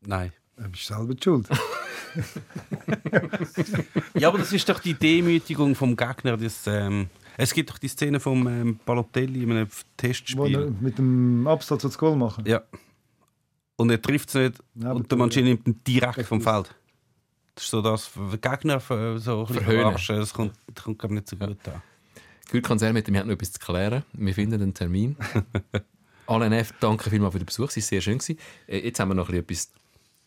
Nein. 0.00 0.32
Du 0.56 0.68
bist 0.68 0.86
selber 0.86 1.14
die 1.14 1.22
schuld. 1.22 1.48
Ja, 4.14 4.28
aber 4.28 4.38
das 4.38 4.52
ist 4.52 4.68
doch 4.68 4.80
die 4.80 4.94
Demütigung 4.94 5.74
vom 5.74 5.96
Gegner. 5.96 6.36
Das, 6.36 6.66
ähm, 6.66 7.08
es 7.36 7.52
gibt 7.52 7.70
doch 7.70 7.78
die 7.78 7.88
Szene 7.88 8.18
vom 8.18 8.46
ähm, 8.48 8.80
Balotelli 8.84 9.42
in 9.42 9.52
einem 9.52 9.68
Wo 9.68 9.74
Testspiel. 9.96 10.54
er 10.54 10.70
mit 10.80 10.98
dem 10.98 11.46
Absatz 11.46 11.82
das 11.82 11.98
Goal 11.98 12.16
machen. 12.16 12.44
Ja. 12.46 12.62
Und 13.80 13.90
er 13.90 14.02
trifft 14.02 14.28
es 14.30 14.34
nicht 14.34 14.54
Ja, 14.74 14.92
und 14.92 15.10
der 15.10 15.16
Mancini 15.18 15.50
nimmt 15.50 15.66
ihn 15.68 15.80
direkt 15.86 16.26
vom 16.26 16.40
Feld. 16.40 16.74
Das 17.54 17.64
ist 17.64 17.70
so 17.70 17.80
das, 17.80 18.10
den 18.14 18.40
Gegner 18.40 18.76
äh, 18.76 19.18
so 19.18 19.40
ein 19.40 19.46
bisschen 19.46 19.46
Verhöhnen. 19.46 19.82
verarschen. 19.82 20.16
Das 20.16 20.32
kommt, 20.34 20.52
das 20.74 20.84
kommt 20.84 21.02
ich, 21.04 21.10
nicht 21.10 21.28
so 21.28 21.36
gut 21.36 21.56
an. 21.68 21.82
Gürkan 22.50 22.78
Sermeter, 22.78 23.12
wir 23.12 23.20
haben 23.20 23.28
noch 23.28 23.34
etwas 23.34 23.52
zu 23.52 23.60
klären. 23.60 24.02
Wir 24.12 24.34
finden 24.34 24.60
einen 24.62 24.74
Termin. 24.74 25.16
Alain 26.26 26.52
F., 26.52 26.74
danke 26.80 27.08
vielmals 27.10 27.32
für 27.32 27.38
den 27.38 27.46
Besuch, 27.46 27.68
es 27.68 27.76
war 27.76 27.82
sehr 27.82 28.00
schön. 28.00 28.18
gewesen. 28.18 28.38
Äh, 28.66 28.80
Jetzt 28.80 28.98
haben 29.00 29.08
wir 29.08 29.14
noch 29.14 29.28
ein 29.28 29.44
bisschen 29.44 29.70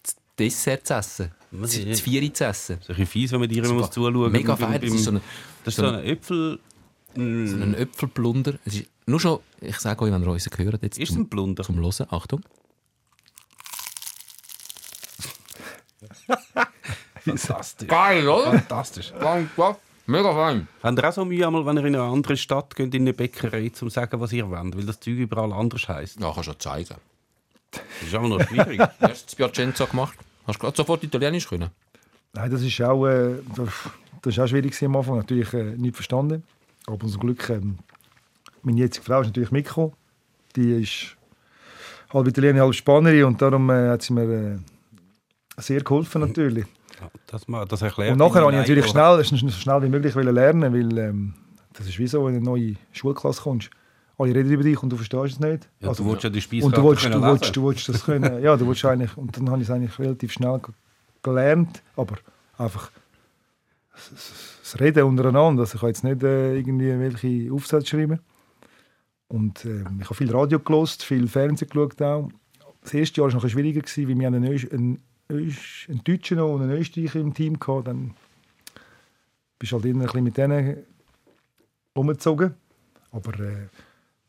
etwas 0.04 0.14
zu 0.16 0.16
Dessert 0.40 0.88
zu 0.88 0.94
essen. 0.96 1.32
Was 1.52 1.72
Zu 1.72 1.82
ist- 1.82 1.98
zu 1.98 2.04
Vieri 2.06 2.32
zu 2.34 2.46
essen. 2.46 2.78
So 2.82 2.94
ein 2.94 2.96
bisschen 3.00 3.06
fies, 3.08 3.32
wenn 3.34 3.40
man 3.42 3.50
dir 3.50 3.64
immer 3.64 3.74
muss 3.74 3.92
zuschauen 3.92 4.32
Mega 4.32 4.56
fein. 4.56 4.80
Das 4.82 4.92
ist 4.92 5.04
so 5.04 5.12
ein, 5.12 5.22
Das 5.66 5.74
ist 5.74 5.76
so 5.78 5.84
so 5.90 5.94
ein- 5.96 6.04
Äpfel. 6.06 6.60
so 7.16 7.22
ein 7.22 7.74
Äpfelblunder. 7.76 8.58
Es 8.66 8.76
ist 8.76 8.86
nur 9.06 9.20
schon, 9.20 9.40
ich 9.60 9.78
sage 9.78 10.02
euch, 10.04 10.12
wenn 10.12 10.22
ihr 10.22 10.28
uns 10.28 10.50
gehört, 10.50 10.82
jetzt 10.84 10.98
Ist 10.98 11.10
es 11.10 11.16
zum, 11.16 11.24
ein 11.26 11.30
Blunder? 11.30 11.64
zum 11.64 11.76
Hören. 11.78 12.08
Achtung. 12.10 12.42
Fantastisch. 17.24 17.88
Geil, 17.88 18.28
oder? 18.28 18.52
Fantastisch. 18.52 19.14
Mega 20.08 20.34
fein. 20.34 20.68
Habt 20.82 20.98
ihr 20.98 21.08
auch 21.08 21.14
so 21.14 21.26
Mühe, 21.26 21.46
einmal, 21.46 21.66
wenn 21.66 21.78
ihr 21.78 21.86
in 21.86 21.96
eine 21.96 22.04
andere 22.04 22.36
Stadt 22.36 22.76
geht, 22.76 22.94
in 22.94 23.04
eine 23.04 23.14
Bäckerei, 23.14 23.66
um 23.66 23.74
zu 23.74 23.90
sagen, 23.90 24.20
was 24.20 24.34
ihr 24.34 24.50
wollt? 24.50 24.76
Weil 24.76 24.86
das 24.86 25.00
Zeug 25.00 25.18
überall 25.18 25.54
anders 25.54 25.88
heisst. 25.88 26.20
Ja, 26.20 26.32
kannst 26.34 26.48
du 26.48 26.52
ja 26.52 26.60
zeigen. 26.60 26.96
Das 27.72 27.82
ist 28.02 28.16
auch 28.16 28.28
noch 28.28 28.42
schwierig. 28.42 28.80
Hast 29.00 29.00
du 29.00 29.08
das 29.08 29.36
Piacenza 29.36 29.86
gemacht? 29.86 30.18
Hast 30.48 30.58
du 30.58 30.62
gerade 30.62 30.76
sofort 30.76 31.04
Italienisch 31.04 31.48
können? 31.48 31.70
Nein, 32.34 32.52
das 32.52 32.62
ist 32.62 32.82
auch, 32.82 33.06
äh, 33.06 33.36
das 34.22 34.34
ist 34.34 34.40
auch 34.40 34.48
schwierig 34.48 34.84
am 34.84 34.96
Anfang. 34.96 35.18
Natürlich 35.18 35.54
äh, 35.54 35.76
nicht 35.78 35.96
verstanden. 35.96 36.44
Aber 36.88 37.08
zum 37.08 37.20
Glück, 37.20 37.50
ähm, 37.50 37.78
meine 38.64 38.80
jetzige 38.80 39.06
Frau 39.06 39.22
ist 39.22 39.28
natürlich 39.28 39.52
mitgekommen. 39.52 39.94
Die 40.56 40.82
ist 40.82 41.16
halb 42.12 42.28
Italienerin, 42.28 42.64
halb 42.64 42.76
Spanierin 42.76 43.26
und 43.26 43.42
darum 43.42 43.70
äh, 43.70 43.90
hat 43.90 44.02
sie 44.02 44.14
mir 44.14 44.24
äh, 44.24 44.58
sehr 45.62 45.82
geholfen 45.82 46.22
natürlich. 46.22 46.66
Das, 47.28 47.46
das 47.68 47.82
erklärt 47.82 48.12
Und 48.12 48.18
nachher 48.20 48.44
wollte 48.44 48.58
ich 48.58 48.62
natürlich 48.62 48.86
schnell, 48.88 49.24
so 49.24 49.50
schnell 49.50 49.82
wie 49.84 49.90
möglich 49.90 50.14
lernen, 50.14 50.74
weil 50.74 50.98
ähm, 50.98 51.34
das 51.74 51.88
ist 51.88 51.98
wie 51.98 52.06
so, 52.08 52.26
wenn 52.26 52.34
du 52.34 52.40
in 52.40 52.48
eine 52.48 52.52
neue 52.60 52.76
Schulklasse 52.92 53.42
kommst. 53.42 53.70
Alle 54.18 54.36
reden 54.36 54.52
über 54.52 54.62
dich 54.64 54.82
und 54.84 54.90
du 54.92 54.98
verstehst 54.98 55.34
es 55.34 55.40
nicht. 55.40 55.68
Ja, 55.80 55.90
Also, 55.90 56.04
du 56.04 56.12
willst 56.12 56.24
ja 56.26 56.30
die 56.30 56.42
Speiskarte 56.42 56.76
und 56.80 56.84
du 56.86 56.90
willst, 56.90 57.06
du, 57.06 57.22
willst, 57.24 57.56
du 57.58 57.64
willst 57.68 57.90
das 57.90 58.04
können. 58.06 58.44
Ja, 58.44 58.56
du 58.56 58.68
willst 58.68 58.86
eigentlich, 58.86 59.18
und 59.18 59.36
dann 59.36 59.50
habe 59.50 59.62
ich 59.64 59.68
es 59.68 59.74
eigentlich 59.74 59.98
relativ 59.98 60.32
schnell 60.34 60.60
ge- 60.60 60.76
gelernt, 61.24 61.82
aber 61.96 62.18
einfach 62.58 62.92
das- 63.94 64.80
Reden 64.80 65.04
untereinander. 65.04 65.62
Also 65.64 65.76
ich 65.76 65.82
habe 65.82 65.90
jetzt 65.90 66.04
nicht 66.04 66.24
äh, 66.24 66.56
irgendwie 66.58 66.98
welche 67.00 67.52
Aufsätze 67.52 67.88
schreiben. 67.88 68.20
Und 69.28 69.66
äh, 69.66 69.82
ich 70.00 70.06
habe 70.06 70.16
viel 70.16 70.32
Radio 70.32 70.60
gelost, 70.60 71.04
viel 71.04 71.28
Fernsehen 71.28 71.68
geschaut 71.70 72.02
auch. 72.02 72.30
Das 72.82 72.94
erste 72.94 73.22
Jahr 73.22 73.32
war 73.34 73.42
noch 73.42 73.50
schwieriger, 73.50 73.82
gewesen, 73.82 74.08
weil 74.10 74.20
wir 74.20 74.28
einen, 74.28 74.44
Öst, 74.46 74.72
einen, 74.72 74.94
Öst, 74.96 75.02
einen 75.32 76.04
Deutschen 76.04 76.38
noch 76.38 76.54
und 76.54 76.64
einen 76.64 76.78
Österreicher 76.78 77.20
im 77.20 77.34
Team 77.34 77.58
hatten. 77.60 77.84
Dann 77.84 78.14
bist 79.60 79.72
du 79.72 79.76
halt 79.78 79.86
immer 79.86 80.02
ein 80.02 80.06
bisschen 80.08 80.24
mit 80.24 80.38
denen 80.38 80.78
umgezogen. 81.94 82.54
Aber 83.12 83.40
äh, 83.40 83.68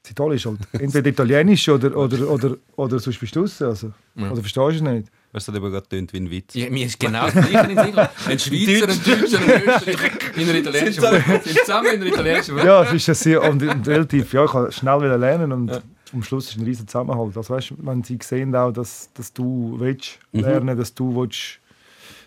das 0.02 0.10
Italien 0.10 0.36
ist 0.36 0.46
halt 0.46 0.58
entweder 0.72 1.08
Italienisch 1.10 1.68
oder, 1.68 1.96
oder, 1.96 2.28
oder, 2.28 2.56
oder 2.76 2.98
sonst 2.98 3.18
bist 3.18 3.36
du 3.36 3.40
raus. 3.40 3.62
Also, 3.62 3.92
Ja. 4.16 4.30
Oder 4.30 4.40
verstehst 4.40 4.56
du 4.56 4.68
es 4.68 4.80
nicht? 4.82 5.08
Weißt 5.34 5.48
du, 5.48 5.52
das 5.52 5.56
hat 5.56 5.56
aber 5.56 5.70
gerade 5.70 5.88
tönt 5.88 6.12
wie 6.12 6.18
ein 6.18 6.30
Witz. 6.30 6.54
Ja, 6.54 6.68
mir 6.68 6.84
ist 6.84 7.00
genau 7.00 7.24
das 7.30 7.48
gleiche 7.48 7.72
in. 7.72 7.78
Ein 8.26 8.38
Schweizer, 8.38 8.88
ein 8.88 9.02
Deutscher, 9.02 9.38
ein 9.38 9.62
Österreicher 9.62 10.36
in 10.36 10.48
einer 10.48 10.58
italienischen 10.58 11.02
Wohnung. 11.02 11.22
Sind 11.42 11.58
zusammen 11.58 11.86
in 11.86 12.00
einer 12.02 12.06
italienischen 12.06 12.54
Wohnung. 12.54 12.66
Ja, 12.66 12.82
es 12.84 12.92
ist 12.92 13.06
ja 13.06 13.14
sehr 13.14 13.42
und, 13.42 13.62
und 13.62 13.88
relativ. 13.88 14.32
Ja, 14.34 14.44
ich 14.44 14.50
kann 14.50 14.70
schnell 14.72 14.98
wieder 15.00 15.16
lernen 15.16 15.52
und 15.52 15.82
am 16.12 16.22
Schluss 16.22 16.48
ist 16.50 16.58
ein 16.58 16.64
riesen 16.64 16.86
Zusammenhalt. 16.86 17.36
Also 17.36 17.54
weißt, 17.54 17.74
wenn 17.78 18.02
sie 18.04 18.18
sehen 18.22 18.54
auch, 18.54 18.72
dass, 18.72 19.10
dass 19.14 19.32
du 19.32 19.76
willst 19.78 20.18
lernen, 20.32 20.76
dass 20.76 20.94
du 20.94 21.14
willst 21.16 21.58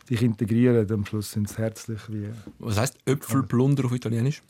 dich 0.09 0.21
integrieren. 0.21 0.89
Am 0.91 1.05
Schluss 1.05 1.31
sind 1.31 1.49
sie 1.49 1.57
herzlich 1.57 1.99
wie... 2.09 2.27
Was 2.59 2.77
heisst 2.79 2.97
Äpfelplunder 3.05 3.85
auf 3.85 3.91
Italienisch? 3.93 4.41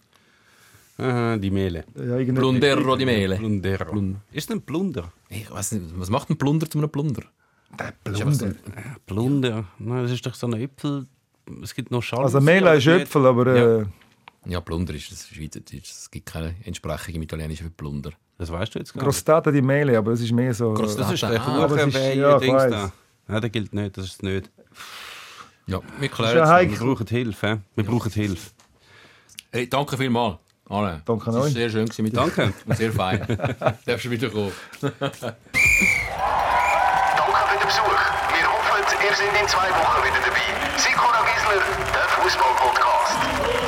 Ah, 0.98 1.36
die 1.38 1.52
Mehle. 1.52 1.84
Ja, 1.96 2.18
Plundero 2.34 2.96
di 2.96 3.06
Mele. 3.06 3.36
Plunder. 3.36 3.78
Plun- 3.86 4.16
Ist 4.32 4.50
ein 4.52 4.62
Plunder? 4.62 5.12
Ich 5.30 5.52
weiß 5.52 5.74
nicht, 5.74 5.86
was 5.98 6.10
macht 6.10 6.30
ein 6.30 6.38
Plunder 6.38 6.70
zu 6.70 6.78
einem 6.78 6.90
Plunder? 6.90 7.24
Der 7.78 7.94
Ist 8.14 8.22
aber 8.22 8.32
so 8.34 8.46
Plunder. 8.46 8.56
ein- 8.76 8.96
Plunder. 9.06 9.66
Na, 9.80 10.02
das 10.04 10.12
ist 10.12 10.26
doch 10.26 10.34
so 10.34 10.48
ein 10.48 10.54
Äpfel. 10.54 11.06
Es 11.62 11.76
gibt 11.76 11.92
noch 11.92 12.02
Schalen. 12.02 12.24
Also 12.24 12.40
Mela 12.40 12.74
ist 12.76 12.88
Äpfel, 12.88 13.26
aber... 13.26 13.48
Äh, 13.82 13.86
Ja, 14.48 14.62
Plunder 14.62 14.94
ist 14.94 15.12
das 15.12 15.28
Schweizerdeutsch. 15.28 15.90
Es 15.92 16.10
gibt 16.10 16.28
keine 16.28 16.56
Entsprechung 16.64 17.16
im 17.16 17.24
Italienischen 17.24 17.66
für 17.66 17.72
Plunder. 17.72 18.12
Das 18.38 18.52
weißt 18.52 18.76
du 18.76 18.80
jetzt 18.80 18.94
gar 18.94 19.00
nicht. 19.02 19.06
Crostata 19.06 19.50
di 19.52 19.62
Mele, 19.62 19.98
aber 19.98 20.12
es 20.12 20.22
ist 20.22 20.32
mehr 20.32 20.54
so... 20.54 20.74
Das 20.76 20.92
ist 20.92 20.98
der 20.98 21.06
Ah, 21.08 21.10
das 21.68 21.72
ist- 21.72 21.78
Kuchenwehe, 21.78 22.16
ja, 22.16 22.38
Dings 22.38 22.64
da. 22.70 22.92
Nein, 23.28 23.42
der 23.42 23.50
gilt 23.50 23.74
nicht, 23.74 23.98
das 23.98 24.06
ist 24.06 24.14
es 24.16 24.22
nicht. 24.22 24.52
Ja, 25.68 25.80
wir 26.00 26.08
ja 26.10 26.14
klären 26.14 26.70
es. 26.70 26.80
Wir 26.80 26.86
brauchen 26.88 27.08
Hilfe. 27.08 27.62
Wir 27.76 27.84
brauchen 27.86 28.12
Hilfe. 28.12 28.52
Hey, 29.52 29.68
danke 29.70 29.98
vielmals. 29.98 30.36
Alain. 30.70 31.02
Danke 31.06 31.26
Das 31.26 31.36
war 31.36 31.42
euch. 31.44 31.54
sehr 31.54 31.70
schön 31.70 31.86
mit 32.00 32.12
dir. 32.14 32.18
Danke. 32.18 32.54
Und 32.66 32.76
sehr 32.78 32.92
fein. 32.92 33.20
Darfst 33.86 34.06
du 34.06 34.10
wieder 34.12 34.30
kommen. 34.30 34.52
Danke 34.82 34.96
für 35.02 35.36
den 37.58 37.68
Besuch. 37.68 38.00
Wir 38.34 38.46
hoffen, 38.52 38.98
ihr 39.02 39.16
seid 39.16 39.42
in 39.42 39.48
zwei 39.48 39.70
Wochen 39.70 40.04
wieder 40.04 40.22
dabei. 40.26 40.46
Sikora 40.78 41.22
Gisler, 41.24 41.62
der 41.94 42.08
Fußball-Podcast. 42.24 43.65